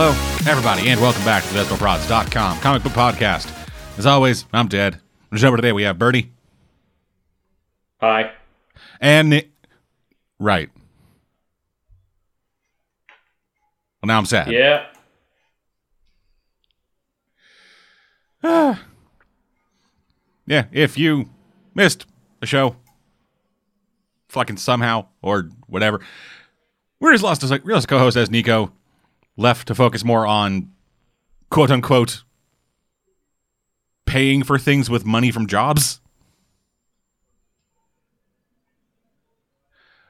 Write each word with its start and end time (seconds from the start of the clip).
Hello, 0.00 0.10
everybody, 0.48 0.90
and 0.90 1.00
welcome 1.00 1.24
back 1.24 1.42
to 1.42 1.52
the 1.52 1.64
VestalProds.com 1.64 2.60
comic 2.60 2.84
book 2.84 2.92
podcast. 2.92 3.50
As 3.98 4.06
always, 4.06 4.44
I'm 4.52 4.68
Dead. 4.68 4.94
On 4.94 5.00
the 5.32 5.38
show 5.38 5.56
today, 5.56 5.72
we 5.72 5.82
have 5.82 5.98
Birdie 5.98 6.30
Hi. 8.00 8.30
and 9.00 9.28
Nick. 9.28 9.50
Right. 10.38 10.70
Well, 14.00 14.06
now 14.06 14.18
I'm 14.18 14.24
sad. 14.24 14.52
Yeah. 14.52 14.86
Ah. 18.44 18.80
Yeah, 20.46 20.66
if 20.70 20.96
you 20.96 21.28
missed 21.74 22.06
the 22.38 22.46
show, 22.46 22.76
fucking 24.28 24.58
somehow 24.58 25.08
or 25.22 25.50
whatever, 25.66 26.00
we're 27.00 27.10
just 27.10 27.24
lost 27.24 27.42
as 27.42 27.50
like 27.50 27.64
real 27.64 27.82
co-host 27.82 28.16
as 28.16 28.30
Nico 28.30 28.72
left 29.38 29.68
to 29.68 29.74
focus 29.74 30.04
more 30.04 30.26
on 30.26 30.70
quote 31.48 31.70
unquote 31.70 32.24
paying 34.04 34.42
for 34.42 34.58
things 34.58 34.90
with 34.90 35.06
money 35.06 35.30
from 35.30 35.46
jobs. 35.46 36.00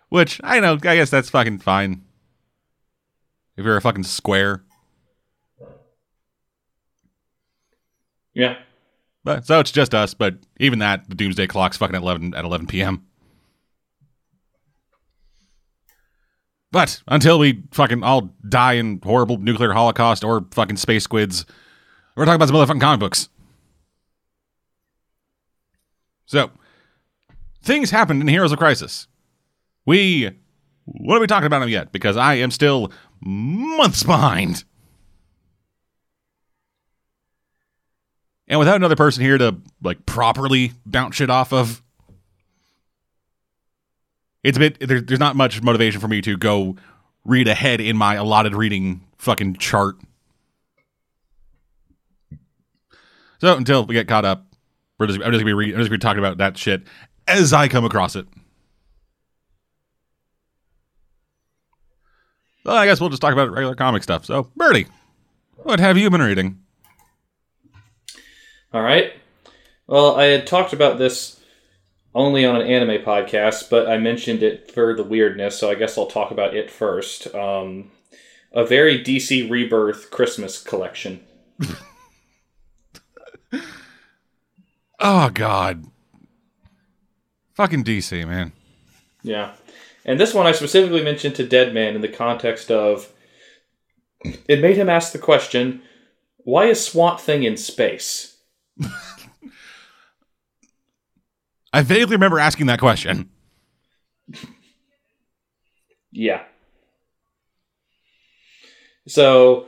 Which 0.09 0.41
I 0.43 0.59
know, 0.59 0.75
I 0.75 0.97
guess 0.97 1.11
that's 1.11 1.31
fucking 1.31 1.59
fine. 1.59 2.03
If 3.57 3.65
you're 3.65 3.77
a 3.77 3.83
fucking 3.83 4.05
square. 4.05 4.63
Yeah. 8.33 8.57
But 9.25 9.45
so 9.45 9.61
it's 9.61 9.73
just 9.73 9.95
us, 9.95 10.15
but 10.15 10.37
even 10.59 10.79
that, 10.79 11.09
the 11.09 11.15
doomsday 11.15 11.49
clock's 11.49 11.77
fucking 11.77 11.97
at 11.97 12.03
eleven 12.03 12.35
at 12.35 12.45
eleven 12.45 12.67
PM. 12.67 13.08
But 16.71 17.03
until 17.09 17.39
we 17.39 17.63
fucking 17.73 18.03
all 18.03 18.35
die 18.47 18.75
in 18.75 19.01
horrible 19.03 19.39
nuclear 19.39 19.73
holocaust 19.73 20.23
or 20.23 20.47
fucking 20.51 20.77
space 20.77 21.05
squids, 21.05 21.47
we're 22.15 22.27
talking 22.27 22.37
about 22.37 22.49
some 22.49 22.57
motherfucking 22.57 22.81
comic 22.81 23.01
books. 23.01 23.29
So 26.27 26.51
things 27.63 27.91
happened 27.91 28.21
in 28.21 28.29
Heroes 28.29 28.53
of 28.53 28.59
Crisis. 28.59 29.07
We 29.87 30.31
what 30.85 31.17
are 31.17 31.21
we 31.21 31.27
talking 31.27 31.47
about 31.47 31.61
them 31.61 31.69
yet? 31.69 31.93
Because 31.93 32.17
I 32.17 32.35
am 32.35 32.51
still 32.51 32.93
months 33.21 34.03
behind. 34.03 34.65
And 38.47 38.59
without 38.59 38.77
another 38.77 38.97
person 38.97 39.23
here 39.23 39.37
to 39.39 39.57
like 39.83 40.07
properly 40.07 40.73
bounce 40.87 41.17
shit 41.17 41.29
off 41.29 41.53
of, 41.53 41.83
it's 44.43 44.57
a 44.57 44.61
bit 44.61 44.81
there, 44.81 45.01
there's 45.01 45.21
not 45.21 45.37
much 45.37 45.63
motivation 45.63 46.01
for 46.01 46.09
me 46.09 46.21
to 46.23 46.37
go 46.37 46.77
read 47.25 47.49
ahead 47.49 47.81
in 47.81 47.97
my 47.97 48.15
allotted 48.15 48.55
reading 48.55 49.05
fucking 49.19 49.57
chart. 49.57 49.97
So 53.41 53.57
until 53.57 53.87
we 53.87 53.95
get 53.95 54.09
caught 54.09 54.25
up, 54.25 54.47
we're 54.99 55.07
just 55.07 55.21
I'm 55.21 55.33
just 55.33 55.41
gonna 55.41 55.45
be 55.45 55.53
re- 55.53 55.73
I'm 55.73 55.79
just 55.79 55.89
gonna 55.89 55.99
be 55.99 56.03
talking 56.03 56.19
about 56.19 56.39
that 56.39 56.57
shit 56.57 56.83
as 57.27 57.53
I 57.53 57.69
come 57.69 57.85
across 57.85 58.17
it. 58.17 58.27
Well, 62.65 62.77
I 62.77 62.87
guess 62.87 63.01
we'll 63.01 63.11
just 63.11 63.23
talk 63.23 63.33
about 63.33 63.51
regular 63.51 63.75
comic 63.75 64.03
stuff. 64.03 64.25
So, 64.25 64.51
Birdie, 64.57 64.87
what 65.57 65.81
have 65.81 65.97
you 65.97 66.11
been 66.11 66.21
reading? 66.21 66.59
All 68.75 68.83
right. 68.83 69.13
Well, 69.87 70.17
I 70.17 70.25
had 70.25 70.47
talked 70.47 70.75
about 70.75 70.99
this 70.99 71.38
only 72.15 72.45
on 72.45 72.61
an 72.61 72.67
anime 72.67 73.03
podcast, 73.05 73.71
but 73.71 73.89
I 73.89 73.99
mentioned 73.99 74.43
it 74.43 74.71
for 74.73 74.95
the 74.95 75.05
weirdness, 75.05 75.59
so 75.59 75.71
I 75.71 75.75
guess 75.75 75.97
I'll 75.97 76.07
talk 76.07 76.31
about 76.31 76.57
it 76.57 76.71
first. 76.71 77.33
Um, 77.35 77.91
a 78.53 78.65
very 78.65 79.03
DC 79.03 79.51
Rebirth 79.51 80.11
Christmas 80.11 80.63
collection. 80.63 81.21
Oh 85.01 85.31
God, 85.31 85.87
fucking 87.55 87.85
DC, 87.85 88.27
man. 88.27 88.53
Yeah. 89.23 89.53
And 90.05 90.19
this 90.19 90.35
one 90.35 90.47
I 90.47 90.53
specifically 90.53 91.05
mentioned 91.05 91.37
to 91.37 91.47
Deadman 91.47 91.95
in 91.95 92.01
the 92.01 92.09
context 92.09 92.71
of 92.71 93.13
it 94.49 94.61
made 94.61 94.77
him 94.77 94.89
ask 94.89 95.13
the 95.13 95.19
question, 95.19 95.83
why 96.39 96.65
is 96.65 96.85
Swamp 96.85 97.21
Thing 97.21 97.45
in 97.45 97.57
space? 97.57 98.39
I 101.73 101.83
vaguely 101.83 102.17
remember 102.17 102.39
asking 102.39 102.67
that 102.67 102.81
question. 102.81 103.31
Yeah. 106.11 106.45
So 109.07 109.67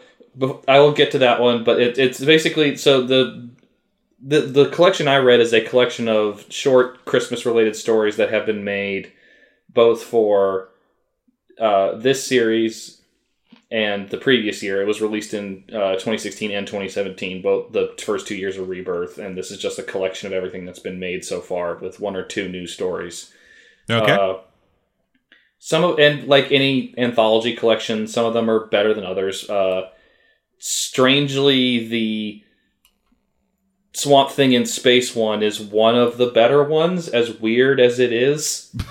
I 0.69 0.81
will 0.81 0.93
get 0.93 1.13
to 1.13 1.19
that 1.19 1.41
one, 1.41 1.65
but 1.65 1.81
it, 1.81 1.99
it's 1.99 2.23
basically 2.23 2.77
so 2.77 3.03
the 3.03 3.51
the 4.23 4.41
the 4.43 4.69
collection 4.69 5.09
I 5.09 5.17
read 5.17 5.41
is 5.41 5.53
a 5.53 5.61
collection 5.61 6.09
of 6.09 6.45
short 6.51 7.05
Christmas 7.05 7.47
related 7.47 7.77
stories 7.77 8.17
that 8.17 8.33
have 8.33 8.47
been 8.47 8.65
made 8.65 9.13
both 9.69 10.03
for 10.03 10.69
uh, 11.59 11.97
this 11.97 12.27
series 12.27 13.00
and 13.71 14.09
the 14.09 14.17
previous 14.17 14.63
year. 14.63 14.83
It 14.83 14.87
was 14.87 15.01
released 15.01 15.33
in 15.33 15.65
uh, 15.69 15.93
2016 15.93 16.51
and 16.51 16.67
2017, 16.67 17.43
both 17.43 17.73
the 17.73 17.95
first 18.03 18.27
two 18.27 18.35
years 18.35 18.57
of 18.57 18.69
Rebirth, 18.69 19.19
and 19.19 19.37
this 19.37 19.51
is 19.51 19.59
just 19.59 19.79
a 19.79 19.83
collection 19.83 20.27
of 20.27 20.33
everything 20.33 20.65
that's 20.65 20.81
been 20.81 20.99
made 20.99 21.25
so 21.25 21.41
far 21.41 21.77
with 21.77 22.01
one 22.01 22.17
or 22.17 22.25
two 22.25 22.49
new 22.49 22.67
stories. 22.67 23.33
Okay. 23.89 24.13
Uh, 24.13 24.39
some 25.59 25.85
of 25.85 25.99
and 25.99 26.27
like 26.27 26.51
any 26.51 26.95
anthology 26.99 27.55
collection, 27.55 28.07
some 28.07 28.25
of 28.25 28.35
them 28.35 28.51
are 28.51 28.67
better 28.67 28.95
than 28.95 29.05
others. 29.05 29.49
Uh, 29.49 29.91
strangely, 30.59 31.87
the 31.87 32.43
Swamp 33.93 34.31
Thing 34.31 34.53
in 34.53 34.67
Space 34.67 35.15
one 35.15 35.43
is 35.43 35.61
one 35.61 35.97
of 35.97 36.17
the 36.17 36.29
better 36.29 36.65
ones, 36.65 37.09
as 37.09 37.39
weird 37.39 37.79
as 37.79 37.99
it 37.99 38.13
is. 38.13 38.75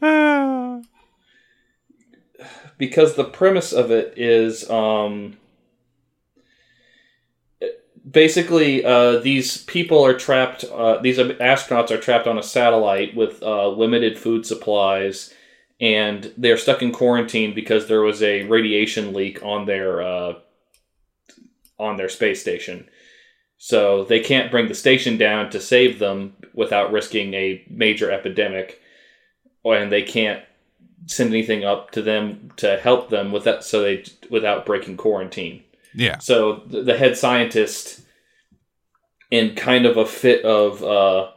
because 2.80 3.14
the 3.14 3.24
premise 3.24 3.72
of 3.72 3.92
it 3.92 4.14
is 4.16 4.68
um, 4.70 5.36
basically 8.10 8.84
uh, 8.84 9.18
these 9.18 9.58
people 9.64 10.04
are 10.04 10.14
trapped 10.14 10.64
uh, 10.64 10.98
these 10.98 11.18
astronauts 11.18 11.92
are 11.92 12.00
trapped 12.00 12.26
on 12.26 12.38
a 12.38 12.42
satellite 12.42 13.14
with 13.14 13.40
uh, 13.42 13.68
limited 13.68 14.18
food 14.18 14.44
supplies 14.44 15.32
and 15.80 16.32
they're 16.36 16.56
stuck 16.56 16.82
in 16.82 16.90
quarantine 16.90 17.54
because 17.54 17.86
there 17.86 18.02
was 18.02 18.22
a 18.22 18.44
radiation 18.44 19.12
leak 19.12 19.42
on 19.44 19.66
their 19.66 20.02
uh, 20.02 20.34
on 21.78 21.96
their 21.96 22.08
space 22.08 22.40
station. 22.40 22.88
So 23.56 24.04
they 24.04 24.20
can't 24.20 24.50
bring 24.50 24.68
the 24.68 24.74
station 24.74 25.16
down 25.16 25.50
to 25.50 25.60
save 25.60 25.98
them 25.98 26.34
without 26.54 26.92
risking 26.92 27.34
a 27.34 27.64
major 27.70 28.10
epidemic 28.10 28.80
and 29.64 29.92
they 29.92 30.02
can't 30.02 30.42
send 31.06 31.30
anything 31.30 31.64
up 31.64 31.90
to 31.90 32.02
them 32.02 32.52
to 32.56 32.78
help 32.78 33.08
them 33.10 33.32
with 33.32 33.44
that 33.44 33.64
so 33.64 33.80
they 33.82 34.04
without 34.30 34.66
breaking 34.66 34.96
quarantine 34.96 35.62
yeah. 35.94 36.18
so 36.18 36.62
the, 36.66 36.82
the 36.82 36.96
head 36.96 37.16
scientist, 37.16 38.02
in 39.30 39.54
kind 39.54 39.86
of 39.86 39.96
a 39.96 40.06
fit 40.06 40.44
of 40.44 40.82
uh, 40.82 41.30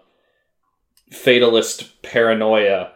fatalist 1.12 2.02
paranoia, 2.02 2.92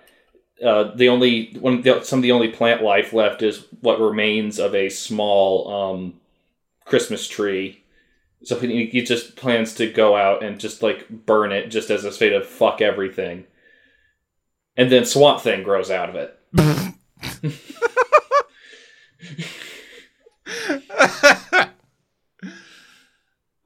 uh, 0.64 0.96
the 0.96 1.10
only 1.10 1.56
one, 1.60 1.82
the, 1.82 2.04
some 2.04 2.20
of 2.20 2.24
the 2.24 2.32
only 2.32 2.50
plant 2.50 2.82
life 2.82 3.14
left 3.14 3.42
is 3.42 3.66
what 3.82 4.00
remains 4.00 4.60
of 4.60 4.74
a 4.74 4.90
small 4.90 5.72
um, 5.72 6.20
Christmas 6.86 7.28
tree. 7.28 7.84
So 8.44 8.60
he, 8.60 8.88
he 8.88 9.02
just 9.02 9.36
plans 9.36 9.74
to 9.76 9.92
go 9.92 10.16
out 10.16 10.44
and 10.44 10.60
just 10.60 10.84
like 10.84 11.10
burn 11.10 11.52
it, 11.52 11.70
just 11.70 11.90
as 11.90 12.06
a 12.06 12.12
state 12.12 12.34
of 12.34 12.46
fuck 12.46 12.82
everything. 12.82 13.46
And 14.76 14.92
then 14.92 15.06
Swamp 15.06 15.42
Thing 15.42 15.64
grows 15.64 15.90
out 15.90 16.10
of 16.10 16.16
it. 16.16 16.37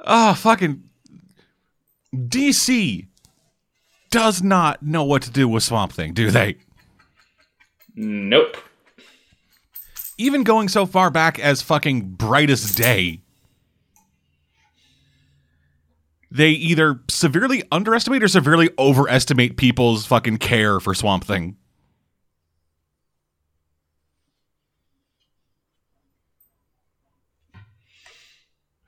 Oh, 0.04 0.34
fucking 0.38 0.84
DC 2.14 3.08
does 4.10 4.42
not 4.42 4.84
know 4.84 5.04
what 5.04 5.22
to 5.24 5.32
do 5.32 5.48
with 5.48 5.64
Swamp 5.64 5.94
Thing, 5.94 6.14
do 6.14 6.30
they? 6.32 6.58
Nope. 7.96 8.58
Even 10.18 10.44
going 10.44 10.68
so 10.68 10.86
far 10.86 11.10
back 11.10 11.40
as 11.40 11.62
fucking 11.62 12.12
Brightest 12.12 12.78
Day. 12.78 13.22
They 16.30 16.50
either 16.52 17.02
severely 17.10 17.64
underestimate 17.72 18.24
or 18.24 18.28
severely 18.28 18.70
overestimate 18.78 19.58
people's 19.58 20.06
fucking 20.06 20.38
care 20.38 20.80
for 20.80 20.94
Swamp 20.94 21.26
Thing. 21.26 21.58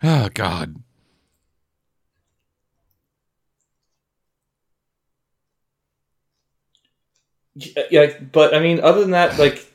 Oh, 0.03 0.29
God. 0.33 0.83
Yeah, 7.55 8.19
but 8.31 8.53
I 8.53 8.59
mean, 8.59 8.79
other 8.79 9.01
than 9.01 9.11
that, 9.11 9.37
like 9.37 9.71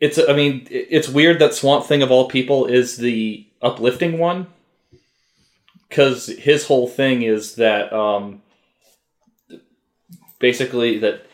it's 0.00 0.18
I 0.18 0.32
mean 0.32 0.66
it's 0.70 1.08
weird 1.08 1.40
that 1.40 1.54
Swamp 1.54 1.84
Thing 1.84 2.02
of 2.02 2.10
all 2.10 2.28
people 2.28 2.66
is 2.66 2.96
the 2.96 3.46
uplifting 3.60 4.18
one 4.18 4.46
because 5.88 6.26
his 6.26 6.66
whole 6.66 6.86
thing 6.86 7.22
is 7.22 7.56
that 7.56 7.92
um, 7.92 8.42
basically 10.38 10.98
that 10.98 11.26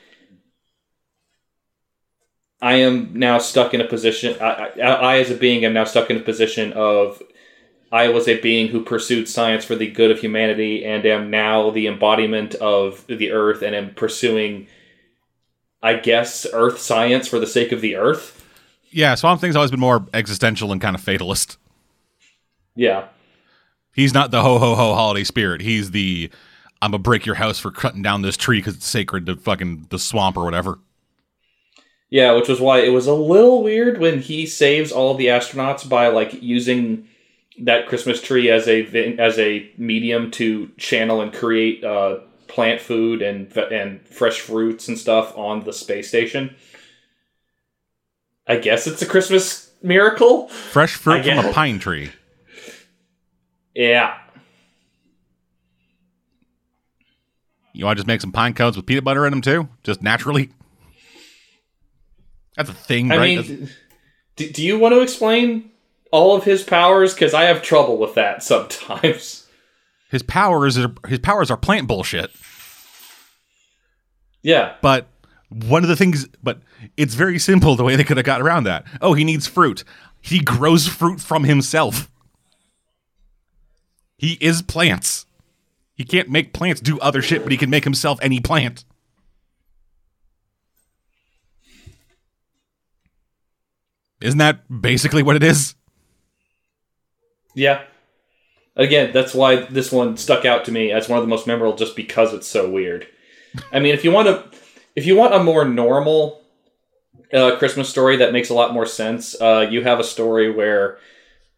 I 2.62 2.76
am 2.76 3.18
now 3.18 3.38
stuck 3.38 3.74
in 3.74 3.80
a 3.80 3.86
position. 3.86 4.40
I, 4.40 4.70
I, 4.80 4.80
I, 4.80 5.18
as 5.18 5.30
a 5.30 5.36
being, 5.36 5.64
am 5.64 5.74
now 5.74 5.84
stuck 5.84 6.08
in 6.10 6.16
a 6.16 6.20
position 6.20 6.72
of 6.72 7.22
I 7.94 8.08
was 8.08 8.26
a 8.26 8.40
being 8.40 8.66
who 8.66 8.82
pursued 8.82 9.28
science 9.28 9.64
for 9.64 9.76
the 9.76 9.86
good 9.86 10.10
of 10.10 10.18
humanity, 10.18 10.84
and 10.84 11.06
am 11.06 11.30
now 11.30 11.70
the 11.70 11.86
embodiment 11.86 12.56
of 12.56 13.06
the 13.06 13.30
Earth, 13.30 13.62
and 13.62 13.72
am 13.72 13.94
pursuing, 13.94 14.66
I 15.80 15.94
guess, 15.94 16.44
Earth 16.52 16.80
science 16.80 17.28
for 17.28 17.38
the 17.38 17.46
sake 17.46 17.70
of 17.70 17.80
the 17.80 17.94
Earth. 17.94 18.44
Yeah, 18.90 19.14
Swamp 19.14 19.40
Thing's 19.40 19.54
always 19.54 19.70
been 19.70 19.78
more 19.78 20.08
existential 20.12 20.72
and 20.72 20.80
kind 20.80 20.96
of 20.96 21.02
fatalist. 21.02 21.56
Yeah. 22.74 23.06
He's 23.94 24.12
not 24.12 24.32
the 24.32 24.42
ho 24.42 24.58
ho 24.58 24.74
ho 24.74 24.94
holiday 24.94 25.22
spirit. 25.22 25.60
He's 25.60 25.92
the 25.92 26.32
I'm 26.82 26.90
gonna 26.90 26.98
break 26.98 27.24
your 27.24 27.36
house 27.36 27.60
for 27.60 27.70
cutting 27.70 28.02
down 28.02 28.22
this 28.22 28.36
tree 28.36 28.58
because 28.58 28.74
it's 28.74 28.88
sacred 28.88 29.26
to 29.26 29.36
fucking 29.36 29.86
the 29.90 30.00
swamp 30.00 30.36
or 30.36 30.42
whatever. 30.42 30.80
Yeah, 32.10 32.32
which 32.32 32.48
was 32.48 32.60
why 32.60 32.80
it 32.80 32.88
was 32.88 33.06
a 33.06 33.14
little 33.14 33.62
weird 33.62 34.00
when 34.00 34.18
he 34.18 34.46
saves 34.46 34.90
all 34.90 35.14
the 35.14 35.26
astronauts 35.26 35.88
by 35.88 36.08
like 36.08 36.42
using 36.42 37.06
that 37.60 37.86
Christmas 37.86 38.20
tree 38.20 38.50
as 38.50 38.66
a 38.68 38.84
as 39.18 39.38
a 39.38 39.70
medium 39.76 40.30
to 40.32 40.68
channel 40.76 41.20
and 41.20 41.32
create 41.32 41.84
uh, 41.84 42.18
plant 42.48 42.80
food 42.80 43.22
and 43.22 43.56
and 43.56 44.06
fresh 44.08 44.40
fruits 44.40 44.88
and 44.88 44.98
stuff 44.98 45.36
on 45.36 45.64
the 45.64 45.72
space 45.72 46.08
station. 46.08 46.54
I 48.46 48.56
guess 48.56 48.86
it's 48.86 49.00
a 49.02 49.06
Christmas 49.06 49.70
miracle. 49.82 50.48
Fresh 50.48 50.96
fruit 50.96 51.24
from 51.24 51.46
a 51.46 51.52
pine 51.52 51.78
tree. 51.78 52.12
Yeah. 53.74 54.18
You 57.72 57.84
want 57.84 57.96
to 57.96 58.00
just 58.00 58.06
make 58.06 58.20
some 58.20 58.30
pine 58.32 58.54
cones 58.54 58.76
with 58.76 58.86
peanut 58.86 59.02
butter 59.02 59.26
in 59.26 59.32
them 59.32 59.40
too, 59.40 59.68
just 59.82 60.00
naturally. 60.00 60.50
That's 62.56 62.70
a 62.70 62.74
thing, 62.74 63.10
I 63.10 63.16
right? 63.16 63.48
mean, 63.48 63.68
do, 64.36 64.48
do 64.48 64.62
you 64.62 64.78
want 64.78 64.94
to 64.94 65.00
explain 65.00 65.72
all 66.14 66.36
of 66.36 66.44
his 66.44 66.62
powers? 66.62 67.12
Because 67.12 67.34
I 67.34 67.42
have 67.44 67.60
trouble 67.60 67.98
with 67.98 68.14
that 68.14 68.42
sometimes. 68.42 69.40
His 70.10 70.22
powers 70.22 70.78
are 70.78 70.94
his 71.08 71.18
powers 71.18 71.50
are 71.50 71.56
plant 71.56 71.88
bullshit. 71.88 72.30
Yeah, 74.42 74.76
but 74.80 75.08
one 75.48 75.82
of 75.82 75.88
the 75.88 75.96
things, 75.96 76.28
but 76.40 76.60
it's 76.96 77.14
very 77.14 77.40
simple 77.40 77.74
the 77.74 77.82
way 77.82 77.96
they 77.96 78.04
could 78.04 78.18
have 78.18 78.26
got 78.26 78.40
around 78.40 78.62
that. 78.62 78.86
Oh, 79.00 79.14
he 79.14 79.24
needs 79.24 79.48
fruit. 79.48 79.82
He 80.20 80.38
grows 80.38 80.86
fruit 80.86 81.20
from 81.20 81.42
himself. 81.42 82.08
He 84.16 84.38
is 84.40 84.62
plants. 84.62 85.26
He 85.96 86.04
can't 86.04 86.28
make 86.28 86.52
plants 86.52 86.80
do 86.80 87.00
other 87.00 87.20
shit, 87.20 87.42
but 87.42 87.50
he 87.50 87.58
can 87.58 87.70
make 87.70 87.82
himself 87.82 88.20
any 88.22 88.38
plant. 88.38 88.84
Isn't 94.20 94.38
that 94.38 94.80
basically 94.80 95.24
what 95.24 95.34
it 95.34 95.42
is? 95.42 95.74
Yeah. 97.54 97.82
Again, 98.76 99.12
that's 99.12 99.34
why 99.34 99.66
this 99.66 99.92
one 99.92 100.16
stuck 100.16 100.44
out 100.44 100.64
to 100.64 100.72
me 100.72 100.90
as 100.90 101.08
one 101.08 101.18
of 101.18 101.24
the 101.24 101.28
most 101.28 101.46
memorable 101.46 101.76
just 101.76 101.94
because 101.94 102.34
it's 102.34 102.48
so 102.48 102.68
weird. 102.68 103.06
I 103.72 103.78
mean, 103.78 103.94
if 103.94 104.04
you 104.04 104.10
want 104.10 104.26
to 104.26 104.58
if 104.96 105.06
you 105.06 105.16
want 105.16 105.34
a 105.34 105.42
more 105.42 105.64
normal 105.64 106.42
uh, 107.32 107.56
Christmas 107.56 107.88
story 107.88 108.16
that 108.16 108.32
makes 108.32 108.50
a 108.50 108.54
lot 108.54 108.74
more 108.74 108.86
sense, 108.86 109.40
uh, 109.40 109.66
you 109.70 109.82
have 109.82 110.00
a 110.00 110.04
story 110.04 110.50
where 110.50 110.98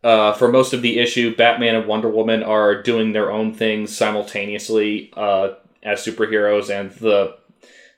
uh, 0.05 0.33
for 0.35 0.49
most 0.49 0.73
of 0.73 0.83
the 0.83 0.99
issue, 0.99 1.35
Batman 1.35 1.75
and 1.75 1.87
Wonder 1.87 2.09
Woman 2.09 2.43
are 2.43 2.83
doing 2.83 3.13
their 3.13 3.33
own 3.33 3.55
things 3.55 3.97
simultaneously 3.97 5.11
uh, 5.17 5.55
as 5.83 6.05
superheroes, 6.05 6.71
and 6.71 6.91
the 6.93 7.37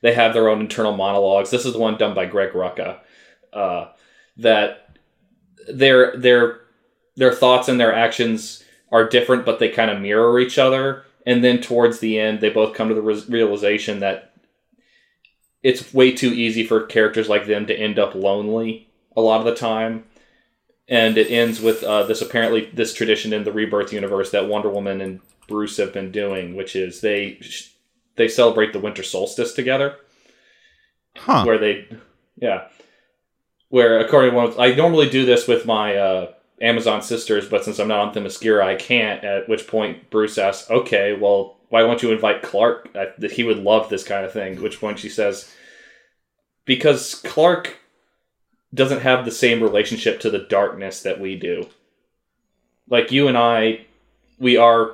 they 0.01 0.15
have 0.15 0.33
their 0.33 0.49
own 0.49 0.61
internal 0.61 0.97
monologues. 0.97 1.51
This 1.51 1.67
is 1.67 1.73
the 1.73 1.79
one 1.79 1.99
done 1.99 2.15
by 2.15 2.27
Greg 2.27 2.53
Rucka. 2.53 3.01
Uh, 3.53 3.89
that 4.37 4.97
their 5.69 6.17
their 6.17 6.61
their 7.19 7.33
thoughts 7.33 7.69
and 7.69 7.79
their 7.79 7.95
actions 7.95 8.65
are 8.91 9.09
different, 9.09 9.45
but 9.45 9.59
they 9.59 9.69
kind 9.69 9.91
of 9.91 10.01
mirror 10.01 10.39
each 10.39 10.59
other. 10.59 11.05
And 11.27 11.45
then 11.45 11.61
towards 11.61 11.99
the 11.99 12.19
end, 12.19 12.41
they 12.41 12.49
both 12.49 12.75
come 12.75 12.89
to 12.89 12.95
the 12.95 13.03
re- 13.03 13.23
realization 13.29 14.01
that 14.01 14.33
it's 15.63 15.93
way 15.93 16.13
too 16.13 16.33
easy 16.33 16.65
for 16.65 16.87
characters 16.87 17.29
like 17.29 17.47
them 17.47 17.67
to 17.67 17.77
end 17.77 17.99
up 17.99 18.15
lonely 18.15 18.89
a 19.17 19.21
lot 19.21 19.41
of 19.41 19.45
the 19.45 19.55
time 19.55 20.05
and 20.89 21.19
it 21.19 21.31
ends 21.31 21.61
with 21.61 21.85
uh, 21.85 22.05
this 22.05 22.23
apparently 22.23 22.71
this 22.73 22.95
tradition 22.95 23.33
in 23.33 23.45
the 23.45 23.53
rebirth 23.53 23.93
universe 23.93 24.31
that 24.31 24.49
Wonder 24.49 24.71
Woman 24.71 25.01
and 25.01 25.21
Bruce 25.47 25.77
have 25.77 25.93
been 25.93 26.11
doing, 26.11 26.57
which 26.57 26.75
is 26.75 27.01
they 27.01 27.41
they 28.17 28.29
celebrate 28.29 28.73
the 28.73 28.81
winter 28.81 29.03
solstice 29.03 29.53
together. 29.53 29.97
Huh. 31.17 31.45
Where 31.45 31.59
they, 31.59 31.89
yeah, 32.37 32.69
where 33.69 33.99
according 33.99 34.31
to 34.31 34.37
one, 34.37 34.55
I 34.59 34.75
normally 34.75 35.11
do 35.11 35.27
this 35.27 35.47
with 35.47 35.67
my 35.67 35.97
uh, 35.97 36.33
Amazon 36.61 37.03
sisters, 37.03 37.49
but 37.49 37.65
since 37.65 37.79
I'm 37.79 37.89
not 37.89 38.09
on 38.09 38.15
Themyscira, 38.15 38.63
I 38.63 38.75
can't. 38.75 39.23
At 39.25 39.49
which 39.49 39.67
point 39.67 40.11
Bruce 40.11 40.39
asks, 40.39 40.71
"Okay, 40.71 41.13
well, 41.13 41.57
why 41.69 41.83
won't 41.85 42.03
you 42.03 42.13
invite 42.13 42.43
Clark? 42.43 42.93
That 42.93 43.33
he 43.33 43.45
would 43.45 43.59
love 43.59 43.89
this 43.89 44.05
kind 44.05 44.25
of 44.25 44.33
thing." 44.33 44.55
At 44.55 44.63
which 44.63 44.81
point 44.81 44.99
she 44.99 45.09
says, 45.09 45.55
"Because 46.65 47.15
Clark 47.17 47.77
doesn't 48.75 49.01
have 49.01 49.25
the 49.25 49.31
same 49.31 49.63
relationship 49.63 50.21
to 50.21 50.31
the 50.31 50.39
darkness 50.39 51.03
that 51.03 51.21
we 51.21 51.37
do. 51.37 51.67
Like 52.89 53.13
you 53.13 53.29
and 53.29 53.37
I, 53.37 53.87
we 54.39 54.57
are 54.57 54.93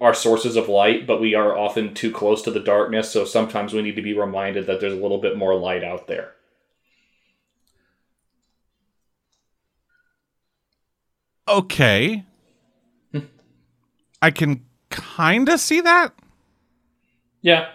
our 0.00 0.14
sources 0.14 0.56
of 0.56 0.68
light, 0.68 1.06
but 1.06 1.20
we 1.20 1.34
are 1.34 1.56
often 1.56 1.94
too 1.94 2.10
close 2.10 2.42
to 2.42 2.50
the 2.50 2.60
darkness, 2.60 3.10
so 3.10 3.24
sometimes 3.24 3.72
we 3.72 3.80
need 3.82 3.96
to 3.96 4.02
be 4.02 4.12
reminded 4.12 4.66
that 4.66 4.80
there's 4.80 4.92
a 4.92 4.96
little 4.96 5.18
bit 5.18 5.36
more 5.36 5.54
light 5.54 5.82
out 5.84 6.06
there. 6.06 6.32
Okay. 11.46 12.24
I 14.22 14.30
can 14.30 14.64
kind 14.90 15.48
of 15.48 15.60
see 15.60 15.82
that. 15.82 16.14
Yeah. 17.42 17.68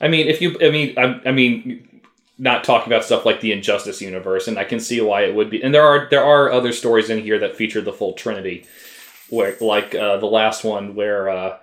I 0.00 0.08
mean, 0.08 0.28
if 0.28 0.40
you, 0.40 0.56
I 0.60 0.70
mean, 0.70 0.96
I, 0.96 1.20
I 1.26 1.32
mean, 1.32 2.00
not 2.38 2.64
talking 2.64 2.92
about 2.92 3.04
stuff 3.04 3.24
like 3.24 3.40
the 3.40 3.52
Injustice 3.52 4.00
universe, 4.00 4.48
and 4.48 4.58
I 4.58 4.64
can 4.64 4.80
see 4.80 5.00
why 5.00 5.22
it 5.22 5.34
would 5.34 5.50
be. 5.50 5.62
And 5.62 5.74
there 5.74 5.86
are 5.86 6.08
there 6.10 6.24
are 6.24 6.50
other 6.50 6.72
stories 6.72 7.10
in 7.10 7.22
here 7.22 7.38
that 7.38 7.56
feature 7.56 7.80
the 7.80 7.92
full 7.92 8.12
Trinity, 8.14 8.66
where 9.30 9.56
like 9.60 9.94
uh, 9.94 10.16
the 10.18 10.26
last 10.26 10.64
one 10.64 10.94
where 10.94 11.28
uh, 11.28 11.58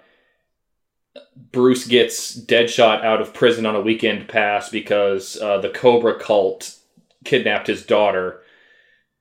Bruce 1.51 1.85
gets 1.85 2.37
Deadshot 2.37 3.03
out 3.03 3.21
of 3.21 3.33
prison 3.33 3.65
on 3.65 3.75
a 3.75 3.81
weekend 3.81 4.27
pass 4.27 4.69
because 4.69 5.37
uh, 5.41 5.57
the 5.57 5.69
Cobra 5.69 6.17
cult 6.17 6.75
kidnapped 7.25 7.67
his 7.67 7.85
daughter, 7.85 8.41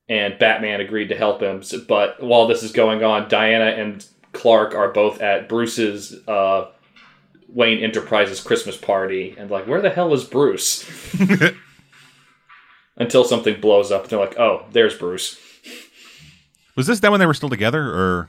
and 0.08 0.38
Batman 0.38 0.80
agreed 0.80 1.08
to 1.08 1.16
help 1.16 1.42
him. 1.42 1.62
But 1.86 2.22
while 2.22 2.46
this 2.46 2.62
is 2.62 2.72
going 2.72 3.04
on, 3.04 3.28
Diana 3.28 3.66
and 3.66 4.04
Clark 4.32 4.74
are 4.74 4.88
both 4.88 5.20
at 5.20 5.48
Bruce's 5.48 6.16
uh, 6.26 6.70
Wayne 7.48 7.82
Enterprises 7.82 8.40
Christmas 8.40 8.76
party 8.76 9.34
and 9.38 9.50
like, 9.50 9.66
where 9.66 9.80
the 9.80 9.90
hell 9.90 10.12
is 10.14 10.24
Bruce? 10.24 10.88
Until 12.96 13.24
something 13.24 13.60
blows 13.60 13.92
up, 13.92 14.02
and 14.02 14.10
they're 14.10 14.18
like, 14.18 14.38
oh, 14.38 14.64
there's 14.72 14.96
Bruce. 14.96 15.38
Was 16.74 16.88
this 16.88 16.98
then 17.00 17.12
when 17.12 17.20
they 17.20 17.26
were 17.26 17.34
still 17.34 17.48
together, 17.48 17.80
or 17.80 18.28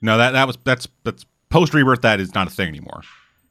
no? 0.00 0.16
That 0.18 0.32
that 0.32 0.46
was 0.46 0.56
that's 0.62 0.86
that's 1.02 1.26
post 1.48 1.74
rebirth. 1.74 2.02
That 2.02 2.20
is 2.20 2.32
not 2.32 2.46
a 2.46 2.50
thing 2.50 2.68
anymore. 2.68 3.02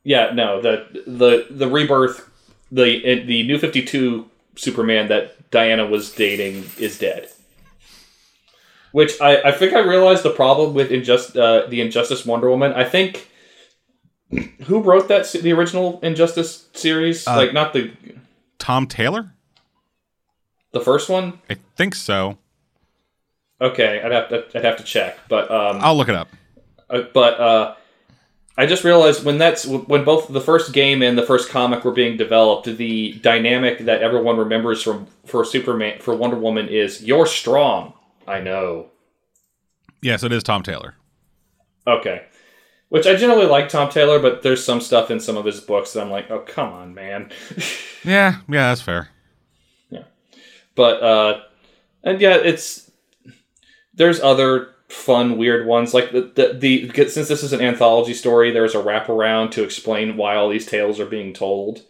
Yeah, 0.06 0.32
no. 0.34 0.62
The 0.62 1.04
the 1.06 1.48
the 1.50 1.68
rebirth, 1.68 2.30
the 2.72 3.26
the 3.26 3.44
new 3.44 3.58
Fifty 3.58 3.84
Two 3.84 4.30
Superman 4.56 5.10
that 5.10 5.52
Diana 5.52 5.86
was 5.86 6.12
dating 6.14 6.64
is 6.80 6.98
dead. 6.98 7.30
Which 8.98 9.22
I, 9.22 9.50
I 9.50 9.52
think 9.52 9.74
I 9.74 9.82
realized 9.82 10.24
the 10.24 10.32
problem 10.32 10.74
with 10.74 10.90
injust 10.90 11.38
uh, 11.38 11.68
the 11.68 11.82
Injustice 11.82 12.26
Wonder 12.26 12.50
Woman. 12.50 12.74
I 12.74 12.84
think 12.84 13.30
who 14.64 14.80
wrote 14.80 15.08
that 15.10 15.32
the 15.32 15.54
original 15.54 16.00
Injustice 16.02 16.68
series? 16.74 17.28
Uh, 17.28 17.36
like 17.36 17.54
not 17.54 17.74
the 17.74 17.92
Tom 18.58 18.88
Taylor. 18.88 19.34
the 20.72 20.80
first 20.80 21.10
one. 21.10 21.40
I 21.48 21.58
think 21.76 21.94
so. 21.94 22.40
Okay, 23.62 24.02
I'd 24.04 24.12
have 24.12 24.30
to 24.30 24.46
I'd 24.56 24.66
have 24.66 24.78
to 24.78 24.84
check, 24.84 25.20
but 25.30 25.52
um, 25.52 25.78
I'll 25.80 25.96
look 25.96 26.10
it 26.10 26.16
up. 26.16 26.30
uh, 26.90 27.02
but 27.14 27.40
uh, 27.40 27.76
I 28.58 28.66
just 28.66 28.84
realized 28.84 29.24
when 29.24 29.38
that's 29.38 29.64
when 29.64 30.06
both 30.06 30.28
the 30.28 30.42
first 30.42 30.74
game 30.74 31.04
and 31.04 31.16
the 31.16 31.22
first 31.22 31.50
comic 31.50 31.86
were 31.86 31.92
being 31.92 32.18
developed, 32.18 32.66
the 32.66 33.14
dynamic 33.22 33.86
that 33.86 34.02
everyone 34.02 34.38
remembers 34.38 34.82
from 34.82 35.06
for 35.24 35.46
Superman 35.46 36.00
for 36.00 36.16
Wonder 36.16 36.38
Woman 36.38 36.68
is 36.68 37.04
you're 37.04 37.28
strong. 37.28 37.94
I 38.28 38.40
know. 38.42 38.88
Yes, 40.02 40.24
it 40.24 40.32
is 40.32 40.44
Tom 40.44 40.62
Taylor. 40.64 40.96
Okay. 41.88 42.24
Which 42.90 43.06
I 43.08 43.16
generally 43.16 43.46
like 43.48 43.70
Tom 43.70 43.90
Taylor, 43.90 44.20
but 44.20 44.44
there's 44.44 44.64
some 44.64 44.80
stuff 44.82 45.10
in 45.12 45.20
some 45.20 45.38
of 45.38 45.46
his 45.46 45.60
books 45.60 45.94
that 45.94 46.02
I'm 46.02 46.12
like, 46.12 46.30
oh 46.32 46.40
come 46.40 46.72
on, 46.74 46.94
man. 46.94 47.32
Yeah, 48.04 48.38
yeah, 48.48 48.70
that's 48.70 48.80
fair. 48.82 49.10
Yeah. 49.90 50.04
But 50.76 51.04
uh, 51.04 51.42
and 52.04 52.22
yeah, 52.22 52.36
it's 52.38 52.90
there's 53.94 54.22
other 54.22 54.70
fun, 54.88 55.38
weird 55.38 55.66
ones 55.68 55.94
like 55.94 56.12
the 56.14 56.22
the, 56.34 56.88
the 56.88 57.10
since 57.10 57.28
this 57.28 57.44
is 57.44 57.52
an 57.52 57.60
anthology 57.60 58.14
story, 58.14 58.52
there's 58.52 58.76
a 58.76 58.82
wraparound 58.82 59.52
to 59.52 59.64
explain 59.64 60.16
why 60.16 60.36
all 60.38 60.48
these 60.48 60.66
tales 60.68 61.00
are 61.02 61.06
being 61.08 61.34
told, 61.34 61.82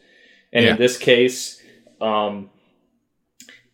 and 0.51 0.65
Yeah. 0.65 0.71
in 0.71 0.77
this 0.77 0.97
case, 0.97 1.61
um, 2.01 2.49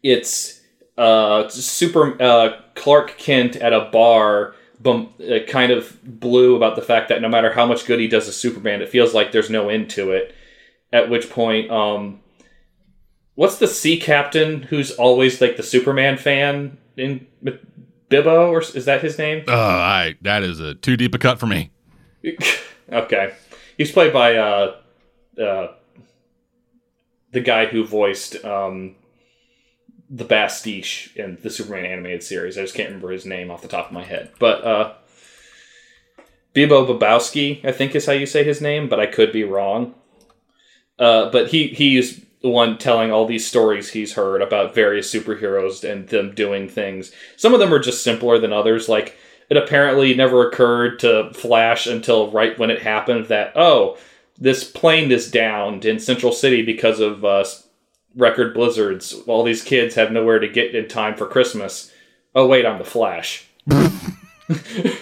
it's 0.01 0.59
uh 0.97 1.49
super 1.49 2.21
uh 2.21 2.61
Clark 2.75 3.17
Kent 3.17 3.55
at 3.55 3.73
a 3.73 3.89
bar. 3.91 4.55
Bum, 4.79 5.13
uh, 5.21 5.39
kind 5.47 5.71
of 5.71 5.97
blue 6.03 6.57
about 6.57 6.75
the 6.75 6.81
fact 6.81 7.07
that 7.07 7.21
no 7.21 7.29
matter 7.29 7.53
how 7.53 7.65
much 7.65 7.85
good 7.85 8.01
he 8.01 8.07
does 8.09 8.27
as 8.27 8.35
Superman, 8.35 8.81
it 8.81 8.89
feels 8.89 9.13
like 9.13 9.31
there's 9.31 9.49
no 9.49 9.69
end 9.69 9.89
to 9.91 10.11
it. 10.11 10.35
At 10.91 11.09
which 11.09 11.29
point, 11.29 11.71
um, 11.71 12.19
what's 13.35 13.59
the 13.59 13.67
sea 13.67 13.97
captain 13.97 14.63
who's 14.63 14.91
always 14.91 15.39
like 15.39 15.55
the 15.55 15.63
Superman 15.63 16.17
fan 16.17 16.77
in 16.97 17.27
Bibbo, 18.09 18.49
or 18.49 18.61
is 18.61 18.85
that 18.85 19.01
his 19.01 19.17
name? 19.17 19.43
Uh, 19.47 19.53
I 19.53 20.15
that 20.21 20.43
is 20.43 20.59
a 20.59 20.75
too 20.75 20.97
deep 20.97 21.15
a 21.15 21.17
cut 21.17 21.39
for 21.39 21.47
me. 21.47 21.71
okay, 22.91 23.33
he's 23.77 23.91
played 23.91 24.13
by 24.13 24.35
uh, 24.35 24.75
uh, 25.41 25.67
the 27.31 27.41
guy 27.41 27.65
who 27.65 27.85
voiced 27.85 28.43
um, 28.45 28.95
the 30.13 30.23
Bastiche 30.23 31.11
in 31.15 31.39
the 31.41 31.49
Superman 31.49 31.85
animated 31.85 32.21
series. 32.21 32.55
I 32.55 32.61
just 32.61 32.75
can't 32.75 32.89
remember 32.89 33.11
his 33.11 33.25
name 33.25 33.49
off 33.49 33.63
the 33.63 33.67
top 33.67 33.87
of 33.87 33.93
my 33.93 34.03
head, 34.03 34.31
but 34.37 34.63
uh, 34.63 34.93
Bibbo 36.53 36.87
Babowski, 36.87 37.65
I 37.65 37.71
think 37.71 37.95
is 37.95 38.05
how 38.05 38.11
you 38.11 38.27
say 38.27 38.43
his 38.43 38.61
name, 38.61 38.87
but 38.87 38.99
I 38.99 39.07
could 39.07 39.31
be 39.31 39.43
wrong. 39.43 39.95
Uh, 40.99 41.31
but 41.31 41.47
he 41.47 41.69
he's 41.69 42.23
the 42.43 42.49
one 42.49 42.77
telling 42.77 43.11
all 43.11 43.25
these 43.25 43.47
stories 43.47 43.89
he's 43.89 44.13
heard 44.13 44.41
about 44.41 44.75
various 44.75 45.11
superheroes 45.11 45.89
and 45.89 46.07
them 46.09 46.35
doing 46.35 46.69
things. 46.69 47.11
Some 47.35 47.53
of 47.55 47.59
them 47.59 47.73
are 47.73 47.79
just 47.79 48.03
simpler 48.03 48.37
than 48.37 48.53
others. 48.53 48.87
Like 48.87 49.17
it 49.49 49.57
apparently 49.57 50.13
never 50.13 50.47
occurred 50.47 50.99
to 50.99 51.31
Flash 51.33 51.87
until 51.87 52.29
right 52.29 52.57
when 52.59 52.69
it 52.69 52.83
happened 52.83 53.25
that 53.27 53.53
oh, 53.55 53.97
this 54.37 54.63
plane 54.63 55.11
is 55.11 55.31
downed 55.31 55.85
in 55.85 55.99
Central 55.99 56.31
City 56.31 56.61
because 56.61 56.99
of 56.99 57.25
uh, 57.25 57.45
record 58.15 58.53
blizzards. 58.53 59.13
All 59.27 59.43
these 59.43 59.63
kids 59.63 59.95
have 59.95 60.11
nowhere 60.11 60.39
to 60.39 60.47
get 60.47 60.75
in 60.75 60.87
time 60.87 61.15
for 61.15 61.25
Christmas. 61.27 61.91
Oh 62.35 62.47
wait, 62.47 62.65
I'm 62.65 62.77
the 62.77 62.85
Flash. 62.85 63.47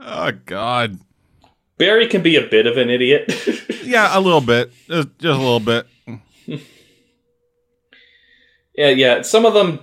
Oh 0.00 0.32
God. 0.46 0.98
Barry 1.76 2.06
can 2.06 2.22
be 2.22 2.36
a 2.36 2.46
bit 2.46 2.66
of 2.66 2.76
an 2.76 2.90
idiot. 2.90 3.32
Yeah, 3.88 4.18
a 4.18 4.20
little 4.20 4.42
bit, 4.42 4.70
just, 4.86 5.18
just 5.18 5.38
a 5.38 5.42
little 5.42 5.60
bit. 5.60 5.86
Yeah, 8.74 8.90
yeah. 8.90 9.22
Some 9.22 9.46
of 9.46 9.54
them, 9.54 9.80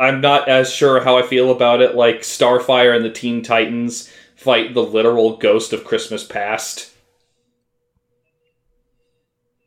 I'm 0.00 0.22
not 0.22 0.48
as 0.48 0.72
sure 0.72 1.04
how 1.04 1.18
I 1.18 1.22
feel 1.26 1.50
about 1.50 1.82
it. 1.82 1.94
Like 1.94 2.20
Starfire 2.20 2.96
and 2.96 3.04
the 3.04 3.10
Teen 3.10 3.42
Titans 3.42 4.10
fight 4.38 4.72
the 4.72 4.82
literal 4.82 5.36
ghost 5.36 5.72
of 5.72 5.84
Christmas 5.84 6.22
past. 6.22 6.92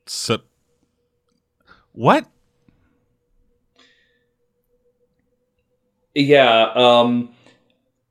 So, 0.07 0.39
what? 1.91 2.25
Yeah, 6.15 6.71
um, 6.73 7.29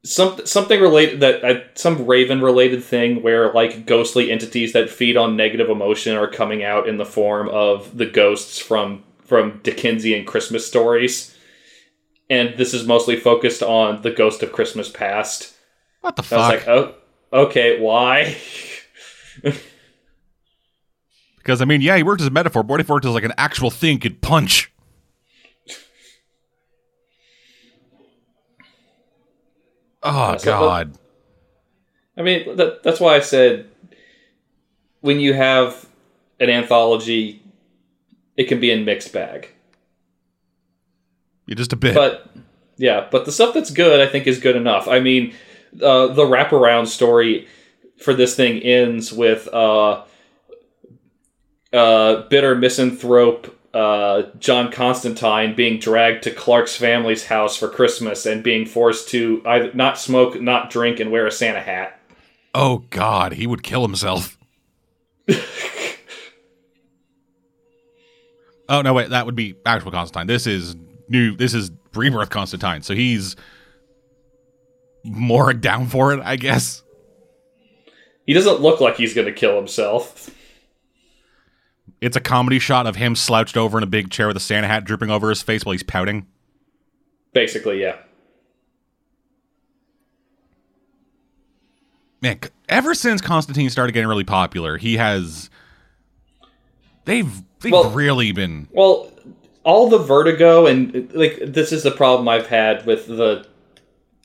some 0.05 0.45
something 0.47 0.81
related 0.81 1.21
that 1.21 1.45
uh, 1.45 1.61
some 1.75 2.07
Raven 2.07 2.43
related 2.43 2.85
thing 2.85 3.23
where 3.23 3.53
like 3.53 3.87
ghostly 3.87 4.31
entities 4.31 4.75
that 4.75 4.91
feed 4.91 5.17
on 5.17 5.37
negative 5.37 5.71
emotion 5.71 6.15
are 6.15 6.29
coming 6.29 6.63
out 6.63 6.87
in 6.87 6.99
the 6.99 7.07
form 7.07 7.49
of 7.49 7.97
the 7.97 8.07
ghosts 8.07 8.59
from 8.59 9.03
from 9.25 9.61
Dickensian 9.63 10.27
Christmas 10.27 10.67
stories, 10.67 11.35
and 12.29 12.57
this 12.59 12.75
is 12.75 12.87
mostly 12.87 13.17
focused 13.17 13.63
on 13.63 14.03
the 14.03 14.11
ghost 14.11 14.43
of 14.43 14.53
Christmas 14.53 14.91
past. 14.91 15.57
What 16.01 16.17
the 16.17 16.23
I 16.35 16.37
was 16.37 16.49
like, 16.49 16.69
oh, 16.69 16.95
okay, 17.33 17.81
why? 17.81 18.37
because 21.37 21.61
I 21.61 21.65
mean, 21.65 21.81
yeah, 21.81 21.97
he 21.97 22.03
worked 22.03 22.21
as 22.21 22.27
a 22.27 22.31
metaphor. 22.31 22.63
But 22.63 22.71
what 22.71 22.81
if 22.81 22.87
he 22.87 22.93
worked 22.93 23.05
as 23.05 23.13
like 23.13 23.25
an 23.25 23.35
actual 23.37 23.71
thing 23.71 23.99
could 23.99 24.21
punch? 24.23 24.73
Oh 30.03 30.37
so- 30.39 30.45
God. 30.45 30.97
I 32.17 32.23
mean, 32.23 32.57
that, 32.57 32.83
that's 32.83 33.01
why 33.01 33.15
I 33.17 33.21
said 33.21 33.69
when 35.01 35.21
you 35.21 35.33
have 35.33 35.87
an 36.39 36.51
anthology, 36.51 37.43
it 38.37 38.45
can 38.45 38.61
be 38.61 38.71
in 38.71 38.85
mixed 38.85 39.13
bag. 39.13 39.49
You're 41.47 41.57
just 41.57 41.73
a 41.73 41.77
bit. 41.77 41.95
But 41.95 42.29
yeah, 42.77 43.09
but 43.11 43.25
the 43.25 43.33
stuff 43.33 43.55
that's 43.55 43.71
good, 43.71 44.07
I 44.07 44.11
think, 44.11 44.27
is 44.27 44.39
good 44.39 44.57
enough. 44.57 44.87
I 44.89 45.01
mean, 45.01 45.35
uh, 45.75 46.09
the 46.09 46.25
wraparound 46.25 46.87
story 46.87 47.47
for 47.99 48.15
this 48.15 48.35
thing 48.35 48.63
ends 48.63 49.13
with 49.13 49.49
uh, 49.53 50.03
uh, 51.73 52.23
bitter 52.29 52.55
misanthrope 52.55 53.57
uh, 53.73 54.23
John 54.39 54.73
Constantine 54.73 55.55
being 55.55 55.79
dragged 55.79 56.25
to 56.25 56.33
Clark's 56.33 56.75
family's 56.77 57.27
house 57.27 57.57
for 57.57 57.69
Christmas 57.69 58.27
and 58.27 58.43
being 58.43 58.67
forced 58.67 59.09
to 59.11 59.43
either 59.47 59.73
not 59.75 59.97
smoke, 59.99 60.41
not 60.41 60.71
drink, 60.71 60.99
and 60.99 61.13
wear 61.13 61.27
a 61.27 61.31
Santa 61.31 61.61
hat. 61.61 62.01
oh 62.55 62.79
God, 62.91 63.35
he 63.35 63.47
would 63.47 63.63
kill 63.63 63.83
himself. 63.83 64.37
oh 68.69 68.83
no, 68.83 68.93
wait, 68.93 69.11
that 69.11 69.25
would 69.27 69.37
be 69.37 69.55
actual 69.65 69.93
Constantine. 69.93 70.27
This 70.27 70.49
is 70.49 70.75
new. 71.09 71.37
This 71.37 71.55
is 71.55 71.71
rebirth 71.95 72.31
Constantine. 72.31 72.83
So 72.83 72.95
he's 72.95 73.37
more 75.05 75.53
down 75.55 75.87
for 75.87 76.13
it, 76.13 76.21
I 76.25 76.37
guess. 76.37 76.83
He 78.27 78.33
doesn't 78.33 78.61
look 78.61 78.81
like 78.81 78.97
he's 78.97 79.15
going 79.15 79.27
to 79.27 79.33
kill 79.33 79.57
himself. 79.57 80.31
It's 82.01 82.17
a 82.17 82.21
comedy 82.21 82.59
shot 82.59 82.87
of 82.87 82.97
him 82.97 83.15
slouched 83.17 83.57
over 83.57 83.77
in 83.77 83.85
a 83.85 83.87
big 83.89 84.11
chair 84.11 84.27
with 84.29 84.37
a 84.37 84.41
Santa 84.41 84.67
hat 84.67 84.85
drooping 84.85 85.11
over 85.11 85.29
his 85.29 85.43
face 85.43 85.65
while 85.65 85.73
he's 85.73 85.83
pouting. 85.83 86.27
Basically, 87.33 87.81
yeah. 87.81 87.97
Man, 92.23 92.39
ever 92.69 92.95
since 92.95 93.21
Constantine 93.21 93.71
started 93.71 93.93
getting 93.93 94.09
really 94.09 94.25
popular, 94.25 94.77
he 94.77 94.97
has. 94.99 95.49
They've 97.07 97.31
they've 97.61 97.73
Well- 97.73 97.91
really 97.91 98.33
been. 98.33 98.69
Well, 98.73 99.11
all 99.65 99.89
the 99.89 99.99
Vertigo 99.99 100.67
and 100.67 101.11
like 101.15 101.39
this 101.43 101.73
is 101.73 101.83
the 101.83 101.91
problem 101.91 102.29
I've 102.29 102.47
had 102.47 102.85
with 102.87 103.07
the 103.07 103.47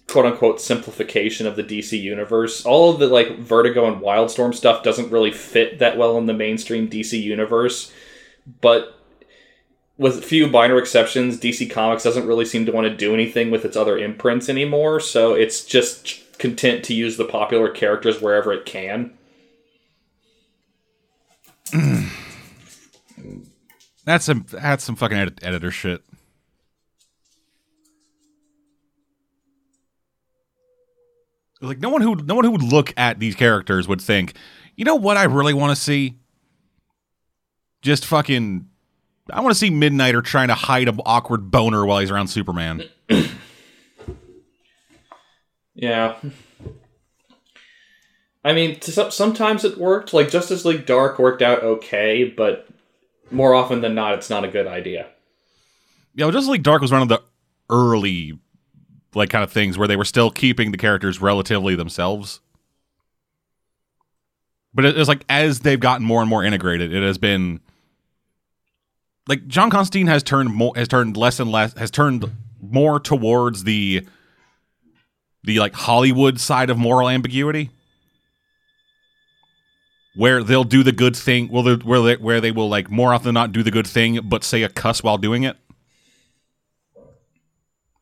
quote 0.07 0.25
unquote 0.25 0.61
simplification 0.61 1.47
of 1.47 1.55
the 1.55 1.63
DC 1.63 1.99
universe. 1.99 2.65
All 2.65 2.91
of 2.91 2.99
the 2.99 3.07
like 3.07 3.37
Vertigo 3.39 3.91
and 3.91 4.01
Wildstorm 4.01 4.53
stuff 4.53 4.83
doesn't 4.83 5.11
really 5.11 5.31
fit 5.31 5.79
that 5.79 5.97
well 5.97 6.17
in 6.17 6.25
the 6.25 6.33
mainstream 6.33 6.89
DC 6.89 7.21
universe, 7.21 7.91
but 8.61 8.99
with 9.97 10.17
a 10.17 10.21
few 10.21 10.47
minor 10.47 10.77
exceptions, 10.77 11.39
DC 11.39 11.71
Comics 11.71 12.03
doesn't 12.03 12.27
really 12.27 12.45
seem 12.45 12.65
to 12.65 12.71
want 12.71 12.85
to 12.87 12.95
do 12.95 13.13
anything 13.13 13.49
with 13.49 13.63
its 13.63 13.77
other 13.77 13.97
imprints 13.97 14.49
anymore, 14.49 14.99
so 14.99 15.33
it's 15.33 15.63
just 15.63 16.37
content 16.37 16.83
to 16.85 16.93
use 16.93 17.15
the 17.15 17.23
popular 17.25 17.69
characters 17.69 18.21
wherever 18.21 18.51
it 18.51 18.65
can. 18.65 19.17
That's 24.05 24.25
some 24.25 24.45
that's 24.51 24.83
some 24.83 24.95
fucking 24.95 25.17
edit- 25.17 25.39
editor 25.41 25.71
shit. 25.71 26.03
Like 31.65 31.79
no 31.79 31.89
one 31.89 32.01
who 32.01 32.15
no 32.15 32.35
one 32.35 32.45
who 32.45 32.51
would 32.51 32.63
look 32.63 32.93
at 32.97 33.19
these 33.19 33.35
characters 33.35 33.87
would 33.87 34.01
think, 34.01 34.33
you 34.75 34.85
know 34.85 34.95
what 34.95 35.17
I 35.17 35.23
really 35.23 35.53
want 35.53 35.75
to 35.75 35.81
see? 35.81 36.19
Just 37.81 38.05
fucking 38.05 38.67
I 39.31 39.41
want 39.41 39.53
to 39.53 39.59
see 39.59 39.71
Midnighter 39.71 40.23
trying 40.23 40.49
to 40.49 40.55
hide 40.55 40.87
an 40.87 40.99
awkward 41.05 41.51
boner 41.51 41.85
while 41.85 41.99
he's 41.99 42.11
around 42.11 42.27
Superman. 42.27 42.83
Yeah. 45.75 46.15
I 48.43 48.53
mean, 48.53 48.79
to 48.79 48.91
some, 48.91 49.11
sometimes 49.11 49.65
it 49.65 49.77
worked. 49.77 50.13
Like 50.13 50.29
Justice 50.29 50.65
League 50.65 50.85
Dark 50.85 51.19
worked 51.19 51.41
out 51.41 51.61
okay, 51.63 52.23
but 52.23 52.67
more 53.29 53.53
often 53.53 53.81
than 53.81 53.93
not, 53.93 54.13
it's 54.13 54.29
not 54.29 54.45
a 54.45 54.47
good 54.47 54.67
idea. 54.67 55.07
Yeah, 56.15 56.25
well, 56.25 56.31
Justice 56.31 56.49
League 56.49 56.63
Dark 56.63 56.81
was 56.81 56.91
one 56.91 57.01
of 57.01 57.09
the 57.09 57.21
early 57.69 58.39
like 59.15 59.29
kind 59.29 59.43
of 59.43 59.51
things 59.51 59.77
where 59.77 59.87
they 59.87 59.95
were 59.95 60.05
still 60.05 60.29
keeping 60.29 60.71
the 60.71 60.77
characters 60.77 61.21
relatively 61.21 61.75
themselves. 61.75 62.41
But 64.73 64.85
it's 64.85 65.07
like 65.07 65.23
as 65.29 65.61
they've 65.61 65.79
gotten 65.79 66.05
more 66.05 66.21
and 66.21 66.29
more 66.29 66.43
integrated, 66.43 66.93
it 66.93 67.01
has 67.01 67.17
been 67.17 67.61
like 69.27 69.47
John 69.47 69.69
Constantine 69.69 70.07
has 70.07 70.23
turned 70.23 70.53
more 70.53 70.73
has 70.75 70.87
turned 70.87 71.17
less 71.17 71.39
and 71.39 71.51
less 71.51 71.73
has 71.77 71.91
turned 71.91 72.29
more 72.61 72.99
towards 72.99 73.63
the 73.63 74.05
the 75.43 75.59
like 75.59 75.73
Hollywood 75.73 76.39
side 76.39 76.69
of 76.69 76.77
moral 76.77 77.09
ambiguity 77.09 77.69
where 80.15 80.43
they'll 80.43 80.63
do 80.63 80.83
the 80.83 80.91
good 80.91 81.15
thing 81.15 81.49
well 81.49 81.77
where 81.77 82.01
they, 82.01 82.15
where 82.15 82.41
they 82.41 82.51
will 82.51 82.69
like 82.69 82.89
more 82.89 83.13
often 83.13 83.25
than 83.25 83.33
not 83.33 83.51
do 83.51 83.63
the 83.63 83.71
good 83.71 83.87
thing 83.87 84.19
but 84.23 84.43
say 84.43 84.63
a 84.63 84.69
cuss 84.69 85.03
while 85.03 85.17
doing 85.17 85.43
it 85.43 85.57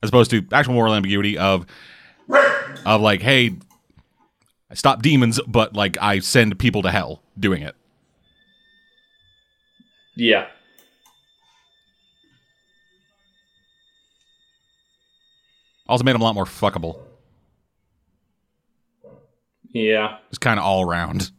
as 0.04 0.10
opposed 0.10 0.30
to 0.32 0.46
actual 0.52 0.74
moral 0.76 0.94
ambiguity 0.94 1.38
of 1.38 1.66
of 2.86 3.02
like 3.02 3.22
hey 3.22 3.56
I 4.70 4.76
stop 4.76 5.02
demons 5.02 5.40
but 5.48 5.74
like 5.76 5.98
I 6.00 6.20
send 6.20 6.60
people 6.60 6.84
to 6.84 6.92
hell 6.92 7.24
doing 7.40 7.64
it 7.64 7.76
Yeah. 10.16 10.46
also 15.88 16.04
made 16.04 16.14
them 16.14 16.22
a 16.22 16.26
lot 16.26 16.36
more 16.36 16.46
fuckable 16.46 17.00
Yeah. 19.74 20.18
It's 20.30 20.38
kind 20.38 20.60
of 20.60 20.66
all 20.66 20.84
around 20.88 21.32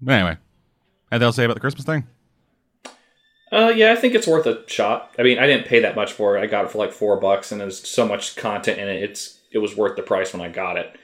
But 0.00 0.12
anyway 0.12 0.36
anything 1.12 1.24
else 1.26 1.34
to 1.36 1.40
say 1.40 1.44
about 1.44 1.54
the 1.54 1.60
Christmas 1.60 1.84
thing 1.84 2.06
Uh, 3.52 3.72
yeah, 3.74 3.92
I 3.92 3.96
think 3.96 4.14
it's 4.14 4.26
worth 4.28 4.46
a 4.46 4.62
shot. 4.68 5.12
I 5.18 5.22
mean, 5.22 5.38
I 5.38 5.46
didn't 5.46 5.66
pay 5.66 5.80
that 5.80 5.96
much 5.96 6.12
for 6.12 6.36
it. 6.36 6.40
I 6.42 6.46
got 6.46 6.64
it 6.64 6.70
for 6.70 6.78
like 6.78 6.92
four 6.92 7.16
bucks, 7.18 7.50
and 7.50 7.60
there's 7.60 7.86
so 7.88 8.06
much 8.06 8.36
content 8.36 8.78
in 8.78 8.88
it. 8.88 9.02
It's 9.02 9.38
it 9.50 9.58
was 9.58 9.76
worth 9.76 9.96
the 9.96 10.02
price 10.02 10.32
when 10.32 10.42
I 10.42 10.48
got 10.48 10.76
it. 10.76 10.96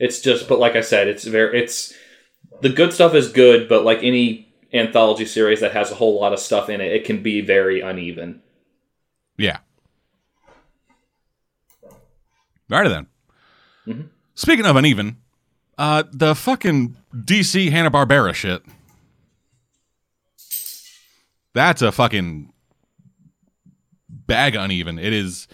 It's 0.00 0.20
just, 0.20 0.48
but 0.48 0.58
like 0.58 0.74
I 0.74 0.80
said, 0.80 1.06
it's 1.06 1.24
very 1.24 1.60
it's 1.62 1.94
the 2.60 2.68
good 2.70 2.92
stuff 2.92 3.14
is 3.14 3.30
good, 3.30 3.68
but 3.68 3.84
like 3.84 4.02
any 4.02 4.52
anthology 4.72 5.26
series 5.26 5.60
that 5.60 5.72
has 5.72 5.92
a 5.92 5.94
whole 5.94 6.18
lot 6.20 6.32
of 6.32 6.40
stuff 6.40 6.68
in 6.68 6.80
it, 6.80 6.92
it 6.92 7.04
can 7.04 7.22
be 7.22 7.40
very 7.40 7.80
uneven. 7.80 8.42
Yeah. 9.36 9.58
Alrighty 12.70 12.88
then. 12.88 13.06
Mhm. 13.86 14.08
Speaking 14.34 14.64
of 14.66 14.76
uneven, 14.76 15.18
uh, 15.78 16.04
the 16.10 16.34
fucking 16.34 16.96
DC 17.14 17.70
Hanna 17.70 17.90
Barbera 17.90 18.34
shit. 18.34 18.62
That's 21.54 21.82
a 21.82 21.92
fucking 21.92 22.52
bag 24.08 24.54
uneven. 24.54 24.98
It 24.98 25.12
is 25.12 25.48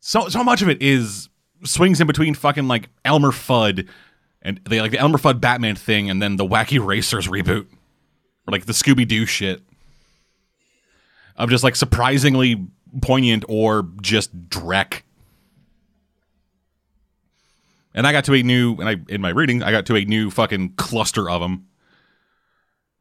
so 0.00 0.28
so 0.28 0.44
much 0.44 0.62
of 0.62 0.68
it 0.68 0.80
is 0.80 1.28
swings 1.64 2.00
in 2.00 2.06
between 2.06 2.34
fucking 2.34 2.68
like 2.68 2.88
Elmer 3.04 3.32
Fudd 3.32 3.88
and 4.42 4.60
they 4.68 4.80
like 4.80 4.92
the 4.92 4.98
Elmer 4.98 5.18
Fudd 5.18 5.40
Batman 5.40 5.74
thing 5.74 6.08
and 6.08 6.22
then 6.22 6.36
the 6.36 6.46
Wacky 6.46 6.84
Racers 6.84 7.26
reboot. 7.26 7.66
Or 8.46 8.52
like 8.52 8.66
the 8.66 8.72
Scooby 8.72 9.06
Doo 9.06 9.26
shit 9.26 9.62
of 11.36 11.50
just 11.50 11.64
like 11.64 11.76
surprisingly 11.76 12.66
poignant 13.00 13.44
or 13.48 13.88
just 14.00 14.48
dreck. 14.48 15.02
And 17.94 18.06
I 18.06 18.12
got 18.12 18.24
to 18.24 18.34
a 18.34 18.42
new, 18.42 18.76
and 18.76 18.88
I 18.88 18.96
in 19.08 19.20
my 19.20 19.30
reading, 19.30 19.62
I 19.62 19.70
got 19.70 19.86
to 19.86 19.96
a 19.96 20.04
new 20.04 20.30
fucking 20.30 20.74
cluster 20.74 21.28
of 21.28 21.40
them. 21.40 21.66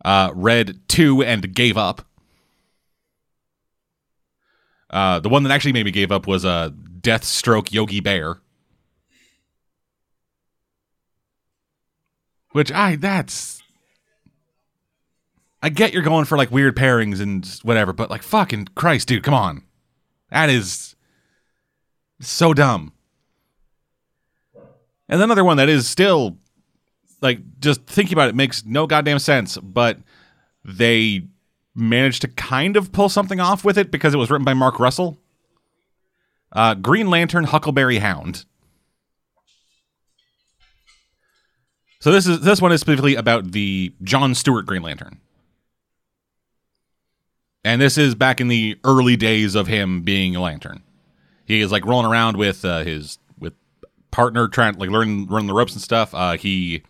Uh, 0.04 0.32
read 0.34 0.80
two 0.88 1.22
and 1.22 1.54
gave 1.54 1.78
up. 1.78 2.07
Uh, 4.90 5.20
the 5.20 5.30
one 5.30 5.44
that 5.44 5.52
actually 5.52 5.74
made 5.74 5.86
me 5.86 5.92
give 5.92 6.12
up 6.12 6.28
was 6.28 6.46
uh, 6.46 6.70
Deathstroke 7.02 7.72
Yogi 7.72 8.00
Bear. 8.00 8.40
Which 12.52 12.72
I 12.72 12.96
that's 12.96 13.62
I 15.62 15.70
get 15.70 15.94
you're 15.94 16.04
going 16.04 16.26
for 16.26 16.38
like 16.38 16.52
weird 16.52 16.76
pairings 16.76 17.20
and 17.20 17.46
whatever, 17.64 17.94
but 17.94 18.10
like 18.10 18.24
fucking 18.24 18.70
Christ, 18.76 19.08
dude, 19.08 19.24
come 19.24 19.34
on. 19.34 19.64
That 20.32 20.50
is 20.50 20.96
so 22.20 22.54
dumb. 22.54 22.94
And 25.10 25.22
another 25.22 25.44
one 25.44 25.58
that 25.58 25.70
is 25.70 25.88
still 25.88 26.38
like 27.22 27.40
just 27.60 27.86
thinking 27.86 28.14
about 28.14 28.30
it 28.30 28.36
makes 28.36 28.66
no 28.66 28.88
goddamn 28.88 29.20
sense, 29.20 29.58
but 29.58 30.00
they 30.64 31.24
managed 31.78 32.22
to 32.22 32.28
kind 32.28 32.76
of 32.76 32.92
pull 32.92 33.08
something 33.08 33.40
off 33.40 33.64
with 33.64 33.78
it 33.78 33.92
because 33.92 34.14
it 34.14 34.18
was 34.18 34.30
written 34.30 34.46
by 34.46 34.54
Mark 34.54 34.80
Russell. 34.80 35.18
Uh, 36.52 36.74
Green 36.74 37.10
Lantern 37.10 37.46
Huckleberry 37.46 38.00
Hound. 38.00 38.46
So 42.00 42.12
this 42.12 42.28
is 42.28 42.42
this 42.42 42.62
one 42.62 42.72
is 42.72 42.82
specifically 42.82 43.16
about 43.16 43.52
the 43.52 43.94
John 44.02 44.34
Stewart 44.34 44.66
Green 44.66 44.82
Lantern. 44.82 45.20
And 47.64 47.82
this 47.82 47.98
is 47.98 48.16
back 48.16 48.40
in 48.40 48.48
the 48.48 48.78
early 48.84 49.18
days 49.18 49.54
of 49.56 49.68
him 49.68 50.02
being 50.02 50.36
a 50.36 50.42
lantern. 50.42 50.84
He 51.46 51.60
is 51.60 51.72
like 51.72 51.86
rolling 51.86 52.10
around 52.10 52.38
with 52.38 52.64
uh, 52.64 52.84
his 52.84 53.20
with 53.38 53.54
partner 54.10 54.48
trying 54.48 54.76
like 54.76 54.90
learn 54.90 55.26
running 55.28 55.48
the 55.48 55.54
ropes 55.54 55.74
and 55.74 55.82
stuff. 55.82 56.14
Uh, 56.14 56.38
he 56.38 56.84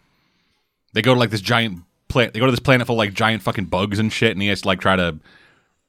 they 0.93 1.02
go 1.02 1.13
to 1.13 1.19
like 1.19 1.32
this 1.32 1.41
giant 1.41 1.84
planet. 2.08 2.34
They 2.34 2.39
go 2.39 2.46
to 2.46 2.52
this 2.52 2.60
planet 2.60 2.88
full 2.88 2.96
of 2.96 2.98
like 2.98 3.13
giant 3.13 3.43
fucking 3.43 3.65
bugs 3.65 4.00
and 4.00 4.12
shit, 4.12 4.32
and 4.32 4.41
he 4.41 4.48
has 4.50 4.62
to 4.62 4.67
like 4.67 4.80
try 4.80 4.96
to 4.96 5.17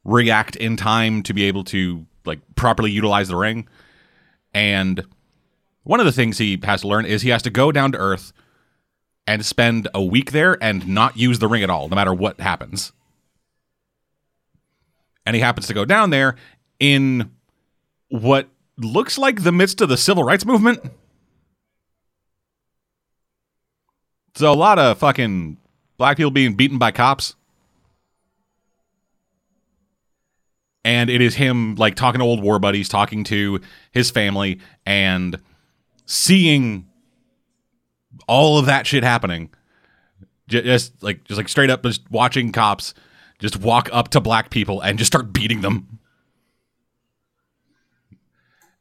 react 0.05 0.57
in 0.57 0.77
time 0.77 1.23
to 1.25 1.35
be 1.35 1.45
able 1.45 1.65
to 1.65 2.07
like 2.25 2.41
properly 2.55 2.91
utilize 2.91 3.29
the 3.29 3.37
ring. 3.37 3.69
And 4.55 5.05
one 5.83 6.01
of 6.01 6.07
the 6.07 6.13
things 6.13 6.39
he 6.39 6.59
has 6.63 6.83
to 6.83 6.89
learn 6.89 7.07
is 7.07 7.23
he 7.23 7.31
has 7.31 7.43
to 7.43 7.51
go 7.51 7.73
down 7.73 7.93
to 7.93 7.99
Earth 7.99 8.33
and 9.27 9.45
spend 9.45 9.89
a 9.95 10.03
week 10.03 10.33
there 10.33 10.63
and 10.63 10.89
not 10.89 11.17
use 11.17 11.39
the 11.39 11.49
ring 11.49 11.63
at 11.63 11.71
all, 11.71 11.89
no 11.89 11.97
matter 11.97 12.15
what 12.15 12.41
happens. 12.41 12.93
And 15.27 15.37
he 15.37 15.43
happens 15.43 15.67
to 15.67 15.75
go 15.75 15.85
down 15.85 16.11
there 16.11 16.37
in 16.81 17.31
what 18.09 18.49
looks 18.79 19.19
like 19.19 19.43
the 19.43 19.53
midst 19.53 19.81
of 19.81 19.89
the 19.91 19.97
civil 19.97 20.25
rights 20.25 20.47
movement. 20.47 20.81
So 24.35 24.51
a 24.51 24.55
lot 24.55 24.79
of 24.79 24.99
fucking 24.99 25.59
black 25.99 26.17
people 26.17 26.31
being 26.31 26.55
beaten 26.55 26.79
by 26.79 26.91
cops. 26.91 27.35
And 30.85 31.11
it 31.11 31.21
is 31.21 31.35
him 31.35 31.75
like 31.75 31.97
talking 31.97 32.21
to 32.21 32.25
old 32.25 32.43
war 32.43 32.59
buddies, 32.59 32.89
talking 32.89 33.25
to 33.25 33.61
his 33.93 34.11
family, 34.11 34.61
and 34.87 35.39
seeing 36.07 36.87
all 38.27 38.59
of 38.59 38.67
that 38.67 38.87
shit 38.87 39.03
happening. 39.03 39.51
Just 40.49 41.03
like 41.03 41.25
just 41.25 41.37
like 41.37 41.49
straight 41.49 41.69
up 41.69 41.83
just 41.83 42.11
watching 42.11 42.53
cops 42.53 42.95
just 43.39 43.59
walk 43.59 43.91
up 43.93 44.09
to 44.09 44.21
black 44.21 44.49
people 44.49 44.81
and 44.81 44.99
just 44.99 45.13
start 45.13 45.31
beating 45.33 45.61
them. 45.61 45.99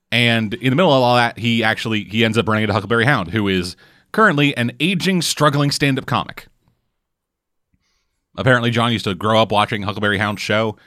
And 0.09 0.53
in 0.53 0.69
the 0.69 0.75
middle 0.77 0.93
of 0.93 1.03
all 1.03 1.17
that, 1.17 1.37
he 1.37 1.63
actually 1.63 2.05
he 2.05 2.23
ends 2.23 2.37
up 2.37 2.47
running 2.47 2.63
into 2.63 2.73
Huckleberry 2.73 3.03
Hound, 3.03 3.31
who 3.31 3.49
is 3.49 3.75
currently 4.13 4.55
an 4.55 4.71
aging, 4.79 5.21
struggling 5.21 5.71
stand-up 5.71 6.05
comic. 6.05 6.47
Apparently, 8.37 8.69
John 8.69 8.91
used 8.91 9.05
to 9.05 9.15
grow 9.15 9.41
up 9.41 9.51
watching 9.51 9.81
Huckleberry 9.81 10.17
Hound's 10.19 10.41
show, 10.41 10.77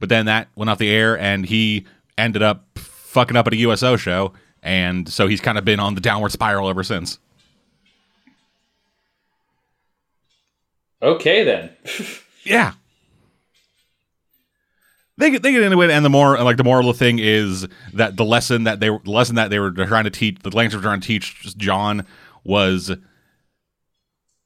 but 0.00 0.08
then 0.08 0.26
that 0.26 0.48
went 0.56 0.70
off 0.70 0.78
the 0.78 0.90
air, 0.90 1.18
and 1.18 1.46
he 1.46 1.86
ended 2.18 2.42
up 2.42 2.64
fucking 2.78 3.36
up 3.36 3.46
at 3.46 3.52
a 3.52 3.56
USO 3.56 3.96
show, 3.96 4.32
and 4.62 5.08
so 5.08 5.26
he's 5.26 5.40
kind 5.40 5.58
of 5.58 5.64
been 5.64 5.78
on 5.80 5.94
the 5.94 6.00
downward 6.00 6.32
spiral 6.32 6.68
ever 6.68 6.82
since. 6.82 7.18
Okay 11.02 11.44
then. 11.44 11.70
Yeah. 12.46 12.74
They 15.18 15.32
get 15.32 15.42
they 15.42 15.50
get 15.50 15.64
into 15.64 15.82
it, 15.82 15.90
and 15.90 16.04
the 16.04 16.08
more 16.08 16.38
like 16.38 16.58
the 16.58 16.62
moral 16.62 16.88
of 16.88 16.96
the 16.96 17.04
thing 17.04 17.18
is 17.18 17.66
that 17.94 18.16
the 18.16 18.24
lesson 18.24 18.62
that 18.64 18.78
they 18.78 18.88
were 18.88 19.00
the 19.00 19.10
lesson 19.10 19.34
that 19.34 19.50
they 19.50 19.58
were 19.58 19.72
trying 19.72 20.04
to 20.04 20.10
teach 20.10 20.38
the 20.44 20.50
Lanterns 20.50 20.76
were 20.76 20.82
trying 20.82 21.00
to 21.00 21.06
teach 21.08 21.56
John 21.56 22.06
was 22.44 22.92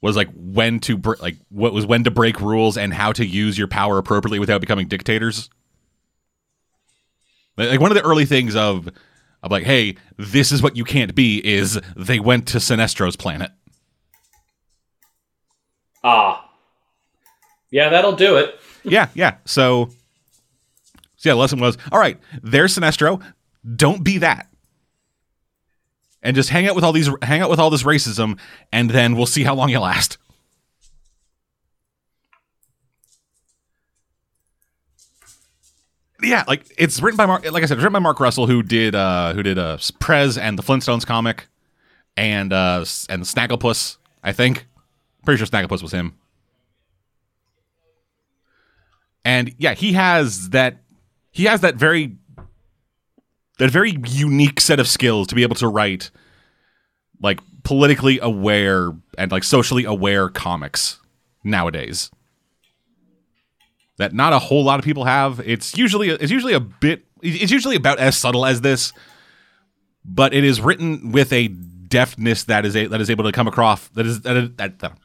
was 0.01 0.17
like 0.17 0.29
when 0.35 0.81
to 0.81 0.97
br- 0.97 1.15
like 1.21 1.37
what 1.51 1.73
was 1.73 1.87
when 1.87 2.05
to 2.05 2.11
break 2.11 2.41
rules 2.41 2.77
and 2.77 2.93
how 2.95 3.13
to 3.13 3.25
use 3.27 3.59
your 3.59 3.69
power 3.69 3.99
appropriately 3.99 4.39
without 4.39 4.61
becoming 4.61 4.89
dictators. 4.89 5.51
Like 7.57 7.81
one 7.81 7.91
of 7.91 7.97
the 7.97 8.05
early 8.05 8.25
things 8.25 8.57
of 8.57 8.89
of 9.43 9.51
like, 9.51 9.65
hey, 9.65 9.97
this 10.17 10.53
is 10.53 10.63
what 10.63 10.77
you 10.77 10.85
can't 10.85 11.15
be 11.15 11.45
is 11.47 11.79
they 11.97 12.21
went 12.21 12.47
to 12.49 12.59
Sinestro's 12.59 13.17
planet. 13.17 13.51
ah. 16.05 16.47
Yeah, 17.71 17.89
that'll 17.89 18.17
do 18.17 18.37
it. 18.37 18.59
yeah, 18.83 19.09
yeah. 19.15 19.37
So, 19.45 19.91
so 21.17 21.29
yeah, 21.29 21.35
the 21.35 21.37
lesson 21.37 21.61
was 21.61 21.79
all 21.93 22.01
right. 22.01 22.19
There's 22.43 22.77
Sinestro. 22.77 23.23
Don't 23.77 24.03
be 24.03 24.19
that, 24.19 24.49
and 26.23 26.37
just 26.37 26.51
hang 26.51 26.67
out 26.69 26.75
with 26.75 26.85
all 26.85 26.93
these, 26.93 27.09
hang 27.23 27.41
out 27.41 27.51
with 27.51 27.59
all 27.59 27.71
this 27.71 27.83
racism, 27.83 28.39
and 28.73 28.91
then 28.91 29.17
we'll 29.17 29.27
see 29.27 29.45
how 29.45 29.55
long 29.55 29.69
you 29.69 29.81
last. 29.81 30.19
Yeah, 36.23 36.45
like 36.47 36.67
it's 36.77 37.01
written 37.01 37.17
by 37.17 37.27
Mark. 37.27 37.51
Like 37.51 37.63
I 37.63 37.67
said, 37.67 37.79
it's 37.79 37.83
written 37.83 37.95
by 37.95 37.99
Mark 37.99 38.21
Russell, 38.21 38.47
who 38.47 38.63
did 38.63 38.95
uh 38.95 39.33
who 39.33 39.43
did 39.43 39.59
uh 39.59 39.79
Prez 40.01 40.37
and 40.37 40.59
the 40.59 40.63
Flintstones 40.63 41.07
comic, 41.07 41.49
and 42.17 42.53
uh 42.53 42.85
and 43.09 43.23
Snagglepuss. 43.23 43.97
I 44.23 44.33
think, 44.33 44.67
pretty 45.25 45.39
sure 45.39 45.47
Snagglepuss 45.47 45.83
was 45.83 45.93
him. 45.93 46.15
And 49.25 49.55
yeah, 49.57 49.75
he 49.75 49.95
has 49.95 50.51
that 50.51 50.83
he 51.31 51.45
has 51.45 51.63
that 51.63 51.77
very 51.77 52.17
that 53.61 53.71
very 53.71 53.99
unique 54.07 54.59
set 54.59 54.81
of 54.81 54.89
skills 54.89 55.27
to 55.27 55.35
be 55.35 55.43
able 55.43 55.55
to 55.55 55.69
write 55.69 56.11
like 57.23 57.41
politically 57.63 58.19
aware 58.21 58.93
and 59.19 59.31
like 59.31 59.45
socially 59.45 59.85
aware 59.85 60.31
comics 60.31 60.99
nowadays. 61.45 62.11
That 63.99 64.15
not 64.15 64.33
a 64.33 64.39
whole 64.39 64.65
lot 64.65 64.79
of 64.79 64.85
people 64.87 65.05
have. 65.05 65.41
It's 65.45 65.77
usually 65.77 66.09
it's 66.09 66.33
usually 66.33 66.55
a 66.55 66.61
bit 66.61 67.05
it's 67.21 67.53
usually 67.53 67.77
about 67.77 67.99
as 67.99 68.17
subtle 68.17 68.47
as 68.47 68.63
this 68.63 68.95
but 70.07 70.33
it 70.33 70.43
is 70.43 70.59
written 70.63 71.13
with 71.13 71.31
a 71.31 71.49
deftness 71.49 72.45
that 72.45 72.65
is 72.65 72.75
a, 72.75 72.87
that 72.87 72.99
is 72.99 73.11
able 73.11 73.25
to 73.25 73.33
come 73.33 73.47
across 73.47 73.89
that 73.89 74.07
is 74.07 74.23
that, 74.23 74.57
that, 74.57 74.79
that 74.79 74.97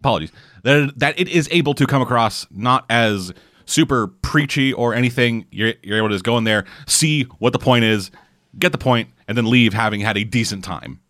apologies 0.00 0.32
that 0.64 0.92
that 0.98 1.18
it 1.18 1.28
is 1.28 1.48
able 1.50 1.72
to 1.72 1.86
come 1.86 2.02
across 2.02 2.46
not 2.50 2.84
as 2.90 3.32
super 3.66 4.06
preachy 4.08 4.72
or 4.72 4.94
anything 4.94 5.46
you're, 5.50 5.74
you're 5.82 5.98
able 5.98 6.08
to 6.08 6.14
just 6.14 6.24
go 6.24 6.38
in 6.38 6.44
there 6.44 6.64
see 6.86 7.22
what 7.38 7.52
the 7.52 7.58
point 7.58 7.84
is 7.84 8.10
get 8.58 8.72
the 8.72 8.78
point 8.78 9.08
and 9.28 9.36
then 9.36 9.44
leave 9.44 9.74
having 9.74 10.00
had 10.00 10.16
a 10.16 10.24
decent 10.24 10.64
time 10.64 11.00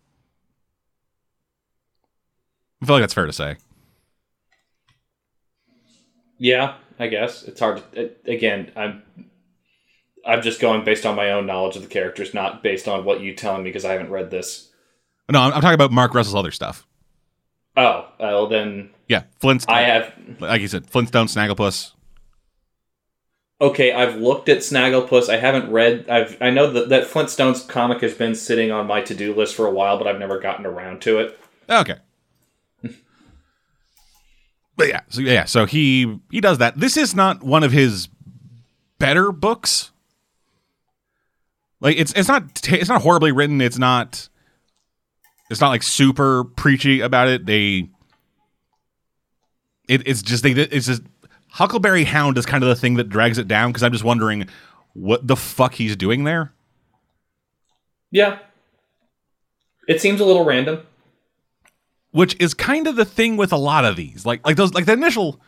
i 2.81 2.85
feel 2.85 2.95
like 2.95 3.01
that's 3.03 3.13
fair 3.13 3.25
to 3.25 3.33
say 3.33 3.55
Yeah, 6.39 6.75
I 6.99 7.07
guess 7.07 7.43
it's 7.43 7.59
hard. 7.59 7.81
To, 7.93 8.05
uh, 8.05 8.09
again, 8.25 8.71
I'm 8.75 9.01
I'm 10.25 10.43
just 10.43 10.59
going 10.61 10.83
based 10.83 11.03
on 11.05 11.15
my 11.15 11.31
own 11.31 11.47
knowledge 11.47 11.75
of 11.77 11.81
the 11.81 11.87
characters, 11.87 12.31
not 12.33 12.61
based 12.61 12.87
on 12.87 13.05
what 13.05 13.21
you 13.21 13.33
telling 13.33 13.63
me 13.63 13.69
because 13.69 13.85
I 13.85 13.93
haven't 13.93 14.11
read 14.11 14.29
this. 14.29 14.69
no 15.31 15.39
i'm, 15.41 15.53
I'm 15.53 15.61
talking 15.61 15.73
about 15.73 15.91
mark 15.91 16.13
russell's 16.13 16.35
other 16.35 16.51
stuff 16.51 16.85
Oh, 17.75 18.07
well 18.19 18.47
then 18.47 18.91
yeah 19.07 19.23
flintstone 19.39 19.75
I 19.75 19.81
have. 19.81 20.13
like 20.39 20.61
you 20.61 20.67
said 20.67 20.87
flintstone 20.89 21.25
snagglepuss 21.27 21.93
Okay, 23.59 23.91
I've 23.91 24.17
looked 24.17 24.49
at 24.49 24.59
Snagglepuss. 24.59 25.29
I 25.29 25.37
haven't 25.37 25.71
read. 25.71 26.07
I've 26.09 26.37
I 26.39 26.51
know 26.51 26.71
that 26.71 26.89
that 26.89 27.07
Flintstones 27.07 27.67
comic 27.67 28.01
has 28.01 28.13
been 28.13 28.35
sitting 28.35 28.71
on 28.71 28.85
my 28.85 29.01
to 29.01 29.15
do 29.15 29.33
list 29.33 29.55
for 29.55 29.65
a 29.65 29.71
while, 29.71 29.97
but 29.97 30.05
I've 30.05 30.19
never 30.19 30.39
gotten 30.39 30.65
around 30.65 31.01
to 31.01 31.19
it. 31.19 31.39
Okay. 31.67 31.95
but 34.75 34.87
yeah, 34.87 35.01
so 35.09 35.21
yeah, 35.21 35.45
so 35.45 35.65
he 35.65 36.19
he 36.29 36.39
does 36.39 36.59
that. 36.59 36.79
This 36.79 36.97
is 36.97 37.15
not 37.15 37.41
one 37.41 37.63
of 37.63 37.71
his 37.71 38.09
better 38.99 39.31
books. 39.31 39.91
Like 41.79 41.97
it's 41.97 42.13
it's 42.13 42.27
not 42.27 42.43
it's 42.71 42.89
not 42.89 43.01
horribly 43.01 43.31
written. 43.31 43.59
It's 43.59 43.79
not 43.79 44.29
it's 45.49 45.61
not 45.61 45.69
like 45.69 45.81
super 45.81 46.43
preachy 46.43 47.01
about 47.01 47.27
it. 47.27 47.47
They 47.47 47.89
it, 49.87 50.07
it's 50.07 50.21
just 50.21 50.43
they 50.43 50.51
it's 50.51 50.85
just 50.85 51.01
Huckleberry 51.57 52.03
Hound 52.03 52.37
is 52.37 52.45
kind 52.45 52.63
of 52.63 52.69
the 52.69 52.75
thing 52.75 52.95
that 52.97 53.09
drags 53.09 53.39
it 53.39 53.47
down 53.47 53.71
because 53.71 53.81
I'm 53.81 53.91
just 53.91 54.03
wondering 54.03 54.47
what 54.93 55.25
the 55.27 55.35
fuck 55.35 55.73
he's 55.73 55.95
doing 55.95 56.23
there. 56.23 56.53
Yeah, 58.11 58.37
it 59.87 59.99
seems 59.99 60.21
a 60.21 60.25
little 60.25 60.45
random. 60.45 60.85
which 62.11 62.35
is 62.39 62.53
kind 62.53 62.85
of 62.87 62.95
the 62.95 63.05
thing 63.05 63.37
with 63.37 63.51
a 63.51 63.57
lot 63.57 63.85
of 63.85 63.95
these. 63.95 64.23
Like 64.25 64.45
like 64.45 64.55
those 64.55 64.73
like 64.73 64.85
the 64.85 64.93
initial 64.93 65.41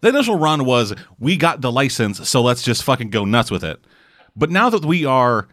the 0.00 0.08
initial 0.08 0.38
run 0.38 0.64
was 0.64 0.94
we 1.18 1.36
got 1.36 1.60
the 1.60 1.70
license, 1.70 2.28
so 2.28 2.42
let's 2.42 2.62
just 2.62 2.82
fucking 2.82 3.10
go 3.10 3.24
nuts 3.24 3.50
with 3.50 3.62
it. 3.62 3.78
But 4.34 4.50
now 4.50 4.70
that 4.70 4.84
we 4.86 5.04
are 5.04 5.48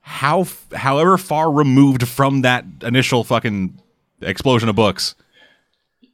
how 0.00 0.46
however 0.74 1.18
far 1.18 1.50
removed 1.50 2.06
from 2.06 2.42
that 2.42 2.64
initial 2.82 3.24
fucking 3.24 3.80
explosion 4.20 4.68
of 4.68 4.76
books 4.76 5.16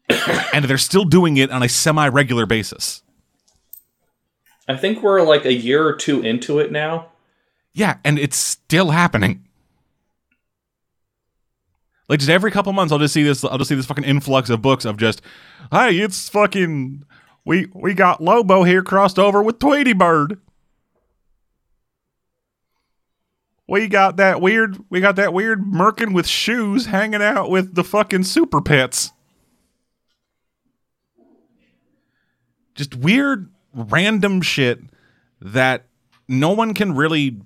and 0.52 0.64
they're 0.64 0.78
still 0.78 1.04
doing 1.04 1.36
it 1.36 1.50
on 1.50 1.62
a 1.62 1.68
semi-regular 1.68 2.46
basis. 2.46 3.02
I 4.66 4.76
think 4.76 5.02
we're 5.02 5.22
like 5.22 5.44
a 5.44 5.52
year 5.52 5.86
or 5.86 5.94
two 5.94 6.20
into 6.22 6.58
it 6.58 6.70
now. 6.70 7.08
Yeah, 7.72 7.98
and 8.04 8.18
it's 8.18 8.36
still 8.36 8.90
happening. 8.90 9.44
Like 12.08 12.20
just 12.20 12.30
every 12.30 12.50
couple 12.50 12.72
months, 12.72 12.92
I'll 12.92 12.98
just 12.98 13.14
see 13.14 13.22
this. 13.22 13.44
I'll 13.44 13.58
just 13.58 13.68
see 13.68 13.74
this 13.74 13.86
fucking 13.86 14.04
influx 14.04 14.50
of 14.50 14.62
books 14.62 14.84
of 14.84 14.96
just, 14.96 15.20
hey, 15.70 15.98
it's 15.98 16.28
fucking 16.28 17.04
we 17.44 17.66
we 17.74 17.94
got 17.94 18.22
Lobo 18.22 18.64
here 18.64 18.82
crossed 18.82 19.18
over 19.18 19.42
with 19.42 19.58
Tweety 19.58 19.92
Bird. 19.92 20.40
We 23.66 23.88
got 23.88 24.16
that 24.16 24.40
weird. 24.40 24.78
We 24.88 25.00
got 25.00 25.16
that 25.16 25.34
weird 25.34 25.62
Merkin 25.62 26.14
with 26.14 26.26
shoes 26.26 26.86
hanging 26.86 27.22
out 27.22 27.50
with 27.50 27.74
the 27.74 27.84
fucking 27.84 28.24
super 28.24 28.62
pets. 28.62 29.12
Just 32.78 32.94
weird, 32.94 33.50
random 33.74 34.40
shit 34.40 34.78
that 35.40 35.86
no 36.28 36.50
one 36.50 36.74
can 36.74 36.94
really. 36.94 37.40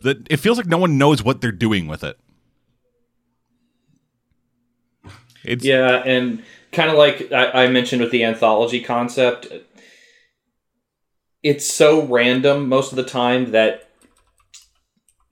That 0.00 0.26
it 0.28 0.38
feels 0.38 0.58
like 0.58 0.66
no 0.66 0.78
one 0.78 0.98
knows 0.98 1.22
what 1.22 1.40
they're 1.40 1.52
doing 1.52 1.86
with 1.86 2.02
it. 2.02 2.18
It's 5.44 5.64
Yeah, 5.64 6.02
and 6.04 6.42
kind 6.72 6.90
of 6.90 6.96
like 6.96 7.30
I, 7.30 7.64
I 7.64 7.68
mentioned 7.68 8.02
with 8.02 8.10
the 8.10 8.24
anthology 8.24 8.80
concept, 8.80 9.46
it's 11.44 11.72
so 11.72 12.04
random 12.04 12.68
most 12.68 12.90
of 12.90 12.96
the 12.96 13.04
time 13.04 13.52
that 13.52 13.88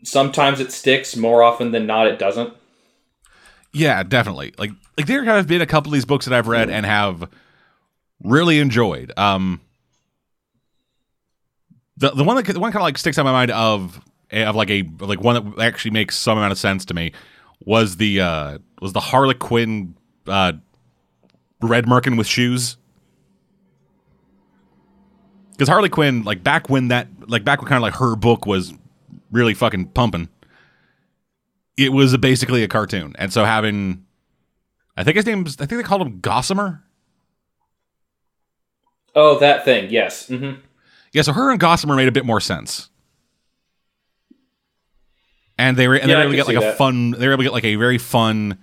sometimes 0.05 0.61
it 0.61 0.71
sticks. 0.71 1.17
More 1.17 1.43
often 1.43 1.73
than 1.73 1.87
not, 1.87 2.07
it 2.07 2.21
doesn't. 2.21 2.55
Yeah, 3.73 4.05
definitely. 4.05 4.55
Like 4.57 4.71
like 4.97 5.07
there 5.07 5.25
have 5.25 5.49
been 5.49 5.61
a 5.61 5.67
couple 5.67 5.91
of 5.91 5.95
these 5.95 6.05
books 6.05 6.27
that 6.27 6.39
I've 6.39 6.47
read 6.47 6.69
mm. 6.69 6.73
and 6.73 6.87
have 6.87 7.29
really 8.23 8.59
enjoyed. 8.59 9.13
Um 9.17 9.61
the 11.97 12.11
the 12.11 12.25
one 12.25 12.37
that 12.37 12.47
the 12.47 12.61
one 12.61 12.73
kind 12.73 12.83
of 12.83 12.85
like 12.85 12.99
sticks 12.99 13.19
out 13.19 13.25
my 13.25 13.33
mind 13.33 13.51
of 13.51 14.01
of 14.33 14.57
like 14.57 14.71
a 14.71 14.89
like 15.01 15.21
one 15.21 15.55
that 15.55 15.63
actually 15.63 15.91
makes 15.91 16.17
some 16.17 16.39
amount 16.39 16.53
of 16.53 16.59
sense 16.59 16.85
to 16.87 16.95
me 16.95 17.13
was 17.65 17.97
the 17.97 18.21
uh 18.21 18.59
was 18.81 18.93
the 18.93 19.01
Harley 19.01 19.35
Quinn 19.35 19.95
uh 20.27 20.53
Red 21.63 21.87
Merkin 21.87 22.17
with 22.17 22.27
shoes. 22.27 22.77
Because 25.53 25.69
Harley 25.69 25.91
Quinn, 25.91 26.23
like 26.23 26.43
back 26.43 26.71
when 26.71 26.89
that, 26.89 27.09
like 27.29 27.45
back 27.45 27.61
when 27.61 27.69
kind 27.69 27.77
of 27.77 27.83
like 27.83 27.95
her 27.95 28.17
book 28.17 28.47
was 28.47 28.73
really 29.31 29.55
fucking 29.55 29.89
pumping, 29.89 30.29
it 31.77 31.93
was 31.93 32.17
basically 32.17 32.63
a 32.63 32.69
cartoon. 32.69 33.15
And 33.19 33.33
so 33.33 33.45
having, 33.45 34.05
I 34.97 35.05
think 35.05 35.17
his 35.17 35.27
name's, 35.27 35.57
I 35.61 35.67
think 35.67 35.83
they 35.83 35.87
called 35.87 36.03
him 36.03 36.21
Gossamer. 36.21 36.83
Oh, 39.15 39.39
that 39.41 39.65
thing. 39.65 39.91
Yes. 39.91 40.29
hmm 40.29 40.53
Yeah, 41.13 41.23
so 41.23 41.33
her 41.33 41.51
and 41.51 41.59
Gossamer 41.61 41.97
made 41.97 42.09
a 42.09 42.13
bit 42.13 42.25
more 42.25 42.41
sense. 42.41 42.89
And 45.59 45.77
they 45.77 45.89
were 45.89 45.97
and 45.97 46.09
Yeah, 46.09 46.17
they 46.21 46.27
were 46.27 46.33
able 46.33 46.33
to 46.33 46.37
get 46.37 46.47
like 46.47 46.57
a 46.57 46.61
that. 46.61 46.79
fun 46.79 47.11
they 47.11 47.27
were 47.27 47.33
able 47.35 47.43
to 47.43 47.49
get 47.49 47.53
like 47.53 47.65
a 47.65 47.75
very 47.77 47.99
fun 47.99 48.59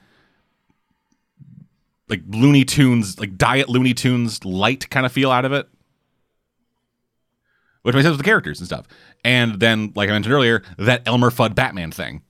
like 2.09 2.21
Looney 2.27 2.63
Tunes, 2.63 3.19
like 3.19 3.37
diet 3.37 3.69
Looney 3.69 3.93
Tunes 3.93 4.43
light 4.45 4.89
kind 4.89 5.05
of 5.05 5.11
feel 5.11 5.29
out 5.29 5.45
of 5.45 5.51
it. 5.51 5.67
Which 7.83 7.93
makes 7.95 8.05
sense 8.05 8.13
with 8.13 8.19
the 8.19 8.23
characters 8.29 8.59
and 8.59 8.67
stuff. 8.67 8.85
And 9.23 9.59
then, 9.59 9.93
like 9.95 10.09
I 10.09 10.13
mentioned 10.13 10.33
earlier, 10.33 10.63
that 10.77 11.03
Elmer 11.05 11.29
Fudd 11.29 11.53
Batman 11.55 11.91
thing. 11.91 12.21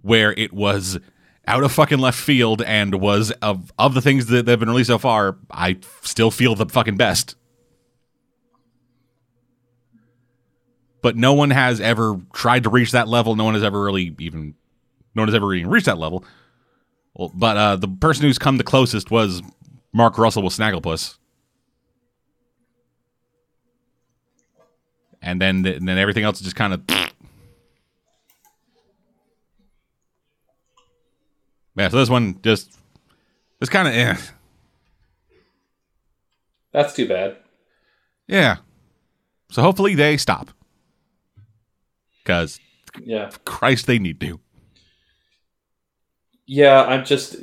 Where 0.00 0.32
it 0.36 0.52
was 0.52 0.98
out 1.46 1.64
of 1.64 1.72
fucking 1.72 1.98
left 1.98 2.18
field 2.18 2.62
and 2.62 2.94
was 3.00 3.30
of 3.42 3.72
of 3.78 3.94
the 3.94 4.00
things 4.00 4.26
that, 4.26 4.46
have 4.46 4.60
been 4.60 4.68
released 4.68 4.88
so 4.88 4.98
far, 4.98 5.36
I 5.50 5.78
still 6.02 6.30
feel 6.30 6.54
the 6.54 6.66
fucking 6.66 6.96
best. 6.96 7.36
But 11.00 11.16
no 11.16 11.32
one 11.32 11.50
has 11.50 11.80
ever 11.80 12.20
tried 12.32 12.62
to 12.62 12.70
reach 12.70 12.92
that 12.92 13.08
level. 13.08 13.34
No 13.34 13.44
one 13.44 13.54
has 13.54 13.64
ever 13.64 13.82
really 13.82 14.14
even 14.18 14.54
no 15.14 15.22
one 15.22 15.28
has 15.28 15.34
ever 15.34 15.52
even 15.54 15.70
reached 15.70 15.86
that 15.86 15.98
level. 15.98 16.24
Well, 17.14 17.30
but 17.34 17.56
uh, 17.56 17.76
the 17.76 17.88
person 17.88 18.24
who's 18.24 18.38
come 18.38 18.56
the 18.56 18.64
closest 18.64 19.10
was 19.10 19.42
Mark 19.92 20.16
Russell 20.16 20.42
with 20.42 20.56
Snagglepuss. 20.56 21.18
And 25.20 25.40
then 25.40 25.66
and 25.66 25.88
then 25.88 25.98
everything 25.98 26.24
else 26.24 26.40
just 26.40 26.56
kind 26.56 26.72
of 26.72 26.82
Yeah, 31.76 31.88
so 31.88 31.96
this 31.98 32.10
one 32.10 32.40
just 32.42 32.78
it's 33.60 33.70
kind 33.70 33.88
of 33.88 33.94
eh. 33.94 34.16
That's 36.72 36.94
too 36.94 37.06
bad. 37.06 37.36
Yeah. 38.26 38.56
So 39.50 39.62
hopefully 39.62 39.94
they 39.94 40.16
stop. 40.16 40.50
Cuz 42.24 42.60
Yeah. 43.04 43.30
Christ 43.44 43.86
they 43.86 43.98
need 43.98 44.20
to. 44.20 44.40
Yeah, 46.46 46.82
I'm 46.82 47.04
just. 47.04 47.36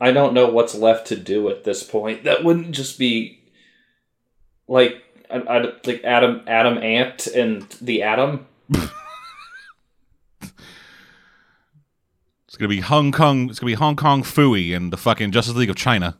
I 0.00 0.12
don't 0.12 0.34
know 0.34 0.48
what's 0.48 0.74
left 0.74 1.06
to 1.08 1.16
do 1.16 1.48
at 1.48 1.64
this 1.64 1.82
point. 1.82 2.24
That 2.24 2.44
wouldn't 2.44 2.72
just 2.72 2.98
be 2.98 3.40
like 4.68 5.02
I, 5.30 5.38
I, 5.38 5.72
like 5.84 6.02
Adam 6.04 6.42
Atom 6.46 6.78
Ant 6.78 7.26
and 7.28 7.62
the 7.80 8.02
Atom. 8.02 8.46
It's 12.56 12.62
to 12.62 12.68
be 12.68 12.80
Hong 12.80 13.12
Kong, 13.12 13.50
it's 13.50 13.58
to 13.58 13.66
be 13.66 13.74
Hong 13.74 13.96
Kong 13.96 14.22
Phooey 14.22 14.74
and 14.74 14.90
the 14.90 14.96
fucking 14.96 15.30
Justice 15.30 15.54
League 15.54 15.68
of 15.68 15.76
China. 15.76 16.16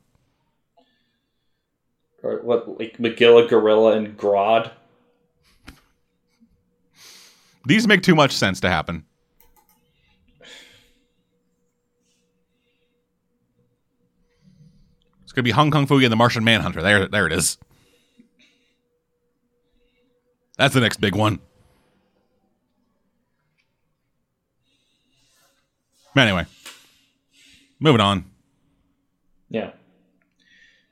or 2.22 2.42
what 2.42 2.78
like 2.78 2.98
Magilla, 2.98 3.48
Gorilla, 3.48 3.96
and 3.96 4.18
Grodd. 4.18 4.70
These 7.64 7.88
make 7.88 8.02
too 8.02 8.14
much 8.14 8.32
sense 8.32 8.60
to 8.60 8.68
happen. 8.68 9.06
It's 15.22 15.32
gonna 15.32 15.42
be 15.42 15.52
Hong 15.52 15.70
Kong 15.70 15.86
Phooey 15.86 16.02
and 16.02 16.12
the 16.12 16.16
Martian 16.16 16.44
Manhunter. 16.44 16.82
There, 16.82 17.08
there 17.08 17.26
it 17.26 17.32
is. 17.32 17.56
That's 20.58 20.74
the 20.74 20.80
next 20.80 21.00
big 21.00 21.14
one. 21.14 21.38
Anyway, 26.16 26.46
moving 27.78 28.00
on. 28.00 28.24
Yeah. 29.50 29.70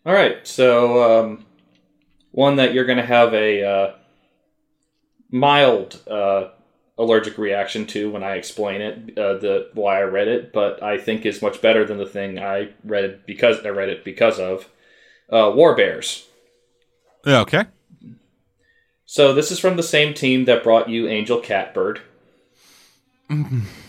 All 0.06 0.12
right. 0.12 0.46
So 0.46 1.20
um, 1.20 1.46
one 2.30 2.56
that 2.56 2.74
you're 2.74 2.84
going 2.84 2.98
to 2.98 3.06
have 3.06 3.32
a 3.32 3.64
uh, 3.64 3.94
mild 5.30 6.00
uh, 6.08 6.48
allergic 6.98 7.38
reaction 7.38 7.86
to 7.86 8.10
when 8.10 8.22
I 8.22 8.34
explain 8.34 8.80
it, 8.80 9.18
uh, 9.18 9.38
the 9.38 9.70
why 9.72 9.98
I 9.98 10.02
read 10.02 10.28
it, 10.28 10.52
but 10.52 10.82
I 10.82 10.98
think 10.98 11.24
is 11.24 11.42
much 11.42 11.60
better 11.60 11.84
than 11.84 11.98
the 11.98 12.06
thing 12.06 12.38
I 12.38 12.70
read 12.84 13.04
it 13.04 13.26
because 13.26 13.64
I 13.64 13.70
read 13.70 13.88
it 13.88 14.04
because 14.04 14.38
of 14.38 14.68
uh, 15.30 15.50
War 15.54 15.74
Bears. 15.74 16.26
Yeah, 17.24 17.40
Okay. 17.40 17.64
So 19.06 19.32
this 19.32 19.52
is 19.52 19.58
from 19.60 19.76
the 19.76 19.82
same 19.82 20.12
team 20.12 20.46
that 20.46 20.64
brought 20.64 20.88
you 20.88 21.06
Angel 21.08 21.38
Catbird. 21.38 22.00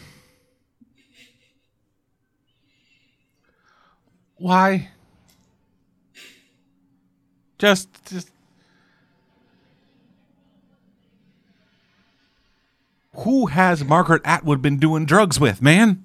Why? 4.45 4.89
Just, 7.57 7.89
just. 8.05 8.29
Who 13.15 13.47
has 13.47 13.83
Margaret 13.83 14.21
Atwood 14.23 14.61
been 14.61 14.77
doing 14.77 15.07
drugs 15.07 15.39
with, 15.39 15.63
man? 15.63 16.03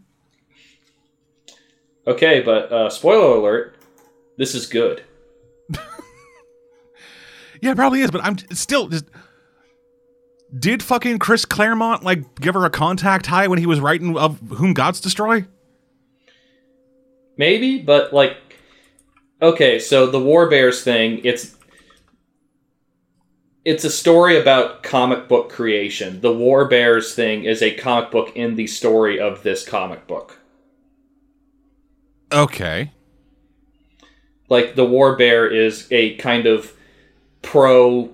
Okay, 2.07 2.41
but 2.41 2.73
uh, 2.73 2.89
spoiler 2.89 3.37
alert, 3.37 3.77
this 4.39 4.55
is 4.55 4.67
good. 4.67 5.05
Yeah, 7.61 7.73
it 7.73 7.77
probably 7.77 8.01
is, 8.01 8.11
but 8.11 8.25
I'm 8.25 8.39
still 8.53 8.89
just. 8.89 9.05
Did 10.59 10.83
fucking 10.83 11.19
Chris 11.19 11.45
Claremont 11.45 12.03
like 12.03 12.37
give 12.37 12.55
her 12.55 12.65
a 12.65 12.71
contact 12.71 13.27
high 13.27 13.49
when 13.49 13.59
he 13.59 13.67
was 13.67 13.81
writing 13.81 14.17
of 14.17 14.41
Whom 14.49 14.73
Gods 14.73 14.99
Destroy? 14.99 15.45
Maybe, 17.41 17.79
but 17.79 18.13
like, 18.13 18.37
okay, 19.41 19.79
so 19.79 20.07
the 20.07 20.21
War 20.21 20.51
Bears 20.51 20.85
thing, 20.85 21.23
it's 21.25 21.57
it's 23.65 23.83
a 23.83 23.89
story 23.89 24.39
about 24.39 24.83
comic 24.83 25.27
book 25.27 25.49
creation. 25.49 26.21
The 26.21 26.35
War 26.35 26.67
Bears 26.67 27.15
thing 27.15 27.45
is 27.45 27.63
a 27.63 27.75
comic 27.75 28.11
book 28.11 28.37
in 28.37 28.57
the 28.57 28.67
story 28.67 29.19
of 29.19 29.43
this 29.43 29.67
comic 29.67 30.07
book. 30.07 30.39
Okay. 32.31 32.93
Like 34.51 34.75
the 34.75 34.85
War 34.85 35.17
Bear 35.17 35.49
is 35.49 35.89
a 35.91 36.17
kind 36.17 36.45
of 36.45 36.75
pro 37.41 38.11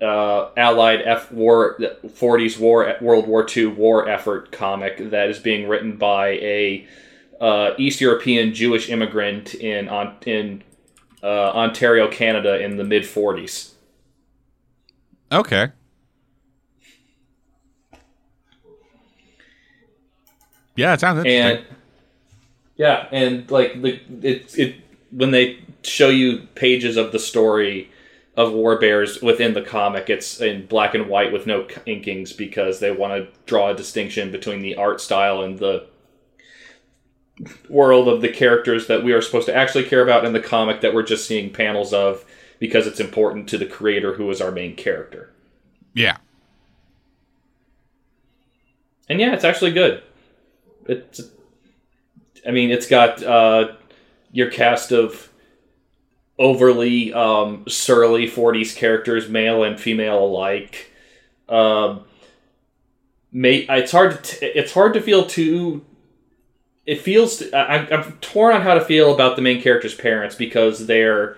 uh, 0.00 0.48
Allied 0.56 1.02
F 1.02 1.30
war 1.30 1.76
40s 2.06 2.58
war 2.58 2.96
World 3.02 3.26
War 3.26 3.46
II 3.54 3.66
war 3.66 4.08
effort 4.08 4.50
comic 4.50 5.10
that 5.10 5.28
is 5.28 5.38
being 5.38 5.68
written 5.68 5.98
by 5.98 6.28
a 6.28 6.86
uh, 7.42 7.74
East 7.76 8.00
European 8.00 8.54
Jewish 8.54 8.88
immigrant 8.88 9.54
in 9.54 9.88
on 9.88 10.14
in 10.24 10.62
uh, 11.22 11.50
Ontario, 11.50 12.08
Canada, 12.08 12.62
in 12.62 12.76
the 12.76 12.84
mid 12.84 13.02
40s. 13.02 13.72
Okay. 15.30 15.72
Yeah, 20.76 20.94
it 20.94 21.00
sounds 21.00 21.18
interesting. 21.18 21.64
and 21.66 21.76
yeah, 22.76 23.08
and 23.10 23.50
like 23.50 23.82
the 23.82 24.00
it 24.22 24.56
it 24.56 24.76
when 25.10 25.32
they 25.32 25.58
show 25.82 26.08
you 26.08 26.46
pages 26.54 26.96
of 26.96 27.10
the 27.10 27.18
story 27.18 27.90
of 28.36 28.52
War 28.52 28.78
Bears 28.78 29.20
within 29.20 29.52
the 29.52 29.62
comic, 29.62 30.08
it's 30.08 30.40
in 30.40 30.66
black 30.66 30.94
and 30.94 31.08
white 31.08 31.32
with 31.32 31.46
no 31.46 31.64
inkings 31.64 32.34
because 32.34 32.78
they 32.78 32.90
want 32.92 33.12
to 33.12 33.28
draw 33.44 33.70
a 33.70 33.74
distinction 33.74 34.30
between 34.30 34.62
the 34.62 34.76
art 34.76 35.00
style 35.00 35.42
and 35.42 35.58
the 35.58 35.86
world 37.68 38.08
of 38.08 38.20
the 38.20 38.28
characters 38.28 38.86
that 38.86 39.02
we 39.02 39.12
are 39.12 39.22
supposed 39.22 39.46
to 39.46 39.54
actually 39.54 39.84
care 39.84 40.02
about 40.02 40.24
in 40.24 40.32
the 40.32 40.40
comic 40.40 40.80
that 40.80 40.94
we're 40.94 41.02
just 41.02 41.26
seeing 41.26 41.52
panels 41.52 41.92
of 41.92 42.24
because 42.58 42.86
it's 42.86 43.00
important 43.00 43.48
to 43.48 43.58
the 43.58 43.66
creator 43.66 44.14
who 44.14 44.30
is 44.30 44.40
our 44.40 44.52
main 44.52 44.76
character. 44.76 45.32
yeah. 45.94 46.18
And 49.08 49.20
yeah, 49.20 49.34
it's 49.34 49.44
actually 49.44 49.72
good. 49.72 50.02
It's, 50.86 51.20
I 52.46 52.50
mean, 52.50 52.70
it's 52.70 52.86
got 52.86 53.22
uh, 53.22 53.72
your 54.30 54.50
cast 54.50 54.92
of 54.92 55.30
overly 56.38 57.12
um, 57.12 57.64
surly 57.68 58.26
'40s 58.28 58.74
characters, 58.74 59.28
male 59.28 59.64
and 59.64 59.78
female 59.78 60.24
alike. 60.24 60.90
Um, 61.48 62.04
may, 63.32 63.66
it's 63.68 63.92
hard 63.92 64.12
to 64.12 64.22
t- 64.22 64.46
it's 64.46 64.72
hard 64.72 64.94
to 64.94 65.00
feel 65.00 65.26
too. 65.26 65.84
It 66.84 67.00
feels 67.00 67.42
I, 67.52 67.86
I'm 67.90 68.12
torn 68.20 68.54
on 68.54 68.62
how 68.62 68.74
to 68.74 68.84
feel 68.84 69.14
about 69.14 69.36
the 69.36 69.42
main 69.42 69.62
character's 69.62 69.94
parents 69.94 70.34
because 70.34 70.86
they're 70.86 71.36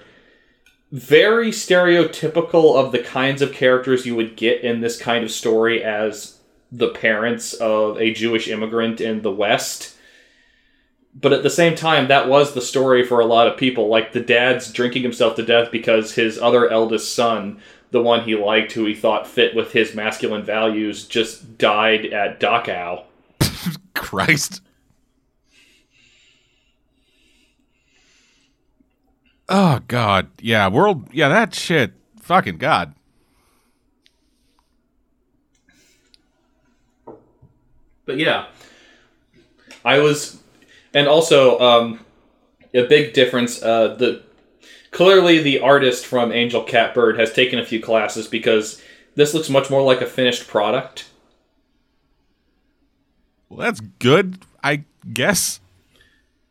very 0.95 1.51
stereotypical 1.51 2.77
of 2.77 2.93
the 2.93 3.01
kinds 3.01 3.43
of 3.43 3.53
characters 3.53 4.07
you 4.07 4.15
would 4.15 4.37
get 4.37 4.63
in 4.63 4.81
this 4.81 4.97
kind 4.97 5.25
of 5.25 5.31
story 5.31 5.83
as 5.83 6.39
the 6.71 6.89
parents 6.89 7.53
of 7.55 8.01
a 8.01 8.13
Jewish 8.13 8.49
immigrant 8.49 9.01
in 9.01 9.23
the 9.23 9.31
West. 9.31 9.97
But 11.15 11.33
at 11.33 11.43
the 11.43 11.51
same 11.51 11.75
time, 11.77 12.09
that 12.09 12.29
was 12.29 12.55
the 12.55 12.61
story 12.61 13.05
for 13.05 13.21
a 13.21 13.27
lot 13.27 13.47
of 13.47 13.57
people. 13.57 13.89
Like 13.89 14.13
the 14.13 14.21
dad's 14.21 14.73
drinking 14.73 15.03
himself 15.03 15.37
to 15.37 15.45
death 15.45 15.71
because 15.71 16.15
his 16.15 16.39
other 16.39 16.69
eldest 16.69 17.15
son, 17.15 17.61
the 17.91 18.03
one 18.03 18.25
he 18.25 18.35
liked, 18.35 18.73
who 18.73 18.85
he 18.85 18.95
thought 18.95 19.27
fit 19.27 19.55
with 19.55 19.73
his 19.73 19.95
masculine 19.95 20.45
values, 20.45 21.07
just 21.07 21.59
died 21.59 22.07
at 22.07 22.41
Dachau. 22.41 23.05
Christ. 23.95 24.61
Oh 29.49 29.81
God. 29.89 30.29
Yeah, 30.41 30.69
world 30.69 31.09
yeah, 31.13 31.29
that 31.29 31.55
shit. 31.55 31.93
Fucking 32.21 32.59
God. 32.59 32.95
But 38.07 38.19
yeah, 38.19 38.47
I 39.85 39.99
was, 39.99 40.43
and 40.93 41.09
also 41.09 41.59
um, 41.59 42.01
a 42.75 42.87
big 42.87 43.15
difference. 43.15 43.63
Uh, 43.63 43.95
the 43.95 44.23
clearly 44.91 45.43
the 45.43 45.61
artist 45.61 46.07
from 46.07 46.33
Angel 46.33 46.63
Catbird 46.63 47.19
has 47.19 47.33
taken 47.33 47.59
a 47.59 47.65
few 47.65 47.81
classes 47.81 48.27
because 48.27 48.83
this 49.15 49.33
looks 49.33 49.49
much 49.49 49.71
more 49.71 49.83
like 49.83 50.01
a 50.01 50.07
finished 50.07 50.47
product. 50.49 51.11
Well, 53.49 53.61
that's 53.61 53.81
good, 53.81 54.39
I 54.63 54.85
guess. 55.13 55.61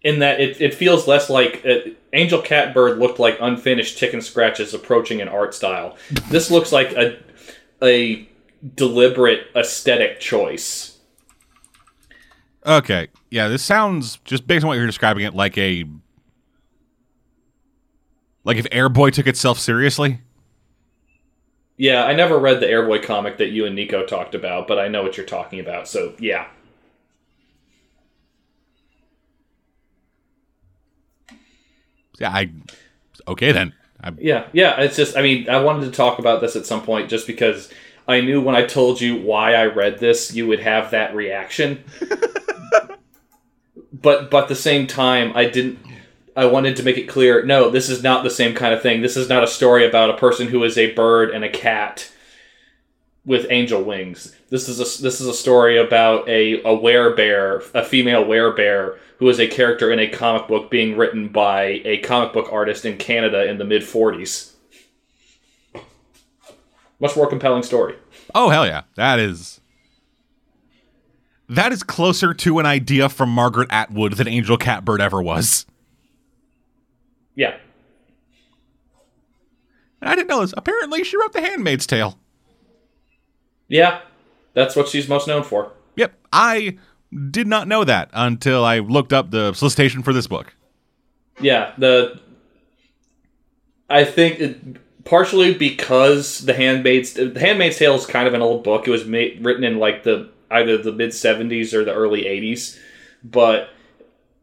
In 0.04 0.20
that 0.20 0.42
it, 0.42 0.60
it 0.60 0.74
feels 0.74 1.08
less 1.08 1.30
like 1.30 1.66
uh, 1.66 1.92
Angel 2.12 2.42
Catbird 2.42 3.00
looked 3.00 3.20
like 3.20 3.38
unfinished 3.39 3.98
chicken 3.98 4.22
scratches 4.22 4.74
approaching 4.74 5.22
an 5.22 5.30
art 5.30 5.56
style. 5.56 5.98
this 6.30 6.52
looks 6.52 6.72
like 6.74 6.92
a 6.92 7.18
a 7.82 8.28
deliberate 8.76 9.48
aesthetic 9.56 10.20
choice. 10.20 10.98
Okay. 12.66 13.08
Yeah, 13.30 13.48
this 13.48 13.63
sounds 13.63 14.18
just 14.26 14.48
based 14.48 14.63
on 14.63 14.70
what 14.70 14.78
you're 14.78 14.88
describing 14.88 15.24
it 15.24 15.34
like 15.34 15.58
a 15.58 15.86
like 18.44 18.58
if 18.58 18.66
Airboy 18.70 19.12
took 19.12 19.28
itself 19.28 19.60
seriously. 19.60 20.20
Yeah, 21.76 22.06
I 22.06 22.13
never 22.13 22.38
read 22.38 22.60
the 22.60 22.68
Airboy 22.68 23.04
comic 23.04 23.38
that 23.38 23.50
you 23.50 23.66
and 23.66 23.76
Nico 23.76 24.06
talked 24.06 24.36
about, 24.36 24.68
but 24.68 24.80
I 24.80 24.88
know 24.88 25.02
what 25.02 25.18
you're 25.18 25.26
talking 25.26 25.60
about. 25.60 25.88
So 25.88 26.13
yeah. 26.20 26.48
Yeah, 32.19 32.30
I 32.30 32.52
okay 33.28 33.52
then. 33.52 33.73
I, 34.02 34.12
Yeah, 34.19 34.47
yeah. 34.54 34.82
It's 34.82 34.95
just, 34.95 35.17
I 35.17 35.21
mean, 35.21 35.49
I 35.49 35.62
wanted 35.62 35.86
to 35.86 35.91
talk 35.91 36.19
about 36.19 36.41
this 36.41 36.56
at 36.56 36.65
some 36.65 36.84
point 36.84 37.10
just 37.10 37.26
because 37.26 37.69
I 38.08 38.21
knew 38.21 38.41
when 38.41 38.56
I 38.56 38.65
told 38.65 38.99
you 38.99 39.15
why 39.21 39.54
I 39.54 39.65
read 39.65 39.99
this, 39.99 40.34
you 40.34 40.47
would 40.47 40.60
have 40.60 40.91
that 40.91 41.15
reaction. 41.15 41.84
but, 43.93 44.30
but 44.30 44.43
at 44.43 44.47
the 44.49 44.56
same 44.56 44.88
time, 44.88 45.32
I 45.36 45.45
didn't. 45.45 45.80
I 46.36 46.45
wanted 46.45 46.76
to 46.78 46.84
make 46.84 46.97
it 46.97 47.08
clear. 47.08 47.45
No, 47.45 47.69
this 47.69 47.89
is 47.89 48.02
not 48.02 48.23
the 48.23 48.30
same 48.32 48.56
kind 48.56 48.73
of 48.73 48.82
thing. 48.82 49.02
This 49.02 49.15
is 49.15 49.30
not 49.30 49.43
a 49.43 49.47
story 49.47 49.88
about 49.88 50.10
a 50.10 50.17
person 50.17 50.47
who 50.47 50.63
is 50.63 50.80
a 50.80 50.91
bird 50.93 51.30
and 51.30 51.43
a 51.43 51.49
cat 51.49 52.12
with 53.23 53.45
angel 53.52 53.84
wings. 53.84 54.36
This 54.49 54.67
is 54.67 54.80
a 54.80 55.02
this 55.02 55.21
is 55.21 55.28
a 55.28 55.34
story 55.34 55.78
about 55.78 56.28
a 56.28 56.56
a 56.62 56.76
werebear, 56.76 57.63
a 57.76 57.86
female 57.86 58.26
werebear 58.26 58.97
who 59.24 59.30
is 59.30 59.40
a 59.40 59.48
character 59.48 59.90
in 59.90 60.00
a 60.00 60.08
comic 60.10 60.50
book 60.50 60.70
being 60.70 60.98
written 60.98 61.30
by 61.30 61.82
a 61.86 61.98
comic 62.00 62.34
book 62.34 62.50
artist 62.52 62.84
in 62.84 62.98
Canada 62.98 63.50
in 63.50 63.58
the 63.58 63.64
mid 63.64 63.82
40s. 63.82 64.52
Much 67.00 67.16
more 67.16 67.26
compelling 67.28 67.64
story. 67.64 67.96
Oh 68.36 68.50
hell 68.50 68.66
yeah, 68.66 68.82
that 68.96 69.20
is 69.20 69.62
that 71.48 71.72
is 71.72 71.84
closer 71.84 72.34
to 72.34 72.60
an 72.60 72.66
idea 72.66 73.08
from 73.08 73.30
Margaret 73.30 73.70
Atwood 73.72 74.18
than 74.18 74.28
Angel 74.28 74.58
Catbird 74.58 75.00
ever 75.00 75.22
was. 75.22 75.66
Yeah. 77.34 77.56
And 80.02 80.10
I 80.10 80.16
didn't 80.16 80.28
know 80.28 80.42
this. 80.42 80.54
Apparently, 80.58 81.06
she 81.06 81.16
wrote 81.16 81.32
The 81.32 81.40
Handmaid's 81.40 81.88
Tale. 81.88 82.20
Yeah, 83.70 84.02
that's 84.54 84.76
what 84.76 84.90
she's 84.90 85.08
most 85.08 85.30
known 85.30 85.44
for. 85.44 85.72
Yep, 85.96 86.14
I 86.34 86.78
did 87.32 87.47
not 87.47 87.67
know 87.67 87.84
that 87.84 88.10
until 88.13 88.65
I 88.65 88.80
looked 88.80 89.13
up 89.13 89.32
the 89.32 89.54
solicitation 89.54 90.04
for 90.04 90.13
this 90.13 90.28
book. 90.28 90.54
Yeah, 91.39 91.73
the 91.78 92.19
I 93.89 94.06
think 94.06 94.39
it, 94.39 95.04
partially 95.06 95.54
because 95.54 96.39
the 96.39 96.54
Handmaid's 96.54 97.13
the 97.13 97.39
Handmaid's 97.39 97.78
Tale 97.78 97.95
is 97.95 98.06
kind 98.06 98.28
of 98.28 98.34
an 98.34 98.41
old 98.41 98.63
book. 98.63 98.88
It 98.88 98.91
was 98.91 99.06
made, 99.06 99.43
written 99.43 99.63
in 99.63 99.80
like 99.80 100.04
the 100.04 100.30
either 100.52 100.78
the 100.78 100.91
mid 100.91 101.12
'70s 101.12 101.73
or 101.73 101.84
the 101.84 101.93
early 101.93 102.23
'80s, 102.23 102.80
but 103.23 103.69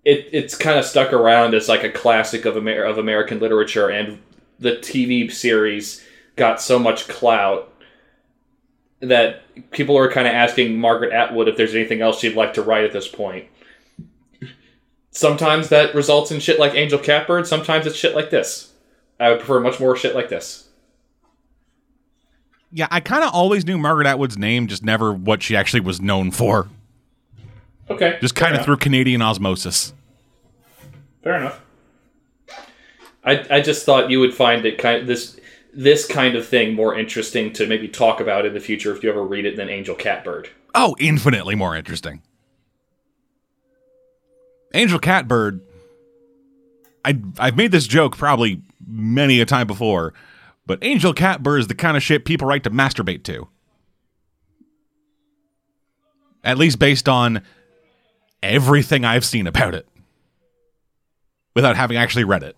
it 0.05 0.29
it's 0.33 0.57
kind 0.57 0.79
of 0.79 0.85
stuck 0.85 1.13
around 1.13 1.55
as 1.55 1.69
like 1.69 1.85
a 1.85 1.91
classic 1.91 2.45
of 2.45 2.57
Amer- 2.57 2.85
of 2.85 2.99
American 2.99 3.41
literature, 3.41 3.89
and 3.89 4.21
the 4.59 4.73
TV 4.73 5.31
series 5.33 6.05
got 6.37 6.61
so 6.61 6.79
much 6.79 7.09
clout 7.09 7.73
that 9.01 9.43
people 9.71 9.97
are 9.97 10.11
kind 10.11 10.27
of 10.27 10.35
asking 10.35 10.79
Margaret 10.79 11.13
Atwood 11.13 11.49
if 11.49 11.57
there's 11.57 11.75
anything 11.75 12.03
else 12.03 12.21
she'd 12.21 12.37
like 12.37 12.55
to 12.55 12.63
write 12.63 12.85
at 12.85 12.93
this 12.93 13.09
point. 13.09 13.47
Sometimes 15.11 15.71
that 15.71 15.95
results 15.95 16.31
in 16.31 16.39
shit 16.39 16.59
like 16.59 16.75
Angel 16.75 16.99
Catbird. 16.99 17.47
Sometimes 17.47 17.87
it's 17.87 17.97
shit 17.97 18.15
like 18.15 18.31
this. 18.31 18.73
I 19.19 19.31
would 19.31 19.39
prefer 19.39 19.61
much 19.61 19.81
more 19.81 19.97
shit 19.97 20.15
like 20.15 20.29
this. 20.29 20.69
Yeah, 22.73 22.87
I 22.91 23.01
kind 23.01 23.25
of 23.25 23.35
always 23.35 23.67
knew 23.67 23.77
Margaret 23.79 24.07
Atwood's 24.07 24.39
name, 24.39 24.69
just 24.69 24.85
never 24.85 25.13
what 25.13 25.43
she 25.43 25.57
actually 25.57 25.81
was 25.81 26.01
known 26.01 26.31
for. 26.31 26.69
Okay. 27.91 28.19
Just 28.21 28.37
kind 28.37 28.55
of 28.55 28.65
through 28.65 28.77
Canadian 28.77 29.21
osmosis. 29.21 29.93
Fair 31.25 31.37
enough. 31.37 31.61
I, 33.25 33.45
I 33.51 33.61
just 33.61 33.85
thought 33.85 34.11
you 34.11 34.21
would 34.21 34.33
find 34.33 34.65
it 34.65 34.79
kind 34.79 35.01
of 35.03 35.07
this 35.09 35.40
this 35.73 36.07
kind 36.07 36.37
of 36.37 36.47
thing 36.47 36.75
more 36.75 36.99
interesting 36.99 37.53
to 37.55 37.67
maybe 37.67 37.89
talk 37.89 38.21
about 38.21 38.47
in 38.47 38.55
the 38.55 38.61
future 38.61 38.95
if 38.95 39.03
you 39.03 39.11
ever 39.11 39.25
read 39.25 39.45
it 39.47 39.57
than 39.57 39.69
Angel 39.69 39.95
Catbird. 39.95 40.51
Oh, 40.75 40.97
infinitely 40.99 41.55
more 41.55 41.77
interesting. 41.77 42.23
Angel 44.75 44.99
Catbird. 44.99 45.61
I 47.05 47.19
I've 47.39 47.57
made 47.57 47.73
this 47.73 47.87
joke 47.87 48.17
probably 48.17 48.63
many 48.87 49.41
a 49.41 49.47
time 49.47 49.67
before, 49.67 50.15
but 50.67 50.79
Angel 50.83 51.13
Catbird 51.13 51.61
is 51.61 51.67
the 51.67 51.75
kind 51.75 51.97
of 51.97 52.03
shit 52.03 52.25
people 52.25 52.47
write 52.47 52.65
to 52.65 52.71
masturbate 52.71 53.23
to. 53.25 53.49
At 56.45 56.59
least 56.59 56.79
based 56.79 57.09
on 57.09 57.43
everything 58.43 59.05
I've 59.05 59.25
seen 59.25 59.47
about 59.47 59.75
it. 59.75 59.87
Without 61.55 61.77
having 61.77 61.97
actually 61.97 62.25
read 62.25 62.43
it. 62.43 62.57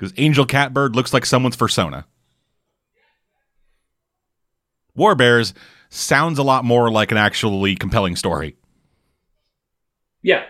Because 0.00 0.14
Angel 0.16 0.46
Catbird 0.46 0.96
looks 0.96 1.12
like 1.12 1.26
someone's 1.26 1.56
persona. 1.56 2.06
War 4.94 5.14
Bears 5.14 5.52
sounds 5.90 6.38
a 6.38 6.42
lot 6.42 6.64
more 6.64 6.90
like 6.90 7.12
an 7.12 7.18
actually 7.18 7.76
compelling 7.76 8.16
story. 8.16 8.56
Yeah. 10.22 10.46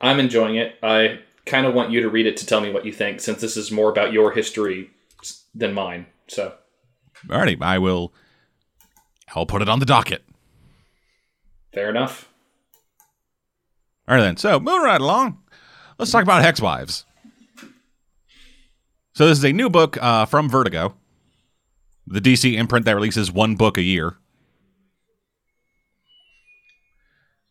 I'm 0.00 0.18
enjoying 0.18 0.56
it. 0.56 0.76
I 0.82 1.18
kind 1.44 1.66
of 1.66 1.74
want 1.74 1.90
you 1.90 2.00
to 2.00 2.08
read 2.08 2.24
it 2.24 2.38
to 2.38 2.46
tell 2.46 2.62
me 2.62 2.70
what 2.72 2.86
you 2.86 2.92
think 2.92 3.20
since 3.20 3.42
this 3.42 3.58
is 3.58 3.70
more 3.70 3.90
about 3.90 4.14
your 4.14 4.32
history 4.32 4.88
than 5.54 5.74
mine. 5.74 6.06
So, 6.28 6.54
Alrighty, 7.26 7.62
I 7.62 7.78
will. 7.78 8.14
I'll 9.34 9.44
put 9.44 9.60
it 9.60 9.68
on 9.68 9.78
the 9.78 9.84
docket. 9.86 10.24
fair 11.74 11.90
enough. 11.90 12.30
All 14.08 14.14
right 14.14 14.22
then. 14.22 14.38
So 14.38 14.58
moving 14.58 14.84
right 14.84 15.02
along, 15.02 15.42
let's 15.98 16.10
talk 16.10 16.22
about 16.22 16.40
Hex 16.40 16.62
Wives. 16.62 17.04
So 19.18 19.26
this 19.26 19.38
is 19.38 19.44
a 19.44 19.52
new 19.52 19.68
book 19.68 20.00
uh, 20.00 20.26
from 20.26 20.48
Vertigo, 20.48 20.94
the 22.06 22.20
DC 22.20 22.54
imprint 22.56 22.86
that 22.86 22.94
releases 22.94 23.32
one 23.32 23.56
book 23.56 23.76
a 23.76 23.82
year. 23.82 24.16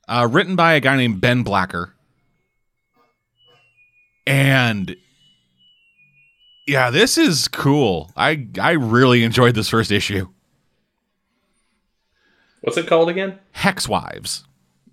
Uh, 0.07 0.29
written 0.31 0.55
by 0.55 0.75
a 0.75 0.79
guy 0.79 0.95
named 0.95 1.19
Ben 1.19 1.43
Blacker, 1.43 1.93
and 4.25 4.95
yeah, 6.65 6.89
this 6.89 7.17
is 7.17 7.49
cool. 7.49 8.11
I 8.15 8.47
I 8.61 8.71
really 8.71 9.25
enjoyed 9.25 9.53
this 9.53 9.67
first 9.67 9.91
issue. 9.91 10.29
What's 12.61 12.77
it 12.77 12.87
called 12.87 13.09
again? 13.09 13.39
Hex 13.51 13.89
Wives. 13.89 14.45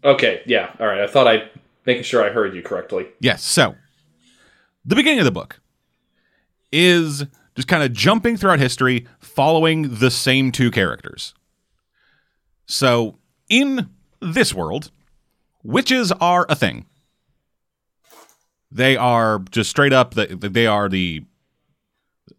Okay, 0.02 0.42
yeah. 0.44 0.74
All 0.80 0.88
right. 0.88 1.02
I 1.02 1.06
thought 1.06 1.28
I 1.28 1.50
making 1.86 2.02
sure 2.02 2.28
I 2.28 2.30
heard 2.30 2.52
you 2.52 2.62
correctly. 2.62 3.06
Yes. 3.20 3.44
So, 3.44 3.76
the 4.84 4.96
beginning 4.96 5.20
of 5.20 5.24
the 5.24 5.30
book 5.30 5.60
is 6.74 7.24
just 7.54 7.68
kind 7.68 7.82
of 7.82 7.92
jumping 7.92 8.36
throughout 8.36 8.58
history, 8.58 9.06
following 9.20 9.96
the 9.96 10.10
same 10.10 10.50
two 10.52 10.70
characters. 10.70 11.34
So, 12.66 13.18
in 13.48 13.88
this 14.20 14.52
world, 14.52 14.90
witches 15.62 16.10
are 16.12 16.46
a 16.48 16.56
thing. 16.56 16.86
They 18.70 18.96
are 18.96 19.38
just 19.50 19.70
straight 19.70 19.92
up. 19.92 20.14
The, 20.14 20.26
they 20.26 20.66
are 20.66 20.88
the 20.88 21.24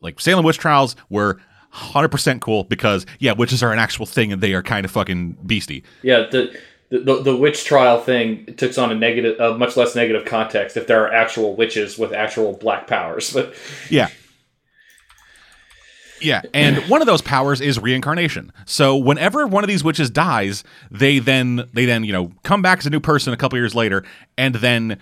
like 0.02 0.20
Salem 0.20 0.44
witch 0.44 0.58
trials 0.58 0.96
were 1.10 1.40
100% 1.74 2.42
cool 2.42 2.64
because 2.66 3.06
yeah, 3.20 3.32
witches 3.32 3.64
are 3.64 3.72
an 3.72 3.80
actual 3.80 4.06
thing 4.06 4.34
and 4.34 4.42
they 4.42 4.54
are 4.54 4.64
kind 4.64 4.86
of 4.86 4.92
fucking 4.92 5.38
beastie. 5.46 5.84
Yeah, 6.02 6.26
the 6.30 6.58
the, 6.90 7.00
the, 7.00 7.24
the 7.24 7.36
witch 7.36 7.66
trial 7.66 8.00
thing 8.00 8.46
takes 8.58 8.78
on 8.78 8.92
a 8.92 8.96
negative, 8.96 9.40
a 9.40 9.58
much 9.58 9.76
less 9.76 9.96
negative 9.96 10.26
context 10.26 10.78
if 10.78 10.88
there 10.88 11.04
are 11.04 11.12
actual 11.12 11.56
witches 11.56 11.98
with 11.98 12.14
actual 12.14 12.54
black 12.54 12.88
powers. 12.88 13.34
But 13.34 13.56
Yeah. 13.90 14.10
Yeah, 16.22 16.42
and 16.54 16.78
one 16.90 17.02
of 17.02 17.08
those 17.08 17.22
powers 17.22 17.60
is 17.60 17.78
reincarnation. 17.78 18.52
So 18.66 18.96
whenever 18.96 19.46
one 19.48 19.64
of 19.64 19.68
these 19.68 19.84
witches 19.84 20.10
dies, 20.10 20.64
they 20.90 21.20
then 21.20 21.68
they 21.74 21.86
then, 21.86 22.04
you 22.04 22.14
know, 22.14 22.32
come 22.44 22.62
back 22.62 22.80
as 22.80 22.86
a 22.86 22.90
new 22.90 23.02
person 23.02 23.34
a 23.34 23.38
couple 23.38 23.58
years 23.60 23.76
later 23.76 24.04
and 24.38 24.56
then 24.56 25.00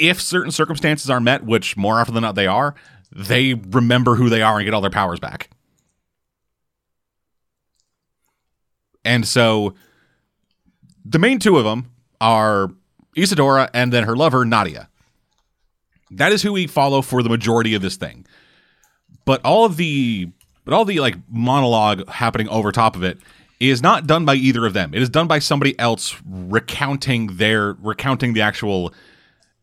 if 0.00 0.20
certain 0.20 0.50
circumstances 0.50 1.10
are 1.10 1.20
met, 1.20 1.44
which 1.44 1.76
more 1.76 2.00
often 2.00 2.14
than 2.14 2.22
not 2.22 2.34
they 2.34 2.46
are, 2.46 2.74
they 3.12 3.54
remember 3.54 4.14
who 4.16 4.28
they 4.30 4.40
are 4.42 4.56
and 4.56 4.64
get 4.64 4.72
all 4.72 4.80
their 4.80 4.90
powers 4.90 5.20
back. 5.20 5.50
And 9.04 9.28
so 9.28 9.74
the 11.04 11.18
main 11.18 11.38
two 11.38 11.58
of 11.58 11.64
them 11.64 11.90
are 12.20 12.70
Isadora 13.14 13.70
and 13.74 13.92
then 13.92 14.04
her 14.04 14.16
lover 14.16 14.44
Nadia. 14.44 14.88
That 16.10 16.32
is 16.32 16.42
who 16.42 16.52
we 16.54 16.66
follow 16.66 17.02
for 17.02 17.22
the 17.22 17.28
majority 17.28 17.74
of 17.74 17.82
this 17.82 17.96
thing. 17.96 18.26
But 19.24 19.44
all 19.44 19.64
of 19.64 19.76
the 19.76 20.30
but 20.64 20.74
all 20.74 20.84
the 20.84 21.00
like 21.00 21.16
monologue 21.28 22.08
happening 22.08 22.48
over 22.48 22.72
top 22.72 22.96
of 22.96 23.02
it 23.02 23.18
is 23.58 23.82
not 23.82 24.06
done 24.06 24.24
by 24.24 24.34
either 24.34 24.64
of 24.66 24.72
them. 24.72 24.94
It 24.94 25.02
is 25.02 25.10
done 25.10 25.26
by 25.26 25.38
somebody 25.38 25.78
else 25.78 26.16
recounting 26.26 27.36
their 27.36 27.74
recounting 27.74 28.32
the 28.32 28.40
actual 28.40 28.94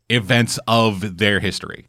events 0.10 0.60
of 0.68 1.18
their 1.18 1.40
history. 1.40 1.88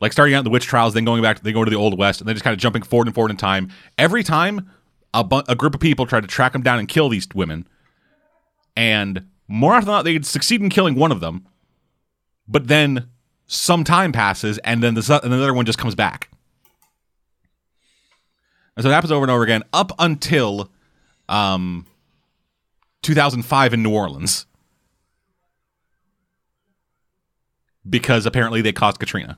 Like 0.00 0.12
starting 0.12 0.34
out 0.34 0.40
in 0.40 0.44
the 0.44 0.50
witch 0.50 0.66
trials, 0.66 0.94
then 0.94 1.04
going 1.04 1.22
back, 1.22 1.40
they 1.40 1.52
go 1.52 1.64
to 1.64 1.70
the 1.70 1.76
old 1.76 1.98
west, 1.98 2.20
and 2.20 2.28
then 2.28 2.36
just 2.36 2.44
kind 2.44 2.54
of 2.54 2.60
jumping 2.60 2.82
forward 2.82 3.08
and 3.08 3.14
forward 3.14 3.32
in 3.32 3.36
time. 3.36 3.70
Every 3.98 4.22
time, 4.22 4.70
a, 5.12 5.24
bu- 5.24 5.42
a 5.48 5.56
group 5.56 5.74
of 5.74 5.80
people 5.80 6.06
try 6.06 6.20
to 6.20 6.26
track 6.26 6.52
them 6.52 6.62
down 6.62 6.78
and 6.78 6.86
kill 6.86 7.08
these 7.08 7.26
women, 7.34 7.66
and 8.76 9.26
more 9.48 9.74
often 9.74 9.86
than 9.86 9.94
not, 9.94 10.04
they 10.04 10.20
succeed 10.22 10.62
in 10.62 10.70
killing 10.70 10.94
one 10.94 11.10
of 11.10 11.18
them. 11.18 11.46
But 12.46 12.68
then 12.68 13.08
some 13.48 13.82
time 13.82 14.12
passes, 14.12 14.58
and 14.58 14.82
then 14.82 14.94
the 14.94 15.20
and 15.24 15.32
another 15.32 15.54
one 15.54 15.66
just 15.66 15.78
comes 15.78 15.94
back. 15.94 16.28
And 18.76 18.84
so 18.84 18.90
it 18.90 18.92
happens 18.92 19.10
over 19.10 19.24
and 19.24 19.30
over 19.30 19.42
again, 19.42 19.64
up 19.72 19.90
until 19.98 20.70
um, 21.28 21.84
2005 23.02 23.74
in 23.74 23.82
New 23.82 23.92
Orleans. 23.92 24.46
Because 27.88 28.26
apparently 28.26 28.60
they 28.60 28.72
caused 28.72 29.00
Katrina. 29.00 29.36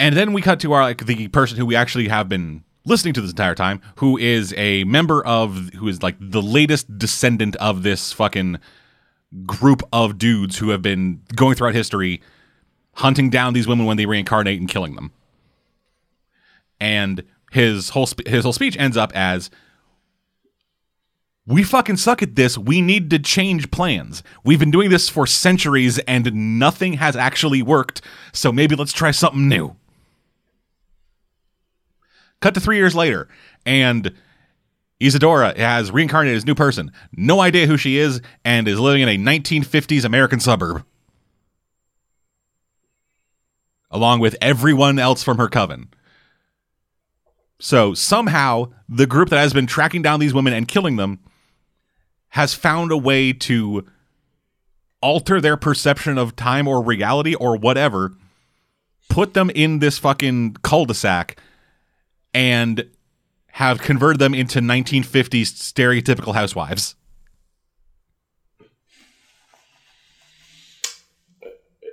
And 0.00 0.16
then 0.16 0.32
we 0.32 0.42
cut 0.42 0.60
to 0.60 0.72
our 0.72 0.82
like 0.82 1.04
the 1.04 1.28
person 1.28 1.58
who 1.58 1.66
we 1.66 1.76
actually 1.76 2.08
have 2.08 2.28
been 2.28 2.64
listening 2.84 3.14
to 3.14 3.20
this 3.20 3.30
entire 3.30 3.54
time, 3.54 3.82
who 3.96 4.16
is 4.16 4.54
a 4.56 4.84
member 4.84 5.24
of 5.24 5.70
who 5.74 5.88
is 5.88 6.02
like 6.02 6.16
the 6.18 6.42
latest 6.42 6.98
descendant 6.98 7.54
of 7.56 7.82
this 7.82 8.12
fucking 8.12 8.58
group 9.46 9.82
of 9.92 10.18
dudes 10.18 10.58
who 10.58 10.70
have 10.70 10.82
been 10.82 11.20
going 11.34 11.54
throughout 11.54 11.74
history 11.74 12.22
hunting 12.94 13.30
down 13.30 13.52
these 13.52 13.68
women 13.68 13.86
when 13.86 13.96
they 13.96 14.06
reincarnate 14.06 14.58
and 14.58 14.68
killing 14.68 14.94
them. 14.94 15.12
And 16.80 17.22
his 17.52 17.90
whole 17.90 18.06
spe- 18.06 18.26
his 18.26 18.44
whole 18.44 18.52
speech 18.52 18.76
ends 18.76 18.96
up 18.96 19.12
as 19.14 19.50
we 21.46 21.62
fucking 21.62 21.96
suck 21.96 22.22
at 22.22 22.36
this. 22.36 22.58
We 22.58 22.82
need 22.82 23.08
to 23.10 23.18
change 23.18 23.70
plans. 23.70 24.22
We've 24.44 24.58
been 24.58 24.70
doing 24.70 24.90
this 24.90 25.08
for 25.08 25.26
centuries 25.26 25.98
and 26.00 26.58
nothing 26.58 26.94
has 26.94 27.16
actually 27.16 27.62
worked. 27.62 28.02
So 28.32 28.52
maybe 28.52 28.76
let's 28.76 28.92
try 28.92 29.12
something 29.12 29.48
new. 29.48 29.76
Cut 32.40 32.54
to 32.54 32.60
three 32.60 32.76
years 32.76 32.94
later, 32.94 33.28
and 33.66 34.14
Isadora 35.00 35.58
has 35.58 35.90
reincarnated 35.92 36.36
as 36.36 36.42
a 36.42 36.46
new 36.46 36.54
person. 36.54 36.90
No 37.12 37.40
idea 37.40 37.66
who 37.66 37.76
she 37.76 37.98
is, 37.98 38.20
and 38.44 38.66
is 38.66 38.80
living 38.80 39.02
in 39.02 39.08
a 39.08 39.16
1950s 39.16 40.04
American 40.04 40.40
suburb. 40.40 40.84
Along 43.90 44.20
with 44.20 44.36
everyone 44.40 44.98
else 44.98 45.22
from 45.22 45.38
her 45.38 45.48
coven. 45.48 45.88
So 47.60 47.94
somehow, 47.94 48.72
the 48.88 49.06
group 49.06 49.30
that 49.30 49.38
has 49.38 49.52
been 49.52 49.66
tracking 49.66 50.02
down 50.02 50.20
these 50.20 50.34
women 50.34 50.52
and 50.52 50.68
killing 50.68 50.96
them 50.96 51.20
has 52.30 52.54
found 52.54 52.92
a 52.92 52.96
way 52.96 53.32
to 53.32 53.86
alter 55.00 55.40
their 55.40 55.56
perception 55.56 56.18
of 56.18 56.36
time 56.36 56.68
or 56.68 56.82
reality 56.82 57.34
or 57.34 57.56
whatever, 57.56 58.14
put 59.08 59.34
them 59.34 59.50
in 59.50 59.78
this 59.78 59.98
fucking 59.98 60.56
cul-de-sac, 60.62 61.40
and 62.34 62.88
have 63.58 63.80
converted 63.80 64.20
them 64.20 64.34
into 64.34 64.60
1950s 64.60 65.48
stereotypical 65.48 66.32
housewives. 66.32 66.94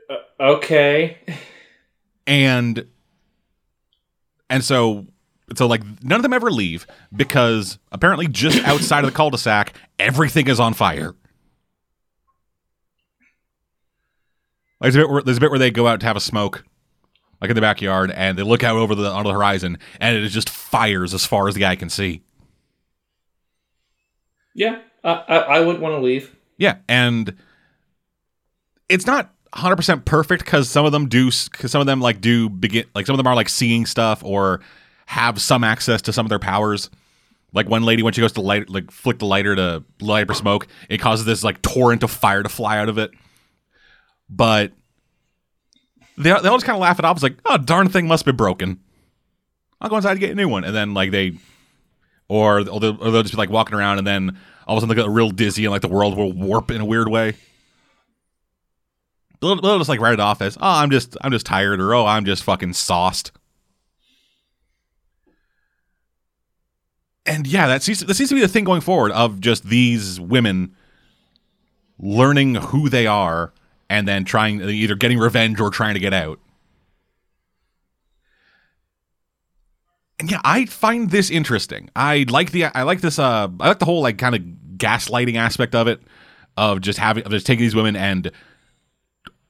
Uh, 0.08 0.14
okay. 0.40 1.18
And 2.28 2.86
and 4.48 4.64
so 4.64 5.08
so 5.56 5.66
like 5.66 5.82
none 6.04 6.18
of 6.20 6.22
them 6.22 6.34
ever 6.34 6.52
leave 6.52 6.86
because 7.16 7.80
apparently 7.92 8.28
just 8.28 8.64
outside 8.68 9.04
of 9.04 9.10
the 9.10 9.18
cul-de-sac 9.18 9.74
everything 9.98 10.48
is 10.48 10.60
on 10.60 10.76
fire. 10.76 11.16
Like 14.80 14.94
there's 14.94 14.98
a, 14.98 15.00
bit 15.00 15.10
where, 15.10 15.22
there's 15.24 15.38
a 15.38 15.42
bit 15.42 15.50
where 15.50 15.58
they 15.58 15.72
go 15.72 15.88
out 15.88 16.00
to 16.02 16.06
have 16.06 16.16
a 16.16 16.22
smoke, 16.22 16.64
like 17.42 17.50
in 17.50 17.56
the 17.56 17.62
backyard, 17.62 18.12
and 18.12 18.38
they 18.38 18.44
look 18.44 18.64
out 18.64 18.78
over 18.78 18.96
the 18.96 19.10
on 19.10 19.24
the 19.24 19.34
horizon, 19.34 19.78
and 20.00 20.18
it 20.18 20.30
just 20.30 20.50
fires 20.50 21.14
as 21.14 21.26
far 21.26 21.48
as 21.48 21.56
the 21.56 21.66
eye 21.66 21.76
can 21.76 21.90
see. 21.90 22.22
Yeah, 24.54 24.80
I 25.04 25.12
I, 25.12 25.38
I 25.38 25.60
would 25.60 25.80
want 25.80 25.96
to 25.96 26.00
leave. 26.02 26.36
Yeah, 26.58 26.78
and 26.88 27.36
it's 28.88 29.06
not 29.06 29.34
100% 29.54 30.06
perfect 30.06 30.44
because 30.44 30.70
some 30.70 30.86
of 30.86 30.92
them 30.92 31.08
do, 31.08 31.32
because 31.52 31.72
some 31.72 31.82
of 31.82 31.88
them 31.88 32.02
like 32.02 32.22
do 32.22 32.50
begin, 32.50 32.86
like 32.94 33.06
some 33.06 33.14
of 33.14 33.18
them 33.18 33.28
are 33.28 33.36
like 33.36 33.50
seeing 33.50 33.86
stuff 33.86 34.24
or 34.24 34.62
have 35.08 35.42
some 35.42 35.64
access 35.64 36.02
to 36.04 36.14
some 36.14 36.26
of 36.26 36.30
their 36.30 36.40
powers. 36.40 36.90
Like 37.54 37.70
one 37.70 37.84
lady, 37.84 38.04
when 38.04 38.12
she 38.12 38.22
goes 38.22 38.34
to 38.34 38.42
light, 38.42 38.70
like 38.70 38.92
flick 38.92 39.20
the 39.20 39.26
lighter 39.26 39.56
to 39.56 39.84
light 40.02 40.24
up 40.24 40.28
her 40.30 40.34
smoke, 40.34 40.68
it 40.90 40.98
causes 40.98 41.26
this 41.26 41.44
like 41.44 41.62
torrent 41.62 42.04
of 42.04 42.12
fire 42.12 42.44
to 42.44 42.50
fly 42.50 42.78
out 42.78 42.90
of 42.90 42.98
it. 42.98 43.12
But 44.30 44.74
they 46.18 46.32
they 46.32 46.48
always 46.48 46.64
kind 46.64 46.76
of 46.76 46.82
laugh 46.82 47.00
it 47.00 47.06
off. 47.06 47.18
It's 47.18 47.24
like, 47.24 47.38
oh, 47.46 47.58
darn 47.58 47.90
thing 47.90 48.08
must 48.08 48.26
be 48.26 48.32
broken. 48.32 48.80
I'll 49.82 49.90
go 49.90 49.98
inside 49.98 50.14
to 50.14 50.20
get 50.20 50.32
a 50.32 50.36
new 50.36 50.48
one, 50.48 50.64
and 50.64 50.76
then 50.76 50.94
like 50.94 51.12
they, 51.12 51.34
or 52.28 52.60
or 52.60 52.64
they'll, 52.64 53.02
or 53.02 53.12
they'll 53.12 53.24
just 53.24 53.34
be 53.34 53.38
like 53.38 53.50
walking 53.50 53.76
around, 53.76 53.98
and 53.98 54.08
then 54.08 54.38
all 54.68 54.78
of 54.78 54.84
a 54.84 54.86
sudden 54.86 54.96
they 54.96 55.02
get 55.02 55.10
real 55.10 55.30
dizzy, 55.30 55.66
and 55.66 55.72
like 55.72 55.82
the 55.82 55.88
world 55.88 56.18
will 56.18 56.32
warp 56.32 56.72
in 56.72 56.82
a 56.82 56.86
weird 56.86 57.10
way. 57.10 57.36
They'll, 59.42 59.60
they'll 59.62 59.78
just 59.78 59.90
like 59.90 60.00
write 60.00 60.14
it 60.14 60.20
off 60.20 60.42
as, 60.42 60.58
oh, 60.58 60.62
I'm 60.62 60.90
just 60.90 61.18
I'm 61.22 61.32
just 61.32 61.46
tired, 61.46 61.82
or 61.82 61.94
oh, 61.94 62.06
I'm 62.06 62.26
just 62.26 62.44
fucking 62.44 62.74
sauced. 62.74 63.32
and 67.26 67.48
yeah, 67.48 67.68
that 67.68 67.84
seems 67.84 68.00
that 68.00 68.14
seems 68.14 68.30
to 68.30 68.36
be 68.36 68.42
the 68.42 68.48
thing 68.48 68.64
going 68.64 68.82
forward 68.82 69.12
of 69.12 69.40
just 69.40 69.64
these 69.64 70.20
women 70.20 70.76
learning 71.98 72.56
who 72.56 72.90
they 72.90 73.08
are 73.08 73.54
and 73.90 74.08
then 74.08 74.26
trying 74.26 74.62
either 74.62 74.96
getting 74.96 75.20
revenge 75.20 75.60
or 75.60 75.70
trying 75.70 75.94
to 75.94 76.00
get 76.00 76.14
out. 76.14 76.40
And 80.20 80.32
yeah, 80.32 80.42
I 80.44 80.66
find 80.66 81.10
this 81.10 81.30
interesting. 81.30 81.90
I 81.96 82.26
like 82.30 82.52
the 82.52 82.66
I 82.66 82.84
like 82.84 83.02
this 83.02 83.20
uh 83.20 83.50
I 83.60 83.68
like 83.68 83.80
the 83.80 83.86
whole 83.86 84.02
like 84.02 84.18
kind 84.18 84.36
of 84.36 84.42
gaslighting 84.78 85.36
aspect 85.36 85.76
of 85.76 85.88
it 85.88 86.02
of 86.58 86.82
just 86.82 87.00
having 87.00 87.24
of 87.24 87.32
just 87.32 87.46
taking 87.46 87.64
these 87.64 87.76
women 87.76 87.96
and 87.96 88.32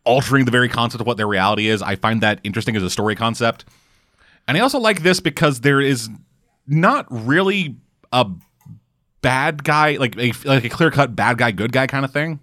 altering 0.05 0.45
the 0.45 0.51
very 0.51 0.69
concept 0.69 1.01
of 1.01 1.07
what 1.07 1.17
their 1.17 1.27
reality 1.27 1.67
is. 1.67 1.81
I 1.81 1.95
find 1.95 2.21
that 2.21 2.39
interesting 2.43 2.75
as 2.75 2.83
a 2.83 2.89
story 2.89 3.15
concept. 3.15 3.65
And 4.47 4.57
I 4.57 4.59
also 4.61 4.79
like 4.79 5.01
this 5.01 5.19
because 5.19 5.61
there 5.61 5.81
is 5.81 6.09
not 6.67 7.07
really 7.09 7.75
a 8.11 8.27
bad 9.21 9.63
guy, 9.63 9.97
like 9.97 10.15
a, 10.17 10.31
like 10.45 10.63
a 10.63 10.69
clear 10.69 10.91
cut 10.91 11.15
bad 11.15 11.37
guy, 11.37 11.51
good 11.51 11.71
guy 11.71 11.87
kind 11.87 12.05
of 12.05 12.13
thing. 12.13 12.39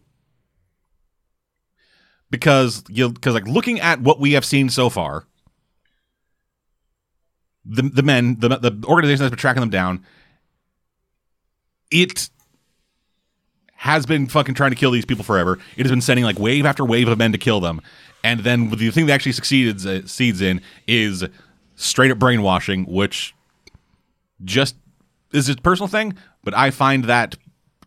Because 2.33 2.83
you 2.89 3.11
because 3.11 3.35
like 3.35 3.47
looking 3.47 3.79
at 3.79 4.01
what 4.01 4.19
we 4.19 4.33
have 4.33 4.45
seen 4.45 4.71
so 4.71 4.89
far, 4.89 5.27
the 7.65 7.83
the 7.83 8.03
men 8.03 8.41
the 8.41 8.49
the 8.49 8.85
organization 8.87 9.23
that's 9.23 9.33
been 9.33 9.39
tracking 9.39 9.61
them 9.61 9.69
down, 9.69 10.03
it 11.91 12.31
has 13.75 14.07
been 14.07 14.29
fucking 14.29 14.55
trying 14.55 14.71
to 14.71 14.77
kill 14.77 14.93
these 14.93 15.05
people 15.05 15.25
forever. 15.25 15.59
It 15.77 15.83
has 15.83 15.93
been 15.93 16.01
sending 16.01 16.25
like 16.25 16.39
wave 16.39 16.65
after 16.65 16.87
wave 16.87 17.07
of 17.07 17.19
men 17.19 17.33
to 17.33 17.39
kill 17.39 17.61
them, 17.61 17.83
and 18.25 18.41
then 18.41 18.71
the 18.71 18.91
thing 18.91 19.05
that 19.07 19.13
actually 19.13 19.33
succeeded 19.33 19.87
uh, 19.87 20.07
seeds 20.07 20.41
in 20.41 20.63
is 20.87 21.25
straight 21.77 22.11
up 22.11 22.19
brainwashing, 22.19 22.87
which 22.87 23.35
just 24.43 24.75
is 25.33 25.51
a 25.51 25.57
personal 25.57 25.89
thing, 25.89 26.17
but 26.43 26.55
I 26.55 26.71
find 26.71 27.05
that 27.05 27.37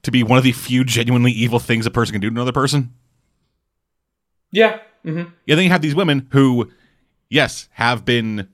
to 0.04 0.12
be 0.12 0.22
one 0.22 0.38
of 0.38 0.43
the 0.43 0.52
few 0.52 0.84
genuinely 0.84 1.32
evil 1.32 1.58
things 1.58 1.88
a 1.88 1.91
person 1.91 2.14
can 2.14 2.22
do 2.22 2.30
to 2.30 2.36
another 2.36 2.52
person. 2.52 2.93
Yeah. 4.56 4.80
Mm-hmm. 5.03 5.32
Yeah, 5.45 5.56
then 5.56 5.66
you 5.66 5.70
have 5.70 5.82
these 5.82 5.95
women 5.95 6.30
who, 6.32 6.72
yes, 7.30 7.68
have 7.74 8.06
been 8.06 8.47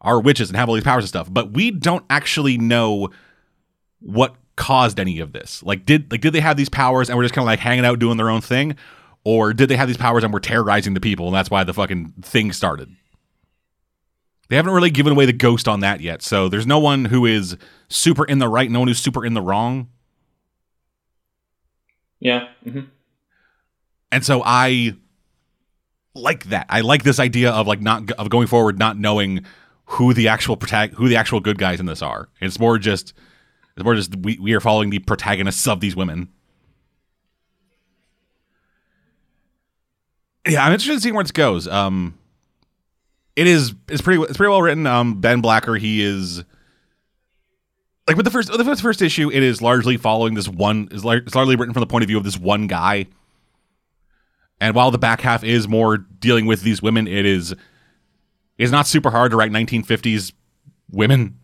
are 0.00 0.20
witches 0.20 0.50
and 0.50 0.56
have 0.56 0.68
all 0.68 0.74
these 0.74 0.84
powers 0.84 1.04
and 1.04 1.08
stuff, 1.08 1.32
but 1.32 1.52
we 1.52 1.70
don't 1.70 2.04
actually 2.10 2.58
know 2.58 3.08
what 4.00 4.34
caused 4.56 4.98
any 4.98 5.20
of 5.20 5.32
this. 5.32 5.62
Like, 5.62 5.86
did 5.86 6.10
like 6.10 6.20
did 6.20 6.32
they 6.32 6.40
have 6.40 6.56
these 6.56 6.68
powers 6.68 7.08
and 7.08 7.16
we're 7.16 7.22
just 7.22 7.34
kind 7.34 7.44
of 7.44 7.46
like 7.46 7.60
hanging 7.60 7.84
out 7.84 8.00
doing 8.00 8.16
their 8.16 8.30
own 8.30 8.40
thing, 8.40 8.74
or 9.22 9.54
did 9.54 9.68
they 9.68 9.76
have 9.76 9.86
these 9.86 9.96
powers 9.96 10.24
and 10.24 10.32
we're 10.32 10.40
terrorizing 10.40 10.92
the 10.92 11.00
people 11.00 11.26
and 11.26 11.34
that's 11.34 11.50
why 11.50 11.62
the 11.62 11.72
fucking 11.72 12.14
thing 12.22 12.52
started? 12.52 12.90
They 14.48 14.56
haven't 14.56 14.72
really 14.72 14.90
given 14.90 15.12
away 15.12 15.24
the 15.24 15.32
ghost 15.32 15.68
on 15.68 15.80
that 15.80 16.00
yet, 16.00 16.20
so 16.20 16.48
there's 16.48 16.66
no 16.66 16.80
one 16.80 17.04
who 17.04 17.24
is 17.24 17.56
super 17.88 18.24
in 18.24 18.40
the 18.40 18.48
right, 18.48 18.68
no 18.68 18.80
one 18.80 18.88
who's 18.88 18.98
super 18.98 19.24
in 19.24 19.34
the 19.34 19.40
wrong. 19.40 19.88
Yeah. 22.18 22.48
Mm-hmm. 22.66 22.88
And 24.10 24.24
so 24.24 24.42
I 24.44 24.96
like 26.14 26.44
that. 26.44 26.66
I 26.68 26.80
like 26.80 27.02
this 27.02 27.18
idea 27.18 27.50
of 27.50 27.66
like 27.66 27.80
not 27.80 28.10
of 28.12 28.30
going 28.30 28.46
forward, 28.46 28.78
not 28.78 28.98
knowing 28.98 29.44
who 29.86 30.14
the 30.14 30.28
actual 30.28 30.56
who 30.94 31.08
the 31.08 31.16
actual 31.16 31.40
good 31.40 31.58
guys 31.58 31.80
in 31.80 31.86
this 31.86 32.02
are. 32.02 32.28
It's 32.40 32.58
more 32.58 32.78
just 32.78 33.12
it's 33.76 33.84
more 33.84 33.94
just 33.94 34.14
we, 34.16 34.38
we 34.38 34.54
are 34.54 34.60
following 34.60 34.90
the 34.90 35.00
protagonists 35.00 35.66
of 35.66 35.80
these 35.80 35.96
women. 35.96 36.28
Yeah, 40.46 40.64
I'm 40.64 40.72
interested 40.72 40.94
in 40.94 41.00
seeing 41.00 41.14
where 41.14 41.24
this 41.24 41.32
goes. 41.32 41.66
Um, 41.66 42.18
it 43.34 43.46
is 43.46 43.74
it's 43.88 44.02
pretty 44.02 44.22
it's 44.22 44.36
pretty 44.36 44.50
well 44.50 44.62
written. 44.62 44.86
Um, 44.86 45.20
Ben 45.20 45.40
Blacker 45.40 45.74
he 45.74 46.02
is 46.02 46.44
like 48.06 48.16
with 48.16 48.24
the 48.24 48.30
first 48.30 48.50
with 48.50 48.64
the 48.64 48.76
first 48.76 49.02
issue, 49.02 49.30
it 49.30 49.42
is 49.42 49.60
largely 49.60 49.96
following 49.96 50.34
this 50.34 50.48
one 50.48 50.88
is 50.90 51.04
largely 51.04 51.56
written 51.56 51.72
from 51.72 51.80
the 51.80 51.86
point 51.86 52.04
of 52.04 52.08
view 52.08 52.18
of 52.18 52.24
this 52.24 52.38
one 52.38 52.66
guy. 52.66 53.06
And 54.60 54.74
while 54.74 54.90
the 54.90 54.98
back 54.98 55.20
half 55.20 55.44
is 55.44 55.68
more 55.68 55.98
dealing 55.98 56.46
with 56.46 56.62
these 56.62 56.80
women, 56.80 57.06
it 57.06 57.26
is 57.26 57.54
it's 58.58 58.72
not 58.72 58.86
super 58.86 59.10
hard 59.10 59.30
to 59.32 59.36
write 59.36 59.50
1950s 59.50 60.32
women 60.90 61.38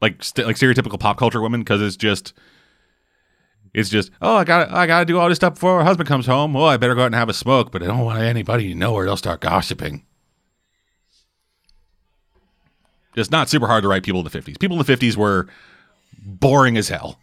like 0.00 0.22
st- 0.22 0.46
like 0.46 0.56
stereotypical 0.56 0.98
pop 0.98 1.16
culture 1.16 1.40
women 1.40 1.60
because 1.60 1.80
it's 1.80 1.96
just 1.96 2.32
it's 3.74 3.88
just 3.88 4.10
oh 4.20 4.36
I 4.36 4.44
got 4.44 4.70
I 4.72 4.86
got 4.86 5.00
to 5.00 5.04
do 5.04 5.18
all 5.18 5.28
this 5.28 5.36
stuff 5.36 5.54
before 5.54 5.78
her 5.78 5.84
husband 5.84 6.08
comes 6.08 6.26
home. 6.26 6.56
Oh, 6.56 6.64
I 6.64 6.76
better 6.76 6.94
go 6.94 7.02
out 7.02 7.06
and 7.06 7.14
have 7.14 7.28
a 7.28 7.34
smoke, 7.34 7.70
but 7.70 7.82
I 7.82 7.86
don't 7.86 8.04
want 8.04 8.20
anybody 8.20 8.68
to 8.68 8.74
know 8.74 8.94
or 8.94 9.04
they'll 9.04 9.16
start 9.16 9.40
gossiping. 9.40 10.04
Just 13.14 13.30
not 13.30 13.48
super 13.48 13.66
hard 13.66 13.82
to 13.82 13.88
write 13.88 14.04
people 14.04 14.20
in 14.20 14.24
the 14.24 14.30
50s. 14.30 14.60
People 14.60 14.78
in 14.78 14.86
the 14.86 14.96
50s 14.96 15.16
were 15.16 15.48
boring 16.22 16.76
as 16.76 16.88
hell. 16.88 17.18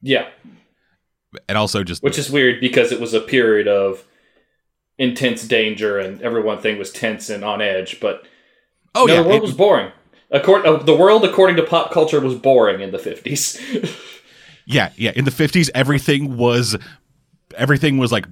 Yeah. 0.00 0.28
And 1.48 1.58
also 1.58 1.84
just 1.84 2.02
Which 2.02 2.18
is 2.18 2.30
weird 2.30 2.60
because 2.60 2.92
it 2.92 3.00
was 3.00 3.14
a 3.14 3.20
period 3.20 3.68
of 3.68 4.04
intense 4.98 5.46
danger 5.46 5.98
and 5.98 6.20
everyone 6.22 6.58
thing 6.60 6.78
was 6.78 6.92
tense 6.92 7.28
and 7.30 7.44
on 7.44 7.60
edge, 7.60 8.00
but 8.00 8.26
Oh 8.94 9.06
no, 9.06 9.14
yeah, 9.14 9.22
the 9.22 9.28
world 9.28 9.42
it- 9.42 9.46
was 9.46 9.54
boring. 9.54 9.92
Accord- 10.30 10.66
uh, 10.66 10.76
the 10.78 10.96
world 10.96 11.24
according 11.24 11.56
to 11.56 11.62
pop 11.62 11.92
culture 11.92 12.20
was 12.20 12.34
boring 12.34 12.80
in 12.80 12.90
the 12.90 12.98
50s. 12.98 13.60
yeah, 14.66 14.90
yeah. 14.96 15.12
In 15.14 15.24
the 15.24 15.30
50s 15.30 15.70
everything 15.74 16.36
was 16.36 16.76
everything 17.56 17.98
was 17.98 18.10
like 18.10 18.26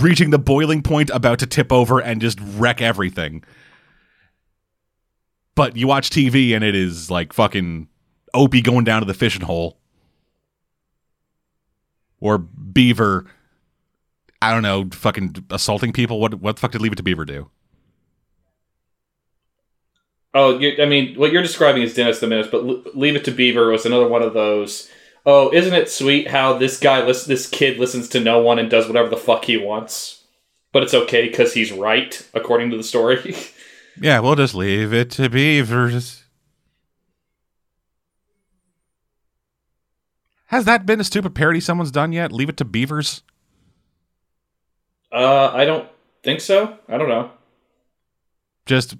reaching 0.00 0.30
the 0.30 0.38
boiling 0.38 0.82
point 0.82 1.10
about 1.10 1.38
to 1.38 1.46
tip 1.46 1.72
over 1.72 2.00
and 2.00 2.20
just 2.20 2.38
wreck 2.56 2.80
everything. 2.80 3.44
But 5.54 5.76
you 5.76 5.86
watch 5.86 6.10
TV 6.10 6.54
and 6.54 6.64
it 6.64 6.74
is 6.74 7.10
like 7.10 7.32
fucking 7.32 7.88
Opie 8.34 8.62
going 8.62 8.84
down 8.84 9.00
to 9.00 9.06
the 9.06 9.14
fishing 9.14 9.42
hole. 9.42 9.77
Or 12.20 12.38
Beaver. 12.38 13.26
I 14.40 14.52
don't 14.52 14.62
know, 14.62 14.88
fucking 14.92 15.46
assaulting 15.50 15.92
people. 15.92 16.20
What 16.20 16.34
what 16.34 16.56
the 16.56 16.60
fuck 16.60 16.72
did 16.72 16.80
Leave 16.80 16.92
It 16.92 16.96
to 16.96 17.02
Beaver 17.02 17.24
do? 17.24 17.50
Oh, 20.34 20.58
I 20.58 20.84
mean, 20.84 21.16
what 21.16 21.32
you're 21.32 21.42
describing 21.42 21.82
is 21.82 21.94
Dennis 21.94 22.20
the 22.20 22.26
Menace, 22.26 22.48
but 22.50 22.62
L- 22.62 22.82
Leave 22.94 23.16
It 23.16 23.24
to 23.24 23.30
Beaver 23.30 23.70
was 23.70 23.86
another 23.86 24.06
one 24.06 24.22
of 24.22 24.34
those. 24.34 24.88
Oh, 25.26 25.50
isn't 25.52 25.74
it 25.74 25.90
sweet 25.90 26.28
how 26.28 26.52
this 26.56 26.78
guy, 26.78 27.04
lis- 27.04 27.24
this 27.24 27.48
kid, 27.48 27.78
listens 27.78 28.08
to 28.10 28.20
no 28.20 28.38
one 28.40 28.58
and 28.58 28.70
does 28.70 28.86
whatever 28.86 29.08
the 29.08 29.16
fuck 29.16 29.44
he 29.46 29.56
wants, 29.56 30.24
but 30.72 30.82
it's 30.82 30.94
okay 30.94 31.28
because 31.28 31.54
he's 31.54 31.72
right 31.72 32.26
according 32.34 32.70
to 32.70 32.76
the 32.76 32.82
story. 32.82 33.34
Yeah, 34.00 34.20
we'll 34.20 34.36
just 34.36 34.54
leave 34.54 34.92
it 34.92 35.10
to 35.12 35.28
Beavers. 35.28 36.17
Has 40.48 40.64
that 40.64 40.86
been 40.86 40.98
a 40.98 41.04
stupid 41.04 41.34
parody 41.34 41.60
someone's 41.60 41.90
done 41.90 42.12
yet? 42.12 42.32
Leave 42.32 42.48
it 42.48 42.56
to 42.56 42.64
Beavers? 42.64 43.22
uh, 45.12 45.50
I 45.52 45.64
don't 45.64 45.88
think 46.22 46.40
so. 46.40 46.78
I 46.88 46.96
don't 46.98 47.08
know. 47.08 47.30
Just 48.66 48.96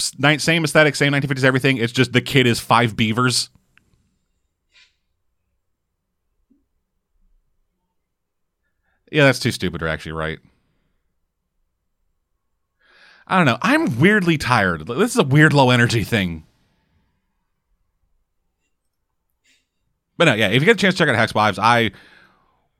same 0.00 0.64
aesthetic, 0.64 0.94
same 0.94 1.12
1950s 1.12 1.44
everything. 1.44 1.76
It's 1.76 1.92
just 1.92 2.12
the 2.12 2.20
kid 2.20 2.46
is 2.46 2.60
five 2.60 2.96
beavers. 2.96 3.50
Yeah, 9.10 9.24
that's 9.24 9.38
too 9.38 9.52
stupid 9.52 9.78
to 9.78 9.88
actually 9.88 10.12
write. 10.12 10.40
I 13.26 13.36
don't 13.36 13.46
know. 13.46 13.58
I'm 13.62 13.98
weirdly 14.00 14.38
tired. 14.38 14.86
This 14.86 15.12
is 15.12 15.18
a 15.18 15.24
weird 15.24 15.52
low 15.52 15.70
energy 15.70 16.04
thing. 16.04 16.44
But 20.18 20.26
no, 20.26 20.34
yeah, 20.34 20.48
if 20.48 20.60
you 20.60 20.66
get 20.66 20.76
a 20.76 20.78
chance 20.78 20.94
to 20.94 20.98
check 20.98 21.08
out 21.08 21.16
Hex 21.16 21.32
Wives, 21.32 21.58
I 21.58 21.92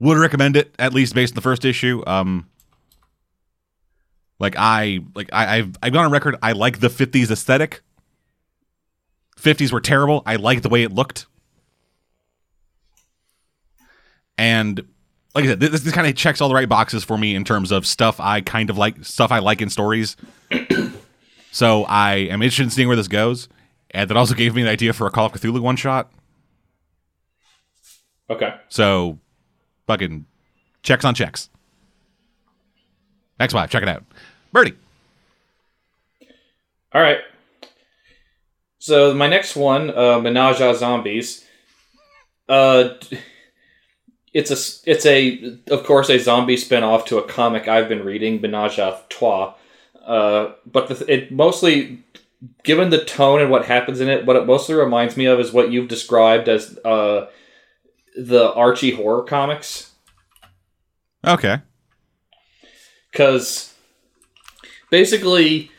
would 0.00 0.18
recommend 0.18 0.56
it, 0.56 0.74
at 0.78 0.92
least 0.92 1.14
based 1.14 1.32
on 1.32 1.36
the 1.36 1.40
first 1.40 1.64
issue. 1.64 2.02
Um 2.06 2.46
like 4.38 4.54
I 4.56 5.00
like 5.14 5.30
I, 5.32 5.58
I've 5.58 5.76
I've 5.82 5.92
gone 5.92 6.04
on 6.04 6.10
record, 6.10 6.36
I 6.42 6.52
like 6.52 6.80
the 6.80 6.90
fifties 6.90 7.30
aesthetic. 7.30 7.82
Fifties 9.36 9.72
were 9.72 9.80
terrible. 9.80 10.22
I 10.26 10.36
like 10.36 10.62
the 10.62 10.68
way 10.68 10.82
it 10.82 10.92
looked. 10.92 11.26
And 14.36 14.84
like 15.34 15.44
I 15.44 15.48
said, 15.48 15.60
this, 15.60 15.80
this 15.82 15.92
kind 15.92 16.06
of 16.06 16.14
checks 16.16 16.40
all 16.40 16.48
the 16.48 16.54
right 16.54 16.68
boxes 16.68 17.04
for 17.04 17.18
me 17.18 17.34
in 17.34 17.44
terms 17.44 17.70
of 17.70 17.86
stuff 17.86 18.18
I 18.20 18.40
kind 18.40 18.70
of 18.70 18.78
like, 18.78 19.04
stuff 19.04 19.30
I 19.30 19.40
like 19.40 19.60
in 19.60 19.68
stories. 19.68 20.16
so 21.52 21.84
I 21.84 22.14
am 22.14 22.40
interested 22.40 22.62
in 22.62 22.70
seeing 22.70 22.88
where 22.88 22.96
this 22.96 23.08
goes. 23.08 23.48
And 23.90 24.08
that 24.08 24.16
also 24.16 24.34
gave 24.34 24.54
me 24.54 24.62
an 24.62 24.68
idea 24.68 24.92
for 24.92 25.06
a 25.06 25.10
Call 25.10 25.26
of 25.26 25.32
Cthulhu 25.32 25.60
one 25.60 25.76
shot. 25.76 26.10
Okay. 28.30 28.54
So 28.68 29.18
fucking 29.86 30.26
checks 30.82 31.04
on 31.04 31.14
checks. 31.14 31.48
Next 33.38 33.52
five, 33.52 33.70
check 33.70 33.82
it 33.82 33.88
out. 33.88 34.04
Birdie. 34.52 34.74
All 36.92 37.00
right. 37.02 37.18
So 38.78 39.14
my 39.14 39.28
next 39.28 39.56
one, 39.56 39.96
uh, 39.96 40.18
Menage 40.18 40.60
a 40.60 40.74
Zombies. 40.74 41.44
Uh, 42.48 42.90
it's 44.32 44.50
a 44.50 44.90
it's 44.90 45.06
a 45.06 45.58
of 45.70 45.84
course 45.84 46.10
a 46.10 46.18
zombie 46.18 46.56
spin-off 46.56 47.06
to 47.06 47.18
a 47.18 47.26
comic 47.26 47.66
I've 47.68 47.88
been 47.88 48.04
reading, 48.04 48.40
Menage 48.40 48.78
a 48.78 49.00
Trois. 49.08 49.54
Uh, 50.04 50.52
but 50.64 50.88
the, 50.88 51.12
it 51.12 51.30
mostly, 51.30 52.02
given 52.62 52.90
the 52.90 53.04
tone 53.04 53.40
and 53.40 53.50
what 53.50 53.66
happens 53.66 54.00
in 54.00 54.08
it, 54.08 54.24
what 54.24 54.36
it 54.36 54.46
mostly 54.46 54.74
reminds 54.74 55.16
me 55.16 55.26
of 55.26 55.38
is 55.38 55.52
what 55.52 55.70
you've 55.70 55.88
described 55.88 56.48
as 56.48 56.78
uh, 56.84 57.26
the 58.18 58.52
Archie 58.52 58.90
horror 58.90 59.22
comics. 59.22 59.92
Okay. 61.24 61.58
because 63.10 63.74
basically, 64.90 65.70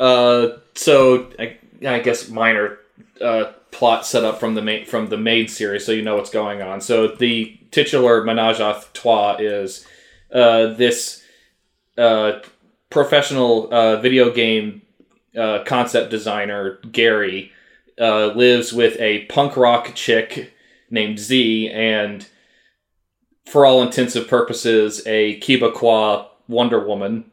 uh, 0.00 0.48
so 0.74 1.30
I, 1.38 1.56
I 1.86 2.00
guess 2.00 2.28
minor 2.28 2.78
uh, 3.20 3.52
plot 3.70 4.06
set 4.06 4.24
up 4.24 4.40
from 4.40 4.54
the 4.54 4.62
main 4.62 4.86
from 4.86 5.08
the 5.08 5.16
main 5.16 5.48
series, 5.48 5.84
so 5.84 5.92
you 5.92 6.02
know 6.02 6.16
what's 6.16 6.30
going 6.30 6.62
on. 6.62 6.80
So 6.80 7.08
the 7.08 7.58
titular 7.70 8.24
menage 8.24 8.60
a 8.60 8.82
trois 8.92 9.36
is 9.38 9.86
uh, 10.32 10.74
this 10.74 11.22
uh, 11.96 12.40
professional 12.90 13.72
uh, 13.72 14.00
video 14.00 14.32
game 14.32 14.82
uh, 15.36 15.62
concept 15.64 16.10
designer 16.10 16.78
Gary 16.90 17.52
uh, 18.00 18.28
lives 18.28 18.72
with 18.72 18.98
a 19.00 19.26
punk 19.26 19.56
rock 19.56 19.92
chick 19.94 20.52
named 20.90 21.18
Zii 21.18 21.72
and 21.72 22.26
for 23.46 23.64
all 23.64 23.82
intensive 23.82 24.28
purposes, 24.28 25.02
a 25.06 25.40
Quebecois 25.40 26.26
Wonder 26.48 26.84
Woman 26.86 27.30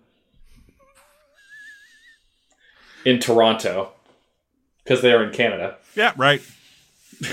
in 3.05 3.19
Toronto 3.19 3.91
because 4.83 5.01
they're 5.01 5.23
in 5.23 5.33
Canada. 5.33 5.77
Yeah, 5.95 6.13
right. 6.17 6.41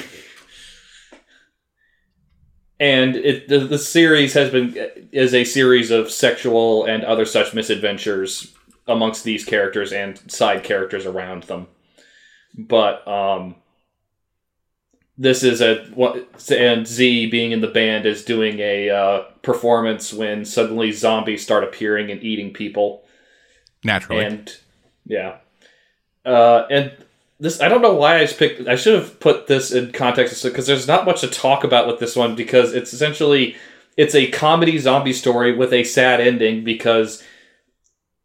And 2.83 3.15
it, 3.15 3.47
the, 3.47 3.61
the 3.61 3.79
series 3.79 4.35
has 4.35 4.51
been 4.51 4.77
is 5.13 5.35
a 5.35 5.45
series 5.45 5.93
of 5.93 6.11
sexual 6.11 6.85
and 6.85 7.05
other 7.05 7.25
such 7.25 7.55
misadventures 7.55 8.53
amongst 8.89 9.23
these 9.23 9.45
characters 9.45 9.93
and 9.93 10.19
side 10.29 10.65
characters 10.65 11.07
around 11.07 11.45
them. 11.45 11.69
But 12.59 13.07
um, 13.07 13.55
this 15.23 15.43
is 15.43 15.61
a 15.61 15.83
and 15.85 16.87
Zii 16.87 17.31
being 17.31 17.53
in 17.53 17.61
the 17.61 17.69
band 17.69 18.07
is 18.07 18.25
doing 18.25 18.59
a 18.59 18.91
uh, 18.91 19.23
performance 19.43 20.13
when 20.13 20.45
suddenly 20.45 20.93
zombies 20.93 21.43
start 21.43 21.65
appearing 21.65 22.11
and 22.11 22.23
eating 22.23 22.53
people. 22.53 23.05
Naturally. 23.85 24.25
and 24.25 24.57
yeah 25.07 25.39
uh 26.25 26.67
and 26.71 26.93
this 27.41 27.61
i 27.61 27.69
don't 27.69 27.83
know 27.83 27.95
why 27.95 28.21
i 28.21 28.27
picked 28.27 28.69
i 28.69 28.77
should 28.77 28.95
have 28.95 29.19
put 29.19 29.49
this 29.49 29.73
in 29.73 29.93
context 29.93 30.43
because 30.45 30.67
there's 30.67 30.87
not 30.87 31.05
much 31.05 31.21
to 31.21 31.27
talk 31.27 31.65
about 31.65 31.87
with 31.87 31.99
this 31.99 32.15
one 32.15 32.37
because 32.37 32.73
it's 32.73 32.93
essentially 32.93 33.57
it's 33.97 34.15
a 34.15 34.31
comedy 34.31 34.79
zombie 34.79 35.13
story 35.13 35.55
with 35.55 35.73
a 35.73 35.85
sad 35.85 36.21
ending 36.21 36.63
because 36.63 37.23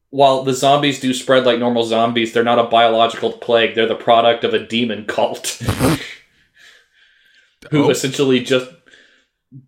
while 0.10 0.44
the 0.44 0.54
zombies 0.54 1.00
do 1.00 1.14
spread 1.14 1.46
like 1.46 1.60
normal 1.60 1.84
zombies 1.84 2.34
they're 2.34 2.44
not 2.44 2.60
a 2.60 2.70
biological 2.70 3.34
plague 3.34 3.74
they're 3.74 3.88
the 3.88 3.96
product 3.96 4.44
of 4.44 4.54
a 4.54 4.66
demon 4.66 5.06
cult 5.06 5.60
who 7.72 7.86
Oh. 7.86 7.90
essentially 7.90 8.40
just 8.42 8.70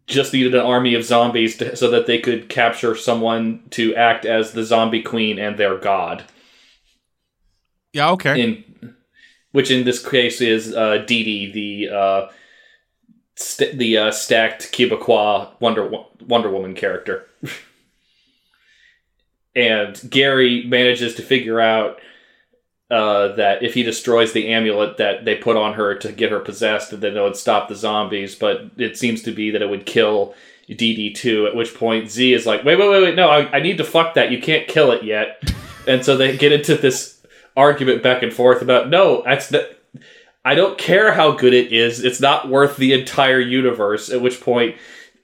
just 0.07 0.33
needed 0.33 0.53
an 0.53 0.61
army 0.61 0.93
of 0.93 1.05
zombies 1.05 1.55
to, 1.57 1.75
so 1.75 1.89
that 1.89 2.05
they 2.05 2.19
could 2.19 2.49
capture 2.49 2.95
someone 2.95 3.63
to 3.69 3.95
act 3.95 4.25
as 4.25 4.51
the 4.51 4.63
zombie 4.63 5.01
queen 5.01 5.39
and 5.39 5.57
their 5.57 5.77
god 5.77 6.25
yeah, 7.93 8.11
okay. 8.11 8.41
in 8.41 8.95
which 9.51 9.71
in 9.71 9.83
this 9.83 10.05
case 10.07 10.41
is 10.41 10.75
uh, 10.75 11.03
DiDi, 11.07 11.51
the 11.53 11.89
uh, 11.89 12.27
st- 13.35 13.79
the 13.79 13.97
uh, 13.97 14.11
stacked 14.11 14.71
Quebecois 14.71 15.49
Wonder 15.59 15.89
Wonder 16.21 16.51
Woman 16.51 16.75
character, 16.75 17.25
and 19.55 19.99
Gary 20.09 20.65
manages 20.67 21.15
to 21.15 21.23
figure 21.23 21.59
out 21.59 21.99
uh, 22.91 23.29
that 23.35 23.61
if 23.61 23.73
he 23.75 23.83
destroys 23.83 24.33
the 24.33 24.49
amulet 24.49 24.97
that 24.97 25.23
they 25.23 25.35
put 25.35 25.55
on 25.55 25.73
her 25.73 25.95
to 25.95 26.11
get 26.11 26.31
her 26.31 26.39
possessed, 26.39 26.99
then 26.99 27.15
it 27.15 27.21
would 27.21 27.35
stop 27.35 27.67
the 27.67 27.75
zombies. 27.75 28.35
But 28.35 28.71
it 28.77 28.97
seems 28.97 29.21
to 29.23 29.31
be 29.31 29.51
that 29.51 29.61
it 29.61 29.69
would 29.69 29.85
kill 29.85 30.33
DD2. 30.67 31.47
At 31.47 31.55
which 31.55 31.75
point 31.75 32.05
Zii 32.05 32.33
is 32.33 32.45
like, 32.45 32.63
"Wait, 32.63 32.79
wait, 32.79 32.89
wait, 32.89 33.03
wait! 33.03 33.15
No, 33.15 33.29
I, 33.29 33.57
I 33.57 33.59
need 33.59 33.77
to 33.77 33.83
fuck 33.83 34.15
that. 34.15 34.31
You 34.31 34.41
can't 34.41 34.67
kill 34.67 34.91
it 34.91 35.03
yet." 35.03 35.53
and 35.87 36.03
so 36.03 36.17
they 36.17 36.37
get 36.37 36.51
into 36.51 36.75
this 36.75 37.21
argument 37.55 38.01
back 38.01 38.23
and 38.23 38.33
forth 38.33 38.61
about 38.61 38.89
no, 38.89 39.21
that's 39.23 39.49
the. 39.49 39.75
I 40.43 40.55
don't 40.55 40.77
care 40.77 41.11
how 41.11 41.33
good 41.33 41.53
it 41.53 41.71
is. 41.71 42.03
It's 42.03 42.21
not 42.21 42.49
worth 42.49 42.77
the 42.77 42.93
entire 42.93 43.39
universe. 43.39 44.09
At 44.09 44.21
which 44.21 44.41
point, 44.41 44.77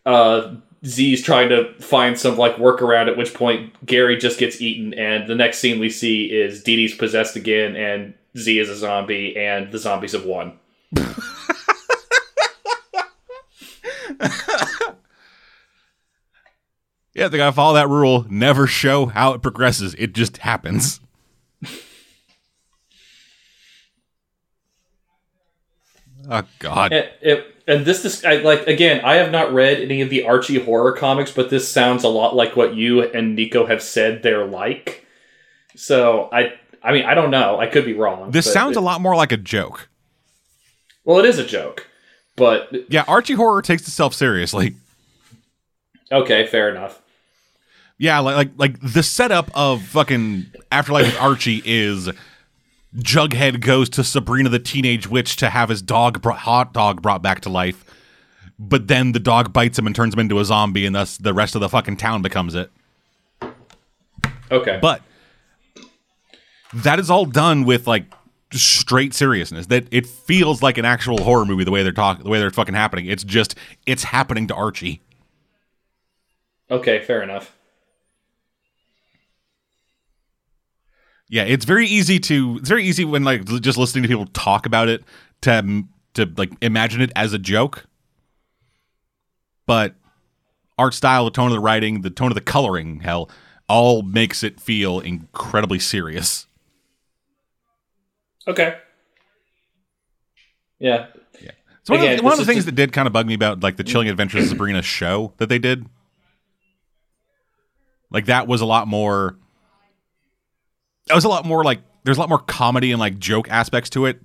uh, 0.05 0.55
Zii's 0.85 1.21
trying 1.21 1.49
to 1.49 1.73
find 1.79 2.17
some 2.17 2.37
like 2.37 2.55
workaround. 2.57 3.09
At 3.09 3.17
which 3.17 3.33
point, 3.33 3.73
Gary 3.85 4.17
just 4.17 4.39
gets 4.39 4.61
eaten, 4.61 4.93
and 4.93 5.27
the 5.27 5.35
next 5.35 5.59
scene 5.59 5.79
we 5.79 5.89
see 5.89 6.25
is 6.25 6.63
DiDi's 6.63 6.95
possessed 6.95 7.35
again, 7.35 7.75
and 7.75 8.13
Zii 8.35 8.61
is 8.61 8.69
a 8.69 8.75
zombie, 8.75 9.35
and 9.35 9.71
the 9.71 9.79
zombies 9.79 10.13
have 10.13 10.25
won. 10.25 10.59
Yeah, 17.15 17.29
they 17.29 17.37
gotta 17.37 17.53
follow 17.53 17.75
that 17.75 17.87
rule. 17.87 18.25
Never 18.29 18.67
show 18.67 19.05
how 19.05 19.31
it 19.33 19.41
progresses. 19.41 19.95
It 19.97 20.13
just 20.13 20.35
happens. 20.39 20.99
oh 26.29 26.43
God. 26.59 26.91
And, 26.91 27.09
it, 27.21 27.54
and 27.67 27.85
this, 27.85 28.03
this, 28.03 28.23
I, 28.25 28.35
like 28.37 28.67
again, 28.67 29.01
I 29.03 29.15
have 29.15 29.31
not 29.31 29.53
read 29.53 29.79
any 29.81 30.01
of 30.01 30.09
the 30.09 30.25
Archie 30.25 30.63
horror 30.63 30.91
comics, 30.93 31.31
but 31.31 31.49
this 31.49 31.67
sounds 31.67 32.03
a 32.03 32.07
lot 32.09 32.35
like 32.35 32.55
what 32.55 32.75
you 32.75 33.01
and 33.03 33.35
Nico 33.35 33.65
have 33.65 33.81
said 33.81 34.21
they're 34.23 34.45
like. 34.45 35.05
So 35.75 36.29
I, 36.31 36.53
I 36.83 36.91
mean, 36.93 37.05
I 37.05 37.13
don't 37.15 37.31
know. 37.31 37.59
I 37.59 37.67
could 37.67 37.85
be 37.85 37.93
wrong. 37.93 38.31
This 38.31 38.51
sounds 38.51 38.77
it- 38.77 38.79
a 38.79 38.83
lot 38.83 39.01
more 39.01 39.15
like 39.15 39.31
a 39.31 39.37
joke. 39.37 39.89
well. 41.03 41.19
It 41.19 41.25
is 41.25 41.39
a 41.39 41.45
joke, 41.45 41.87
but 42.35 42.69
Yeah, 42.89 43.03
Archie 43.07 43.33
horror 43.33 43.61
takes 43.61 43.83
itself 43.87 44.13
seriously. 44.13 44.75
Okay, 46.11 46.45
fair 46.47 46.69
enough. 46.69 47.01
Yeah, 47.97 48.19
like 48.19 48.35
like 48.35 48.49
like 48.57 48.93
the 48.93 49.01
setup 49.03 49.49
of 49.55 49.81
fucking 49.83 50.45
Afterlife 50.71 51.05
with 51.05 51.19
Archie 51.21 51.61
is 51.65 52.09
Jughead 52.97 53.59
goes 53.59 53.89
to 53.89 54.03
Sabrina 54.03 54.49
the 54.49 54.59
Teenage 54.59 55.07
Witch 55.07 55.35
to 55.37 55.49
have 55.49 55.69
his 55.69 55.81
dog 55.81 56.21
brought, 56.21 56.39
hot 56.39 56.73
dog 56.73 57.01
brought 57.01 57.21
back 57.21 57.41
to 57.41 57.49
life, 57.49 57.83
but 58.57 58.87
then 58.87 59.11
the 59.11 59.19
dog 59.19 59.51
bites 59.51 59.77
him 59.77 59.85
and 59.85 59.95
turns 59.95 60.13
him 60.13 60.19
into 60.21 60.39
a 60.39 60.45
zombie, 60.45 60.85
and 60.85 60.95
thus 60.95 61.17
the 61.17 61.33
rest 61.33 61.55
of 61.55 61.61
the 61.61 61.69
fucking 61.69 61.97
town 61.97 62.21
becomes 62.21 62.55
it. 62.55 62.71
Okay, 64.51 64.77
But 64.81 65.01
that 66.73 66.99
is 66.99 67.09
all 67.09 67.25
done 67.25 67.65
with 67.65 67.87
like 67.87 68.05
straight 68.51 69.13
seriousness. 69.13 69.65
That 69.67 69.87
it 69.91 70.05
feels 70.05 70.61
like 70.61 70.77
an 70.77 70.85
actual 70.85 71.21
horror 71.23 71.45
movie 71.45 71.63
the 71.63 71.71
way 71.71 71.83
they're 71.83 71.91
talking, 71.91 72.23
the 72.23 72.29
way 72.29 72.39
they're 72.39 72.51
fucking 72.51 72.75
happening. 72.75 73.07
It's 73.07 73.23
just 73.23 73.55
it's 73.85 74.03
happening 74.03 74.47
to 74.47 74.55
Archie. 74.55 75.01
okay, 76.69 77.01
fair 77.01 77.21
enough. 77.23 77.54
Yeah, 81.35 81.43
it's 81.43 81.65
very 81.65 81.85
easy 81.85 82.17
to 82.19 82.59
it's 82.61 82.69
very 82.69 82.85
easy 82.85 83.03
when 83.03 83.25
like 83.25 83.43
just 83.59 83.77
listening 83.77 84.03
to 84.03 84.07
people 84.07 84.25
talk 84.27 84.65
about 84.65 84.87
it 84.87 85.03
to 85.41 85.83
to 86.13 86.31
like 86.37 86.53
imagine 86.61 87.01
it 87.01 87.11
as 87.13 87.33
a 87.33 87.37
joke. 87.37 87.87
But 89.65 89.95
art 90.77 90.93
style, 90.93 91.25
the 91.25 91.31
tone 91.31 91.47
of 91.47 91.51
the 91.51 91.59
writing, 91.59 92.03
the 92.03 92.09
tone 92.09 92.31
of 92.31 92.35
the 92.35 92.41
coloring, 92.41 93.01
hell, 93.01 93.29
all 93.67 94.01
makes 94.01 94.43
it 94.43 94.61
feel 94.61 95.01
incredibly 95.01 95.77
serious. 95.77 96.47
Okay. 98.47 98.77
Yeah. 100.79 101.07
Yeah. 101.41 101.51
So 101.83 101.95
one, 101.95 101.99
Again, 101.99 102.13
of, 102.13 102.17
the, 102.19 102.23
one 102.23 102.31
of 102.31 102.39
the 102.39 102.45
things 102.45 102.63
the- 102.63 102.71
that 102.71 102.75
did 102.77 102.93
kind 102.93 103.07
of 103.07 103.11
bug 103.13 103.27
me 103.27 103.33
about 103.33 103.59
like 103.59 103.75
the 103.75 103.83
Chilling 103.83 104.07
Adventures 104.07 104.43
of 104.43 104.49
Sabrina 104.51 104.81
show 104.81 105.33
that 105.35 105.49
they 105.49 105.59
did, 105.59 105.85
like 108.09 108.27
that 108.27 108.47
was 108.47 108.61
a 108.61 108.65
lot 108.65 108.87
more. 108.87 109.35
That 111.07 111.15
was 111.15 111.23
a 111.23 111.29
lot 111.29 111.45
more 111.45 111.63
like 111.63 111.79
there's 112.03 112.17
a 112.17 112.19
lot 112.19 112.29
more 112.29 112.39
comedy 112.39 112.91
and 112.91 112.99
like 112.99 113.19
joke 113.19 113.49
aspects 113.49 113.89
to 113.91 114.05
it. 114.05 114.21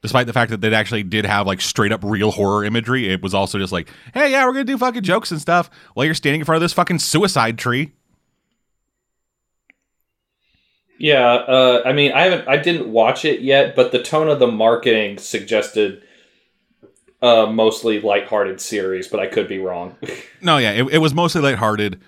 Despite 0.00 0.28
the 0.28 0.32
fact 0.32 0.50
that 0.50 0.60
they 0.60 0.72
actually 0.72 1.02
did 1.02 1.26
have 1.26 1.46
like 1.46 1.60
straight 1.60 1.90
up 1.90 2.04
real 2.04 2.30
horror 2.30 2.64
imagery, 2.64 3.08
it 3.08 3.22
was 3.22 3.34
also 3.34 3.58
just 3.58 3.72
like, 3.72 3.90
hey, 4.14 4.30
yeah, 4.30 4.46
we're 4.46 4.52
gonna 4.52 4.64
do 4.64 4.78
fucking 4.78 5.02
jokes 5.02 5.30
and 5.30 5.40
stuff 5.40 5.70
while 5.94 6.06
you're 6.06 6.14
standing 6.14 6.40
in 6.40 6.44
front 6.44 6.56
of 6.56 6.62
this 6.62 6.72
fucking 6.72 6.98
suicide 7.00 7.58
tree. 7.58 7.92
Yeah, 10.98 11.32
uh, 11.32 11.82
I 11.86 11.92
mean, 11.92 12.12
I 12.12 12.22
haven't, 12.22 12.48
I 12.48 12.56
didn't 12.56 12.90
watch 12.90 13.24
it 13.24 13.40
yet, 13.40 13.76
but 13.76 13.92
the 13.92 14.02
tone 14.02 14.28
of 14.28 14.40
the 14.40 14.48
marketing 14.48 15.18
suggested 15.18 16.02
uh, 17.22 17.46
mostly 17.46 18.00
lighthearted 18.00 18.60
series, 18.60 19.06
but 19.06 19.20
I 19.20 19.28
could 19.28 19.48
be 19.48 19.58
wrong. 19.58 19.96
No, 20.40 20.58
yeah, 20.58 20.70
it, 20.70 20.86
it 20.94 20.98
was 20.98 21.12
mostly 21.12 21.40
lighthearted, 21.40 22.00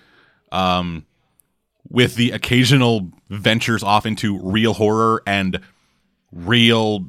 um, 0.53 1.05
with 1.91 2.15
the 2.15 2.31
occasional 2.31 3.11
ventures 3.29 3.83
off 3.83 4.05
into 4.05 4.39
real 4.39 4.73
horror 4.73 5.21
and 5.27 5.59
real 6.31 7.05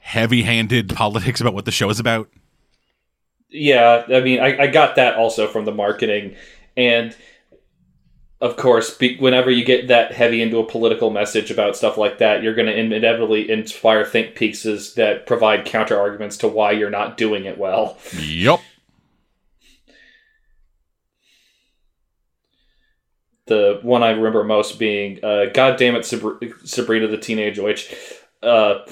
heavy-handed 0.00 0.88
politics 0.94 1.40
about 1.40 1.54
what 1.54 1.66
the 1.66 1.70
show 1.70 1.90
is 1.90 2.00
about. 2.00 2.28
yeah, 3.50 4.04
I 4.08 4.20
mean, 4.20 4.40
I, 4.40 4.62
I 4.62 4.66
got 4.68 4.96
that 4.96 5.16
also 5.16 5.46
from 5.46 5.66
the 5.66 5.74
marketing, 5.74 6.34
and 6.76 7.14
of 8.40 8.56
course, 8.56 8.96
be, 8.96 9.18
whenever 9.18 9.50
you 9.50 9.64
get 9.64 9.88
that 9.88 10.12
heavy 10.12 10.40
into 10.40 10.58
a 10.58 10.64
political 10.64 11.10
message 11.10 11.50
about 11.50 11.76
stuff 11.76 11.98
like 11.98 12.18
that, 12.18 12.42
you're 12.42 12.54
going 12.54 12.68
to 12.68 12.76
inevitably 12.76 13.50
inspire 13.50 14.04
think 14.04 14.34
pieces 14.34 14.94
that 14.94 15.26
provide 15.26 15.66
counter 15.66 15.98
arguments 16.00 16.38
to 16.38 16.48
why 16.48 16.72
you're 16.72 16.88
not 16.88 17.18
doing 17.18 17.44
it 17.44 17.58
well. 17.58 17.98
Yup. 18.14 18.60
The 23.50 23.80
one 23.82 24.02
I 24.02 24.10
remember 24.10 24.44
most 24.44 24.78
being, 24.78 25.22
uh, 25.22 25.46
God 25.52 25.76
damn 25.76 25.96
it, 25.96 26.02
Sabr- 26.02 26.66
Sabrina 26.66 27.08
the 27.08 27.18
Teenage 27.18 27.58
Witch. 27.58 27.94
Uh, 28.42 28.86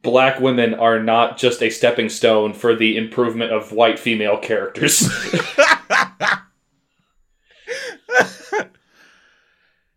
black 0.00 0.40
women 0.40 0.74
are 0.74 1.02
not 1.02 1.36
just 1.36 1.62
a 1.62 1.68
stepping 1.68 2.08
stone 2.08 2.54
for 2.54 2.74
the 2.74 2.96
improvement 2.96 3.52
of 3.52 3.72
white 3.72 3.98
female 3.98 4.38
characters. 4.38 5.08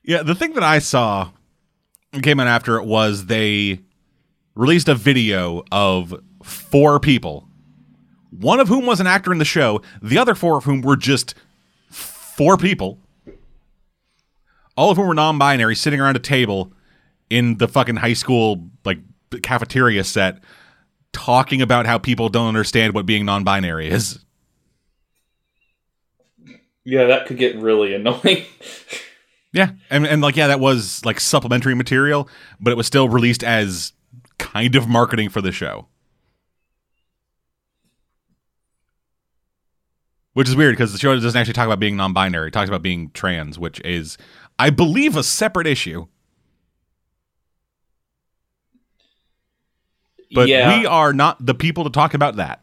Yeah, 0.08 0.24
the 0.24 0.36
thing 0.36 0.54
that 0.54 0.64
I 0.64 0.80
saw 0.80 1.32
came 2.24 2.40
in 2.40 2.48
after 2.48 2.78
it 2.78 2.86
was 2.86 3.26
they 3.26 3.82
released 4.56 4.88
a 4.88 4.96
video 4.96 5.66
of 5.70 6.16
four 6.42 6.98
people, 7.02 7.50
one 8.30 8.62
of 8.62 8.70
whom 8.70 8.86
was 8.86 9.02
an 9.02 9.08
actor 9.08 9.34
in 9.34 9.38
the 9.38 9.44
show, 9.44 9.82
the 10.02 10.18
other 10.18 10.34
four 10.34 10.60
of 10.60 10.64
whom 10.64 10.82
were 10.82 10.96
just 10.96 11.36
four 11.90 12.56
people, 12.56 13.00
all 14.78 14.92
of 14.92 14.98
whom 14.98 15.08
were 15.08 15.14
non-binary, 15.14 15.76
sitting 15.76 16.00
around 16.00 16.16
a 16.16 16.20
table 16.20 16.72
in 17.30 17.58
the 17.58 17.68
fucking 17.68 17.98
high 17.98 18.14
school 18.14 18.70
like 18.86 19.00
cafeteria 19.42 20.04
set, 20.04 20.40
talking 21.12 21.62
about 21.62 21.86
how 21.86 21.98
people 21.98 22.30
don't 22.30 22.48
understand 22.48 22.94
what 22.94 23.06
being 23.06 23.26
non-binary 23.26 23.90
is. 23.90 24.20
yeah, 26.86 27.06
that 27.06 27.26
could 27.26 27.38
get 27.38 27.58
really 27.58 27.94
annoying. 27.94 28.46
Yeah, 29.54 29.72
and 29.90 30.06
and 30.06 30.22
like 30.22 30.36
yeah, 30.36 30.48
that 30.48 30.60
was 30.60 31.04
like 31.06 31.20
supplementary 31.20 31.74
material, 31.74 32.30
but 32.60 32.72
it 32.72 32.78
was 32.78 32.86
still 32.86 33.10
released 33.10 33.44
as 33.44 33.94
kind 34.38 34.76
of 34.76 34.88
marketing 34.88 35.30
for 35.30 35.42
the 35.42 35.52
show. 35.52 35.88
Which 40.34 40.48
is 40.48 40.56
weird 40.56 40.74
because 40.74 40.92
the 40.92 41.00
show 41.00 41.16
doesn't 41.16 41.40
actually 41.40 41.54
talk 41.54 41.66
about 41.66 41.80
being 41.80 41.96
non-binary; 41.96 42.50
it 42.50 42.52
talks 42.52 42.70
about 42.70 42.84
being 42.84 43.10
trans, 43.12 43.58
which 43.58 43.82
is, 43.82 44.18
I 44.60 44.70
believe, 44.70 45.16
a 45.16 45.24
separate 45.24 45.68
issue. 45.68 46.08
But 50.34 50.48
yeah, 50.50 50.78
we 50.80 50.86
are 50.86 51.14
not 51.14 51.46
the 51.46 51.54
people 51.54 51.84
to 51.86 51.90
talk 51.90 52.14
about 52.14 52.36
that. 52.36 52.62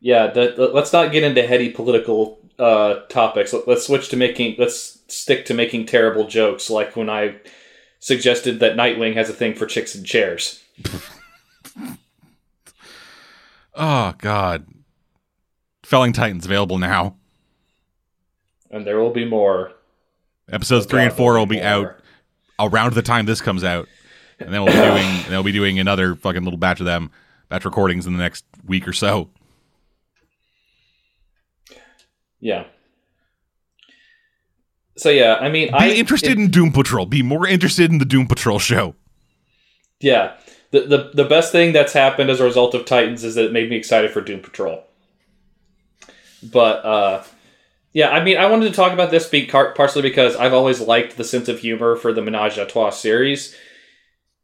yeah. 0.00 0.28
The, 0.28 0.54
the- 0.56 0.68
let's 0.68 0.92
not 0.92 1.10
get 1.12 1.24
into 1.24 1.44
heady 1.46 1.70
political 1.70 2.38
uh, 2.58 3.00
topics. 3.08 3.52
Let, 3.52 3.66
let's 3.66 3.86
switch 3.86 4.08
to 4.10 4.16
making. 4.16 4.54
Let's 4.58 5.00
stick 5.08 5.44
to 5.46 5.54
making 5.54 5.86
terrible 5.86 6.26
jokes, 6.28 6.70
like 6.70 6.94
when 6.96 7.10
I 7.10 7.36
suggested 7.98 8.60
that 8.60 8.76
Nightwing 8.76 9.14
has 9.14 9.28
a 9.28 9.32
thing 9.32 9.54
for 9.54 9.66
chicks 9.66 9.94
and 9.94 10.06
chairs. 10.06 10.62
Oh 13.74 14.12
God, 14.18 14.66
Felling 15.82 16.12
Titans 16.12 16.44
available 16.44 16.76
now. 16.76 17.16
And 18.70 18.86
there 18.86 18.98
will 19.00 19.14
be 19.14 19.24
more. 19.24 19.72
Episodes 20.50 20.86
three 20.86 21.02
and 21.02 21.12
four 21.12 21.32
there'll 21.32 21.46
be 21.46 21.62
out 21.62 21.96
around 22.58 22.94
the 22.94 23.02
time 23.02 23.26
this 23.26 23.40
comes 23.40 23.64
out, 23.64 23.88
and 24.38 24.52
then 24.52 24.62
we'll 24.64 24.72
be 24.72 25.00
doing 25.00 25.24
they'll 25.30 25.42
be 25.42 25.52
doing 25.52 25.78
another 25.78 26.14
fucking 26.14 26.42
little 26.44 26.58
batch 26.58 26.80
of 26.80 26.86
them, 26.86 27.10
batch 27.48 27.64
recordings 27.64 28.06
in 28.06 28.12
the 28.12 28.18
next 28.18 28.44
week 28.66 28.86
or 28.86 28.92
so. 28.92 29.30
Yeah. 32.40 32.64
So 34.96 35.08
yeah, 35.10 35.36
I 35.40 35.48
mean, 35.48 35.68
Be 35.68 35.74
I 35.74 35.88
interested 35.90 36.32
it- 36.32 36.38
in 36.38 36.50
Doom 36.50 36.72
Patrol. 36.72 37.06
Be 37.06 37.22
more 37.22 37.46
interested 37.46 37.90
in 37.90 37.98
the 37.98 38.04
Doom 38.04 38.26
Patrol 38.26 38.58
show. 38.58 38.94
Yeah, 40.00 40.36
the, 40.72 40.80
the 40.80 41.10
the 41.14 41.24
best 41.24 41.52
thing 41.52 41.72
that's 41.72 41.92
happened 41.92 42.28
as 42.28 42.40
a 42.40 42.44
result 42.44 42.74
of 42.74 42.84
Titans 42.84 43.22
is 43.24 43.36
that 43.36 43.46
it 43.46 43.52
made 43.52 43.70
me 43.70 43.76
excited 43.76 44.10
for 44.10 44.20
Doom 44.20 44.40
Patrol. 44.40 44.82
But 46.42 46.84
uh, 46.84 47.22
yeah, 47.92 48.08
I 48.10 48.24
mean, 48.24 48.38
I 48.38 48.46
wanted 48.46 48.68
to 48.68 48.74
talk 48.74 48.92
about 48.92 49.10
this 49.10 49.28
be 49.28 49.46
partially 49.46 50.02
because 50.02 50.34
I've 50.36 50.54
always 50.54 50.80
liked 50.80 51.16
the 51.16 51.24
sense 51.24 51.48
of 51.48 51.58
humor 51.58 51.96
for 51.96 52.12
the 52.12 52.22
Menage 52.22 52.58
a 52.58 52.64
Trois 52.64 52.90
series, 52.90 53.54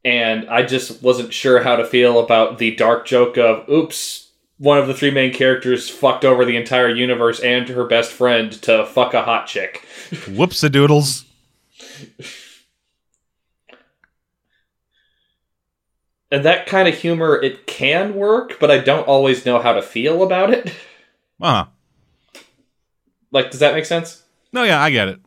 and 0.04 0.48
I 0.48 0.62
just 0.64 1.02
wasn't 1.02 1.32
sure 1.32 1.62
how 1.62 1.76
to 1.76 1.86
feel 1.86 2.18
about 2.18 2.58
the 2.58 2.74
dark 2.76 3.06
joke 3.06 3.38
of 3.38 3.68
"Oops." 3.68 4.26
One 4.58 4.78
of 4.78 4.88
the 4.88 4.94
three 4.94 5.12
main 5.12 5.32
characters 5.32 5.88
fucked 5.88 6.24
over 6.24 6.44
the 6.44 6.56
entire 6.56 6.88
universe 6.88 7.38
and 7.38 7.68
her 7.68 7.84
best 7.84 8.10
friend 8.10 8.50
to 8.62 8.84
fuck 8.86 9.14
a 9.14 9.22
hot 9.22 9.46
chick. 9.46 9.86
Whoops 10.28 10.64
a 10.64 10.68
doodles. 10.68 11.24
And 16.30 16.44
that 16.44 16.66
kind 16.66 16.88
of 16.88 16.94
humor, 16.96 17.40
it 17.40 17.68
can 17.68 18.14
work, 18.14 18.58
but 18.58 18.68
I 18.70 18.78
don't 18.78 19.06
always 19.06 19.46
know 19.46 19.60
how 19.60 19.72
to 19.72 19.80
feel 19.80 20.24
about 20.24 20.52
it. 20.52 20.74
Uh 21.40 21.64
huh. 21.64 21.66
Like, 23.30 23.50
does 23.50 23.60
that 23.60 23.74
make 23.74 23.84
sense? 23.84 24.22
No, 24.52 24.62
yeah, 24.62 24.82
I 24.82 24.90
get 24.90 25.08
it. 25.08 25.20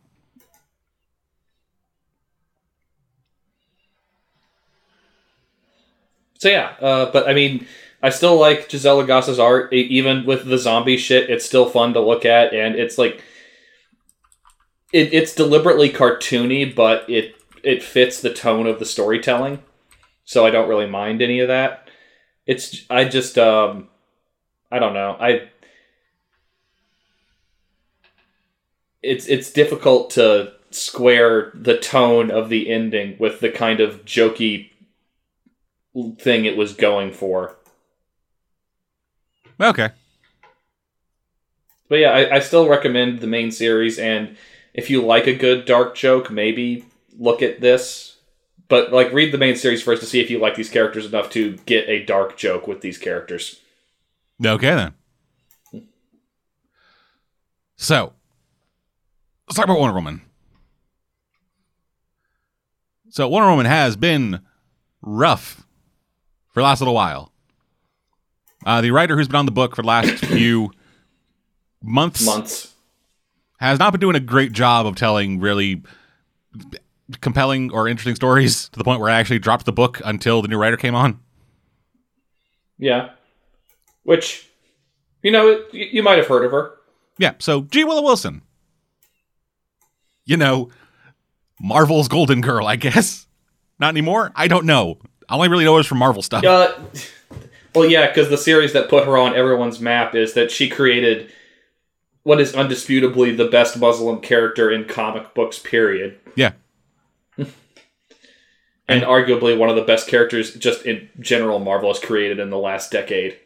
So 6.38 6.48
yeah, 6.48 6.74
uh, 6.80 7.12
but 7.12 7.28
I 7.28 7.34
mean, 7.34 7.68
I 8.02 8.10
still 8.10 8.36
like 8.36 8.68
Gisèle 8.68 9.06
Lagacé's 9.06 9.38
art, 9.38 9.72
even 9.72 10.26
with 10.26 10.44
the 10.44 10.58
zombie 10.58 10.96
shit. 10.96 11.30
It's 11.30 11.44
still 11.44 11.68
fun 11.68 11.94
to 11.94 12.00
look 12.00 12.24
at, 12.24 12.52
and 12.52 12.74
it's 12.74 12.98
like, 12.98 13.22
it, 14.92 15.14
it's 15.14 15.36
deliberately 15.36 15.88
cartoony, 15.88 16.74
but 16.74 17.08
it 17.08 17.36
it 17.62 17.80
fits 17.80 18.20
the 18.20 18.34
tone 18.34 18.66
of 18.66 18.80
the 18.80 18.84
storytelling, 18.84 19.62
so 20.24 20.44
I 20.44 20.50
don't 20.50 20.68
really 20.68 20.88
mind 20.88 21.22
any 21.22 21.38
of 21.38 21.46
that. 21.46 21.88
It's 22.44 22.84
I 22.90 23.04
just 23.04 23.38
um, 23.38 23.88
I 24.72 24.80
don't 24.80 24.94
know 24.94 25.16
I. 25.20 25.51
it's 29.02 29.26
it's 29.26 29.52
difficult 29.52 30.10
to 30.10 30.52
square 30.70 31.50
the 31.54 31.78
tone 31.78 32.30
of 32.30 32.48
the 32.48 32.70
ending 32.70 33.16
with 33.18 33.40
the 33.40 33.50
kind 33.50 33.80
of 33.80 34.04
jokey 34.04 34.70
thing 36.18 36.44
it 36.44 36.56
was 36.56 36.74
going 36.74 37.12
for. 37.12 37.56
Okay. 39.60 39.90
But 41.88 41.96
yeah, 41.96 42.10
I, 42.10 42.36
I 42.36 42.38
still 42.40 42.68
recommend 42.68 43.20
the 43.20 43.26
main 43.26 43.50
series, 43.50 43.98
and 43.98 44.36
if 44.72 44.88
you 44.88 45.04
like 45.04 45.26
a 45.26 45.34
good 45.34 45.66
dark 45.66 45.94
joke, 45.94 46.30
maybe 46.30 46.86
look 47.18 47.42
at 47.42 47.60
this. 47.60 48.16
But 48.68 48.90
like, 48.92 49.12
read 49.12 49.32
the 49.32 49.38
main 49.38 49.56
series 49.56 49.82
first 49.82 50.00
to 50.00 50.08
see 50.08 50.20
if 50.20 50.30
you 50.30 50.38
like 50.38 50.54
these 50.54 50.70
characters 50.70 51.04
enough 51.04 51.28
to 51.30 51.58
get 51.66 51.88
a 51.90 52.04
dark 52.06 52.38
joke 52.38 52.66
with 52.66 52.80
these 52.80 52.96
characters. 52.96 53.60
Okay 54.44 54.74
then. 54.74 54.94
So, 57.76 58.14
let's 59.52 59.58
talk 59.58 59.66
about 59.66 59.80
Wonder 59.80 59.94
Woman. 59.94 60.22
So, 63.10 63.28
Wonder 63.28 63.50
Woman 63.50 63.66
has 63.66 63.96
been 63.96 64.40
rough 65.02 65.66
for 66.48 66.60
the 66.60 66.64
last 66.64 66.80
little 66.80 66.94
while. 66.94 67.30
Uh, 68.64 68.80
the 68.80 68.92
writer 68.92 69.14
who's 69.14 69.28
been 69.28 69.36
on 69.36 69.44
the 69.44 69.52
book 69.52 69.76
for 69.76 69.82
the 69.82 69.88
last 69.88 70.24
few 70.24 70.70
months, 71.82 72.24
Months. 72.24 72.72
has 73.60 73.78
not 73.78 73.92
been 73.92 74.00
doing 74.00 74.16
a 74.16 74.20
great 74.20 74.52
job 74.52 74.86
of 74.86 74.96
telling 74.96 75.38
really 75.38 75.82
compelling 77.20 77.70
or 77.72 77.86
interesting 77.86 78.14
stories 78.14 78.70
to 78.70 78.78
the 78.78 78.84
point 78.84 79.00
where 79.00 79.10
I 79.10 79.20
actually 79.20 79.40
dropped 79.40 79.66
the 79.66 79.72
book 79.72 80.00
until 80.02 80.40
the 80.40 80.48
new 80.48 80.56
writer 80.56 80.78
came 80.78 80.94
on. 80.94 81.20
Yeah. 82.78 83.10
Which, 84.04 84.48
you 85.22 85.30
know, 85.30 85.62
you 85.72 85.88
you 85.92 86.02
might 86.02 86.16
have 86.16 86.28
heard 86.28 86.46
of 86.46 86.52
her. 86.52 86.72
Yeah, 87.18 87.34
so 87.38 87.64
G. 87.64 87.84
Willow 87.84 88.02
Wilson. 88.02 88.40
You 90.32 90.38
know, 90.38 90.70
Marvel's 91.60 92.08
Golden 92.08 92.40
Girl, 92.40 92.66
I 92.66 92.76
guess. 92.76 93.26
Not 93.78 93.88
anymore? 93.88 94.32
I 94.34 94.48
don't 94.48 94.64
know. 94.64 94.98
I 95.28 95.34
only 95.34 95.50
really 95.50 95.66
know 95.66 95.76
her 95.76 95.82
from 95.82 95.98
Marvel 95.98 96.22
stuff. 96.22 96.42
Uh, 96.42 96.72
well, 97.74 97.86
yeah, 97.86 98.06
because 98.06 98.30
the 98.30 98.38
series 98.38 98.72
that 98.72 98.88
put 98.88 99.04
her 99.04 99.18
on 99.18 99.36
everyone's 99.36 99.78
map 99.78 100.14
is 100.14 100.32
that 100.32 100.50
she 100.50 100.70
created 100.70 101.30
what 102.22 102.40
is 102.40 102.54
undisputably 102.54 103.36
the 103.36 103.44
best 103.44 103.78
Muslim 103.78 104.20
character 104.22 104.70
in 104.70 104.86
comic 104.86 105.34
books, 105.34 105.58
period. 105.58 106.18
Yeah. 106.34 106.52
And 108.88 109.04
arguably 109.04 109.56
one 109.56 109.70
of 109.70 109.76
the 109.76 109.82
best 109.82 110.08
characters 110.08 110.54
just 110.54 110.84
in 110.84 111.08
general 111.20 111.60
Marvel 111.60 111.90
has 111.90 112.02
created 112.02 112.38
in 112.40 112.50
the 112.50 112.58
last 112.58 112.90
decade. 112.90 113.38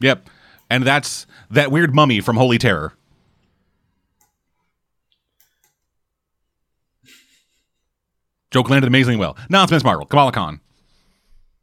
Yep. 0.00 0.28
And 0.68 0.84
that's 0.84 1.26
that 1.50 1.70
weird 1.70 1.94
mummy 1.94 2.20
from 2.20 2.36
Holy 2.36 2.58
Terror. 2.58 2.94
Joke 8.54 8.70
landed 8.70 8.86
amazingly 8.86 9.16
well. 9.16 9.36
Now 9.50 9.64
it's 9.64 9.72
Miss 9.72 9.82
Marvel, 9.82 10.06
Kamala 10.06 10.30
Khan. 10.30 10.60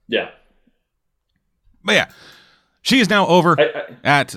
Yeah. 0.09 0.29
But 1.85 1.93
yeah, 1.93 2.09
she 2.81 2.99
is 2.99 3.09
now 3.09 3.27
over 3.27 3.57
I, 3.57 3.63
I, 3.63 3.83
at 4.03 4.35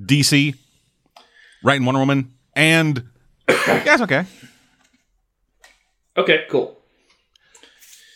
DC, 0.00 0.54
writing 1.64 1.84
Wonder 1.84 1.98
Woman, 1.98 2.34
and 2.54 3.02
yeah, 3.48 3.82
it's 3.94 4.02
okay. 4.02 4.26
okay, 6.16 6.44
cool. 6.48 6.78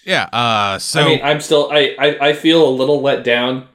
Yeah. 0.04 0.28
Uh. 0.32 0.78
So 0.78 1.00
I 1.00 1.04
mean, 1.04 1.20
I'm 1.24 1.40
still 1.40 1.68
I, 1.72 1.96
I 1.98 2.28
I 2.28 2.32
feel 2.34 2.68
a 2.68 2.70
little 2.70 3.02
let 3.02 3.24
down. 3.24 3.66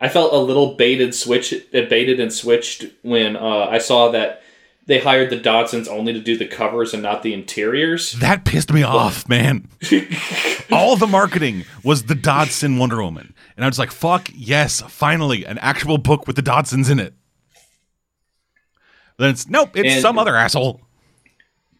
I 0.00 0.08
felt 0.08 0.32
a 0.32 0.38
little 0.38 0.74
baited 0.76 1.14
switch 1.14 1.52
baited 1.70 2.18
and 2.18 2.32
switched 2.32 2.86
when 3.02 3.36
uh, 3.36 3.66
I 3.70 3.76
saw 3.76 4.10
that 4.12 4.41
they 4.86 4.98
hired 4.98 5.30
the 5.30 5.38
Dodsons 5.38 5.88
only 5.88 6.12
to 6.12 6.20
do 6.20 6.36
the 6.36 6.46
covers 6.46 6.92
and 6.92 7.02
not 7.02 7.22
the 7.22 7.32
interiors. 7.32 8.12
that 8.14 8.44
pissed 8.44 8.72
me 8.72 8.82
off, 8.82 9.28
man. 9.28 9.68
All 10.72 10.96
the 10.96 11.06
marketing 11.06 11.64
was 11.84 12.04
the 12.04 12.14
Dodson 12.14 12.78
Wonder 12.78 13.02
Woman, 13.02 13.34
and 13.56 13.64
I 13.64 13.68
was 13.68 13.78
like, 13.78 13.90
"Fuck 13.92 14.28
yes, 14.34 14.80
finally 14.88 15.44
an 15.44 15.58
actual 15.58 15.98
book 15.98 16.26
with 16.26 16.36
the 16.36 16.42
Dodsons 16.42 16.90
in 16.90 16.98
it." 16.98 17.14
Then 19.18 19.30
it's 19.30 19.48
nope, 19.48 19.76
it's 19.76 19.92
And- 19.94 20.02
some 20.02 20.18
other 20.18 20.36
asshole. 20.36 20.80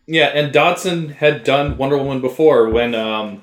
Yeah, 0.07 0.27
and 0.27 0.53
Dodson 0.53 1.11
had 1.11 1.45
done 1.45 1.77
Wonder 1.79 1.97
Woman 1.97 2.21
before 2.21 2.69
when 2.69 2.95
um, 2.95 3.43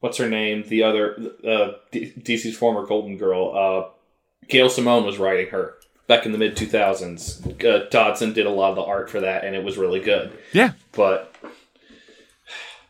what's 0.00 0.18
her 0.18 0.28
name? 0.28 0.64
The 0.66 0.82
other 0.82 1.14
uh, 1.46 1.72
D- 1.92 2.12
DC's 2.18 2.56
former 2.56 2.84
Golden 2.84 3.16
Girl, 3.16 3.52
uh, 3.56 4.46
Gail 4.48 4.68
Simone 4.68 5.06
was 5.06 5.18
writing 5.18 5.46
her 5.50 5.74
back 6.06 6.24
in 6.26 6.32
the 6.32 6.38
mid 6.38 6.56
two 6.56 6.66
thousands. 6.66 7.44
Uh, 7.64 7.86
Dodson 7.90 8.32
did 8.32 8.46
a 8.46 8.50
lot 8.50 8.70
of 8.70 8.76
the 8.76 8.82
art 8.82 9.10
for 9.10 9.20
that, 9.20 9.44
and 9.44 9.54
it 9.56 9.62
was 9.64 9.76
really 9.76 10.00
good. 10.00 10.32
Yeah. 10.52 10.72
But 10.92 11.34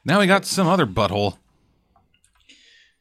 Now 0.05 0.21
we 0.21 0.27
got 0.27 0.45
some 0.45 0.67
other 0.67 0.87
butthole. 0.87 1.39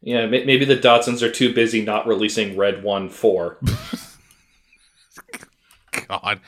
yeah, 0.01 0.26
may- 0.26 0.45
maybe 0.45 0.66
the 0.66 0.78
Dodsons 0.78 1.22
are 1.22 1.32
too 1.32 1.53
busy 1.53 1.84
not 1.84 2.07
releasing 2.07 2.55
Red 2.57 2.84
One 2.84 3.09
Four. 3.09 3.57
God. 6.07 6.39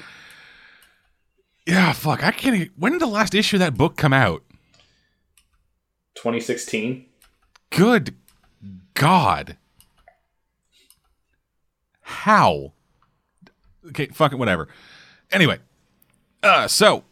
Yeah, 1.65 1.91
fuck. 1.93 2.23
I 2.23 2.31
can't. 2.31 2.55
Even, 2.55 2.69
when 2.77 2.91
did 2.93 3.01
the 3.01 3.07
last 3.07 3.33
issue 3.35 3.55
of 3.57 3.59
that 3.61 3.75
book 3.77 3.97
come 3.97 4.13
out? 4.13 4.43
2016. 6.15 7.05
Good 7.71 8.15
God. 8.93 9.57
How? 12.01 12.73
Okay, 13.89 14.07
fuck 14.07 14.33
it, 14.33 14.37
whatever. 14.37 14.67
Anyway, 15.31 15.59
uh, 16.43 16.67
so 16.67 17.03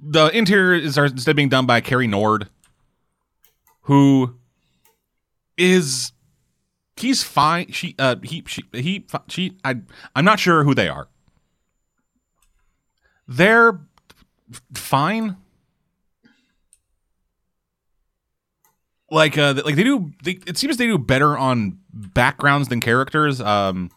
the 0.00 0.26
interior 0.36 0.74
is 0.74 0.96
instead 0.96 1.36
being 1.36 1.48
done 1.48 1.66
by 1.66 1.80
Cary 1.80 2.06
Nord, 2.06 2.48
who 3.82 4.36
is 5.56 6.12
he's 6.96 7.22
fine. 7.22 7.70
She 7.72 7.94
uh 7.98 8.16
he 8.22 8.44
she 8.46 8.64
he 8.72 9.06
she 9.28 9.56
I 9.64 9.76
I'm 10.14 10.24
not 10.24 10.38
sure 10.40 10.64
who 10.64 10.74
they 10.74 10.88
are. 10.88 11.08
They're 13.26 13.80
fine. 14.74 15.36
like 19.10 19.38
uh 19.38 19.54
like 19.64 19.76
they 19.76 19.84
do 19.84 20.12
they, 20.22 20.38
it 20.46 20.58
seems 20.58 20.76
they 20.76 20.86
do 20.86 20.98
better 20.98 21.36
on 21.36 21.78
backgrounds 21.92 22.68
than 22.68 22.80
characters 22.80 23.40
um 23.40 23.90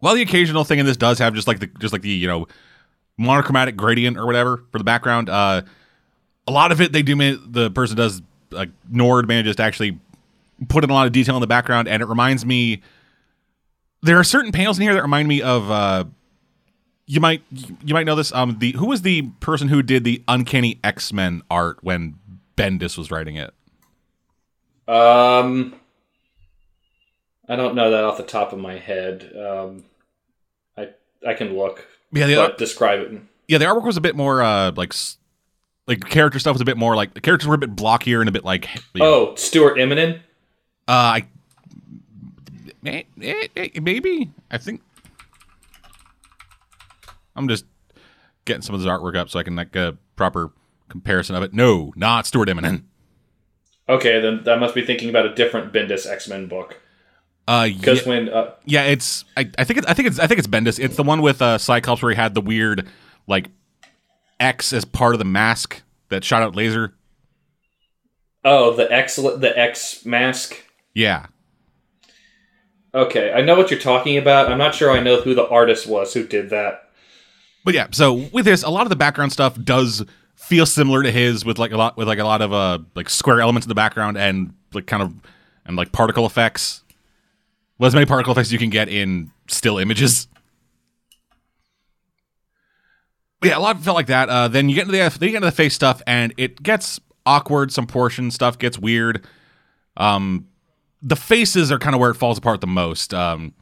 while 0.00 0.14
the 0.14 0.22
occasional 0.22 0.64
thing 0.64 0.78
in 0.78 0.86
this 0.86 0.96
does 0.96 1.18
have 1.18 1.34
just 1.34 1.46
like 1.46 1.60
the 1.60 1.66
just 1.78 1.92
like 1.92 2.02
the 2.02 2.10
you 2.10 2.26
know 2.26 2.46
monochromatic 3.16 3.76
gradient 3.76 4.16
or 4.16 4.26
whatever 4.26 4.62
for 4.70 4.78
the 4.78 4.84
background. 4.84 5.28
Uh 5.28 5.62
a 6.48 6.52
lot 6.52 6.70
of 6.70 6.80
it 6.80 6.92
they 6.92 7.02
do 7.02 7.16
the 7.36 7.70
person 7.70 7.96
does 7.96 8.22
like 8.50 8.70
nord 8.88 9.26
manages 9.26 9.56
to 9.56 9.62
actually 9.62 9.98
put 10.68 10.84
in 10.84 10.90
a 10.90 10.94
lot 10.94 11.06
of 11.06 11.12
detail 11.12 11.34
in 11.36 11.40
the 11.40 11.46
background 11.46 11.88
and 11.88 12.02
it 12.02 12.06
reminds 12.06 12.46
me 12.46 12.80
there 14.02 14.18
are 14.18 14.24
certain 14.24 14.52
panels 14.52 14.78
in 14.78 14.82
here 14.82 14.94
that 14.94 15.02
remind 15.02 15.26
me 15.26 15.42
of 15.42 15.68
uh 15.70 16.04
you 17.06 17.20
might 17.20 17.42
you 17.84 17.94
might 17.94 18.04
know 18.06 18.14
this 18.14 18.32
um 18.32 18.58
the 18.60 18.72
who 18.72 18.86
was 18.86 19.02
the 19.02 19.22
person 19.40 19.68
who 19.68 19.82
did 19.82 20.04
the 20.04 20.22
uncanny 20.28 20.78
x-men 20.84 21.42
art 21.50 21.78
when 21.82 22.14
bendis 22.56 22.96
was 22.98 23.10
writing 23.10 23.36
it? 23.36 23.52
Um, 24.88 25.74
I 27.48 27.56
don't 27.56 27.74
know 27.74 27.90
that 27.90 28.04
off 28.04 28.16
the 28.16 28.22
top 28.24 28.52
of 28.52 28.58
my 28.58 28.76
head. 28.78 29.32
Um, 29.36 29.84
I 30.76 30.88
I 31.26 31.34
can 31.34 31.56
look, 31.56 31.86
yeah 32.12 32.26
the, 32.26 32.34
but 32.36 32.58
describe 32.58 33.00
it. 33.00 33.20
yeah 33.48 33.58
the 33.58 33.64
artwork 33.64 33.84
was 33.84 33.96
a 33.96 34.00
bit 34.00 34.16
more 34.16 34.42
uh 34.42 34.72
like 34.76 34.92
like 35.86 36.00
character 36.08 36.38
stuff 36.38 36.54
was 36.54 36.60
a 36.60 36.64
bit 36.64 36.76
more 36.76 36.96
like 36.96 37.14
the 37.14 37.20
characters 37.20 37.46
were 37.48 37.54
a 37.54 37.58
bit 37.58 37.76
blockier 37.76 38.20
and 38.20 38.28
a 38.28 38.32
bit 38.32 38.44
like 38.44 38.68
you 38.94 39.00
know, 39.00 39.30
Oh, 39.30 39.34
Stuart 39.36 39.76
Immonen. 39.78 40.16
uh 40.88 41.20
I 41.20 41.26
eh, 42.84 43.02
eh, 43.22 43.46
eh, 43.56 43.68
maybe 43.80 44.30
I 44.50 44.58
think 44.58 44.80
I'm 47.36 47.48
just 47.48 47.64
getting 48.44 48.62
some 48.62 48.74
of 48.74 48.80
this 48.80 48.88
artwork 48.90 49.16
up 49.16 49.28
so 49.28 49.38
I 49.38 49.42
can 49.42 49.56
like 49.56 49.72
get 49.72 49.82
a 49.88 49.96
proper 50.16 50.52
comparison 50.88 51.34
of 51.36 51.42
it. 51.42 51.52
No, 51.52 51.92
not 51.96 52.26
Stuart 52.26 52.48
Immonen. 52.48 52.84
Okay, 53.88 54.20
then 54.20 54.42
I 54.48 54.56
must 54.56 54.74
be 54.74 54.84
thinking 54.84 55.08
about 55.10 55.26
a 55.26 55.34
different 55.34 55.72
Bendis 55.72 56.06
X 56.10 56.28
Men 56.28 56.46
book. 56.46 56.80
Uh, 57.48 57.68
yeah, 57.70 57.78
Because 57.78 58.06
when 58.06 58.28
uh, 58.28 58.52
yeah, 58.64 58.84
it's 58.84 59.24
I, 59.36 59.50
I 59.58 59.64
think 59.64 59.78
it's 59.78 59.86
I 59.86 59.94
think 59.94 60.08
it's 60.08 60.18
I 60.18 60.26
think 60.26 60.38
it's 60.38 60.48
Bendis. 60.48 60.78
It's 60.78 60.96
the 60.96 61.02
one 61.02 61.22
with 61.22 61.40
uh, 61.40 61.58
Cyclops 61.58 62.02
where 62.02 62.10
he 62.10 62.16
had 62.16 62.34
the 62.34 62.40
weird 62.40 62.88
like 63.26 63.48
X 64.40 64.72
as 64.72 64.84
part 64.84 65.14
of 65.14 65.18
the 65.18 65.24
mask 65.24 65.82
that 66.08 66.24
shot 66.24 66.42
out 66.42 66.56
laser. 66.56 66.94
oh 68.44 68.74
the 68.74 68.90
X 68.92 69.16
the 69.16 69.52
X 69.56 70.04
mask. 70.04 70.56
Yeah, 70.94 71.26
Okay, 72.96 73.30
I 73.30 73.42
know 73.42 73.56
what 73.56 73.70
you're 73.70 73.78
talking 73.78 74.16
about. 74.16 74.50
I'm 74.50 74.56
not 74.56 74.74
sure 74.74 74.90
I 74.90 75.00
know 75.00 75.20
who 75.20 75.34
the 75.34 75.46
artist 75.46 75.86
was 75.86 76.14
who 76.14 76.26
did 76.26 76.48
that. 76.48 76.88
But 77.62 77.74
yeah, 77.74 77.88
so 77.90 78.14
with 78.32 78.46
this, 78.46 78.62
a 78.62 78.70
lot 78.70 78.84
of 78.84 78.88
the 78.88 78.96
background 78.96 79.32
stuff 79.32 79.62
does 79.62 80.02
feel 80.34 80.64
similar 80.64 81.02
to 81.02 81.10
his 81.10 81.44
with 81.44 81.58
like 81.58 81.72
a 81.72 81.76
lot 81.76 81.98
with 81.98 82.08
like 82.08 82.18
a 82.18 82.24
lot 82.24 82.40
of 82.40 82.54
uh 82.54 82.78
like 82.94 83.10
square 83.10 83.42
elements 83.42 83.66
in 83.66 83.68
the 83.68 83.74
background 83.74 84.16
and 84.16 84.54
like 84.72 84.86
kind 84.86 85.02
of 85.02 85.12
and 85.66 85.76
like 85.76 85.92
particle 85.92 86.24
effects. 86.24 86.84
Well, 87.78 87.86
as 87.86 87.94
many 87.94 88.06
particle 88.06 88.32
effects 88.32 88.52
you 88.52 88.58
can 88.58 88.70
get 88.70 88.88
in 88.88 89.30
still 89.48 89.78
images. 89.78 90.28
yeah, 93.42 93.58
a 93.58 93.60
lot 93.60 93.76
of 93.76 93.84
felt 93.84 93.96
like 93.96 94.06
that. 94.06 94.28
Uh, 94.28 94.48
then 94.48 94.68
you 94.68 94.74
get 94.74 94.82
into 94.82 94.92
the 94.92 94.98
then 94.98 95.28
you 95.28 95.32
get 95.32 95.36
into 95.36 95.46
the 95.46 95.52
face 95.52 95.74
stuff, 95.74 96.02
and 96.06 96.32
it 96.36 96.62
gets 96.62 97.00
awkward. 97.24 97.72
Some 97.72 97.86
portion 97.86 98.30
stuff 98.30 98.58
gets 98.58 98.78
weird. 98.78 99.26
Um, 99.96 100.48
the 101.02 101.16
faces 101.16 101.70
are 101.70 101.78
kind 101.78 101.94
of 101.94 102.00
where 102.00 102.10
it 102.10 102.14
falls 102.14 102.38
apart 102.38 102.60
the 102.60 102.66
most. 102.66 103.12
Um, 103.12 103.54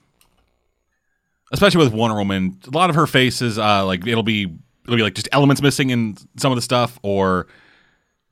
especially 1.53 1.85
with 1.85 1.93
Wonder 1.93 2.17
Woman, 2.17 2.59
a 2.67 2.71
lot 2.71 2.91
of 2.91 2.97
her 2.97 3.07
faces, 3.07 3.59
uh, 3.59 3.85
like 3.85 4.07
it'll 4.07 4.23
be 4.23 4.45
it'll 4.85 4.97
be 4.97 5.03
like 5.03 5.15
just 5.15 5.29
elements 5.33 5.61
missing 5.61 5.91
in 5.91 6.17
some 6.37 6.53
of 6.53 6.57
the 6.57 6.63
stuff, 6.63 6.99
or 7.03 7.47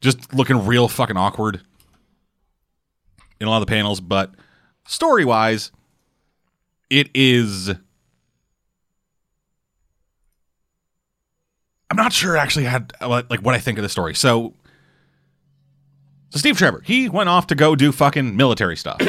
just 0.01 0.33
looking 0.33 0.65
real 0.65 0.89
fucking 0.89 1.17
awkward 1.17 1.61
in 3.41 3.47
a 3.47 3.51
lot 3.51 3.61
of 3.61 3.67
the 3.67 3.71
panels. 3.71 4.01
But 4.01 4.33
story 4.87 5.25
wise, 5.25 5.71
it 6.91 7.09
is. 7.15 7.71
I'm 11.91 11.97
not 11.97 12.13
sure 12.13 12.37
actually 12.37 12.65
had 12.65 12.93
like 13.01 13.41
what 13.41 13.55
I 13.55 13.59
think 13.59 13.79
of 13.79 13.83
the 13.83 13.89
story. 13.89 14.15
So, 14.15 14.55
so 16.31 16.39
Steve 16.39 16.57
Trevor, 16.57 16.83
he 16.85 17.09
went 17.09 17.29
off 17.29 17.47
to 17.49 17.55
go 17.55 17.77
do 17.77 17.93
fucking 17.93 18.37
military 18.37 18.77
stuff, 18.77 19.01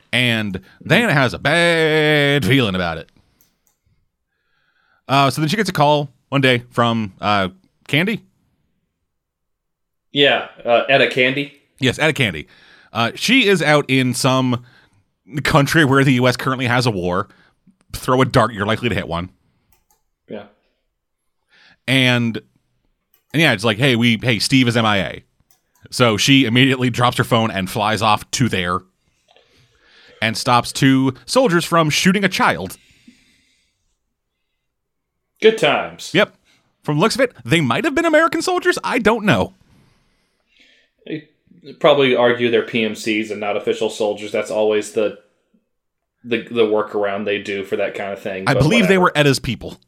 and 0.12 0.60
Diana 0.84 1.12
has 1.12 1.34
a 1.34 1.38
bad 1.38 2.44
feeling 2.44 2.74
about 2.74 2.98
it. 2.98 3.10
Uh, 5.08 5.30
so 5.30 5.40
then 5.40 5.48
she 5.48 5.56
gets 5.56 5.68
a 5.68 5.72
call 5.72 6.10
one 6.30 6.40
day 6.40 6.64
from 6.70 7.12
uh, 7.20 7.50
Candy. 7.86 8.24
Yeah, 10.12 10.48
uh, 10.64 10.84
Etta 10.88 11.08
Candy. 11.08 11.60
Yes, 11.78 11.98
Etta 11.98 12.12
Candy. 12.12 12.46
Uh, 12.92 13.12
she 13.14 13.46
is 13.46 13.62
out 13.62 13.84
in 13.88 14.14
some 14.14 14.64
country 15.40 15.84
where 15.84 16.04
the 16.04 16.14
U.S. 16.14 16.36
currently 16.36 16.66
has 16.66 16.86
a 16.86 16.90
war. 16.90 17.28
Throw 17.94 18.20
a 18.20 18.24
dart, 18.24 18.52
you're 18.52 18.66
likely 18.66 18.88
to 18.88 18.94
hit 18.94 19.08
one. 19.08 19.30
Yeah. 20.28 20.46
And 21.86 22.40
and 23.32 23.40
yeah, 23.40 23.52
it's 23.52 23.64
like, 23.64 23.78
hey, 23.78 23.96
we 23.96 24.18
hey, 24.22 24.38
Steve 24.38 24.68
is 24.68 24.76
MIA. 24.76 25.22
So 25.90 26.16
she 26.16 26.44
immediately 26.44 26.90
drops 26.90 27.18
her 27.18 27.24
phone 27.24 27.50
and 27.50 27.70
flies 27.70 28.02
off 28.02 28.30
to 28.32 28.48
there 28.48 28.80
and 30.20 30.36
stops 30.36 30.72
two 30.72 31.14
soldiers 31.26 31.64
from 31.64 31.90
shooting 31.90 32.24
a 32.24 32.28
child. 32.28 32.78
Good 35.40 35.58
times. 35.58 36.12
Yep. 36.14 36.36
From 36.82 36.96
the 36.96 37.00
looks 37.00 37.16
of 37.16 37.20
it, 37.20 37.32
they 37.44 37.60
might 37.60 37.84
have 37.84 37.94
been 37.94 38.04
American 38.04 38.42
soldiers. 38.42 38.78
I 38.82 38.98
don't 39.00 39.24
know. 39.24 39.54
Probably 41.78 42.16
argue 42.16 42.50
they're 42.50 42.66
PMCs 42.66 43.30
and 43.30 43.40
not 43.40 43.56
official 43.56 43.88
soldiers. 43.88 44.32
That's 44.32 44.50
always 44.50 44.92
the 44.92 45.18
the 46.24 46.42
the 46.42 46.66
workaround 46.66 47.24
they 47.24 47.40
do 47.40 47.64
for 47.64 47.76
that 47.76 47.94
kind 47.94 48.12
of 48.12 48.20
thing. 48.20 48.44
I 48.48 48.54
believe 48.54 48.88
they 48.88 48.98
were 48.98 49.12
Etta's 49.14 49.38
people. 49.38 49.78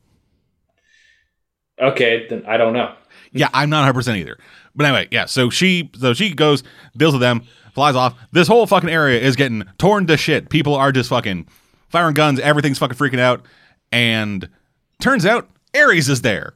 Okay, 1.80 2.26
then 2.28 2.44
I 2.46 2.56
don't 2.56 2.72
know. 2.72 2.94
Yeah, 3.32 3.48
I'm 3.52 3.68
not 3.68 3.92
100% 3.92 4.16
either. 4.16 4.38
But 4.76 4.86
anyway, 4.86 5.08
yeah, 5.10 5.24
so 5.26 5.50
she 5.50 5.90
so 5.98 6.14
she 6.14 6.32
goes, 6.32 6.62
deals 6.96 7.14
with 7.14 7.20
them, 7.20 7.42
flies 7.74 7.96
off. 7.96 8.16
This 8.32 8.48
whole 8.48 8.66
fucking 8.66 8.88
area 8.88 9.20
is 9.20 9.36
getting 9.36 9.64
torn 9.78 10.06
to 10.06 10.16
shit. 10.16 10.50
People 10.50 10.74
are 10.74 10.92
just 10.92 11.08
fucking 11.08 11.48
firing 11.88 12.14
guns, 12.14 12.38
everything's 12.40 12.78
fucking 12.78 12.96
freaking 12.96 13.18
out. 13.18 13.44
And 13.90 14.48
turns 15.00 15.26
out 15.26 15.48
Ares 15.74 16.08
is 16.08 16.22
there. 16.22 16.54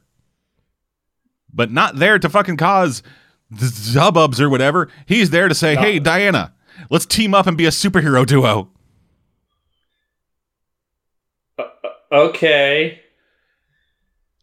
But 1.53 1.71
not 1.71 1.97
there 1.97 2.19
to 2.19 2.29
fucking 2.29 2.57
cause 2.57 3.01
the 3.49 3.65
hubbubs 3.99 4.39
or 4.39 4.49
whatever. 4.49 4.89
He's 5.05 5.29
there 5.29 5.47
to 5.47 5.55
say, 5.55 5.75
hey, 5.75 5.97
uh, 5.97 6.03
Diana, 6.03 6.53
let's 6.89 7.05
team 7.05 7.33
up 7.33 7.47
and 7.47 7.57
be 7.57 7.65
a 7.65 7.69
superhero 7.69 8.25
duo. 8.25 8.69
Uh, 11.57 11.63
uh, 11.83 12.15
okay. 12.15 13.01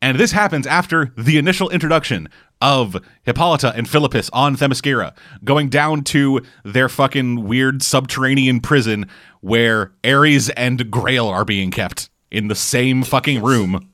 And 0.03 0.19
this 0.19 0.33
happens 0.33 0.67
after 0.67 1.13
the 1.17 1.39
initial 1.39 1.71
introduction 1.71 2.29
of 2.61 2.97
Hippolyta 3.25 3.73
and 3.75 3.89
Philippus 3.89 4.31
on 4.33 4.57
Themyscira, 4.57 5.15
going 5.45 5.69
down 5.69 6.03
to 6.05 6.43
their 6.65 6.89
fucking 6.89 7.45
weird 7.45 7.83
subterranean 7.83 8.61
prison 8.61 9.09
where 9.41 9.93
Ares 10.05 10.49
and 10.51 10.91
Grail 10.91 11.29
are 11.29 11.45
being 11.45 11.71
kept 11.71 12.11
in 12.31 12.49
the 12.49 12.55
same 12.55 13.03
fucking 13.03 13.43
room. 13.43 13.91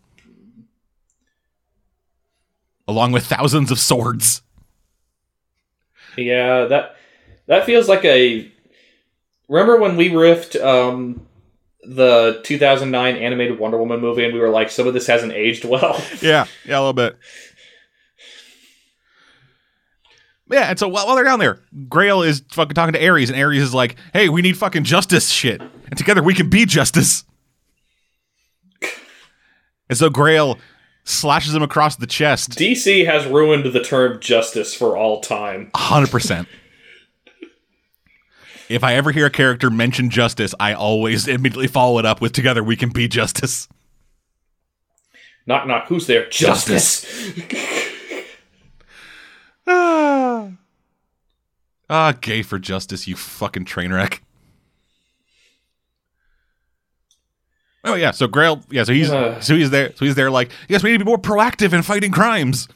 Along 2.88 3.12
with 3.12 3.24
thousands 3.24 3.70
of 3.70 3.78
swords. 3.78 4.42
Yeah, 6.16 6.64
that 6.66 6.96
that 7.46 7.64
feels 7.66 7.88
like 7.88 8.04
a. 8.04 8.50
Remember 9.48 9.78
when 9.78 9.96
we 9.96 10.10
riffed 10.10 10.62
um, 10.62 11.26
the 11.82 12.40
2009 12.44 13.16
animated 13.16 13.58
Wonder 13.58 13.78
Woman 13.78 14.00
movie, 14.00 14.24
and 14.24 14.32
we 14.32 14.40
were 14.40 14.48
like, 14.48 14.70
some 14.70 14.86
of 14.86 14.94
this 14.94 15.06
hasn't 15.06 15.32
aged 15.32 15.64
well. 15.64 16.02
Yeah, 16.22 16.46
yeah, 16.64 16.78
a 16.78 16.80
little 16.80 16.92
bit. 16.92 17.18
Yeah, 20.50 20.64
and 20.64 20.78
so 20.78 20.86
while, 20.86 21.06
while 21.06 21.16
they're 21.16 21.24
down 21.24 21.38
there, 21.38 21.60
Grail 21.88 22.22
is 22.22 22.42
fucking 22.50 22.74
talking 22.74 22.92
to 22.92 23.06
Ares, 23.06 23.30
and 23.30 23.40
Ares 23.40 23.62
is 23.62 23.74
like, 23.74 23.96
"Hey, 24.12 24.28
we 24.28 24.42
need 24.42 24.56
fucking 24.56 24.84
justice, 24.84 25.30
shit, 25.30 25.60
and 25.60 25.96
together 25.96 26.22
we 26.22 26.34
can 26.34 26.50
be 26.50 26.66
justice." 26.66 27.24
and 29.88 29.98
so 29.98 30.10
Grail 30.10 30.58
slashes 31.04 31.54
him 31.54 31.62
across 31.62 31.96
the 31.96 32.06
chest, 32.06 32.50
DC 32.58 33.04
has 33.06 33.26
ruined 33.26 33.72
the 33.72 33.82
term 33.82 34.20
justice 34.20 34.74
for 34.74 34.96
all 34.96 35.20
time. 35.20 35.70
hundred 35.74 36.10
percent. 36.10 36.48
If 38.68 38.82
I 38.84 38.94
ever 38.94 39.10
hear 39.12 39.26
a 39.26 39.30
character 39.30 39.68
mention 39.70 40.08
justice, 40.08 40.54
I 40.58 40.72
always 40.72 41.28
immediately 41.28 41.66
follow 41.66 41.98
it 41.98 42.06
up 42.06 42.20
with 42.20 42.32
"Together 42.32 42.62
we 42.62 42.76
can 42.76 42.90
be 42.90 43.08
justice." 43.08 43.68
Knock 45.46 45.66
knock. 45.66 45.88
Who's 45.88 46.06
there? 46.06 46.28
Justice. 46.30 47.04
Ah, 49.66 50.50
ah, 51.90 52.12
gay 52.20 52.42
for 52.42 52.58
justice, 52.58 53.06
you 53.08 53.16
fucking 53.16 53.64
train 53.64 53.92
wreck. 53.92 54.22
Oh 57.92 57.96
yeah, 57.96 58.10
so 58.10 58.26
Grail, 58.26 58.62
yeah, 58.70 58.84
so 58.84 58.92
he's 58.94 59.10
Ugh. 59.10 59.42
so 59.42 59.54
he's 59.54 59.68
there, 59.70 59.92
so 59.94 60.06
he's 60.06 60.14
there 60.14 60.30
like, 60.30 60.50
yes, 60.68 60.82
we 60.82 60.90
need 60.90 60.98
to 60.98 61.04
be 61.04 61.08
more 61.08 61.18
proactive 61.18 61.74
in 61.74 61.82
fighting 61.82 62.10
crimes. 62.10 62.68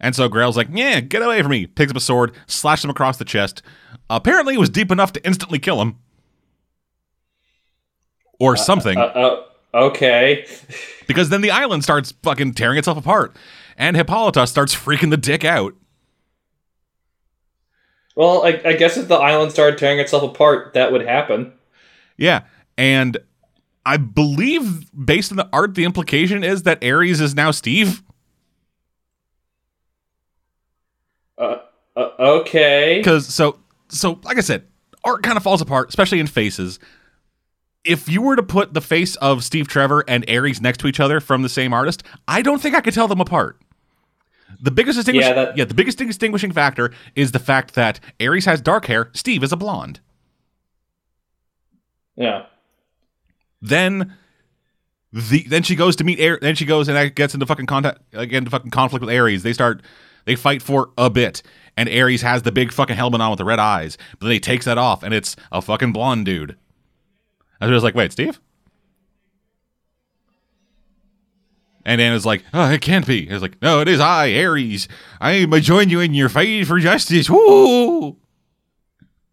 And 0.00 0.16
so 0.16 0.28
Grail's 0.30 0.56
like, 0.56 0.68
yeah, 0.72 1.00
get 1.00 1.20
away 1.20 1.42
from 1.42 1.50
me. 1.50 1.66
Picks 1.66 1.90
up 1.90 1.96
a 1.96 2.00
sword, 2.00 2.32
slashes 2.46 2.84
him 2.84 2.90
across 2.90 3.18
the 3.18 3.24
chest. 3.26 3.60
Apparently, 4.08 4.54
it 4.54 4.58
was 4.58 4.70
deep 4.70 4.90
enough 4.90 5.12
to 5.12 5.26
instantly 5.26 5.58
kill 5.58 5.82
him, 5.82 5.96
or 8.38 8.56
something 8.56 8.96
Uh, 8.96 9.02
uh, 9.02 9.42
okay. 9.74 10.46
because 11.06 11.28
then 11.28 11.42
the 11.42 11.50
island 11.50 11.82
starts 11.84 12.12
fucking 12.22 12.54
tearing 12.54 12.78
itself 12.78 12.96
apart, 12.96 13.36
and 13.76 13.94
Hippolyta 13.94 14.46
starts 14.46 14.74
freaking 14.74 15.10
the 15.10 15.18
dick 15.18 15.44
out. 15.44 15.74
Well, 18.16 18.44
I, 18.44 18.60
I 18.64 18.72
guess 18.72 18.96
if 18.96 19.08
the 19.08 19.16
island 19.16 19.52
started 19.52 19.78
tearing 19.78 19.98
itself 20.00 20.22
apart, 20.22 20.72
that 20.74 20.92
would 20.92 21.06
happen. 21.06 21.52
Yeah, 22.16 22.42
and 22.78 23.18
I 23.84 23.96
believe 23.96 24.90
based 24.92 25.32
on 25.32 25.36
the 25.36 25.48
art, 25.52 25.74
the 25.74 25.84
implication 25.84 26.44
is 26.44 26.64
that 26.64 26.84
Ares 26.84 27.20
is 27.20 27.34
now 27.34 27.50
Steve. 27.50 28.02
Uh, 31.38 31.56
uh, 31.96 32.10
okay. 32.18 32.98
Because 32.98 33.26
so 33.26 33.58
so 33.88 34.20
like 34.24 34.36
I 34.36 34.42
said, 34.42 34.66
art 35.04 35.22
kind 35.22 35.36
of 35.36 35.42
falls 35.42 35.60
apart, 35.60 35.88
especially 35.88 36.20
in 36.20 36.26
faces. 36.26 36.78
If 37.82 38.10
you 38.10 38.20
were 38.20 38.36
to 38.36 38.42
put 38.42 38.74
the 38.74 38.82
face 38.82 39.16
of 39.16 39.42
Steve 39.42 39.66
Trevor 39.66 40.04
and 40.06 40.28
Ares 40.28 40.60
next 40.60 40.78
to 40.80 40.86
each 40.86 41.00
other 41.00 41.18
from 41.18 41.40
the 41.40 41.48
same 41.48 41.72
artist, 41.72 42.02
I 42.28 42.42
don't 42.42 42.60
think 42.60 42.74
I 42.74 42.82
could 42.82 42.92
tell 42.92 43.08
them 43.08 43.20
apart. 43.20 43.58
The 44.60 44.70
biggest 44.70 44.96
distinguishing, 44.96 45.34
Yeah, 45.34 45.52
yeah, 45.56 45.64
the 45.64 45.74
biggest 45.74 45.96
distinguishing 45.96 46.52
factor 46.52 46.90
is 47.14 47.32
the 47.32 47.38
fact 47.38 47.74
that 47.74 47.98
Ares 48.20 48.44
has 48.44 48.60
dark 48.60 48.84
hair, 48.86 49.10
Steve 49.14 49.42
is 49.42 49.52
a 49.52 49.56
blonde. 49.56 50.00
Yeah. 52.16 52.44
Then 53.60 54.16
the 55.12 55.42
then 55.48 55.62
she 55.62 55.74
goes 55.74 55.96
to 55.96 56.04
meet 56.04 56.20
Ares. 56.20 56.40
Then 56.40 56.54
she 56.54 56.64
goes 56.64 56.88
and 56.88 57.14
gets 57.14 57.34
into 57.34 57.46
fucking 57.46 57.66
contact 57.66 58.00
again 58.12 58.44
to 58.44 58.50
fucking 58.50 58.70
conflict 58.70 59.04
with 59.04 59.14
Ares. 59.14 59.42
They 59.42 59.52
start 59.52 59.82
they 60.24 60.36
fight 60.36 60.62
for 60.62 60.90
a 60.96 61.10
bit, 61.10 61.42
and 61.76 61.88
Ares 61.88 62.22
has 62.22 62.42
the 62.42 62.52
big 62.52 62.72
fucking 62.72 62.96
helmet 62.96 63.20
on 63.20 63.30
with 63.30 63.38
the 63.38 63.44
red 63.44 63.58
eyes, 63.58 63.96
but 64.18 64.26
then 64.26 64.32
he 64.32 64.40
takes 64.40 64.64
that 64.66 64.78
off, 64.78 65.02
and 65.02 65.14
it's 65.14 65.36
a 65.50 65.62
fucking 65.62 65.92
blonde 65.92 66.26
dude. 66.26 66.56
I 67.60 67.66
was 67.66 67.82
like, 67.82 67.94
wait, 67.94 68.12
Steve. 68.12 68.40
And 71.84 72.00
Anna's 72.00 72.26
like, 72.26 72.44
oh, 72.52 72.70
it 72.70 72.82
can't 72.82 73.06
be. 73.06 73.28
It's 73.28 73.42
like, 73.42 73.60
no, 73.62 73.80
it 73.80 73.88
is 73.88 74.00
I, 74.00 74.42
Ares. 74.44 74.86
I 75.20 75.46
may 75.46 75.60
join 75.60 75.88
you 75.88 76.00
in 76.00 76.14
your 76.14 76.28
fight 76.28 76.66
for 76.66 76.78
justice. 76.78 77.28
Woo! 77.28 78.16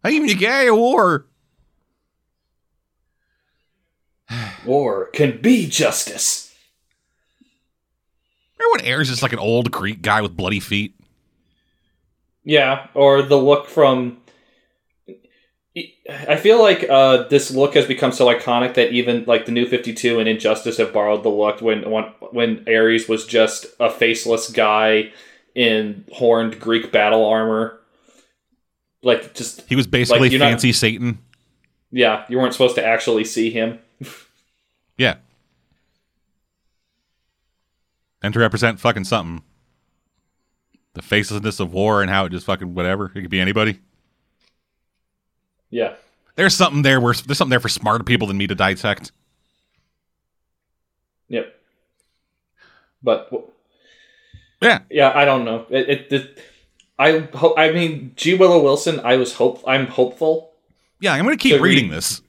I'm 0.03 0.27
the 0.27 0.35
guy 0.35 0.63
of 0.63 0.77
war. 0.77 1.27
War 4.65 5.07
can 5.07 5.39
be 5.41 5.67
justice. 5.67 6.53
Remember 8.59 8.83
when 8.83 8.93
Ares 8.93 9.09
is 9.09 9.21
like 9.21 9.33
an 9.33 9.39
old 9.39 9.71
Greek 9.71 10.01
guy 10.01 10.21
with 10.21 10.35
bloody 10.35 10.59
feet? 10.59 10.93
Yeah, 12.43 12.87
or 12.93 13.21
the 13.21 13.37
look 13.37 13.67
from. 13.67 14.17
I 16.27 16.37
feel 16.37 16.59
like 16.59 16.85
uh, 16.89 17.27
this 17.27 17.51
look 17.51 17.75
has 17.75 17.85
become 17.85 18.11
so 18.11 18.25
iconic 18.33 18.73
that 18.75 18.91
even 18.93 19.25
like 19.27 19.45
the 19.45 19.51
New 19.51 19.67
Fifty 19.67 19.93
Two 19.93 20.19
and 20.19 20.27
Injustice 20.27 20.77
have 20.77 20.91
borrowed 20.91 21.21
the 21.23 21.29
look 21.29 21.61
when 21.61 21.87
when 21.91 22.05
when 22.31 22.65
Ares 22.67 23.07
was 23.07 23.25
just 23.27 23.67
a 23.79 23.91
faceless 23.91 24.49
guy 24.49 25.11
in 25.53 26.03
horned 26.13 26.59
Greek 26.59 26.91
battle 26.91 27.25
armor. 27.25 27.79
Like 29.03 29.35
just 29.35 29.61
He 29.69 29.75
was 29.75 29.85
basically 29.85 30.21
Like, 30.21 30.31
you're 30.31 30.39
not- 30.39 30.49
fancy 30.49 30.71
Satan. 30.71 31.19
yeah, 31.91 32.25
you 32.27 32.37
weren't 32.39 32.53
supposed 32.53 32.75
to 32.75 32.83
actually 32.85 33.23
see 33.25 33.51
him. 33.51 33.77
Yeah. 34.97 35.15
And 38.21 38.33
to 38.33 38.39
represent 38.39 38.79
fucking 38.79 39.03
something. 39.05 39.43
The 40.93 41.01
facelessness 41.01 41.59
of 41.59 41.71
war 41.73 42.01
and 42.01 42.09
how 42.09 42.25
it 42.25 42.31
just 42.31 42.45
fucking 42.47 42.73
whatever. 42.73 43.11
It 43.13 43.21
could 43.21 43.29
be 43.29 43.39
anybody. 43.39 43.79
Yeah. 45.69 45.93
There's 46.35 46.55
something 46.55 46.81
there 46.81 46.99
where 46.99 47.13
there's 47.13 47.37
something 47.37 47.51
there 47.51 47.59
for 47.59 47.69
smarter 47.69 48.03
people 48.03 48.27
than 48.27 48.37
me 48.37 48.47
to 48.47 48.55
dissect. 48.55 49.11
Yep. 51.29 51.53
But 53.03 53.29
Yeah. 54.61 54.79
yeah, 54.89 55.11
I 55.13 55.25
don't 55.25 55.45
know. 55.45 55.65
It, 55.69 55.89
it, 55.89 56.11
it 56.13 56.43
I 56.97 57.19
hope. 57.19 57.59
I 57.59 57.71
mean, 57.71 58.13
G 58.15 58.33
Willow 58.33 58.63
Wilson. 58.63 58.99
I 59.01 59.17
was 59.17 59.33
hope. 59.35 59.63
I'm 59.67 59.85
hopeful 59.85 60.51
Yeah, 60.99 61.13
I'm 61.13 61.23
gonna 61.25 61.37
keep 61.37 61.57
To 61.57 61.61
read- 61.61 61.75
reading 61.75 61.91
this. 61.91 62.21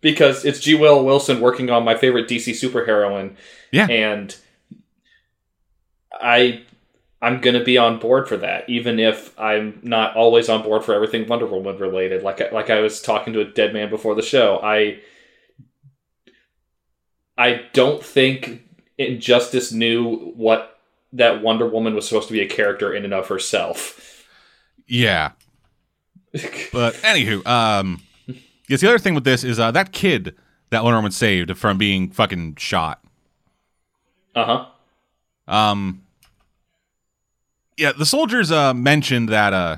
Because 0.00 0.44
it's 0.44 0.60
G 0.60 0.74
Willow 0.74 1.02
Wilson 1.02 1.40
working 1.40 1.70
on 1.70 1.84
my 1.84 1.94
favorite 1.96 2.28
DC 2.28 2.52
superheroine, 2.52 3.34
Yeah. 3.72 3.86
and 3.88 4.34
I 6.12 6.62
I'm 7.22 7.40
gonna 7.42 7.62
be 7.62 7.76
on 7.76 7.98
board 7.98 8.28
for 8.28 8.38
that, 8.38 8.68
even 8.68 8.98
if 8.98 9.38
I'm 9.38 9.80
not 9.82 10.16
always 10.16 10.48
on 10.48 10.62
board 10.62 10.84
for 10.84 10.94
everything 10.94 11.26
Wonder 11.26 11.46
Woman 11.46 11.76
related. 11.76 12.22
Like 12.22 12.40
I- 12.40 12.50
like 12.50 12.70
I 12.70 12.80
was 12.80 13.02
talking 13.02 13.32
to 13.34 13.40
a 13.40 13.44
dead 13.44 13.74
man 13.74 13.90
before 13.90 14.14
the 14.14 14.22
show. 14.22 14.58
I 14.62 15.00
I 17.36 17.62
don't 17.72 18.02
think 18.04 18.62
Injustice 18.98 19.72
knew 19.72 20.32
what 20.36 20.78
that 21.12 21.42
Wonder 21.42 21.66
Woman 21.66 21.94
was 21.94 22.06
supposed 22.08 22.28
to 22.28 22.32
be 22.34 22.40
a 22.42 22.48
character 22.48 22.92
in 22.94 23.04
and 23.04 23.14
of 23.14 23.28
herself. 23.28 24.24
Yeah. 24.86 25.32
But 26.72 26.94
anywho, 26.96 27.44
um 27.46 28.02
yes, 28.70 28.80
the 28.80 28.88
other 28.88 28.98
thing 28.98 29.14
with 29.14 29.24
this 29.24 29.44
is 29.44 29.58
uh 29.58 29.70
that 29.72 29.92
kid 29.92 30.34
that 30.70 30.84
Wonder 30.84 30.96
Woman 30.98 31.10
saved 31.10 31.56
from 31.58 31.76
being 31.76 32.10
fucking 32.10 32.54
shot. 32.56 33.04
Uh 34.34 34.66
huh. 35.48 35.52
Um 35.52 36.02
Yeah, 37.76 37.92
the 37.92 38.06
soldiers 38.06 38.50
uh 38.50 38.72
mentioned 38.72 39.28
that 39.28 39.52
uh 39.52 39.76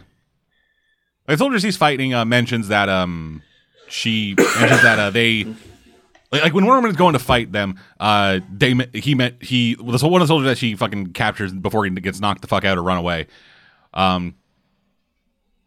the 1.26 1.36
soldiers 1.36 1.62
he's 1.62 1.76
fighting 1.76 2.14
uh 2.14 2.24
mentions 2.24 2.68
that 2.68 2.88
um 2.88 3.42
she 3.88 4.34
mentions 4.38 4.82
that 4.82 4.98
uh 4.98 5.10
they 5.10 5.44
like, 6.30 6.42
like 6.42 6.54
when 6.54 6.64
Wonder 6.66 6.78
Woman 6.78 6.90
is 6.90 6.96
going 6.96 7.14
to 7.14 7.18
fight 7.18 7.52
them, 7.52 7.78
uh 7.98 8.40
they 8.54 8.74
he 8.94 9.14
met 9.14 9.42
he 9.42 9.76
well, 9.80 9.98
so 9.98 10.08
one 10.08 10.20
of 10.20 10.28
the 10.28 10.32
soldiers 10.32 10.48
that 10.48 10.58
she 10.58 10.76
fucking 10.76 11.12
captures 11.14 11.52
before 11.52 11.84
he 11.84 11.90
gets 11.90 12.20
knocked 12.20 12.42
the 12.42 12.48
fuck 12.48 12.64
out 12.64 12.76
or 12.76 12.82
run 12.82 12.98
away. 12.98 13.26
Um 13.94 14.34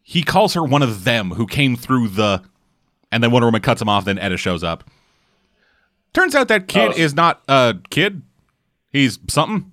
he 0.07 0.21
calls 0.21 0.53
her 0.53 0.63
one 0.63 0.83
of 0.83 1.03
them 1.03 1.31
who 1.31 1.47
came 1.47 1.75
through 1.75 2.09
the 2.09 2.43
and 3.11 3.23
then 3.23 3.31
Wonder 3.31 3.47
Woman 3.47 3.61
cuts 3.61 3.81
him 3.81 3.89
off, 3.89 4.05
then 4.05 4.17
Etta 4.19 4.37
shows 4.37 4.63
up. 4.63 4.83
Turns 6.13 6.33
out 6.35 6.47
that 6.47 6.67
kid 6.67 6.91
Oh. 6.91 6.97
is 6.97 7.13
not 7.13 7.41
a 7.47 7.75
kid. 7.89 8.21
He's 8.91 9.19
something. 9.27 9.71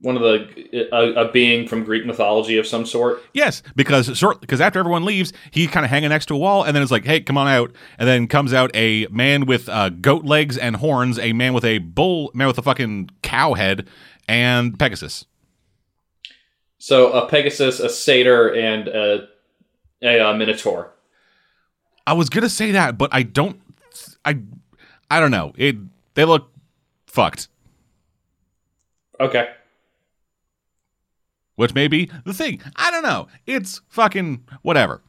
One 0.00 0.16
of 0.16 0.22
the 0.22 0.88
a, 0.92 1.26
a 1.26 1.32
being 1.32 1.66
from 1.66 1.82
Greek 1.84 2.04
mythology 2.04 2.58
of 2.58 2.66
some 2.66 2.84
sort. 2.84 3.22
Yes, 3.32 3.62
because 3.76 4.16
short 4.18 4.40
because 4.40 4.60
after 4.60 4.78
everyone 4.78 5.04
leaves, 5.04 5.32
he's 5.52 5.70
kind 5.70 5.84
of 5.84 5.90
hanging 5.90 6.10
next 6.10 6.26
to 6.26 6.34
a 6.34 6.36
wall, 6.38 6.64
and 6.64 6.74
then 6.76 6.82
it's 6.82 6.92
like, 6.92 7.04
"Hey, 7.04 7.20
come 7.20 7.38
on 7.38 7.48
out!" 7.48 7.72
And 7.98 8.06
then 8.06 8.26
comes 8.26 8.52
out 8.52 8.70
a 8.74 9.06
man 9.10 9.46
with 9.46 9.68
uh, 9.68 9.88
goat 9.88 10.24
legs 10.24 10.58
and 10.58 10.76
horns, 10.76 11.18
a 11.18 11.32
man 11.32 11.54
with 11.54 11.64
a 11.64 11.78
bull, 11.78 12.30
man 12.34 12.46
with 12.46 12.58
a 12.58 12.62
fucking 12.62 13.08
cow 13.22 13.54
head, 13.54 13.88
and 14.28 14.78
Pegasus. 14.78 15.24
So 16.78 17.12
a 17.12 17.26
Pegasus, 17.28 17.80
a 17.80 17.88
satyr, 17.88 18.54
and 18.54 18.88
a, 18.88 19.28
a, 20.02 20.20
uh 20.20 20.34
Minotaur. 20.34 20.92
I 22.06 22.12
was 22.12 22.28
gonna 22.28 22.48
say 22.48 22.72
that, 22.72 22.96
but 22.98 23.10
I 23.12 23.22
don't. 23.22 23.60
I 24.24 24.38
I 25.10 25.20
don't 25.20 25.30
know. 25.30 25.52
It 25.56 25.76
they 26.14 26.24
look 26.24 26.50
fucked, 27.06 27.48
Okay. 29.20 29.48
which 31.56 31.74
may 31.74 31.88
be 31.88 32.10
the 32.24 32.34
thing. 32.34 32.60
I 32.76 32.90
don't 32.90 33.02
know. 33.02 33.28
It's 33.46 33.80
fucking 33.88 34.44
whatever. 34.62 35.00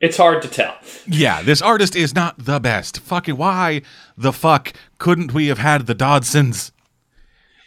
It's 0.00 0.16
hard 0.18 0.42
to 0.42 0.48
tell. 0.48 0.76
Yeah, 1.06 1.42
this 1.42 1.62
artist 1.62 1.96
is 1.96 2.14
not 2.14 2.38
the 2.38 2.60
best. 2.60 3.00
Fucking 3.00 3.36
why 3.36 3.82
the 4.16 4.32
fuck 4.32 4.74
couldn't 4.98 5.32
we 5.32 5.46
have 5.48 5.58
had 5.58 5.86
the 5.86 5.94
Dodsons? 5.94 6.70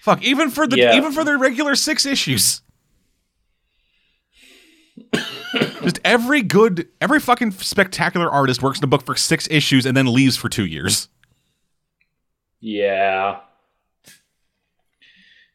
Fuck, 0.01 0.21
even 0.21 0.49
for 0.51 0.67
the 0.67 0.77
Yeah. 0.77 0.95
even 0.95 1.11
for 1.11 1.23
their 1.23 1.37
regular 1.39 1.75
six 1.75 2.05
issues. 2.05 2.61
Just 5.81 5.99
every 6.03 6.41
good, 6.41 6.87
every 7.01 7.19
fucking 7.19 7.51
spectacular 7.51 8.29
artist 8.29 8.61
works 8.61 8.79
in 8.79 8.83
a 8.83 8.87
book 8.87 9.05
for 9.05 9.15
six 9.15 9.47
issues 9.49 9.85
and 9.85 9.95
then 9.95 10.11
leaves 10.11 10.37
for 10.37 10.49
two 10.49 10.65
years. 10.65 11.09
Yeah. 12.59 13.39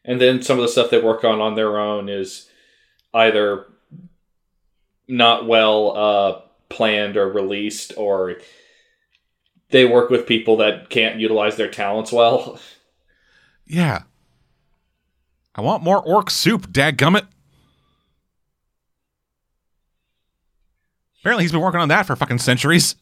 And 0.03 0.19
then 0.19 0.41
some 0.41 0.57
of 0.57 0.63
the 0.63 0.67
stuff 0.67 0.89
they 0.89 1.01
work 1.01 1.23
on 1.23 1.41
on 1.41 1.55
their 1.55 1.79
own 1.79 2.09
is 2.09 2.49
either 3.13 3.65
not 5.07 5.47
well 5.47 5.95
uh, 5.95 6.41
planned 6.69 7.17
or 7.17 7.31
released, 7.31 7.93
or 7.97 8.37
they 9.69 9.85
work 9.85 10.09
with 10.09 10.27
people 10.27 10.57
that 10.57 10.89
can't 10.89 11.19
utilize 11.19 11.55
their 11.55 11.69
talents 11.69 12.11
well. 12.11 12.59
Yeah. 13.67 14.03
I 15.55 15.61
want 15.61 15.81
more 15.81 15.99
orc 15.99 16.29
soup, 16.29 16.67
dadgummit. 16.67 17.25
Apparently 21.25 21.43
he's 21.43 21.51
been 21.51 21.61
working 21.61 21.79
on 21.79 21.87
that 21.87 22.05
for 22.05 22.15
fucking 22.15 22.37
centuries. 22.37 22.95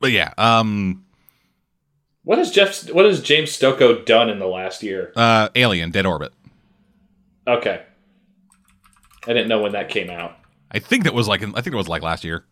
But 0.00 0.10
yeah, 0.10 0.34
um 0.36 1.04
What 2.24 2.38
has 2.38 2.50
Jeff? 2.50 2.90
What 2.92 3.04
has 3.04 3.22
James 3.22 3.50
Stokoe 3.56 4.04
done 4.04 4.28
in 4.28 4.40
the 4.40 4.48
last 4.48 4.82
year? 4.82 5.12
uh 5.14 5.50
Alien, 5.54 5.92
Dead 5.92 6.04
Orbit. 6.04 6.32
Okay, 7.46 7.84
I 9.28 9.32
didn't 9.32 9.46
know 9.46 9.62
when 9.62 9.70
that 9.70 9.88
came 9.88 10.10
out. 10.10 10.36
I 10.72 10.80
think 10.80 11.04
that 11.04 11.14
was 11.14 11.28
like 11.28 11.44
I 11.44 11.60
think 11.60 11.68
it 11.68 11.76
was 11.76 11.86
like 11.86 12.02
last 12.02 12.24
year. 12.24 12.44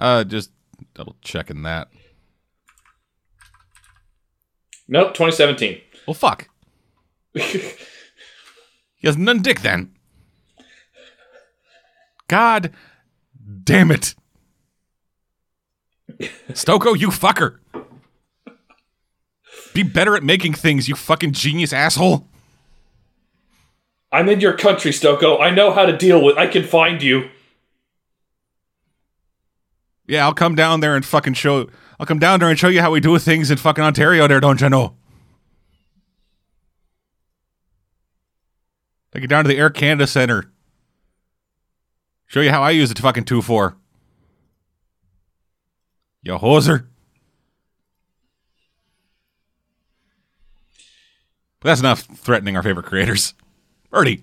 Uh 0.00 0.24
just 0.24 0.50
double 0.94 1.16
checking 1.20 1.60
that. 1.64 1.88
Nope, 4.88 5.08
2017. 5.08 5.78
Well 6.06 6.14
fuck. 6.14 6.48
He 7.34 9.08
has 9.08 9.16
none 9.16 9.42
dick 9.42 9.60
then. 9.60 9.92
God 12.28 12.72
damn 13.64 13.90
it. 13.90 14.14
Stokoe, 16.50 16.98
you 16.98 17.08
fucker. 17.08 17.58
Be 19.74 19.82
better 19.82 20.14
at 20.14 20.22
making 20.22 20.54
things, 20.54 20.88
you 20.88 20.94
fucking 20.94 21.32
genius 21.32 21.72
asshole. 21.72 22.28
I'm 24.12 24.28
in 24.28 24.40
your 24.40 24.56
country, 24.56 24.90
Stokoe. 24.90 25.40
I 25.40 25.50
know 25.50 25.72
how 25.72 25.86
to 25.86 25.96
deal 25.96 26.22
with. 26.22 26.36
I 26.36 26.46
can 26.46 26.64
find 26.64 27.02
you. 27.02 27.30
Yeah, 30.06 30.24
I'll 30.26 30.34
come 30.34 30.54
down 30.54 30.80
there 30.80 30.94
and 30.94 31.04
fucking 31.04 31.34
show. 31.34 31.70
I'll 31.98 32.06
come 32.06 32.18
down 32.18 32.40
there 32.40 32.50
and 32.50 32.58
show 32.58 32.68
you 32.68 32.82
how 32.82 32.90
we 32.90 33.00
do 33.00 33.18
things 33.18 33.50
in 33.50 33.56
fucking 33.56 33.82
Ontario 33.82 34.28
there, 34.28 34.40
don't 34.40 34.60
you 34.60 34.68
know? 34.68 34.96
Take 39.12 39.22
you 39.22 39.28
down 39.28 39.44
to 39.44 39.48
the 39.48 39.58
Air 39.58 39.70
Canada 39.70 40.06
Center. 40.06 40.50
Show 42.26 42.40
you 42.40 42.50
how 42.50 42.62
I 42.62 42.70
use 42.70 42.90
it 42.90 42.98
fucking 42.98 43.24
2 43.24 43.42
4. 43.42 43.76
You 46.22 46.38
hoser. 46.38 46.86
But 51.60 51.68
that's 51.68 51.80
enough 51.80 52.00
threatening 52.00 52.56
our 52.56 52.62
favorite 52.62 52.86
creators. 52.86 53.34
Ernie. 53.92 54.22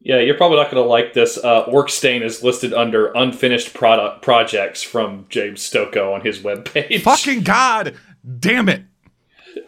Yeah, 0.00 0.20
you're 0.20 0.36
probably 0.36 0.58
not 0.58 0.70
going 0.70 0.82
to 0.82 0.88
like 0.88 1.12
this. 1.12 1.36
Uh, 1.36 1.62
Orc 1.62 1.90
Stain 1.90 2.22
is 2.22 2.42
listed 2.42 2.72
under 2.72 3.12
unfinished 3.12 3.74
product 3.74 4.22
projects 4.22 4.82
from 4.82 5.26
James 5.28 5.60
Stokoe 5.60 6.14
on 6.14 6.20
his 6.20 6.38
webpage. 6.38 7.02
Fucking 7.02 7.42
God 7.42 7.96
damn 8.38 8.68
it. 8.68 8.82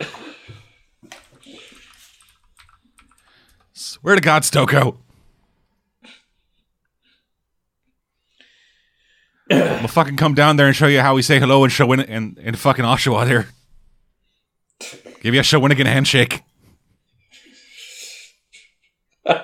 Swear 4.00 4.14
to 4.14 4.20
God, 4.22 4.42
Stokoe. 4.42 4.96
I'm 9.50 9.58
gonna 9.58 9.88
fucking 9.88 10.16
come 10.16 10.34
down 10.34 10.56
there 10.56 10.66
and 10.68 10.76
show 10.76 10.86
you 10.86 11.00
how 11.00 11.14
we 11.14 11.22
say 11.22 11.38
hello 11.38 11.64
and 11.64 11.72
Shawin 11.72 12.00
and, 12.00 12.38
and 12.42 12.58
fucking 12.58 12.84
Oshawa 12.84 13.26
there. 13.26 13.48
Give 15.20 15.34
you 15.34 15.40
a 15.40 15.42
Shawinigan 15.42 15.84
handshake. 15.86 16.42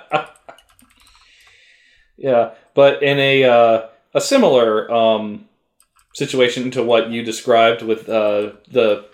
yeah, 2.17 2.55
but 2.73 3.03
in 3.03 3.19
a 3.19 3.45
uh, 3.45 3.89
a 4.15 4.21
similar 4.23 4.91
um, 4.91 5.49
situation 6.15 6.71
to 6.71 6.83
what 6.83 7.11
you 7.11 7.23
described 7.23 7.83
with 7.83 8.09
uh, 8.09 8.53
the 8.71 9.05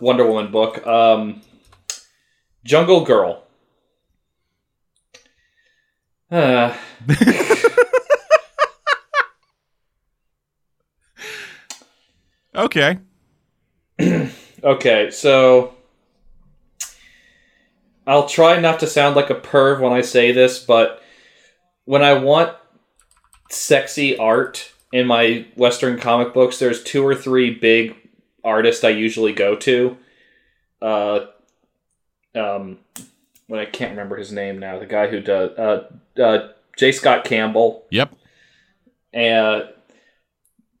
Wonder 0.00 0.26
Woman 0.26 0.50
book, 0.50 0.84
um, 0.84 1.42
Jungle 2.64 3.04
Girl. 3.04 3.45
Uh, 6.30 6.76
Okay. 12.56 12.98
okay, 14.64 15.10
so 15.10 15.74
I'll 18.06 18.28
try 18.28 18.58
not 18.58 18.80
to 18.80 18.86
sound 18.86 19.14
like 19.14 19.28
a 19.28 19.34
perv 19.34 19.80
when 19.80 19.92
I 19.92 20.00
say 20.00 20.32
this, 20.32 20.58
but 20.58 21.02
when 21.84 22.02
I 22.02 22.14
want 22.14 22.56
sexy 23.50 24.16
art 24.16 24.72
in 24.90 25.06
my 25.06 25.46
Western 25.54 25.98
comic 25.98 26.32
books, 26.32 26.58
there's 26.58 26.82
two 26.82 27.06
or 27.06 27.14
three 27.14 27.52
big 27.52 27.94
artists 28.42 28.84
I 28.84 28.90
usually 28.90 29.32
go 29.32 29.54
to. 29.56 29.98
Uh, 30.80 31.26
um, 32.34 32.78
well, 33.48 33.60
I 33.60 33.66
can't 33.66 33.90
remember 33.92 34.16
his 34.16 34.32
name 34.32 34.58
now. 34.58 34.78
The 34.78 34.86
guy 34.86 35.08
who 35.08 35.20
does 35.20 35.50
uh, 35.58 35.88
uh, 36.20 36.48
J. 36.76 36.92
Scott 36.92 37.24
Campbell 37.24 37.84
Yep. 37.90 38.14
and 39.12 39.64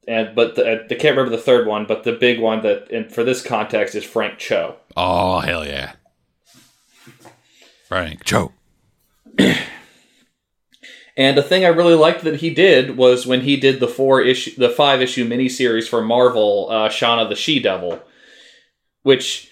and 0.08 0.34
but 0.34 0.54
the, 0.56 0.84
I 0.84 0.94
can't 0.94 1.16
remember 1.16 1.30
the 1.36 1.42
third 1.42 1.66
one, 1.66 1.86
but 1.86 2.04
the 2.04 2.12
big 2.12 2.40
one 2.40 2.62
that 2.62 2.90
and 2.90 3.12
for 3.12 3.24
this 3.24 3.42
context 3.42 3.94
is 3.94 4.04
Frank 4.04 4.38
Cho. 4.38 4.76
Oh 4.96 5.40
hell 5.40 5.66
yeah. 5.66 5.92
Frank 7.88 8.24
Cho. 8.24 8.52
And 11.18 11.36
the 11.38 11.42
thing 11.42 11.64
I 11.64 11.68
really 11.68 11.94
liked 11.94 12.24
that 12.24 12.40
he 12.40 12.50
did 12.52 12.98
was 12.98 13.26
when 13.26 13.40
he 13.40 13.56
did 13.56 13.80
the 13.80 13.88
four 13.88 14.20
issue, 14.20 14.54
the 14.56 14.68
five 14.68 15.00
issue 15.00 15.26
miniseries 15.26 15.88
for 15.88 16.02
Marvel, 16.02 16.68
uh, 16.70 16.90
Shanna 16.90 17.26
the 17.26 17.34
She 17.34 17.58
Devil, 17.58 18.02
which 19.02 19.50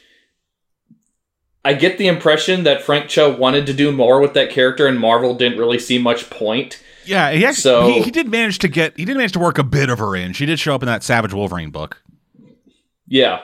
I 1.64 1.72
get 1.74 1.96
the 1.98 2.06
impression 2.08 2.64
that 2.64 2.82
Frank 2.82 3.08
Cho 3.08 3.34
wanted 3.34 3.64
to 3.66 3.72
do 3.72 3.90
more 3.90 4.20
with 4.20 4.34
that 4.34 4.50
character, 4.50 4.86
and 4.86 4.98
Marvel 5.00 5.34
didn't 5.34 5.58
really 5.58 5.78
see 5.78 5.98
much 5.98 6.28
point. 6.28 6.82
Yeah, 7.06 7.30
he 7.32 7.44
actually 7.44 7.62
So- 7.62 7.86
he, 7.86 8.02
he 8.02 8.10
did 8.10 8.28
manage 8.28 8.58
to 8.60 8.68
get 8.68 8.96
he 8.96 9.04
did 9.04 9.16
manage 9.16 9.32
to 9.32 9.38
work 9.38 9.58
a 9.58 9.64
bit 9.64 9.88
of 9.90 9.98
her 9.98 10.14
in. 10.16 10.32
She 10.34 10.46
did 10.46 10.58
show 10.58 10.74
up 10.74 10.82
in 10.82 10.86
that 10.86 11.02
Savage 11.02 11.32
Wolverine 11.34 11.70
book, 11.70 12.02
Yeah, 13.06 13.42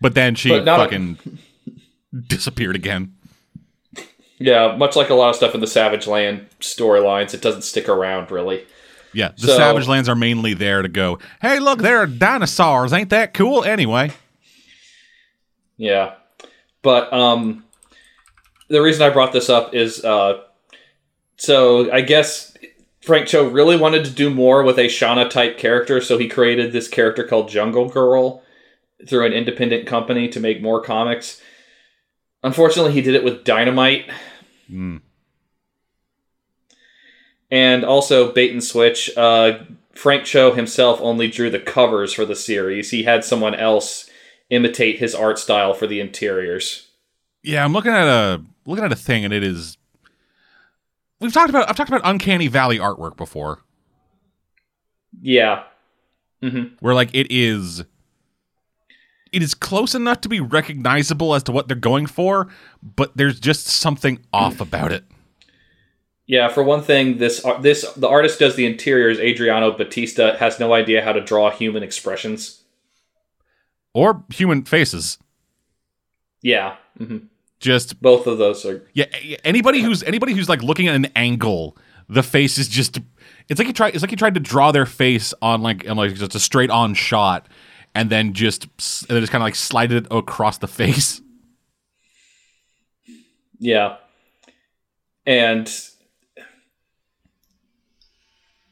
but 0.00 0.14
then 0.14 0.34
she 0.34 0.48
But 0.50 0.64
not 0.64 0.80
a- 0.80 0.84
fucking 0.84 1.18
disappeared 2.26 2.76
again. 2.76 3.14
yeah, 4.38 4.74
much 4.76 4.96
like 4.96 5.10
a 5.10 5.14
lot 5.14 5.30
of 5.30 5.36
stuff 5.36 5.54
in 5.54 5.60
the 5.60 5.66
Savage 5.66 6.06
Land 6.06 6.46
storylines, 6.60 7.34
it 7.34 7.40
doesn't 7.42 7.62
stick 7.62 7.88
around 7.88 8.30
really. 8.30 8.64
Yeah, 9.12 9.32
the 9.36 9.48
So- 9.48 9.56
Savage 9.56 9.88
Lands 9.88 10.08
are 10.08 10.14
mainly 10.14 10.54
there 10.54 10.82
to 10.82 10.88
go. 10.88 11.18
Hey, 11.42 11.58
look, 11.58 11.80
there 11.80 11.98
are 11.98 12.06
dinosaurs. 12.06 12.92
Ain't 12.92 13.10
that 13.10 13.34
cool? 13.34 13.64
Anyway, 13.64 14.12
Yeah. 15.76 16.12
But 16.82 17.12
um 17.12 17.64
the 18.68 18.80
reason 18.82 19.02
I 19.02 19.10
brought 19.10 19.32
this 19.32 19.48
up 19.50 19.74
is 19.74 20.04
uh 20.04 20.42
so 21.36 21.90
I 21.92 22.00
guess 22.02 22.56
Frank 23.00 23.26
Cho 23.28 23.48
really 23.48 23.76
wanted 23.76 24.04
to 24.04 24.10
do 24.10 24.28
more 24.28 24.62
with 24.62 24.78
a 24.78 24.88
Shanna 24.88 25.28
type 25.28 25.56
character, 25.56 26.00
so 26.02 26.18
he 26.18 26.28
created 26.28 26.72
this 26.72 26.86
character 26.88 27.24
called 27.24 27.48
Jungle 27.48 27.88
Girl 27.88 28.42
through 29.08 29.24
an 29.24 29.32
independent 29.32 29.86
company 29.86 30.28
to 30.28 30.40
make 30.40 30.60
more 30.60 30.82
comics. 30.82 31.40
Unfortunately, 32.42 32.92
he 32.92 33.00
did 33.00 33.14
it 33.14 33.24
with 33.24 33.44
Dynamite 33.44 34.10
Mm. 34.70 35.00
and 37.50 37.84
also 37.84 38.30
Bait 38.32 38.52
and 38.52 38.62
Switch. 38.62 39.10
Uh, 39.16 39.64
Frank 39.94 40.24
Cho 40.24 40.52
himself 40.52 41.00
only 41.00 41.28
drew 41.28 41.50
the 41.50 41.58
covers 41.58 42.12
for 42.12 42.24
the 42.24 42.36
series. 42.36 42.90
He 42.90 43.02
had 43.04 43.24
someone 43.24 43.54
else 43.54 44.09
imitate 44.50 44.98
his 44.98 45.14
art 45.14 45.38
style 45.38 45.72
for 45.74 45.86
the 45.86 46.00
interiors. 46.00 46.88
yeah, 47.42 47.64
I'm 47.64 47.72
looking 47.72 47.92
at 47.92 48.06
a 48.06 48.42
looking 48.66 48.84
at 48.84 48.92
a 48.92 48.96
thing, 48.96 49.24
and 49.24 49.32
it 49.32 49.42
is. 49.42 49.76
We've 51.20 51.32
talked 51.32 51.50
about 51.50 51.68
I've 51.68 51.76
talked 51.76 51.88
about 51.90 52.02
Uncanny 52.04 52.48
Valley 52.48 52.78
artwork 52.78 53.16
before, 53.16 53.60
Yeah. 55.20 55.64
hmm 56.42 56.64
where 56.80 56.94
like 56.94 57.10
it 57.12 57.26
is. 57.30 57.84
It 59.32 59.42
is 59.44 59.54
close 59.54 59.94
enough 59.94 60.22
to 60.22 60.28
be 60.28 60.40
recognizable 60.40 61.34
as 61.36 61.44
to 61.44 61.52
what 61.52 61.68
they're 61.68 61.76
going 61.76 62.06
for, 62.06 62.48
but 62.82 63.16
there's 63.16 63.38
just 63.38 63.66
something 63.68 64.18
off 64.32 64.60
about 64.60 64.90
it. 64.92 65.04
Yeah, 66.26 66.48
for 66.48 66.62
one 66.62 66.82
thing, 66.82 67.18
this 67.18 67.44
ar- 67.44 67.60
this 67.60 67.82
the 67.94 68.08
artist 68.08 68.38
does 68.38 68.56
the 68.56 68.66
interiors. 68.66 69.18
Adriano 69.18 69.72
Batista 69.72 70.36
has 70.38 70.58
no 70.60 70.72
idea 70.72 71.02
how 71.04 71.12
to 71.12 71.20
draw 71.20 71.50
human 71.50 71.82
expressions. 71.82 72.59
Or 73.94 74.24
human 74.32 74.64
faces. 74.64 75.18
Yeah, 76.42 76.76
hmm 76.96 77.18
Just 77.58 78.00
both 78.00 78.26
of 78.26 78.38
those 78.38 78.64
are. 78.64 78.86
Yeah, 78.94 79.06
anybody 79.44 79.82
who's 79.82 80.02
anybody 80.02 80.32
who's 80.32 80.48
like 80.48 80.62
looking 80.62 80.88
at 80.88 80.94
an 80.94 81.06
angle, 81.16 81.76
the 82.08 82.22
face 82.22 82.56
is 82.56 82.68
just 82.68 82.98
it's 83.48 83.58
like 83.58 83.66
you 83.68 83.74
try 83.74 83.88
it's 83.88 84.02
like 84.02 84.10
you 84.10 84.16
tried 84.16 84.34
to 84.34 84.40
draw 84.40 84.72
their 84.72 84.86
face 84.86 85.34
on 85.42 85.60
like 85.62 85.88
on 85.88 85.96
like 85.96 86.14
just 86.14 86.34
a 86.34 86.40
straight 86.40 86.70
on 86.70 86.94
shot 86.94 87.48
and 87.94 88.10
then 88.10 88.32
just 88.32 88.64
and 88.64 89.08
then 89.08 89.20
just 89.20 89.32
kind 89.32 89.42
of 89.42 89.46
like 89.46 89.54
slide 89.54 89.92
it 89.92 90.06
across 90.10 90.58
the 90.58 90.68
face. 90.68 91.20
Yeah, 93.58 93.96
and 95.26 95.70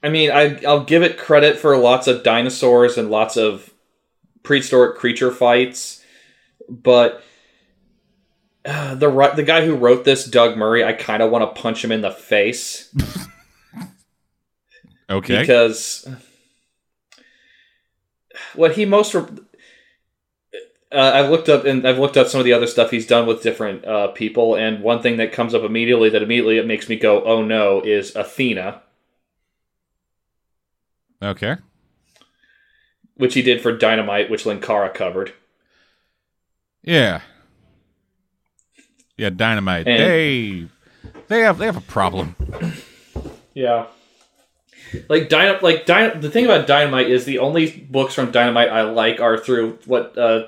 I 0.03 0.09
mean, 0.09 0.31
I 0.31 0.61
I'll 0.67 0.85
give 0.85 1.03
it 1.03 1.19
credit 1.19 1.59
for 1.59 1.77
lots 1.77 2.07
of 2.07 2.23
dinosaurs 2.23 2.97
and 2.97 3.11
lots 3.11 3.37
of 3.37 3.68
prehistoric 4.43 4.97
creature 4.99 5.31
fights, 5.31 6.03
but. 6.69 7.23
uh, 8.65 8.95
The 8.95 9.33
the 9.37 9.43
guy 9.43 9.65
who 9.65 9.75
wrote 9.77 10.05
this, 10.05 10.25
Doug 10.25 10.57
Murray, 10.57 10.85
I 10.85 10.93
kind 10.93 11.23
of 11.23 11.31
want 11.31 11.43
to 11.55 11.61
punch 11.61 11.85
him 11.85 11.93
in 11.93 12.01
the 12.01 12.11
face. 12.11 12.95
Okay. 15.11 15.41
because 15.41 16.07
what 18.55 18.75
he 18.75 18.85
most 18.85 19.15
re- 19.15 19.23
uh, 20.93 21.13
I've 21.15 21.31
looked 21.31 21.49
up 21.49 21.65
and 21.65 21.87
I've 21.87 21.99
looked 21.99 22.17
up 22.17 22.29
some 22.29 22.41
of 22.41 22.45
the 22.45 22.53
other 22.53 22.67
stuff 22.67 22.91
he's 22.91 23.07
done 23.07 23.27
with 23.27 23.43
different 23.43 23.85
uh, 23.87 24.09
people, 24.09 24.55
and 24.55 24.83
one 24.83 25.01
thing 25.03 25.17
that 25.19 25.33
comes 25.33 25.55
up 25.55 25.63
immediately 25.63 26.11
that 26.11 26.23
immediately 26.23 26.59
it 26.59 26.67
makes 26.67 26.89
me 26.89 26.97
go, 26.97 27.23
"Oh 27.25 27.43
no!" 27.43 27.81
is 27.81 28.15
Athena, 28.17 28.83
okay. 31.23 31.57
Which 33.19 33.35
he 33.35 33.43
did 33.43 33.61
for 33.61 33.77
Dynamite, 33.77 34.31
which 34.31 34.45
Linkara 34.45 34.93
covered. 34.95 35.35
Yeah. 36.83 37.21
Yeah, 39.19 39.31
dynamite. 39.31 39.87
And- 39.87 40.01
they 40.01 40.69
they 41.27 41.41
have 41.41 41.59
they 41.59 41.67
have 41.67 41.77
a 41.77 41.83
problem. 41.83 42.35
Yeah. 43.53 43.87
Like 45.09 45.29
Dyna- 45.29 45.59
like 45.61 45.85
Dyna- 45.85 46.19
the 46.21 46.31
thing 46.31 46.45
about 46.47 46.67
Dynamite 46.67 47.11
is 47.11 47.25
the 47.27 47.41
only 47.41 47.87
books 47.91 48.15
from 48.15 48.31
Dynamite 48.31 48.71
I 48.71 48.83
like 48.83 49.21
are 49.21 49.37
through 49.37 49.81
what 49.85 50.17
uh 50.17 50.47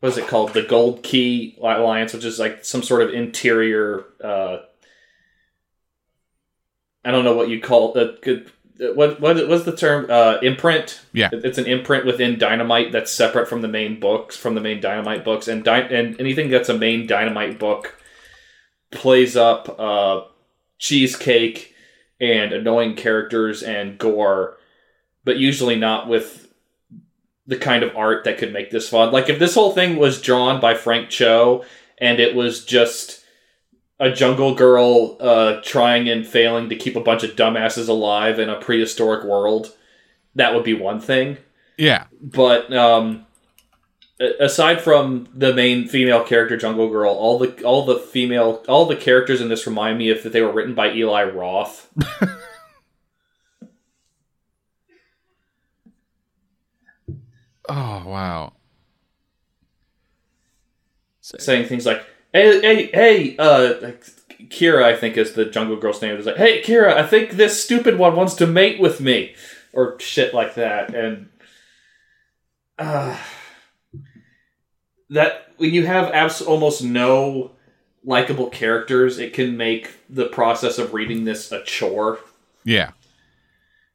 what 0.00 0.10
is 0.10 0.18
it 0.18 0.28
called? 0.28 0.52
The 0.52 0.62
Gold 0.62 1.02
Key 1.02 1.56
Alliance, 1.60 2.12
which 2.12 2.24
is 2.24 2.38
like 2.38 2.64
some 2.64 2.82
sort 2.82 3.02
of 3.02 3.14
interior 3.14 4.04
uh 4.22 4.58
I 7.04 7.10
don't 7.10 7.24
know 7.24 7.34
what 7.34 7.48
you 7.48 7.60
call 7.60 7.96
it. 7.96 8.22
What 8.94 9.20
what 9.20 9.48
what's 9.48 9.64
the 9.64 9.76
term? 9.76 10.06
Uh, 10.08 10.38
imprint. 10.42 11.00
Yeah. 11.12 11.28
It's 11.32 11.58
an 11.58 11.66
imprint 11.66 12.04
within 12.04 12.38
Dynamite 12.38 12.92
that's 12.92 13.12
separate 13.12 13.48
from 13.48 13.62
the 13.62 13.68
main 13.68 14.00
books, 14.00 14.36
from 14.36 14.54
the 14.54 14.60
main 14.60 14.80
Dynamite 14.80 15.24
books, 15.24 15.48
and 15.48 15.64
Dy- 15.64 15.88
and 15.90 16.18
anything 16.20 16.50
that's 16.50 16.68
a 16.68 16.76
main 16.76 17.06
Dynamite 17.06 17.58
book 17.58 17.96
plays 18.90 19.36
up 19.36 19.78
uh, 19.78 20.22
cheesecake 20.78 21.74
and 22.20 22.52
annoying 22.52 22.96
characters 22.96 23.62
and 23.62 23.98
gore, 23.98 24.58
but 25.24 25.38
usually 25.38 25.76
not 25.76 26.08
with 26.08 26.52
the 27.46 27.56
kind 27.56 27.82
of 27.82 27.96
art 27.96 28.24
that 28.24 28.38
could 28.38 28.52
make 28.52 28.70
this 28.70 28.88
fun. 28.88 29.12
Like 29.12 29.28
if 29.28 29.38
this 29.38 29.54
whole 29.54 29.72
thing 29.72 29.96
was 29.96 30.22
drawn 30.22 30.60
by 30.60 30.74
Frank 30.74 31.10
Cho 31.10 31.64
and 31.98 32.20
it 32.20 32.34
was 32.34 32.64
just 32.64 33.21
a 34.02 34.12
jungle 34.12 34.54
girl 34.54 35.16
uh, 35.20 35.60
trying 35.62 36.08
and 36.08 36.26
failing 36.26 36.68
to 36.68 36.76
keep 36.76 36.96
a 36.96 37.00
bunch 37.00 37.22
of 37.22 37.36
dumbasses 37.36 37.88
alive 37.88 38.38
in 38.38 38.50
a 38.50 38.60
prehistoric 38.60 39.24
world, 39.24 39.74
that 40.34 40.54
would 40.54 40.64
be 40.64 40.74
one 40.74 41.00
thing. 41.00 41.38
Yeah. 41.78 42.06
But 42.20 42.72
um, 42.74 43.24
aside 44.18 44.80
from 44.80 45.28
the 45.32 45.54
main 45.54 45.86
female 45.88 46.24
character, 46.24 46.56
Jungle 46.56 46.90
Girl, 46.90 47.12
all 47.12 47.38
the 47.38 47.62
all 47.62 47.86
the 47.86 47.98
female 47.98 48.64
all 48.68 48.86
the 48.86 48.96
characters 48.96 49.40
in 49.40 49.48
this 49.48 49.66
remind 49.66 49.98
me 49.98 50.10
of 50.10 50.22
that 50.22 50.32
they 50.32 50.42
were 50.42 50.52
written 50.52 50.74
by 50.74 50.92
Eli 50.92 51.24
Roth. 51.24 51.88
Oh 57.68 58.02
wow. 58.06 58.52
saying 61.20 61.68
things 61.68 61.86
like, 61.86 62.04
"Hey, 62.32 62.60
hey, 62.60 62.86
hey, 62.92 63.36
uh, 63.38 63.92
Kira, 64.48 64.84
I 64.84 64.96
think, 64.96 65.16
is 65.16 65.32
the 65.32 65.44
Jungle 65.44 65.76
Girl's 65.76 66.02
name. 66.02 66.16
It's 66.16 66.26
like, 66.26 66.36
hey, 66.36 66.62
Kira, 66.62 66.94
I 66.94 67.06
think 67.06 67.32
this 67.32 67.62
stupid 67.62 67.98
one 67.98 68.16
wants 68.16 68.34
to 68.34 68.46
mate 68.46 68.80
with 68.80 69.00
me, 69.00 69.34
or 69.72 69.98
shit 70.00 70.34
like 70.34 70.54
that. 70.54 70.94
And 70.94 71.28
uh, 72.78 73.16
that 75.10 75.52
when 75.56 75.72
you 75.72 75.86
have 75.86 76.12
abs- 76.12 76.42
almost 76.42 76.82
no 76.82 77.52
likable 78.04 78.50
characters, 78.50 79.18
it 79.18 79.32
can 79.32 79.56
make 79.56 79.90
the 80.10 80.26
process 80.26 80.78
of 80.78 80.94
reading 80.94 81.24
this 81.24 81.52
a 81.52 81.62
chore. 81.62 82.18
Yeah. 82.64 82.92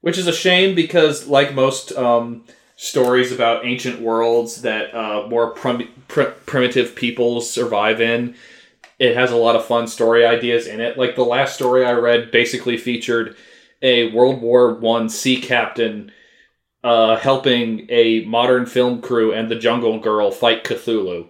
Which 0.01 0.18
is 0.18 0.27
a 0.27 0.34
shame 0.34 0.76
because, 0.76 1.27
like 1.27 1.53
most 1.53 1.91
um, 1.93 2.45
stories 2.77 3.31
about 3.31 3.65
ancient 3.65 3.99
worlds 3.99 4.61
that 4.61 4.93
uh, 4.95 5.27
more 5.27 5.49
prim- 5.51 5.89
pr- 6.07 6.21
primitive 6.45 6.95
peoples 6.95 7.49
survive 7.49 7.99
in, 7.99 8.35
it 8.99 9.15
has 9.15 9.31
a 9.31 9.35
lot 9.35 9.55
of 9.55 9.65
fun 9.65 9.87
story 9.87 10.25
ideas 10.25 10.67
in 10.67 10.79
it. 10.79 10.97
Like 10.97 11.15
the 11.15 11.23
last 11.25 11.55
story 11.55 11.83
I 11.85 11.91
read 11.93 12.31
basically 12.31 12.77
featured 12.77 13.35
a 13.81 14.11
World 14.13 14.41
War 14.41 14.75
One 14.75 15.09
sea 15.09 15.41
captain 15.41 16.11
uh, 16.83 17.17
helping 17.17 17.87
a 17.89 18.23
modern 18.25 18.65
film 18.65 19.01
crew 19.01 19.33
and 19.33 19.49
the 19.49 19.55
Jungle 19.55 19.99
Girl 19.99 20.31
fight 20.31 20.63
Cthulhu. 20.63 21.27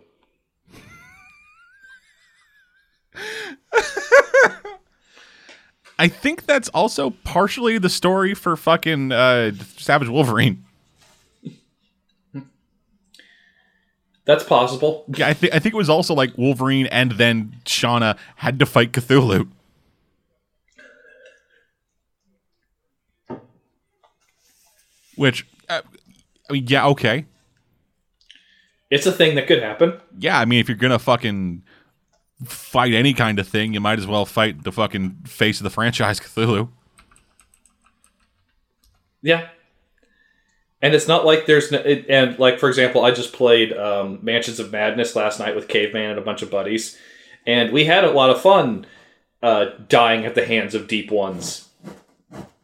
I 6.00 6.08
think 6.08 6.46
that's 6.46 6.70
also 6.70 7.10
partially 7.10 7.80
the 7.80 7.90
story 7.90 8.34
for 8.36 8.56
fucking 8.56 9.12
uh, 9.12 9.54
Savage 9.78 10.10
Wolverine. 10.10 10.67
That's 14.28 14.44
possible. 14.44 15.06
Yeah, 15.16 15.30
I 15.30 15.34
think 15.34 15.54
I 15.56 15.60
think 15.60 15.74
it 15.74 15.78
was 15.78 15.90
also 15.90 16.14
like 16.14 16.38
Wolverine 16.38 16.86
and 16.88 17.14
then 17.14 17.56
Shanna 17.66 18.18
had 18.36 18.60
to 18.60 18.66
fight 18.66 18.92
Cthulhu. 18.92 19.48
Which, 25.16 25.48
uh, 25.68 25.82
I 26.50 26.54
mean, 26.54 26.66
yeah, 26.68 26.86
okay, 26.88 27.26
It's 28.90 29.06
a 29.06 29.12
thing 29.12 29.36
that 29.36 29.48
could 29.48 29.62
happen. 29.64 30.00
yeah. 30.18 30.40
I 30.40 30.46
mean, 30.46 30.60
if 30.60 30.68
you're 30.70 30.78
gonna 30.78 31.00
fucking 31.00 31.64
fight 32.46 32.94
any 32.94 33.14
kind 33.14 33.40
of 33.40 33.48
thing, 33.48 33.74
you 33.74 33.80
might 33.82 33.98
as 34.00 34.06
well 34.08 34.26
fight 34.26 34.64
the 34.64 34.72
fucking 34.72 35.18
face 35.26 35.60
of 35.60 35.64
the 35.64 35.70
franchise, 35.70 36.20
Cthulhu. 36.20 36.70
Yeah. 39.22 39.48
And 40.82 40.94
it's 40.94 41.08
not 41.08 41.26
like 41.26 41.48
there's 41.48 41.72
no, 41.72 41.80
it, 41.80 42.06
and 42.08 42.38
like 42.38 42.60
for 42.60 42.70
example, 42.70 43.04
I 43.04 43.12
just 43.12 43.34
played 43.34 43.74
um, 43.74 44.20
Mansions 44.22 44.60
of 44.60 44.72
Madness 44.72 45.16
last 45.16 45.40
night 45.40 45.56
with 45.56 45.68
Caveman 45.68 46.12
and 46.12 46.20
a 46.20 46.22
bunch 46.22 46.44
of 46.44 46.52
buddies, 46.52 46.98
and 47.48 47.72
we 47.72 47.86
had 47.86 48.04
a 48.04 48.12
lot 48.12 48.30
of 48.30 48.42
fun 48.42 48.86
uh, 49.42 49.66
dying 49.90 50.26
at 50.26 50.36
the 50.36 50.46
hands 50.46 50.76
of 50.76 50.88
deep 50.88 51.12
ones. 51.12 51.68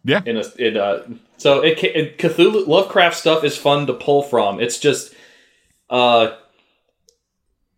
Yeah. 0.03 0.21
In 0.25 0.37
a 0.37 0.43
in 0.57 0.77
a 0.77 1.05
so 1.37 1.61
it, 1.61 1.83
it 1.83 2.17
Cthulhu 2.19 2.67
Lovecraft 2.67 3.15
stuff 3.15 3.43
is 3.43 3.57
fun 3.57 3.87
to 3.87 3.93
pull 3.93 4.21
from. 4.21 4.59
It's 4.59 4.77
just 4.77 5.15
uh, 5.89 6.35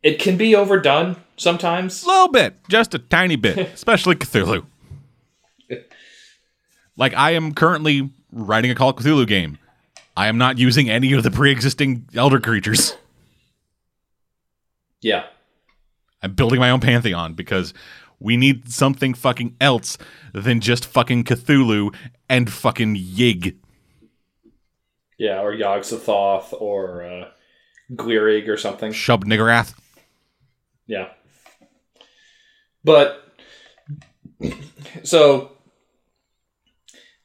it 0.03 0.19
can 0.19 0.35
be 0.35 0.55
overdone 0.55 1.17
sometimes. 1.37 2.03
A 2.03 2.07
little 2.07 2.27
bit, 2.27 2.55
just 2.67 2.93
a 2.93 2.99
tiny 2.99 3.35
bit, 3.35 3.57
especially 3.73 4.15
Cthulhu. 4.15 4.65
Like 6.97 7.13
I 7.13 7.31
am 7.31 7.53
currently 7.53 8.09
writing 8.31 8.71
a 8.71 8.75
Call 8.75 8.89
of 8.89 8.97
Cthulhu 8.97 9.27
game. 9.27 9.59
I 10.17 10.27
am 10.27 10.37
not 10.37 10.57
using 10.57 10.89
any 10.89 11.13
of 11.13 11.23
the 11.23 11.31
pre-existing 11.31 12.07
elder 12.15 12.39
creatures. 12.39 12.95
Yeah. 15.01 15.25
I'm 16.21 16.33
building 16.33 16.59
my 16.59 16.69
own 16.69 16.79
pantheon 16.79 17.33
because 17.33 17.73
we 18.19 18.37
need 18.37 18.71
something 18.71 19.13
fucking 19.13 19.55
else 19.59 19.97
than 20.33 20.61
just 20.61 20.85
fucking 20.85 21.25
Cthulhu 21.25 21.93
and 22.29 22.51
fucking 22.51 22.95
Yig. 22.95 23.57
Yeah, 25.17 25.41
or 25.41 25.53
Yog 25.53 25.81
Sothoth 25.81 26.53
or 26.59 27.03
uh, 27.03 27.29
or 27.99 28.57
something. 28.57 28.91
Shub 28.91 29.23
Niggurath. 29.23 29.75
Yeah. 30.87 31.09
But 32.83 33.37
so 35.03 35.54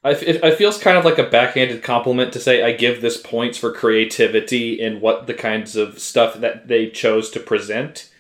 I, 0.03 0.13
it, 0.13 0.43
it 0.43 0.57
feels 0.57 0.79
kind 0.79 0.97
of 0.97 1.05
like 1.05 1.19
a 1.19 1.29
backhanded 1.29 1.83
compliment 1.83 2.33
to 2.33 2.41
say 2.41 2.63
I 2.63 2.73
give 2.73 3.03
this 3.03 3.19
points 3.19 3.59
for 3.59 3.73
creativity 3.73 4.81
in 4.81 5.01
what 5.01 5.27
the 5.27 5.35
kinds 5.35 5.77
of 5.77 5.99
stuff 5.99 6.35
that 6.41 6.69
they 6.69 6.89
chose 6.89 7.31
to 7.31 7.41
present. 7.41 8.11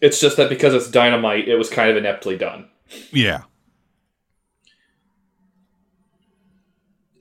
It's 0.00 0.20
just 0.20 0.36
that 0.36 0.48
because 0.48 0.72
it's 0.72 0.90
dynamite, 0.90 1.48
it 1.48 1.56
was 1.56 1.68
kind 1.68 1.90
of 1.90 1.96
ineptly 1.96 2.38
done. 2.38 2.68
Yeah. 3.10 3.42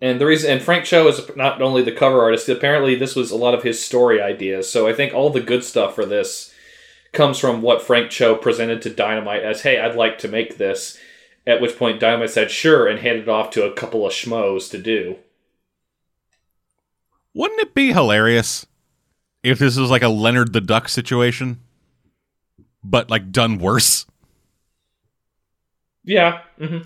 And 0.02 0.20
the 0.20 0.26
reason, 0.26 0.52
and 0.52 0.62
Frank 0.62 0.86
Cho 0.86 1.08
is 1.08 1.22
not 1.36 1.62
only 1.62 1.82
the 1.82 1.92
cover 1.92 2.22
artist, 2.22 2.50
apparently 2.50 2.96
this 2.96 3.16
was 3.16 3.32
a 3.32 3.38
lot 3.38 3.54
of 3.54 3.64
his 3.64 3.84
story 3.84 4.22
ideas. 4.22 4.70
So 4.70 4.88
I 4.88 4.94
think 4.94 5.14
all 5.14 5.30
the 5.30 5.40
good 5.40 5.64
stuff 5.64 5.96
for 5.96 6.06
this 6.06 6.54
comes 7.14 7.40
from 7.40 7.62
what 7.62 7.82
Frank 7.82 8.12
Cho 8.12 8.36
presented 8.36 8.82
to 8.82 8.90
Dynamite 8.90 9.44
as, 9.44 9.62
hey, 9.62 9.80
I'd 9.80 9.96
like 9.96 10.18
to 10.20 10.28
make 10.28 10.58
this. 10.58 10.98
At 11.46 11.60
which 11.62 11.78
point 11.78 12.00
Dynamite 12.00 12.30
said, 12.30 12.52
sure, 12.52 12.88
and 12.88 13.00
handed 13.00 13.24
it 13.24 13.30
off 13.30 13.50
to 13.52 13.66
a 13.66 13.74
couple 13.74 14.06
of 14.06 14.14
schmoes 14.14 14.70
to 14.72 14.78
do. 14.78 15.18
Wouldn't 17.34 17.60
it 17.60 17.74
be 17.74 17.92
hilarious 17.92 18.66
if 19.42 19.60
this 19.60 19.76
was 19.78 19.90
like 19.90 20.04
a 20.04 20.10
Leonard 20.10 20.54
the 20.54 20.62
Duck 20.62 20.88
situation, 20.88 21.60
but 22.84 23.10
like 23.10 23.32
done 23.32 23.58
worse? 23.58 24.06
Yeah. 26.04 26.42
hmm 26.58 26.80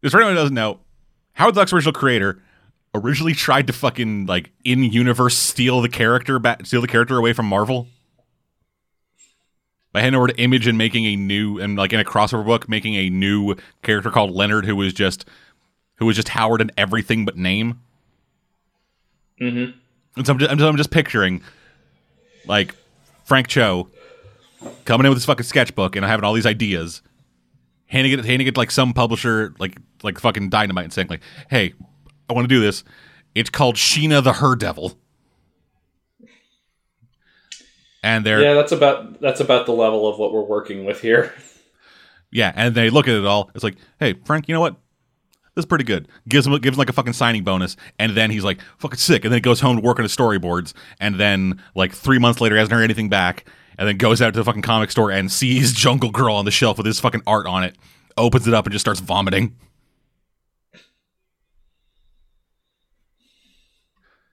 Because 0.00 0.12
for 0.12 0.18
anyone 0.18 0.34
who 0.34 0.40
doesn't 0.42 0.54
know, 0.54 0.80
Howard 1.32 1.54
the 1.54 1.60
Duck's 1.60 1.72
original 1.72 1.92
creator 1.92 2.42
originally 2.94 3.34
tried 3.34 3.66
to 3.66 3.72
fucking 3.72 4.26
like 4.26 4.50
in 4.64 4.84
universe 4.84 5.36
steal 5.36 5.80
the 5.80 5.88
character 5.88 6.38
back, 6.38 6.64
steal 6.64 6.80
the 6.80 6.88
character 6.88 7.18
away 7.18 7.32
from 7.32 7.46
Marvel 7.46 7.88
by 9.92 10.00
handing 10.00 10.18
over 10.18 10.28
to 10.28 10.36
Image 10.38 10.66
and 10.66 10.78
making 10.78 11.04
a 11.06 11.16
new 11.16 11.58
and 11.58 11.76
like 11.76 11.92
in 11.92 12.00
a 12.00 12.04
crossover 12.04 12.44
book, 12.44 12.68
making 12.68 12.94
a 12.94 13.10
new 13.10 13.56
character 13.82 14.10
called 14.10 14.30
Leonard, 14.30 14.64
who 14.64 14.76
was 14.76 14.92
just 14.92 15.24
who 15.96 16.06
was 16.06 16.16
just 16.16 16.30
Howard 16.30 16.60
in 16.60 16.70
everything 16.76 17.24
but 17.24 17.36
name. 17.36 17.80
hmm 19.38 19.66
And 20.16 20.26
so 20.26 20.32
I'm 20.32 20.38
just, 20.38 20.50
I'm 20.50 20.58
just, 20.58 20.68
I'm 20.68 20.76
just 20.76 20.90
picturing 20.90 21.42
like 22.46 22.74
Frank 23.24 23.48
Cho 23.48 23.88
coming 24.84 25.04
in 25.06 25.10
with 25.10 25.18
his 25.18 25.24
fucking 25.26 25.44
sketchbook 25.44 25.96
and 25.96 26.04
having 26.04 26.24
all 26.24 26.34
these 26.34 26.46
ideas, 26.46 27.02
handing 27.86 28.12
it 28.12 28.24
handing 28.24 28.46
it 28.46 28.54
to 28.54 28.60
like 28.60 28.70
some 28.70 28.92
publisher 28.92 29.54
like 29.58 29.78
like 30.02 30.18
fucking 30.18 30.50
dynamite 30.50 30.84
and 30.84 30.92
saying 30.92 31.08
like, 31.08 31.22
"Hey, 31.48 31.74
I 32.28 32.32
want 32.32 32.48
to 32.48 32.54
do 32.54 32.60
this. 32.60 32.84
It's 33.34 33.50
called 33.50 33.76
Sheena 33.76 34.22
the 34.22 34.34
Her 34.34 34.56
Devil." 34.56 34.98
And 38.02 38.24
they're 38.24 38.42
Yeah, 38.42 38.54
that's 38.54 38.72
about 38.72 39.20
that's 39.20 39.40
about 39.40 39.66
the 39.66 39.72
level 39.72 40.08
of 40.08 40.18
what 40.18 40.32
we're 40.32 40.42
working 40.42 40.84
with 40.84 41.00
here. 41.00 41.34
Yeah, 42.32 42.52
and 42.54 42.76
they 42.76 42.90
look 42.90 43.08
at 43.08 43.14
it 43.14 43.26
all. 43.26 43.50
It's 43.56 43.64
like, 43.64 43.74
hey, 43.98 44.14
Frank, 44.24 44.46
you 44.46 44.54
know 44.54 44.60
what? 44.60 44.76
This 45.56 45.62
is 45.64 45.66
pretty 45.66 45.82
good. 45.82 46.06
Gives 46.28 46.46
him 46.46 46.56
gives 46.58 46.76
him 46.76 46.78
like 46.78 46.88
a 46.88 46.92
fucking 46.92 47.14
signing 47.14 47.42
bonus, 47.42 47.76
and 47.98 48.16
then 48.16 48.30
he's 48.30 48.44
like 48.44 48.60
fucking 48.78 48.98
sick, 48.98 49.24
and 49.24 49.32
then 49.32 49.38
he 49.38 49.40
goes 49.40 49.60
home 49.60 49.78
to 49.78 49.82
work 49.82 49.98
on 49.98 50.04
his 50.04 50.16
storyboards, 50.16 50.72
and 51.00 51.16
then 51.18 51.60
like 51.74 51.92
three 51.92 52.20
months 52.20 52.40
later, 52.40 52.54
he 52.54 52.60
hasn't 52.60 52.72
heard 52.72 52.84
anything 52.84 53.08
back, 53.08 53.46
and 53.76 53.88
then 53.88 53.96
goes 53.96 54.22
out 54.22 54.32
to 54.34 54.38
the 54.38 54.44
fucking 54.44 54.62
comic 54.62 54.92
store 54.92 55.10
and 55.10 55.32
sees 55.32 55.72
Jungle 55.72 56.12
Girl 56.12 56.36
on 56.36 56.44
the 56.44 56.52
shelf 56.52 56.76
with 56.76 56.86
his 56.86 57.00
fucking 57.00 57.22
art 57.26 57.46
on 57.46 57.64
it, 57.64 57.76
opens 58.16 58.46
it 58.46 58.54
up 58.54 58.64
and 58.64 58.72
just 58.72 58.84
starts 58.84 59.00
vomiting. 59.00 59.56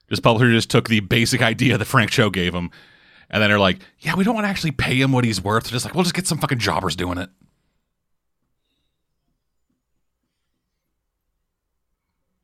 This 0.07 0.19
publisher 0.19 0.51
just 0.51 0.69
took 0.69 0.87
the 0.87 0.99
basic 1.01 1.41
idea 1.41 1.77
that 1.77 1.85
Frank 1.85 2.11
Cho 2.11 2.29
gave 2.29 2.53
him, 2.53 2.69
and 3.29 3.41
then 3.41 3.49
they're 3.49 3.59
like, 3.59 3.79
"Yeah, 3.99 4.15
we 4.15 4.23
don't 4.23 4.35
want 4.35 4.45
to 4.45 4.49
actually 4.49 4.71
pay 4.71 4.99
him 5.01 5.11
what 5.11 5.23
he's 5.25 5.41
worth." 5.41 5.65
They're 5.65 5.71
just 5.71 5.85
like, 5.85 5.93
"We'll 5.95 6.03
just 6.03 6.15
get 6.15 6.27
some 6.27 6.37
fucking 6.37 6.59
jobbers 6.59 6.95
doing 6.95 7.17
it." 7.17 7.29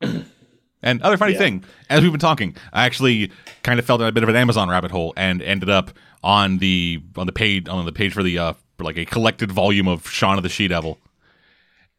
And 0.86 1.02
other 1.02 1.16
funny 1.16 1.32
Yeah. 1.32 1.38
thing, 1.40 1.64
as 1.90 2.02
we've 2.04 2.12
been 2.12 2.20
talking, 2.20 2.58
I 2.74 2.86
actually 2.86 3.32
kind 3.64 3.80
of 3.80 3.86
fell 3.86 3.98
down 3.98 4.10
a 4.10 4.12
bit 4.12 4.22
of 4.24 4.28
an 4.28 4.36
Amazon 4.36 4.68
rabbit 4.70 4.92
hole 4.92 5.14
and 5.16 5.42
ended 5.42 5.70
up 5.70 5.92
on 6.22 6.58
the 6.58 7.02
on 7.16 7.26
the 7.26 7.32
page 7.32 7.70
on 7.70 7.86
the 7.86 7.94
page 7.94 8.12
for 8.14 8.22
the 8.22 8.38
uh 8.38 8.54
for 8.78 8.84
like 8.84 8.98
a 8.98 9.06
collected 9.06 9.50
volume 9.50 9.88
of 9.88 10.10
Shanna 10.10 10.42
the 10.42 10.50
She 10.50 10.68
Devil. 10.68 11.00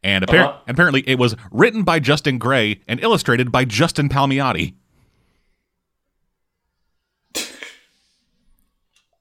And 0.03 0.27
appar- 0.27 0.49
Uh-huh. 0.49 0.59
apparently 0.69 1.03
it 1.09 1.19
was 1.19 1.35
written 1.51 1.83
by 1.83 1.99
Justin 1.99 2.37
Gray 2.37 2.83
and 2.87 3.01
illustrated 3.01 3.51
by 3.51 3.65
Justin 3.65 4.11
Palmiotti. 4.11 4.75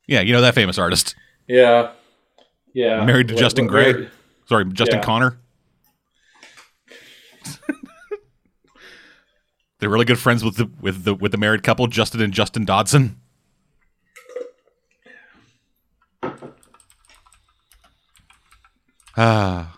Yeah, 0.07 0.21
you 0.21 0.33
know 0.33 0.41
that 0.41 0.55
famous 0.55 0.77
artist. 0.77 1.15
Yeah. 1.47 1.91
Yeah. 2.73 3.03
Married 3.05 3.27
to 3.29 3.35
Wh- 3.35 3.39
Justin 3.39 3.67
Gray? 3.67 3.93
where- 3.93 4.11
Sorry, 4.45 4.65
Justin 4.65 4.97
Yeah. 4.99 5.03
Connor. 5.05 5.37
They're 9.79 9.89
really 9.89 10.05
good 10.05 10.19
friends 10.19 10.43
with 10.43 10.55
the 10.57 10.69
with 10.81 11.03
the 11.03 11.13
with 11.13 11.31
the 11.31 11.37
married 11.37 11.63
couple, 11.63 11.87
Justin 11.87 12.21
and 12.21 12.33
Justin 12.33 12.65
Dodson. 12.65 13.17
Ah. 19.15 19.77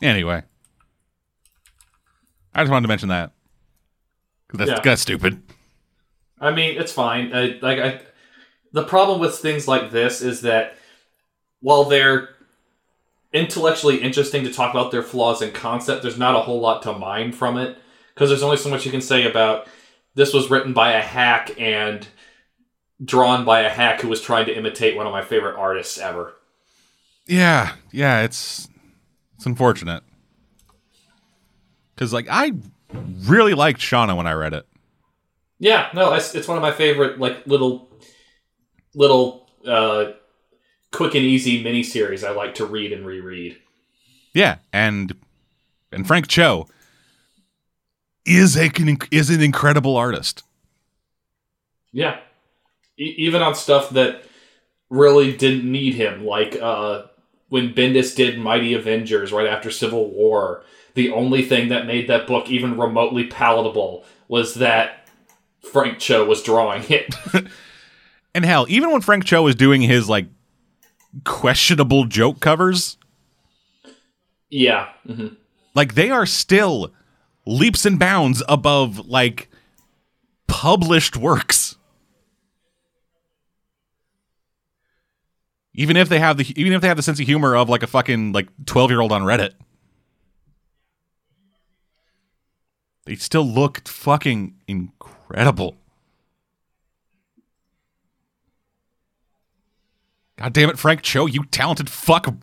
anyway, 0.00 0.42
I 2.54 2.62
just 2.62 2.70
wanted 2.70 2.82
to 2.82 2.88
mention 2.88 3.08
that. 3.08 3.32
that's 4.52 4.70
Yeah. 4.70 4.80
that's 4.80 5.02
stupid. 5.02 5.42
I 6.42 6.50
mean, 6.50 6.78
it's 6.78 6.92
fine. 6.92 7.32
I, 7.32 7.58
like 7.62 7.78
I, 7.78 8.00
the 8.72 8.84
problem 8.84 9.20
with 9.20 9.38
things 9.38 9.68
like 9.68 9.92
this 9.92 10.20
is 10.20 10.42
that 10.42 10.76
while 11.60 11.84
they're 11.84 12.30
intellectually 13.32 13.98
interesting 13.98 14.42
to 14.44 14.52
talk 14.52 14.74
about 14.74 14.90
their 14.90 15.04
flaws 15.04 15.40
and 15.40 15.54
concept, 15.54 16.02
there's 16.02 16.18
not 16.18 16.34
a 16.34 16.40
whole 16.40 16.60
lot 16.60 16.82
to 16.82 16.92
mine 16.92 17.30
from 17.32 17.56
it 17.56 17.78
because 18.12 18.28
there's 18.28 18.42
only 18.42 18.56
so 18.56 18.68
much 18.68 18.84
you 18.84 18.90
can 18.90 19.00
say 19.00 19.24
about 19.24 19.68
this 20.14 20.34
was 20.34 20.50
written 20.50 20.72
by 20.72 20.92
a 20.92 21.00
hack 21.00 21.54
and 21.58 22.08
drawn 23.02 23.44
by 23.44 23.60
a 23.60 23.70
hack 23.70 24.00
who 24.00 24.08
was 24.08 24.20
trying 24.20 24.46
to 24.46 24.56
imitate 24.56 24.96
one 24.96 25.06
of 25.06 25.12
my 25.12 25.22
favorite 25.22 25.56
artists 25.56 25.96
ever. 25.96 26.34
Yeah, 27.26 27.76
yeah, 27.92 28.22
it's 28.22 28.68
it's 29.36 29.46
unfortunate 29.46 30.02
because 31.94 32.12
like 32.12 32.26
I 32.28 32.52
really 33.22 33.54
liked 33.54 33.80
Shanna 33.80 34.16
when 34.16 34.26
I 34.26 34.32
read 34.32 34.54
it. 34.54 34.66
Yeah, 35.62 35.90
no, 35.94 36.12
it's, 36.14 36.34
it's 36.34 36.48
one 36.48 36.56
of 36.56 36.62
my 36.62 36.72
favorite 36.72 37.20
like 37.20 37.46
little 37.46 37.88
little 38.96 39.48
uh, 39.64 40.06
quick 40.90 41.14
and 41.14 41.24
easy 41.24 41.62
miniseries 41.62 42.26
I 42.26 42.32
like 42.32 42.56
to 42.56 42.66
read 42.66 42.92
and 42.92 43.06
reread. 43.06 43.56
Yeah, 44.34 44.56
and 44.72 45.14
and 45.92 46.04
Frank 46.04 46.26
Cho 46.26 46.66
is 48.26 48.56
a 48.56 48.72
is 49.12 49.30
an 49.30 49.40
incredible 49.40 49.96
artist. 49.96 50.42
Yeah, 51.92 52.18
e- 52.98 53.14
even 53.18 53.40
on 53.40 53.54
stuff 53.54 53.90
that 53.90 54.24
really 54.90 55.36
didn't 55.36 55.70
need 55.70 55.94
him, 55.94 56.26
like 56.26 56.56
uh, 56.60 57.04
when 57.50 57.72
Bendis 57.72 58.16
did 58.16 58.36
Mighty 58.36 58.74
Avengers 58.74 59.32
right 59.32 59.46
after 59.46 59.70
Civil 59.70 60.10
War. 60.10 60.64
The 60.94 61.12
only 61.12 61.44
thing 61.44 61.68
that 61.68 61.86
made 61.86 62.08
that 62.08 62.26
book 62.26 62.50
even 62.50 62.76
remotely 62.76 63.28
palatable 63.28 64.04
was 64.26 64.54
that 64.54 65.01
Frank 65.62 65.98
Cho 65.98 66.24
was 66.24 66.42
drawing 66.42 66.84
it. 66.88 67.14
And 68.34 68.46
hell, 68.46 68.64
even 68.68 68.90
when 68.90 69.02
Frank 69.02 69.26
Cho 69.26 69.42
was 69.42 69.54
doing 69.54 69.82
his 69.82 70.08
like 70.08 70.26
questionable 71.24 72.06
joke 72.06 72.40
covers, 72.40 72.96
yeah, 74.48 74.88
hmm 75.06 75.28
like 75.74 75.94
they 75.94 76.10
are 76.10 76.26
still 76.26 76.92
leaps 77.46 77.84
and 77.86 77.98
bounds 77.98 78.42
above 78.48 79.06
like 79.06 79.50
published 80.46 81.16
works. 81.16 81.76
Even 85.74 85.96
if 85.96 86.08
they 86.08 86.18
have 86.18 86.36
the 86.36 86.60
even 86.60 86.72
if 86.72 86.82
they 86.82 86.88
have 86.88 86.96
the 86.96 87.02
sense 87.02 87.18
of 87.20 87.26
humor 87.26 87.56
of 87.56 87.68
like 87.68 87.82
a 87.82 87.86
fucking 87.86 88.32
like 88.32 88.48
12-year-old 88.64 89.12
on 89.12 89.22
Reddit. 89.22 89.52
They 93.04 93.16
still 93.16 93.46
look 93.46 93.86
fucking 93.88 94.54
incredible. 94.68 95.21
God 100.36 100.52
damn 100.52 100.70
it, 100.70 100.78
Frank 100.78 101.02
Cho, 101.02 101.26
you 101.26 101.44
talented 101.44 101.88
fuck. 101.88 102.34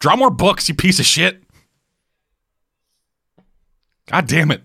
Draw 0.00 0.16
more 0.16 0.30
books, 0.30 0.68
you 0.68 0.74
piece 0.74 0.98
of 0.98 1.06
shit. 1.06 1.42
God 4.06 4.26
damn 4.26 4.50
it. 4.50 4.62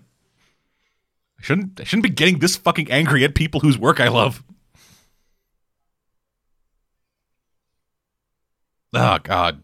I 1.38 1.42
shouldn't 1.42 1.80
I 1.80 1.84
shouldn't 1.84 2.02
be 2.02 2.10
getting 2.10 2.40
this 2.40 2.56
fucking 2.56 2.90
angry 2.90 3.22
at 3.22 3.34
people 3.34 3.60
whose 3.60 3.78
work 3.78 4.00
I 4.00 4.08
love. 4.08 4.42
Oh 8.92 9.18
god. 9.22 9.62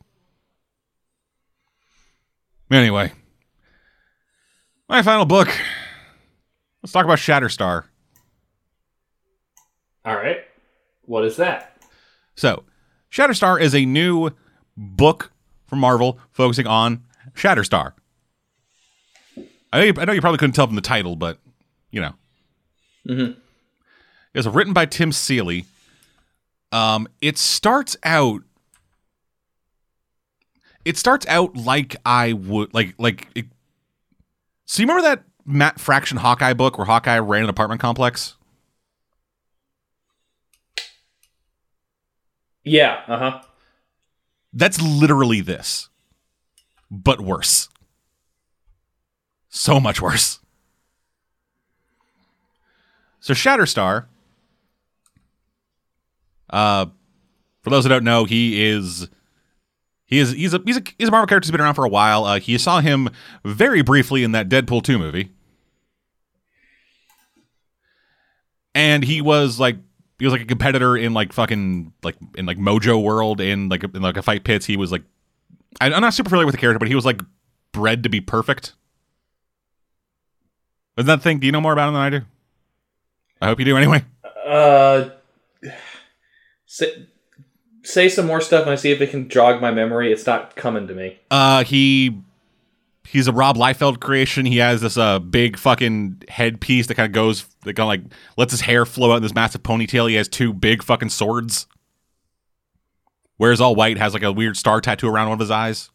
Anyway. 2.71 3.13
My 4.89 5.03
final 5.03 5.25
book. 5.25 5.49
Let's 6.83 6.93
talk 6.93 7.05
about 7.05 7.19
Shatterstar. 7.19 7.85
All 10.05 10.17
right, 10.17 10.39
what 11.05 11.25
is 11.25 11.37
that? 11.37 11.77
So, 12.35 12.65
Shatterstar 13.11 13.61
is 13.61 13.75
a 13.75 13.85
new 13.85 14.31
book 14.77 15.31
from 15.67 15.79
Marvel 15.79 16.19
focusing 16.33 16.67
on 16.67 17.05
Shatterstar. 17.35 17.93
I 19.73 19.79
know 19.79 19.85
you, 19.85 19.95
I 19.99 20.05
know 20.05 20.13
you 20.13 20.21
probably 20.21 20.39
couldn't 20.39 20.55
tell 20.55 20.67
from 20.67 20.77
the 20.77 20.83
title, 20.83 21.15
but 21.15 21.39
you 21.93 22.01
know, 22.01 22.15
Mhm. 23.07 23.37
it's 24.35 24.47
written 24.47 24.73
by 24.73 24.87
Tim 24.87 25.13
Seeley. 25.13 25.67
Um, 26.73 27.07
it 27.21 27.39
starts 27.39 27.97
out. 28.03 28.43
It 30.85 30.97
starts 30.97 31.27
out 31.29 31.57
like 31.57 31.95
I 32.05 32.33
would 32.33 32.75
like 32.75 32.95
like. 32.99 33.29
It, 33.37 33.47
so 34.67 34.83
you 34.83 34.89
remember 34.89 35.03
that 35.09 35.23
Matt 35.45 35.81
Fraction 35.81 36.19
Hawkeye 36.19 36.53
book 36.53 36.79
where 36.79 36.87
Hawkeye 36.87 37.19
ran 37.19 37.45
an 37.45 37.49
apartment 37.51 37.81
complex? 37.81 38.37
Yeah, 42.65 43.01
uh 43.09 43.19
huh. 43.19 43.43
That's 44.53 44.81
literally 44.81 45.41
this, 45.41 45.89
but 46.91 47.21
worse. 47.21 47.69
So 49.49 49.81
much 49.81 50.01
worse. 50.01 50.39
So 53.21 53.35
Shatterstar, 53.35 54.07
uh, 56.51 56.87
for 57.63 57.71
those 57.71 57.85
who 57.85 57.89
don't 57.89 58.05
know, 58.05 58.25
he 58.25 58.65
is 58.65 59.09
he 60.13 60.19
is 60.19 60.33
he's 60.33 60.53
a 60.53 60.61
he's 60.67 60.77
a 60.77 60.83
he's 60.99 61.09
a 61.09 61.11
Marvel 61.11 61.27
character 61.27 61.47
who's 61.47 61.53
been 61.53 61.63
around 61.63 61.73
for 61.73 61.87
a 61.87 61.89
while. 61.89 62.27
Uh, 62.27 62.39
you 62.45 62.59
saw 62.59 62.81
him 62.81 63.09
very 63.47 63.81
briefly 63.81 64.25
in 64.25 64.33
that 64.33 64.51
Deadpool 64.51 64.83
two 64.83 64.99
movie, 64.99 65.33
and 68.75 69.03
he 69.03 69.23
was 69.23 69.59
like 69.59 69.77
he 70.19 70.27
was 70.27 70.33
like 70.33 70.43
a 70.43 70.45
competitor 70.47 70.99
in 70.99 71.15
like 71.15 71.33
fucking 71.33 71.95
like 72.03 72.17
in 72.37 72.45
like 72.45 72.59
Mojo 72.59 73.03
World 73.03 73.41
in 73.41 73.71
like 73.71 73.85
in 73.85 74.03
like 74.03 74.19
a 74.19 74.23
fight 74.23 74.45
pits. 74.45 74.67
He 74.67 74.77
was 74.77 74.93
like 74.93 75.03
I, 75.81 75.91
I'm 75.91 76.03
not 76.03 76.13
super 76.13 76.29
familiar 76.29 76.45
with 76.45 76.57
the 76.57 76.61
character, 76.61 76.79
but 76.79 76.89
he 76.89 76.95
was 76.95 77.07
like 77.07 77.23
bred 77.73 78.03
to 78.03 78.11
be 78.11 78.21
perfect. 78.21 78.75
Isn't 80.99 81.07
that 81.07 81.23
thing? 81.23 81.39
Do 81.39 81.47
you 81.47 81.53
know 81.53 81.63
more 81.63 81.73
about 81.73 81.89
him 81.89 81.95
than 81.95 82.03
I 82.03 82.11
do? 82.11 82.21
I 83.41 83.47
hope 83.47 83.59
you 83.61 83.65
do 83.65 83.79
anyway. 83.79 84.05
Uh, 84.47 85.09
say, 86.67 87.07
say 87.83 88.09
some 88.09 88.27
more 88.27 88.41
stuff 88.41 88.63
and 88.63 88.71
I 88.71 88.77
see 88.77 88.91
if 88.91 89.01
it 89.01 89.11
can 89.11 89.29
jog 89.29 89.61
my 89.61 89.71
memory. 89.71 90.13
It's 90.13 90.27
not 90.27 90.57
coming 90.57 90.87
to 90.89 90.95
me. 90.95 91.19
Uh, 91.31 91.65
he 91.65 92.21
he's 93.07 93.29
a 93.29 93.33
Rob 93.33 93.57
Liefeld 93.57 94.01
creation. 94.01 94.47
He 94.47 94.59
has 94.59 94.81
this 94.81 94.97
uh 94.97 95.19
big 95.19 95.59
fucking 95.59 96.23
headpiece 96.29 96.87
that 96.87 96.95
kind 96.95 97.07
of 97.07 97.13
goes 97.13 97.45
that 97.65 97.75
kind 97.75 97.81
of 97.81 97.89
like 97.89 98.13
lets 98.37 98.53
his 98.53 98.63
hair 98.63 98.87
flow 98.87 99.13
out 99.13 99.17
in 99.17 99.23
this 99.23 99.35
massive 99.35 99.63
ponytail. 99.63 100.09
He 100.09 100.17
has 100.17 100.29
two 100.29 100.53
big 100.53 100.83
fucking 100.83 101.11
swords. 101.11 101.67
Wears 103.39 103.61
all 103.61 103.75
white, 103.75 103.99
has 103.99 104.15
like 104.15 104.23
a 104.23 104.33
weird 104.33 104.57
star 104.57 104.81
tattoo 104.81 105.09
around 105.09 105.29
one 105.29 105.35
of 105.35 105.41
his 105.41 105.51
eyes. 105.51 105.91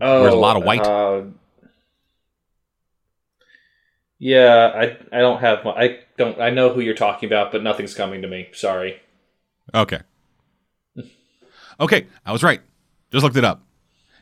Oh, 0.00 0.22
Wears 0.22 0.34
a 0.34 0.36
lot 0.36 0.56
of 0.56 0.64
white. 0.64 0.84
Uh, 0.84 1.22
yeah, 4.20 4.70
I 4.74 5.16
I 5.16 5.20
don't 5.20 5.40
have 5.40 5.64
my, 5.64 5.70
I 5.72 5.98
don't 6.18 6.38
I 6.38 6.50
know 6.50 6.72
who 6.72 6.80
you're 6.80 6.94
talking 6.94 7.26
about, 7.26 7.50
but 7.50 7.62
nothing's 7.62 7.94
coming 7.94 8.22
to 8.22 8.28
me. 8.28 8.48
Sorry. 8.52 9.00
Okay. 9.74 10.00
Okay, 11.80 12.06
I 12.26 12.32
was 12.32 12.42
right. 12.42 12.60
Just 13.10 13.24
looked 13.24 13.38
it 13.38 13.44
up. 13.44 13.62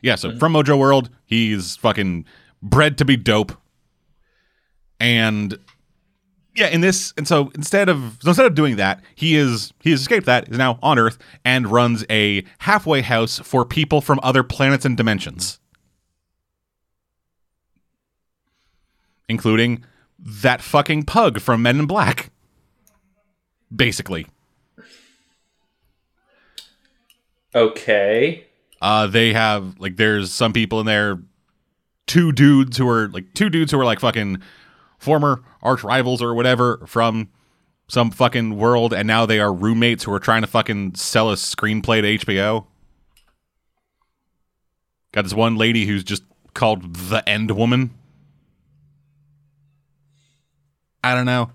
Yeah, 0.01 0.15
so 0.15 0.29
mm-hmm. 0.29 0.39
from 0.39 0.53
Mojo 0.53 0.79
World, 0.79 1.09
he's 1.25 1.75
fucking 1.75 2.25
bred 2.63 2.97
to 2.99 3.05
be 3.05 3.17
dope. 3.17 3.51
And 5.01 5.59
yeah, 6.55 6.67
in 6.67 6.79
this 6.79 7.13
and 7.17 7.27
so 7.27 7.51
instead 7.53 7.89
of 7.89 8.17
so 8.21 8.29
instead 8.29 8.45
of 8.45 8.55
doing 8.55 8.77
that, 8.77 9.01
he 9.15 9.35
is 9.35 9.73
he 9.81 9.91
has 9.91 9.99
escaped 9.99 10.25
that, 10.27 10.47
is 10.47 10.57
now 10.57 10.79
on 10.81 10.97
Earth 10.97 11.17
and 11.43 11.67
runs 11.67 12.05
a 12.09 12.45
halfway 12.59 13.01
house 13.01 13.39
for 13.39 13.65
people 13.65 13.99
from 13.99 14.21
other 14.23 14.43
planets 14.43 14.85
and 14.85 14.95
dimensions. 14.95 15.59
Including 19.29 19.85
that 20.19 20.61
fucking 20.61 21.03
pug 21.03 21.39
from 21.39 21.61
Men 21.61 21.79
in 21.79 21.85
Black. 21.85 22.31
Basically. 23.73 24.27
Okay. 27.55 28.45
Uh, 28.81 29.07
they 29.07 29.33
have 29.33 29.79
like 29.79 29.97
there's 29.97 30.31
some 30.31 30.53
people 30.53 30.79
in 30.79 30.85
there, 30.85 31.19
two 32.07 32.31
dudes 32.31 32.77
who 32.77 32.87
are 32.87 33.07
like 33.09 33.33
two 33.33 33.49
dudes 33.49 33.71
who 33.71 33.79
are 33.79 33.85
like 33.85 33.99
fucking 33.99 34.41
former 34.97 35.43
arch 35.61 35.83
rivals 35.83 36.21
or 36.21 36.33
whatever 36.33 36.85
from 36.85 37.29
some 37.87 38.11
fucking 38.11 38.55
world, 38.55 38.93
and 38.93 39.07
now 39.07 39.25
they 39.25 39.39
are 39.39 39.51
roommates 39.51 40.03
who 40.03 40.13
are 40.13 40.19
trying 40.19 40.41
to 40.41 40.47
fucking 40.47 40.95
sell 40.95 41.31
a 41.31 41.35
screenplay 41.35 42.19
to 42.19 42.25
HBO. 42.25 42.67
Got 45.11 45.23
this 45.23 45.33
one 45.33 45.55
lady 45.55 45.85
who's 45.85 46.03
just 46.03 46.23
called 46.53 46.95
the 46.95 47.27
End 47.27 47.51
Woman. 47.51 47.91
I 51.03 51.15
don't 51.15 51.25
know. 51.25 51.51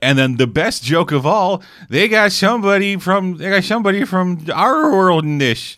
And 0.00 0.16
then 0.16 0.36
the 0.36 0.46
best 0.46 0.84
joke 0.84 1.10
of 1.10 1.26
all, 1.26 1.62
they 1.88 2.08
got 2.08 2.32
somebody 2.32 2.96
from 2.96 3.36
they 3.36 3.50
got 3.50 3.64
somebody 3.64 4.04
from 4.04 4.46
our 4.54 4.92
world 4.92 5.24
in 5.24 5.38
this. 5.38 5.76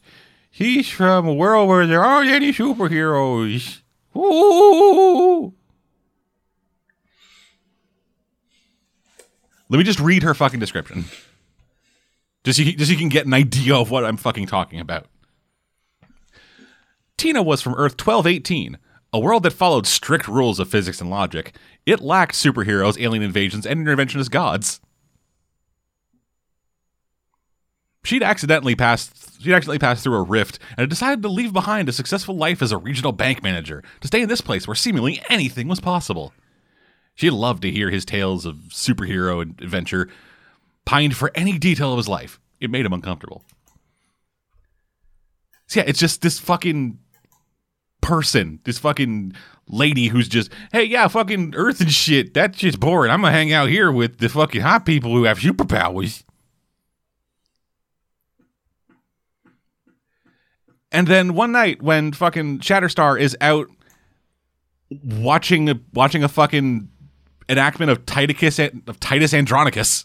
He's 0.50 0.88
from 0.90 1.26
a 1.26 1.32
world 1.32 1.68
where 1.68 1.86
there 1.86 2.04
aren't 2.04 2.30
any 2.30 2.52
superheroes. 2.52 3.80
Ooh. 4.16 5.54
Let 9.70 9.78
me 9.78 9.84
just 9.84 10.00
read 10.00 10.24
her 10.24 10.34
fucking 10.34 10.60
description. 10.60 11.04
Just 12.44 12.58
so 12.58 12.64
you, 12.64 12.72
just 12.72 12.90
so 12.90 12.92
you 12.92 12.98
can 12.98 13.08
get 13.08 13.26
an 13.26 13.34
idea 13.34 13.76
of 13.76 13.90
what 13.90 14.04
I'm 14.04 14.16
fucking 14.16 14.46
talking 14.46 14.80
about. 14.80 15.06
Tina 17.16 17.42
was 17.42 17.62
from 17.62 17.74
Earth 17.74 17.92
1218, 17.92 18.78
a 19.12 19.18
world 19.18 19.42
that 19.42 19.52
followed 19.52 19.86
strict 19.86 20.28
rules 20.28 20.60
of 20.60 20.68
physics 20.68 21.00
and 21.00 21.10
logic. 21.10 21.56
It 21.86 22.00
lacked 22.00 22.34
superheroes, 22.34 23.00
alien 23.00 23.22
invasions, 23.22 23.66
and 23.66 23.84
interventionist 23.84 24.30
gods. 24.30 24.80
She'd 28.04 28.22
accidentally 28.22 28.74
passed 28.74 29.42
she'd 29.42 29.52
accidentally 29.52 29.78
passed 29.78 30.02
through 30.02 30.16
a 30.16 30.22
rift 30.22 30.58
and 30.70 30.80
had 30.80 30.90
decided 30.90 31.22
to 31.22 31.28
leave 31.28 31.52
behind 31.52 31.88
a 31.88 31.92
successful 31.92 32.36
life 32.36 32.62
as 32.62 32.72
a 32.72 32.78
regional 32.78 33.12
bank 33.12 33.42
manager 33.42 33.82
to 34.00 34.06
stay 34.06 34.22
in 34.22 34.28
this 34.28 34.40
place 34.40 34.66
where 34.66 34.74
seemingly 34.74 35.20
anything 35.28 35.68
was 35.68 35.80
possible. 35.80 36.32
She 37.14 37.30
loved 37.30 37.62
to 37.62 37.70
hear 37.70 37.90
his 37.90 38.04
tales 38.04 38.46
of 38.46 38.56
superhero 38.70 39.42
adventure, 39.60 40.08
pined 40.86 41.16
for 41.16 41.30
any 41.34 41.58
detail 41.58 41.92
of 41.92 41.98
his 41.98 42.08
life. 42.08 42.40
It 42.60 42.70
made 42.70 42.86
him 42.86 42.92
uncomfortable. 42.92 43.44
So 45.66 45.80
yeah, 45.80 45.86
it's 45.86 45.98
just 45.98 46.22
this 46.22 46.38
fucking 46.38 46.98
person, 48.00 48.60
this 48.64 48.78
fucking 48.78 49.34
lady 49.66 50.08
who's 50.08 50.28
just, 50.28 50.50
hey, 50.72 50.84
yeah, 50.84 51.08
fucking 51.08 51.54
Earth 51.56 51.80
and 51.80 51.92
shit. 51.92 52.34
That's 52.34 52.58
just 52.58 52.80
boring. 52.80 53.10
I'm 53.10 53.22
gonna 53.22 53.32
hang 53.32 53.52
out 53.52 53.68
here 53.68 53.90
with 53.92 54.18
the 54.18 54.28
fucking 54.28 54.60
hot 54.60 54.84
people 54.84 55.12
who 55.12 55.24
have 55.24 55.38
superpowers. 55.38 56.24
And 60.92 61.06
then 61.06 61.34
one 61.34 61.52
night 61.52 61.82
when 61.82 62.12
fucking 62.12 62.60
Shatterstar 62.60 63.20
is 63.20 63.36
out 63.40 63.68
watching 65.04 65.68
a, 65.68 65.78
watching 65.94 66.24
a 66.24 66.28
fucking 66.28 66.88
enactment 67.48 67.90
of 67.90 68.06
Titus 68.06 68.58
of 68.58 68.98
Titus 68.98 69.32
Andronicus, 69.32 70.04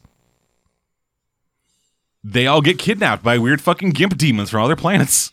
they 2.24 2.48
all 2.48 2.62
get 2.62 2.78
kidnapped 2.78 3.24
by 3.24 3.38
weird 3.38 3.62
fucking 3.62 3.92
gimp 3.92 4.18
demons 4.18 4.50
from 4.50 4.64
other 4.64 4.76
planets. 4.76 5.32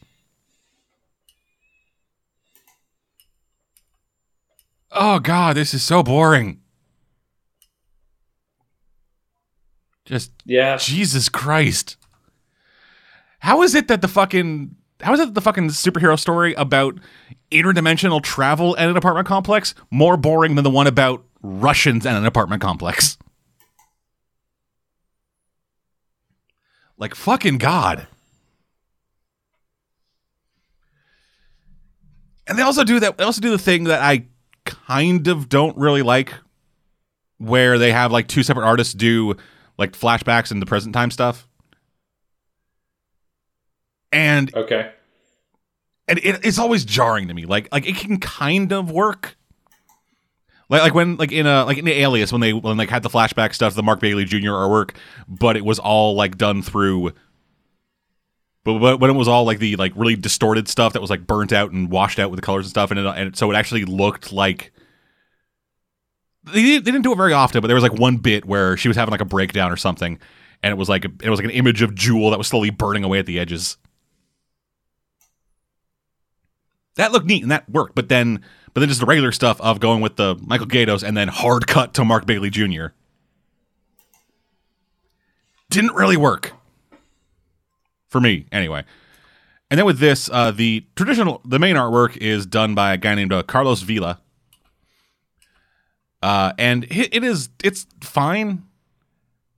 Oh 4.94 5.19
god, 5.19 5.56
this 5.56 5.73
is 5.73 5.82
so 5.82 6.02
boring. 6.02 6.60
Just 10.05 10.32
Yeah. 10.44 10.77
Jesus 10.77 11.28
Christ. 11.28 11.97
How 13.39 13.62
is 13.62 13.74
it 13.74 13.89
that 13.89 14.02
the 14.02 14.09
fucking 14.09 14.77
how 15.01 15.14
is 15.14 15.20
it 15.20 15.27
that 15.27 15.35
the 15.35 15.40
fucking 15.40 15.69
superhero 15.69 16.19
story 16.19 16.55
about 16.55 16.97
interdimensional 17.51 18.23
travel 18.23 18.74
and 18.77 18.90
an 18.90 18.97
apartment 18.97 19.27
complex 19.27 19.74
more 19.90 20.16
boring 20.16 20.55
than 20.55 20.64
the 20.64 20.70
one 20.70 20.86
about 20.86 21.24
Russians 21.43 22.06
and 22.06 22.16
an 22.16 22.27
apartment 22.27 22.62
complex? 22.62 23.16
Like 26.98 27.14
fucking 27.14 27.59
god. 27.59 28.06
And 32.47 32.59
they 32.59 32.62
also 32.62 32.85
do 32.85 33.01
that 33.01 33.16
they 33.16 33.24
also 33.24 33.40
do 33.40 33.51
the 33.51 33.59
thing 33.59 33.85
that 33.85 34.02
I 34.02 34.27
kind 34.64 35.26
of 35.28 35.48
don't 35.48 35.76
really 35.76 36.02
like 36.02 36.32
where 37.39 37.78
they 37.78 37.93
have 37.93 38.12
like 38.12 38.28
two 38.28 38.43
separate 38.43 38.64
artists 38.64 38.94
do 38.94 39.34
like 39.78 39.93
flashbacks 39.93 40.51
and 40.51 40.62
the 40.62 40.66
present 40.66 40.94
time 40.94 41.10
stuff. 41.10 41.48
And 44.12 44.55
Okay. 44.55 44.90
and 46.06 46.18
it, 46.18 46.44
it's 46.44 46.59
always 46.59 46.84
jarring 46.84 47.28
to 47.28 47.34
me. 47.34 47.47
Like 47.47 47.68
like 47.72 47.86
it 47.86 47.97
can 47.97 48.18
kind 48.20 48.72
of 48.72 48.90
work. 48.90 49.36
Like 50.68 50.82
like 50.82 50.94
when 50.94 51.16
like 51.16 51.32
in 51.32 51.47
a 51.47 51.64
like 51.64 51.78
in 51.78 51.84
the 51.84 51.93
Alias 52.01 52.30
when 52.30 52.40
they 52.40 52.52
when 52.52 52.76
like 52.76 52.90
had 52.90 53.02
the 53.02 53.09
flashback 53.09 53.55
stuff, 53.55 53.74
the 53.74 53.82
Mark 53.82 54.01
Bagley 54.01 54.24
Jr. 54.24 54.51
artwork, 54.51 54.94
but 55.28 55.56
it 55.56 55.64
was 55.64 55.78
all 55.78 56.14
like 56.14 56.36
done 56.39 56.62
through. 56.62 57.12
But 58.64 58.74
when 58.74 59.10
it 59.10 59.14
was 59.14 59.26
all 59.26 59.44
like 59.44 59.59
the 59.59 59.74
like 59.76 59.93
really 59.97 60.14
distorted 60.14 60.68
stuff 60.68 60.93
that 60.93 61.01
was 61.01 61.10
like 61.10 61.26
burnt 61.26 61.52
out 61.52 61.72
and 61.72 61.90
washed 61.90 62.20
out 62.20 62.30
with 62.30 62.39
the 62.39 62.47
colors 62.47 62.66
and 62.66 62.70
stuff, 62.70 62.93
and 62.93 63.01
it, 63.01 63.06
and 63.06 63.36
so 63.36 63.51
it 63.51 63.56
actually 63.56 63.84
looked 63.84 64.32
like 64.32 64.72
they 66.44 66.78
didn't 66.80 67.02
do 67.02 67.12
it 67.12 67.16
very 67.16 67.32
often, 67.32 67.60
but 67.60 67.66
there 67.66 67.74
was 67.74 67.82
like 67.82 67.98
one 67.98 68.18
bit 68.18 68.44
where 68.44 68.76
she 68.76 68.89
was 68.89 68.97
having 68.97 69.10
like 69.10 69.20
a 69.20 69.24
breakdown 69.24 69.72
or 69.72 69.76
something, 69.76 70.18
and 70.62 70.70
it 70.70 70.76
was 70.76 70.89
like 70.89 71.05
it 71.05 71.28
was 71.28 71.40
like 71.40 71.44
an 71.44 71.51
image 71.51 71.82
of 71.82 71.94
Jewel 71.94 72.30
that 72.30 72.39
was 72.39 72.47
slowly 72.47 72.70
burning 72.70 73.02
away 73.02 73.18
at 73.18 73.26
the 73.26 73.40
edges. 73.40 73.76
That 76.97 77.10
looked 77.10 77.26
neat 77.26 77.43
and 77.43 77.51
that 77.51 77.68
worked, 77.68 77.97
but 77.97 78.09
then 78.09 78.44
but 78.74 78.80
then 78.80 78.89
just 78.89 79.01
the 79.01 79.06
regular 79.06 79.32
stuff 79.32 79.60
of 79.60 79.80
going 79.80 80.01
with 80.01 80.16
the 80.16 80.36
Michael 80.40 80.66
Gaydos 80.68 81.02
and 81.02 81.16
then 81.16 81.26
hard 81.26 81.66
cut 81.66 81.94
to 81.94 82.05
Mark 82.05 82.26
Bagley 82.26 82.51
Jr. 82.51 82.86
didn't 85.68 85.94
really 85.94 86.16
work 86.16 86.52
for 88.12 88.20
me 88.20 88.47
anyway. 88.52 88.84
And 89.70 89.78
then 89.78 89.86
with 89.86 89.98
this, 89.98 90.28
uh, 90.30 90.51
the 90.51 90.84
traditional 90.94 91.40
the 91.44 91.59
main 91.59 91.76
artwork 91.76 92.16
is 92.18 92.44
done 92.44 92.74
by 92.74 92.93
a 92.93 92.98
guy 92.98 93.14
named 93.14 93.32
uh, 93.32 93.43
Carlos 93.43 93.80
Villa. 93.80 94.20
Uh, 96.22 96.52
and 96.59 96.84
it, 96.84 97.24
is 97.24 97.48
it's 97.64 97.86
fine. 98.02 98.64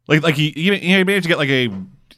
Like 0.07 0.23
like 0.23 0.37
he 0.37 0.51
he 0.51 0.71
managed 1.05 1.25
to 1.25 1.29
get 1.29 1.39
like 1.39 1.51
a 1.51 1.69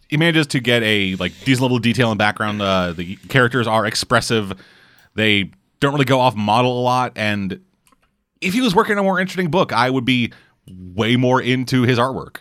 he 0.08 0.16
manages 0.16 0.46
to 0.48 0.60
get 0.60 0.82
a 0.82 1.16
like 1.16 1.32
these 1.40 1.60
level 1.60 1.78
of 1.78 1.82
detail 1.82 2.10
and 2.10 2.18
background. 2.18 2.60
Uh, 2.60 2.92
the 2.92 3.16
characters 3.28 3.66
are 3.66 3.86
expressive. 3.86 4.52
They 5.14 5.50
don't 5.80 5.92
really 5.92 6.04
go 6.04 6.20
off 6.20 6.36
model 6.36 6.78
a 6.78 6.82
lot. 6.82 7.12
And 7.16 7.60
if 8.40 8.52
he 8.52 8.60
was 8.60 8.74
working 8.74 8.92
on 8.92 8.98
a 8.98 9.02
more 9.02 9.18
interesting 9.18 9.50
book, 9.50 9.72
I 9.72 9.88
would 9.88 10.04
be 10.04 10.32
way 10.68 11.16
more 11.16 11.40
into 11.40 11.82
his 11.82 11.98
artwork. 11.98 12.38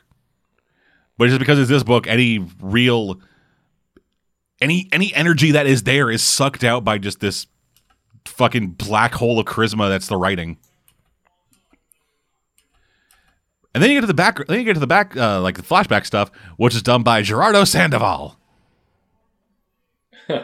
But 1.17 1.27
just 1.27 1.39
because 1.39 1.57
it's 1.59 1.69
this 1.69 1.83
book, 1.83 2.07
any 2.07 2.45
real 2.59 3.21
any 4.61 4.87
any 4.91 5.13
energy 5.13 5.51
that 5.51 5.67
is 5.67 5.83
there 5.83 6.09
is 6.09 6.23
sucked 6.23 6.63
out 6.63 6.83
by 6.83 6.97
just 6.97 7.19
this 7.19 7.47
fucking 8.25 8.71
black 8.71 9.13
hole 9.13 9.39
of 9.39 9.45
charisma 9.45 9.89
that's 9.89 10.07
the 10.07 10.17
writing. 10.17 10.57
And 13.73 13.83
then 13.83 13.91
you 13.91 13.97
get 13.97 14.01
to 14.01 14.07
the 14.07 14.13
back. 14.13 14.45
Then 14.47 14.59
you 14.59 14.63
get 14.63 14.75
to 14.75 14.79
the 14.79 14.87
back, 14.87 15.17
uh, 15.17 15.41
like 15.41 15.57
the 15.57 15.61
flashback 15.61 16.05
stuff, 16.05 16.31
which 16.55 16.73
is 16.73 16.81
done 16.81 17.03
by 17.03 17.21
Gerardo 17.21 17.65
Sandoval, 17.65 18.37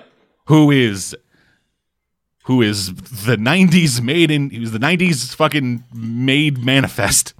who 0.47 0.69
is 0.69 1.15
who 2.43 2.61
is 2.61 2.93
the 2.93 3.37
'90s 3.37 4.01
made 4.01 4.31
in. 4.31 4.49
He 4.49 4.59
was 4.59 4.73
the 4.73 4.79
'90s 4.79 5.33
fucking 5.33 5.85
made 5.93 6.57
manifest. 6.57 7.33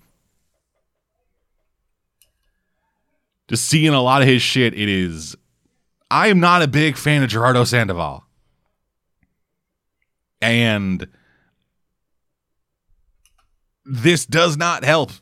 Just 3.50 3.66
seeing 3.66 3.94
a 3.94 4.02
lot 4.02 4.22
of 4.22 4.30
his 4.30 4.42
shit, 4.42 4.74
it 4.74 4.88
is. 4.88 5.36
I 6.12 6.28
am 6.28 6.42
not 6.42 6.62
a 6.62 6.68
big 6.68 6.98
fan 6.98 7.24
of 7.24 7.30
Gerardo 7.30 7.64
Sandoval, 7.64 8.26
and 10.42 11.08
this 13.86 14.26
does 14.26 14.58
not 14.58 14.84
help. 14.84 15.14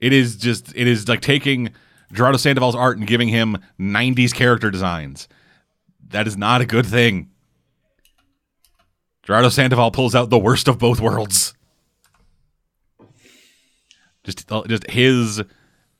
It 0.00 0.14
is 0.14 0.36
just 0.36 0.72
it 0.74 0.86
is 0.86 1.08
like 1.08 1.20
taking 1.20 1.74
Gerardo 2.10 2.38
Sandoval's 2.38 2.74
art 2.74 2.96
and 2.96 3.06
giving 3.06 3.28
him 3.28 3.58
90s 3.78 4.32
character 4.32 4.70
designs. 4.70 5.28
That 6.08 6.26
is 6.26 6.38
not 6.38 6.62
a 6.62 6.66
good 6.66 6.86
thing. 6.86 7.28
Gerardo 9.22 9.50
Sandoval 9.50 9.90
pulls 9.90 10.14
out 10.14 10.30
the 10.30 10.38
worst 10.38 10.68
of 10.68 10.78
both 10.78 11.00
worlds. 11.00 11.52
Just 14.24 14.50
uh, 14.50 14.62
just 14.66 14.88
his 14.90 15.42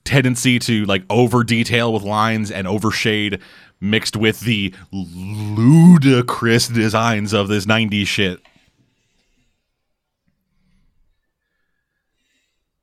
tendency 0.05 0.59
to 0.59 0.85
like 0.87 1.05
over 1.11 1.45
detail 1.45 1.93
with 1.93 2.03
lines 2.03 2.51
and 2.51 2.67
overshade 2.67 3.41
mixed 3.83 4.17
with 4.17 4.41
the 4.41 4.75
ludicrous 4.91 6.69
designs 6.69 7.33
of 7.33 7.49
this 7.49 7.67
90s 7.67 8.07
shit. 8.07 8.41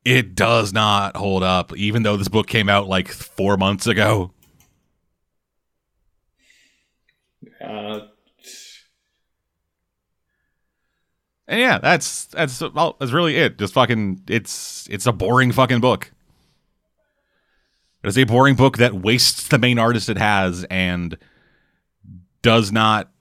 it 0.05 0.34
does 0.34 0.73
not 0.73 1.15
hold 1.15 1.43
up, 1.43 1.76
even 1.77 2.03
though 2.03 2.17
this 2.17 2.30
book 2.30 2.47
came 2.47 2.69
out 2.69 2.88
like 2.88 3.09
four 3.09 3.57
months 3.57 3.85
ago. 3.85 4.31
Uh, 7.61 7.99
And 11.47 11.59
yeah, 11.59 11.80
that's 11.80 12.26
that's 12.26 12.59
that's 12.59 13.11
really 13.11 13.35
it. 13.35 13.57
Just 13.57 13.73
fucking, 13.73 14.21
it's 14.27 14.88
it's 14.91 15.07
a 15.07 15.11
boring 15.11 15.51
fucking 15.51 15.80
book. 15.80 16.11
It's 18.03 18.17
a 18.17 18.23
boring 18.23 18.55
book 18.55 18.77
that 18.77 18.93
wastes 18.93 19.47
the 19.47 19.57
main 19.57 19.77
artist 19.77 20.09
it 20.09 20.17
has 20.17 20.63
and 20.69 21.17
does 22.41 22.71
not 22.71 23.11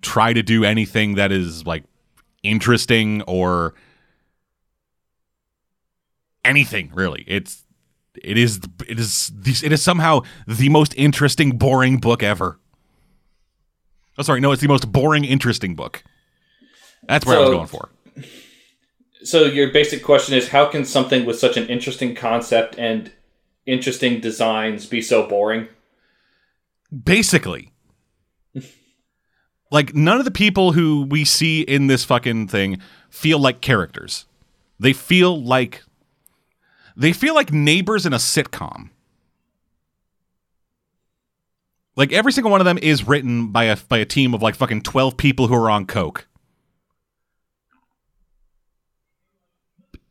try 0.00 0.32
to 0.32 0.42
do 0.42 0.64
anything 0.64 1.16
that 1.16 1.32
is 1.32 1.66
like 1.66 1.84
interesting 2.42 3.22
or 3.22 3.74
anything 6.44 6.92
really. 6.94 7.24
It's 7.26 7.64
it 8.22 8.38
is 8.38 8.60
it 8.86 8.98
is 8.98 9.32
it 9.44 9.72
is 9.72 9.82
somehow 9.82 10.22
the 10.46 10.68
most 10.68 10.94
interesting 10.96 11.58
boring 11.58 11.98
book 11.98 12.22
ever. 12.22 12.58
Oh, 14.18 14.22
sorry, 14.22 14.40
no, 14.40 14.52
it's 14.52 14.62
the 14.62 14.68
most 14.68 14.90
boring 14.90 15.24
interesting 15.24 15.74
book. 15.74 16.02
That's 17.08 17.26
where 17.26 17.36
I 17.36 17.40
was 17.40 17.50
going 17.50 17.66
for. 17.66 17.90
So 19.22 19.44
your 19.44 19.70
basic 19.72 20.02
question 20.02 20.36
is 20.36 20.48
how 20.48 20.66
can 20.66 20.84
something 20.84 21.26
with 21.26 21.38
such 21.38 21.56
an 21.56 21.66
interesting 21.66 22.14
concept 22.14 22.78
and 22.78 23.12
interesting 23.66 24.20
designs 24.20 24.86
be 24.86 25.02
so 25.02 25.26
boring? 25.26 25.68
Basically, 27.04 27.72
like 29.70 29.94
none 29.94 30.18
of 30.18 30.24
the 30.24 30.30
people 30.30 30.72
who 30.72 31.06
we 31.08 31.24
see 31.24 31.62
in 31.62 31.88
this 31.88 32.04
fucking 32.04 32.48
thing 32.48 32.80
feel 33.10 33.38
like 33.38 33.60
characters. 33.60 34.26
They 34.78 34.92
feel 34.92 35.42
like 35.42 35.82
they 36.96 37.12
feel 37.12 37.34
like 37.34 37.52
neighbors 37.52 38.06
in 38.06 38.12
a 38.12 38.18
sitcom. 38.18 38.90
Like 41.96 42.12
every 42.12 42.32
single 42.32 42.50
one 42.50 42.60
of 42.60 42.66
them 42.66 42.78
is 42.78 43.06
written 43.08 43.48
by 43.48 43.64
a 43.64 43.76
by 43.76 43.98
a 43.98 44.04
team 44.04 44.34
of 44.34 44.42
like 44.42 44.54
fucking 44.54 44.82
12 44.82 45.16
people 45.16 45.48
who 45.48 45.54
are 45.54 45.70
on 45.70 45.86
coke. 45.86 46.26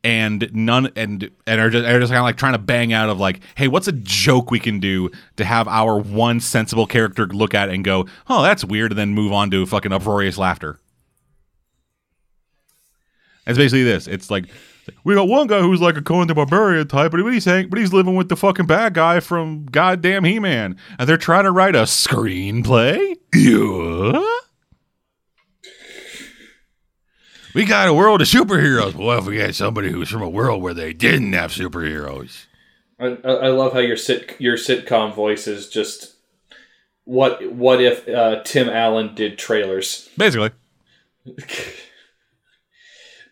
And 0.06 0.48
none 0.52 0.92
and 0.94 1.28
and 1.48 1.60
are 1.60 1.68
just, 1.68 1.84
are 1.84 1.98
just 1.98 2.12
kind 2.12 2.20
of 2.20 2.24
like 2.24 2.36
trying 2.36 2.52
to 2.52 2.60
bang 2.60 2.92
out 2.92 3.08
of 3.08 3.18
like, 3.18 3.40
hey, 3.56 3.66
what's 3.66 3.88
a 3.88 3.92
joke 3.92 4.52
we 4.52 4.60
can 4.60 4.78
do 4.78 5.10
to 5.34 5.44
have 5.44 5.66
our 5.66 5.98
one 5.98 6.38
sensible 6.38 6.86
character 6.86 7.26
look 7.26 7.54
at 7.54 7.70
and 7.70 7.84
go, 7.84 8.06
oh, 8.28 8.40
that's 8.44 8.64
weird, 8.64 8.92
and 8.92 8.98
then 9.00 9.14
move 9.14 9.32
on 9.32 9.50
to 9.50 9.66
fucking 9.66 9.90
uproarious 9.90 10.38
laughter. 10.38 10.78
It's 13.48 13.58
basically 13.58 13.82
this. 13.82 14.06
It's 14.06 14.30
like 14.30 14.44
we 15.02 15.16
got 15.16 15.26
one 15.26 15.48
guy 15.48 15.60
who's 15.60 15.80
like 15.80 15.96
a 15.96 16.02
Conan 16.02 16.28
the 16.28 16.34
Barbarian 16.34 16.86
type, 16.86 17.10
but 17.10 17.20
he's 17.26 17.44
hang- 17.44 17.68
but 17.68 17.80
he's 17.80 17.92
living 17.92 18.14
with 18.14 18.28
the 18.28 18.36
fucking 18.36 18.66
bad 18.66 18.94
guy 18.94 19.18
from 19.18 19.66
goddamn 19.66 20.22
He 20.22 20.38
Man, 20.38 20.76
and 21.00 21.08
they're 21.08 21.16
trying 21.16 21.44
to 21.44 21.50
write 21.50 21.74
a 21.74 21.82
screenplay. 21.82 23.16
Yeah. 23.34 24.24
We 27.56 27.64
got 27.64 27.88
a 27.88 27.94
world 27.94 28.20
of 28.20 28.28
superheroes. 28.28 28.92
But 28.92 29.00
what 29.00 29.18
if 29.20 29.24
we 29.24 29.38
had 29.38 29.54
somebody 29.54 29.90
who's 29.90 30.10
from 30.10 30.20
a 30.20 30.28
world 30.28 30.62
where 30.62 30.74
they 30.74 30.92
didn't 30.92 31.32
have 31.32 31.52
superheroes? 31.52 32.44
I, 33.00 33.16
I 33.24 33.30
I 33.30 33.48
love 33.48 33.72
how 33.72 33.78
your 33.78 33.96
sit 33.96 34.36
your 34.38 34.58
sitcom 34.58 35.14
voice 35.14 35.46
is 35.46 35.66
just 35.70 36.16
what 37.04 37.50
what 37.50 37.80
if 37.80 38.06
uh, 38.06 38.42
Tim 38.42 38.68
Allen 38.68 39.14
did 39.14 39.38
trailers? 39.38 40.10
Basically. 40.18 40.50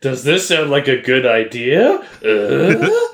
Does 0.01 0.25
this 0.25 0.49
sound 0.49 0.71
like 0.71 0.89
a 0.89 1.03
good 1.03 1.27
idea? 1.27 1.97
Uh? 2.25 2.89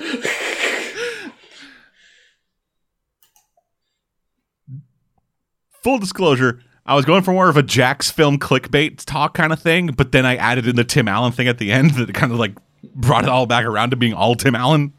Full 5.83 5.99
disclosure, 5.99 6.63
I 6.91 6.95
was 6.95 7.05
going 7.05 7.23
for 7.23 7.31
more 7.31 7.49
of 7.49 7.57
a 7.57 7.63
Jacksfilms 7.63 8.39
clickbait 8.39 9.05
talk 9.05 9.35
kind 9.35 9.53
of 9.53 9.63
thing, 9.63 9.93
but 9.97 10.11
then 10.11 10.27
I 10.27 10.35
added 10.35 10.67
in 10.67 10.75
the 10.75 10.83
Tim 10.83 11.07
Allen 11.07 11.31
thing 11.31 11.47
at 11.47 11.59
the 11.59 11.71
end 11.71 11.93
that 11.93 12.13
kind 12.15 12.33
of 12.33 12.39
like 12.41 12.57
brought 12.97 13.23
it 13.23 13.31
all 13.31 13.47
back 13.47 13.65
around 13.65 13.91
to 13.91 13.97
being 13.97 14.13
all 14.13 14.35
Tim 14.35 14.57
Allen. 14.57 14.93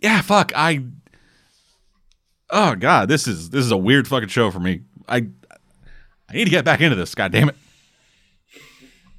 Yeah, 0.00 0.22
fuck. 0.22 0.50
I 0.56 0.86
Oh 2.50 2.74
god, 2.74 3.08
this 3.08 3.28
is 3.28 3.50
this 3.50 3.64
is 3.64 3.70
a 3.70 3.76
weird 3.76 4.08
fucking 4.08 4.30
show 4.30 4.50
for 4.50 4.58
me. 4.58 4.80
I 5.08 5.28
I 6.28 6.32
need 6.32 6.46
to 6.46 6.50
get 6.50 6.64
back 6.64 6.80
into 6.80 6.96
this, 6.96 7.14
god 7.14 7.30
damn 7.30 7.50
it. 7.50 7.56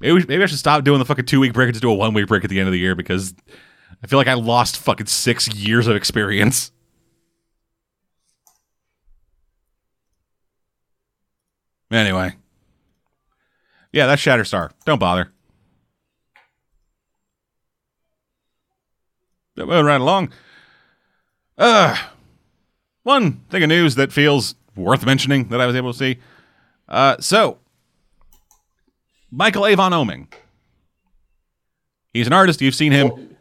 Maybe, 0.00 0.22
maybe 0.28 0.42
I 0.42 0.46
should 0.46 0.58
stop 0.58 0.84
doing 0.84 0.98
the 0.98 1.06
fucking 1.06 1.24
two 1.24 1.40
week 1.40 1.54
break 1.54 1.68
and 1.68 1.74
just 1.74 1.80
do 1.82 1.90
a 1.90 1.94
one 1.94 2.12
week 2.12 2.26
break 2.26 2.44
at 2.44 2.50
the 2.50 2.58
end 2.60 2.68
of 2.68 2.72
the 2.72 2.78
year 2.78 2.94
because 2.94 3.34
I 4.02 4.06
feel 4.06 4.18
like 4.18 4.28
I 4.28 4.34
lost 4.34 4.78
fucking 4.78 5.06
six 5.06 5.48
years 5.48 5.86
of 5.86 5.96
experience. 5.96 6.70
Anyway. 11.90 12.34
Yeah, 13.92 14.06
that's 14.06 14.22
Shatterstar. 14.22 14.70
Don't 14.84 14.98
bother. 14.98 15.32
Moving 19.56 19.86
right 19.86 20.00
along. 20.00 20.32
Uh, 21.56 21.96
one 23.04 23.40
thing 23.48 23.62
of 23.62 23.68
news 23.68 23.94
that 23.94 24.12
feels 24.12 24.54
worth 24.74 25.06
mentioning 25.06 25.48
that 25.48 25.60
I 25.60 25.66
was 25.66 25.74
able 25.74 25.92
to 25.92 25.98
see. 25.98 26.18
Uh, 26.88 27.16
so, 27.20 27.58
Michael 29.30 29.66
Avon 29.66 29.92
Oeming. 29.92 30.30
He's 32.12 32.26
an 32.26 32.34
artist. 32.34 32.60
You've 32.60 32.74
seen 32.74 32.92
him 32.92 33.35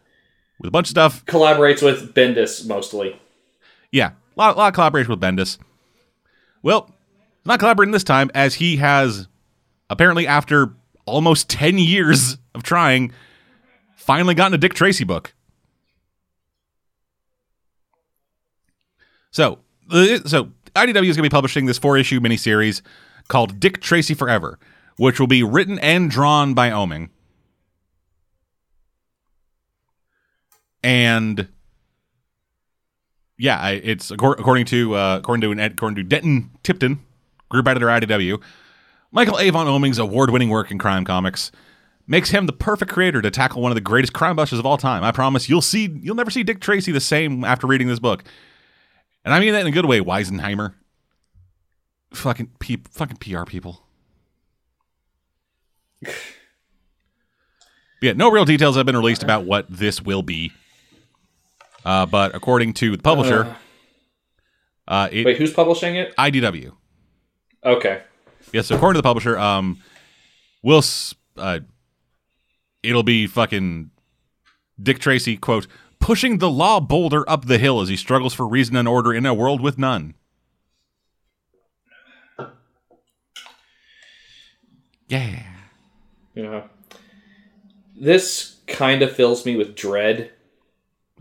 with 0.60 0.68
a 0.68 0.72
bunch 0.72 0.88
of 0.88 0.92
stuff. 0.92 1.26
Collaborates 1.26 1.82
with 1.82 2.14
Bendis 2.14 2.68
mostly. 2.68 3.20
Yeah, 3.92 4.12
a 4.12 4.40
lot, 4.40 4.58
lot 4.58 4.68
of 4.70 4.74
collaboration 4.74 5.10
with 5.12 5.22
Bendis. 5.22 5.58
Well, 6.62 6.92
not 7.46 7.60
collaborating 7.60 7.92
this 7.92 8.04
time, 8.04 8.32
as 8.34 8.56
he 8.56 8.78
has 8.78 9.28
apparently, 9.90 10.28
after 10.28 10.74
almost 11.06 11.50
10 11.50 11.78
years 11.78 12.38
of 12.54 12.64
trying, 12.64 13.12
finally 13.96 14.34
gotten 14.34 14.54
a 14.54 14.58
Dick 14.58 14.74
Tracy 14.74 15.04
book. 15.04 15.34
So, 19.32 19.60
so 19.90 20.52
IDW 20.76 21.10
is 21.10 21.16
going 21.16 21.16
to 21.16 21.22
be 21.24 21.30
publishing 21.30 21.66
this 21.66 21.78
four 21.78 21.98
issue 21.98 22.20
miniseries 22.20 22.82
called 23.28 23.60
Dick 23.60 23.82
Tracy 23.82 24.14
Forever, 24.14 24.60
which 24.98 25.20
will 25.20 25.28
be 25.28 25.44
written 25.44 25.78
and 25.80 26.10
drawn 26.10 26.54
by 26.54 26.70
Oeming. 26.70 27.10
And 30.86 31.48
yeah, 33.40 33.58
I, 33.60 33.72
it's 33.72 34.12
according 34.12 34.66
to 34.68 34.96
uh, 34.96 35.18
according 35.18 35.42
to 35.42 35.52
an 35.52 35.60
ed- 35.60 35.72
according 35.72 35.96
to 35.96 36.04
Denton 36.04 36.52
Tipton, 36.62 37.00
group 37.50 37.68
editor 37.68 37.88
IDW. 37.88 38.40
Michael 39.12 39.40
Avon 39.40 39.66
Oeming's 39.66 39.98
award-winning 39.98 40.50
work 40.50 40.70
in 40.70 40.78
crime 40.78 41.04
comics 41.04 41.52
makes 42.06 42.30
him 42.30 42.46
the 42.46 42.54
perfect 42.54 42.92
creator 42.92 43.20
to 43.20 43.32
tackle 43.32 43.64
one 43.64 43.72
of 43.72 43.76
the 43.76 43.82
greatest 43.82 44.14
crime 44.14 44.36
busters 44.36 44.60
of 44.60 44.66
all 44.68 44.78
time. 44.78 45.04
I 45.04 45.12
promise 45.12 45.50
you'll 45.50 45.64
see 45.64 45.90
you'll 46.04 46.16
never 46.16 46.30
see 46.30 46.44
Dick 46.44 46.60
Tracy 46.60 46.92
the 46.92 47.02
same 47.02 47.44
after 47.44 47.66
reading 47.66 47.88
this 47.88 47.98
book. 47.98 48.24
And 49.24 49.34
I 49.34 49.40
mean 49.40 49.54
that 49.54 49.62
in 49.62 49.68
a 49.68 49.72
good 49.72 49.88
way, 49.88 50.02
Weisenheimer. 50.02 50.76
Fucking 52.14 52.52
fucking 52.92 53.18
PR 53.18 53.46
people. 53.46 53.82
yeah, 58.04 58.14
no 58.14 58.30
real 58.30 58.46
details 58.46 58.76
have 58.76 58.86
been 58.86 58.96
released 58.96 59.24
about 59.24 59.46
what 59.46 59.66
this 59.68 60.00
will 60.00 60.22
be. 60.22 60.52
Uh, 61.86 62.06
but 62.06 62.34
according 62.36 62.74
to 62.74 62.92
the 62.92 63.02
publisher, 63.02 63.56
uh, 64.88 65.08
it, 65.12 65.26
Wait, 65.26 65.38
who's 65.38 65.54
publishing 65.54 65.96
it? 65.96 66.16
IDW. 66.18 66.74
Okay. 67.64 68.02
Yes, 68.52 68.72
according 68.72 68.96
to 68.96 69.00
the 69.00 69.08
publisher, 69.08 69.38
um, 69.38 69.82
will 70.64 70.84
uh, 71.38 71.60
it'll 72.82 73.04
be 73.04 73.28
fucking 73.28 73.92
Dick 74.82 75.00
Tracy 75.00 75.38
quote 75.38 75.68
pushing 76.00 76.38
the 76.40 76.50
law 76.50 76.80
boulder 76.80 77.28
up 77.30 77.46
the 77.46 77.58
hill 77.58 77.82
as 77.82 77.90
he 77.90 77.96
struggles 77.96 78.34
for 78.34 78.48
reason 78.48 78.76
and 78.76 78.88
order 78.88 79.14
in 79.14 79.26
a 79.26 79.34
world 79.34 79.62
with 79.62 79.78
none. 79.78 80.14
Yeah. 85.08 85.44
Yeah. 86.34 86.64
This 87.96 88.58
kind 88.68 89.02
of 89.02 89.16
fills 89.16 89.46
me 89.46 89.56
with 89.56 89.76
dread 89.76 90.32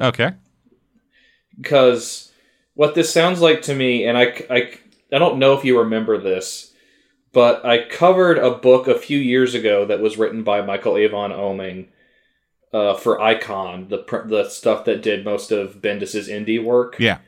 Okay. 0.00 0.32
Because 1.60 2.32
what 2.74 2.94
this 2.94 3.12
sounds 3.12 3.40
like 3.40 3.62
to 3.62 3.74
me, 3.74 4.06
and 4.06 4.18
I, 4.18 4.44
I, 4.50 4.74
I 5.12 5.18
don't 5.18 5.38
know 5.38 5.54
if 5.56 5.64
you 5.64 5.78
remember 5.78 6.18
this, 6.18 6.72
but 7.32 7.64
I 7.64 7.84
covered 7.84 8.38
a 8.38 8.50
book 8.50 8.86
a 8.86 8.98
few 8.98 9.18
years 9.18 9.54
ago 9.54 9.84
that 9.86 10.00
was 10.00 10.16
written 10.16 10.44
by 10.44 10.62
Michael 10.62 10.96
Avon 10.96 11.30
Oeming 11.30 11.88
uh, 12.72 12.94
for 12.94 13.20
Icon, 13.20 13.88
the 13.88 14.04
the 14.26 14.48
stuff 14.48 14.84
that 14.84 15.02
did 15.02 15.24
most 15.24 15.52
of 15.52 15.80
Bendis's 15.80 16.28
indie 16.28 16.62
work. 16.62 16.96
Yeah. 16.98 17.18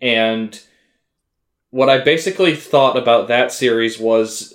And 0.00 0.58
what 1.70 1.90
I 1.90 1.98
basically 1.98 2.56
thought 2.56 2.96
about 2.96 3.28
that 3.28 3.52
series 3.52 3.98
was 3.98 4.54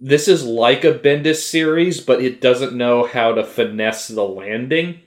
this 0.00 0.28
is 0.28 0.44
like 0.44 0.84
a 0.84 0.94
Bendis 0.94 1.42
series, 1.42 2.00
but 2.00 2.22
it 2.22 2.40
doesn't 2.40 2.72
know 2.72 3.06
how 3.06 3.32
to 3.32 3.44
finesse 3.44 4.08
the 4.08 4.24
landing. 4.24 5.00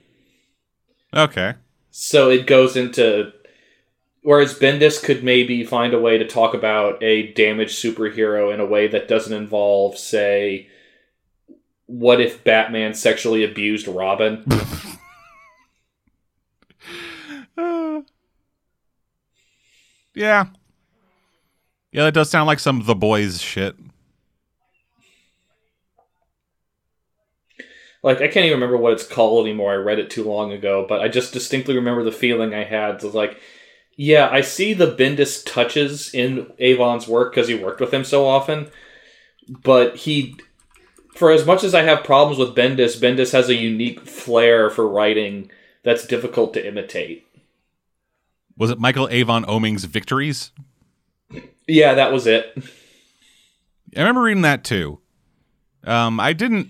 Okay. 1.12 1.54
So 1.96 2.28
it 2.28 2.48
goes 2.48 2.76
into. 2.76 3.32
Whereas 4.22 4.58
Bendis 4.58 5.00
could 5.00 5.22
maybe 5.22 5.62
find 5.62 5.94
a 5.94 6.00
way 6.00 6.18
to 6.18 6.26
talk 6.26 6.54
about 6.54 7.00
a 7.00 7.32
damaged 7.34 7.80
superhero 7.80 8.52
in 8.52 8.58
a 8.58 8.66
way 8.66 8.88
that 8.88 9.06
doesn't 9.06 9.32
involve, 9.32 9.96
say, 9.96 10.68
what 11.86 12.20
if 12.20 12.42
Batman 12.42 12.94
sexually 12.94 13.44
abused 13.44 13.86
Robin? 13.86 14.44
Uh, 17.56 18.00
yeah. 20.14 20.46
Yeah, 21.92 22.04
that 22.04 22.14
does 22.14 22.30
sound 22.30 22.48
like 22.48 22.58
some 22.58 22.80
of 22.80 22.86
the 22.86 22.96
boys 22.96 23.40
shit. 23.40 23.76
Like 28.04 28.18
I 28.18 28.28
can't 28.28 28.44
even 28.44 28.60
remember 28.60 28.76
what 28.76 28.92
it's 28.92 29.06
called 29.06 29.46
anymore. 29.46 29.72
I 29.72 29.76
read 29.76 29.98
it 29.98 30.10
too 30.10 30.24
long 30.24 30.52
ago, 30.52 30.84
but 30.86 31.00
I 31.00 31.08
just 31.08 31.32
distinctly 31.32 31.74
remember 31.74 32.04
the 32.04 32.12
feeling 32.12 32.52
I 32.52 32.64
had. 32.64 32.96
It 32.96 33.02
was 33.02 33.14
like, 33.14 33.40
yeah, 33.96 34.28
I 34.30 34.42
see 34.42 34.74
the 34.74 34.94
Bendis 34.94 35.42
touches 35.44 36.12
in 36.12 36.52
Avon's 36.58 37.08
work 37.08 37.34
because 37.34 37.48
he 37.48 37.54
worked 37.54 37.80
with 37.80 37.94
him 37.94 38.04
so 38.04 38.26
often, 38.26 38.68
but 39.48 39.96
he, 39.96 40.36
for 41.14 41.30
as 41.30 41.46
much 41.46 41.64
as 41.64 41.74
I 41.74 41.82
have 41.82 42.04
problems 42.04 42.38
with 42.38 42.54
Bendis, 42.54 43.00
Bendis 43.00 43.32
has 43.32 43.48
a 43.48 43.54
unique 43.54 44.00
flair 44.06 44.68
for 44.68 44.86
writing 44.86 45.50
that's 45.82 46.06
difficult 46.06 46.52
to 46.54 46.66
imitate. 46.66 47.26
Was 48.58 48.70
it 48.70 48.78
Michael 48.78 49.08
Avon 49.08 49.46
Oeming's 49.46 49.84
Victories? 49.86 50.50
Yeah, 51.66 51.94
that 51.94 52.12
was 52.12 52.26
it. 52.26 52.52
I 53.96 54.00
remember 54.00 54.20
reading 54.20 54.42
that 54.42 54.62
too. 54.62 55.00
Um, 55.84 56.20
I 56.20 56.34
didn't 56.34 56.68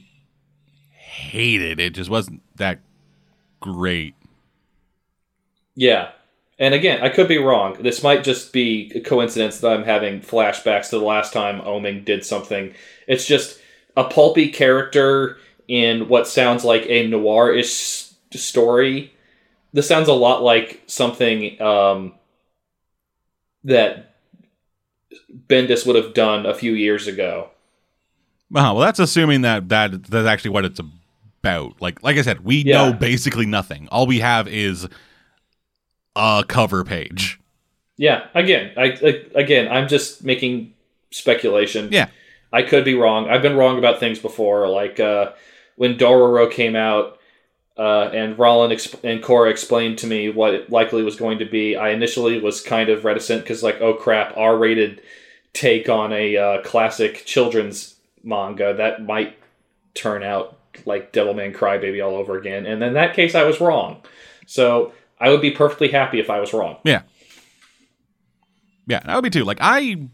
hate 1.14 1.62
it. 1.62 1.80
It 1.80 1.94
just 1.94 2.10
wasn't 2.10 2.42
that 2.56 2.80
great. 3.60 4.14
Yeah. 5.74 6.10
And 6.58 6.74
again, 6.74 7.02
I 7.02 7.08
could 7.08 7.28
be 7.28 7.38
wrong. 7.38 7.82
This 7.82 8.02
might 8.02 8.22
just 8.22 8.52
be 8.52 8.92
a 8.94 9.00
coincidence 9.00 9.58
that 9.60 9.72
I'm 9.72 9.84
having 9.84 10.20
flashbacks 10.20 10.90
to 10.90 10.98
the 10.98 11.04
last 11.04 11.32
time 11.32 11.60
Oeming 11.60 12.04
did 12.04 12.24
something. 12.24 12.74
It's 13.08 13.26
just 13.26 13.58
a 13.96 14.04
pulpy 14.04 14.50
character 14.50 15.38
in 15.66 16.08
what 16.08 16.28
sounds 16.28 16.64
like 16.64 16.84
a 16.88 17.06
noir-ish 17.08 18.10
story. 18.32 19.12
This 19.72 19.88
sounds 19.88 20.08
a 20.08 20.12
lot 20.12 20.42
like 20.42 20.82
something 20.86 21.60
um, 21.60 22.14
that 23.64 24.14
Bendis 25.48 25.86
would 25.86 25.96
have 25.96 26.14
done 26.14 26.46
a 26.46 26.54
few 26.54 26.72
years 26.72 27.08
ago. 27.08 27.50
Uh-huh. 28.54 28.74
Well, 28.74 28.84
that's 28.84 29.00
assuming 29.00 29.40
that, 29.40 29.68
that 29.70 30.04
that's 30.04 30.28
actually 30.28 30.50
what 30.52 30.64
it's 30.64 30.80
about. 31.44 31.80
Like 31.80 32.02
like 32.02 32.16
I 32.16 32.22
said, 32.22 32.42
we 32.44 32.56
Yeah. 32.64 32.76
know 32.90 32.92
basically 32.94 33.44
nothing. 33.46 33.86
All 33.92 34.06
we 34.06 34.20
have 34.20 34.48
is 34.48 34.88
a 36.16 36.44
cover 36.48 36.84
page. 36.84 37.38
Yeah, 37.96 38.26
again, 38.34 38.72
I, 38.76 38.84
I 38.84 39.24
again, 39.40 39.68
I'm 39.70 39.86
just 39.88 40.24
making 40.24 40.72
speculation. 41.10 41.90
Yeah. 41.92 42.08
I 42.52 42.62
could 42.62 42.84
be 42.84 42.94
wrong. 42.94 43.28
I've 43.28 43.42
been 43.42 43.56
wrong 43.56 43.78
about 43.78 44.00
things 44.00 44.18
before, 44.18 44.68
like 44.68 44.98
uh, 44.98 45.32
when 45.76 45.96
Dororo 45.98 46.50
came 46.50 46.76
out, 46.76 47.18
uh, 47.76 48.10
and 48.12 48.36
Rollin 48.38 48.70
exp- 48.70 49.02
and 49.04 49.22
Cora 49.22 49.50
explained 49.50 49.98
to 49.98 50.06
me 50.06 50.28
what 50.30 50.54
it 50.54 50.70
likely 50.70 51.02
was 51.02 51.16
going 51.16 51.38
to 51.40 51.44
be. 51.44 51.76
I 51.76 51.90
initially 51.90 52.40
was 52.40 52.60
kind 52.60 52.88
of 52.88 53.04
reticent 53.04 53.42
because, 53.42 53.62
like, 53.62 53.80
oh 53.80 53.94
crap, 53.94 54.36
R-rated 54.36 55.02
take 55.52 55.88
on 55.88 56.12
a 56.12 56.36
uh, 56.36 56.62
classic 56.62 57.24
children's 57.26 57.96
manga 58.22 58.74
that 58.74 59.04
might 59.04 59.36
turn 59.94 60.22
out 60.22 60.56
like 60.86 61.12
Devilman 61.12 61.54
Crybaby 61.54 62.04
all 62.04 62.16
over 62.16 62.38
again. 62.38 62.66
And 62.66 62.82
in 62.82 62.94
that 62.94 63.14
case, 63.14 63.34
I 63.34 63.44
was 63.44 63.60
wrong. 63.60 64.02
So 64.46 64.92
I 65.20 65.30
would 65.30 65.40
be 65.40 65.50
perfectly 65.50 65.88
happy 65.88 66.20
if 66.20 66.30
I 66.30 66.40
was 66.40 66.52
wrong. 66.52 66.76
Yeah. 66.84 67.02
Yeah, 68.86 69.00
that 69.00 69.14
would 69.14 69.24
be 69.24 69.30
too. 69.30 69.44
Like 69.44 69.58
I 69.60 70.08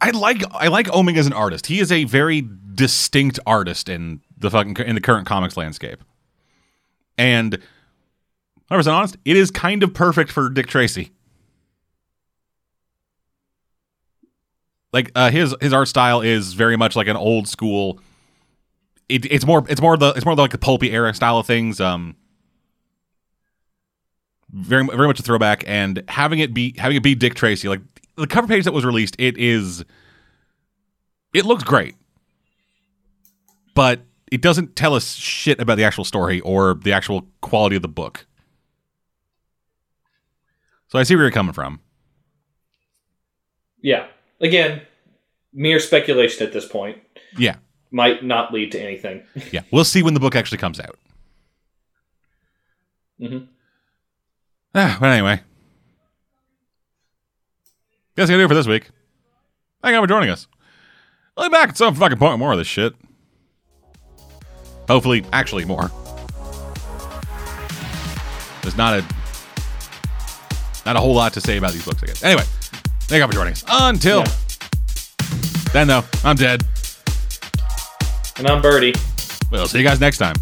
I 0.00 0.10
like 0.10 0.42
I 0.52 0.68
like 0.68 0.86
Oeming 0.86 1.18
as 1.18 1.26
an 1.26 1.32
artist. 1.32 1.66
He 1.66 1.80
is 1.80 1.92
a 1.92 2.04
very 2.04 2.48
distinct 2.74 3.38
artist 3.46 3.88
in 3.88 4.22
the 4.38 4.50
fucking 4.50 4.76
in 4.78 4.94
the 4.94 5.00
current 5.00 5.26
comics 5.26 5.56
landscape. 5.56 6.02
And 7.18 7.58
100% 8.70 8.92
honest, 8.92 9.16
it 9.24 9.36
is 9.36 9.50
kind 9.50 9.82
of 9.82 9.92
perfect 9.92 10.32
for 10.32 10.48
Dick 10.48 10.68
Tracy. 10.68 11.10
Like 14.92 15.12
uh, 15.14 15.30
his 15.30 15.54
his 15.60 15.72
art 15.72 15.88
style 15.88 16.20
is 16.20 16.54
very 16.54 16.76
much 16.76 16.96
like 16.96 17.06
an 17.06 17.16
old 17.16 17.46
school. 17.46 18.00
It, 19.10 19.26
it's 19.26 19.44
more 19.44 19.64
it's 19.68 19.80
more 19.80 19.96
the 19.96 20.10
it's 20.10 20.24
more 20.24 20.34
like 20.34 20.52
the 20.52 20.58
pulpy 20.58 20.92
era 20.92 21.12
style 21.14 21.38
of 21.38 21.46
things. 21.46 21.80
Um, 21.80 22.16
very 24.52 24.86
very 24.86 25.06
much 25.06 25.20
a 25.20 25.22
throwback, 25.22 25.64
and 25.66 26.02
having 26.08 26.38
it 26.38 26.54
be 26.54 26.74
having 26.78 26.96
it 26.96 27.02
be 27.02 27.14
Dick 27.14 27.34
Tracy, 27.34 27.68
like 27.68 27.80
the 28.16 28.26
cover 28.26 28.46
page 28.46 28.64
that 28.64 28.72
was 28.72 28.84
released, 28.84 29.16
it 29.18 29.36
is 29.36 29.84
it 31.34 31.44
looks 31.44 31.64
great, 31.64 31.96
but 33.74 34.00
it 34.30 34.40
doesn't 34.40 34.76
tell 34.76 34.94
us 34.94 35.14
shit 35.14 35.60
about 35.60 35.76
the 35.76 35.84
actual 35.84 36.04
story 36.04 36.40
or 36.40 36.74
the 36.74 36.92
actual 36.92 37.26
quality 37.40 37.76
of 37.76 37.82
the 37.82 37.88
book. 37.88 38.26
So 40.88 40.98
I 40.98 41.02
see 41.04 41.14
where 41.14 41.24
you're 41.24 41.32
coming 41.32 41.52
from. 41.52 41.80
Yeah. 43.80 44.06
Again, 44.40 44.82
mere 45.52 45.78
speculation 45.78 46.46
at 46.46 46.52
this 46.52 46.66
point. 46.66 46.98
Yeah, 47.36 47.56
Might 47.90 48.24
not 48.24 48.52
lead 48.52 48.72
to 48.72 48.80
anything. 48.80 49.22
yeah. 49.52 49.62
We'll 49.72 49.84
see 49.84 50.02
when 50.02 50.14
the 50.14 50.20
book 50.20 50.36
actually 50.36 50.58
comes 50.58 50.78
out. 50.80 50.96
Mm-hmm. 53.20 53.44
Ah, 54.74 54.96
but 55.00 55.06
anyway, 55.10 55.40
that's 58.14 58.30
gonna 58.30 58.40
do 58.40 58.44
it 58.44 58.48
for 58.48 58.54
this 58.54 58.66
week. 58.68 58.88
Thank 59.82 59.94
you 59.94 60.00
for 60.00 60.06
joining 60.06 60.30
us. 60.30 60.46
I'll 61.36 61.48
be 61.48 61.52
back 61.52 61.70
at 61.70 61.76
some 61.76 61.94
fucking 61.94 62.18
point 62.18 62.38
more 62.38 62.52
of 62.52 62.58
this 62.58 62.66
shit. 62.68 62.94
Hopefully, 64.88 65.24
actually 65.32 65.64
more. 65.64 65.90
There's 68.62 68.76
not 68.76 68.98
a 69.00 69.04
not 70.86 70.96
a 70.96 71.00
whole 71.00 71.14
lot 71.14 71.32
to 71.34 71.40
say 71.40 71.56
about 71.56 71.72
these 71.72 71.84
books, 71.84 72.02
I 72.02 72.06
guess. 72.06 72.22
Anyway, 72.22 72.44
thank 73.02 73.20
you 73.20 73.26
for 73.26 73.32
joining 73.32 73.52
us. 73.52 73.64
Until 73.68 74.20
Yeah. 74.20 74.32
then, 75.72 75.88
though, 75.88 76.04
I'm 76.24 76.36
dead. 76.36 76.64
And 78.40 78.48
I'm 78.48 78.62
Birdie. 78.62 78.94
We'll 79.50 79.68
see 79.68 79.76
you 79.76 79.84
guys 79.84 80.00
next 80.00 80.16
time. 80.16 80.34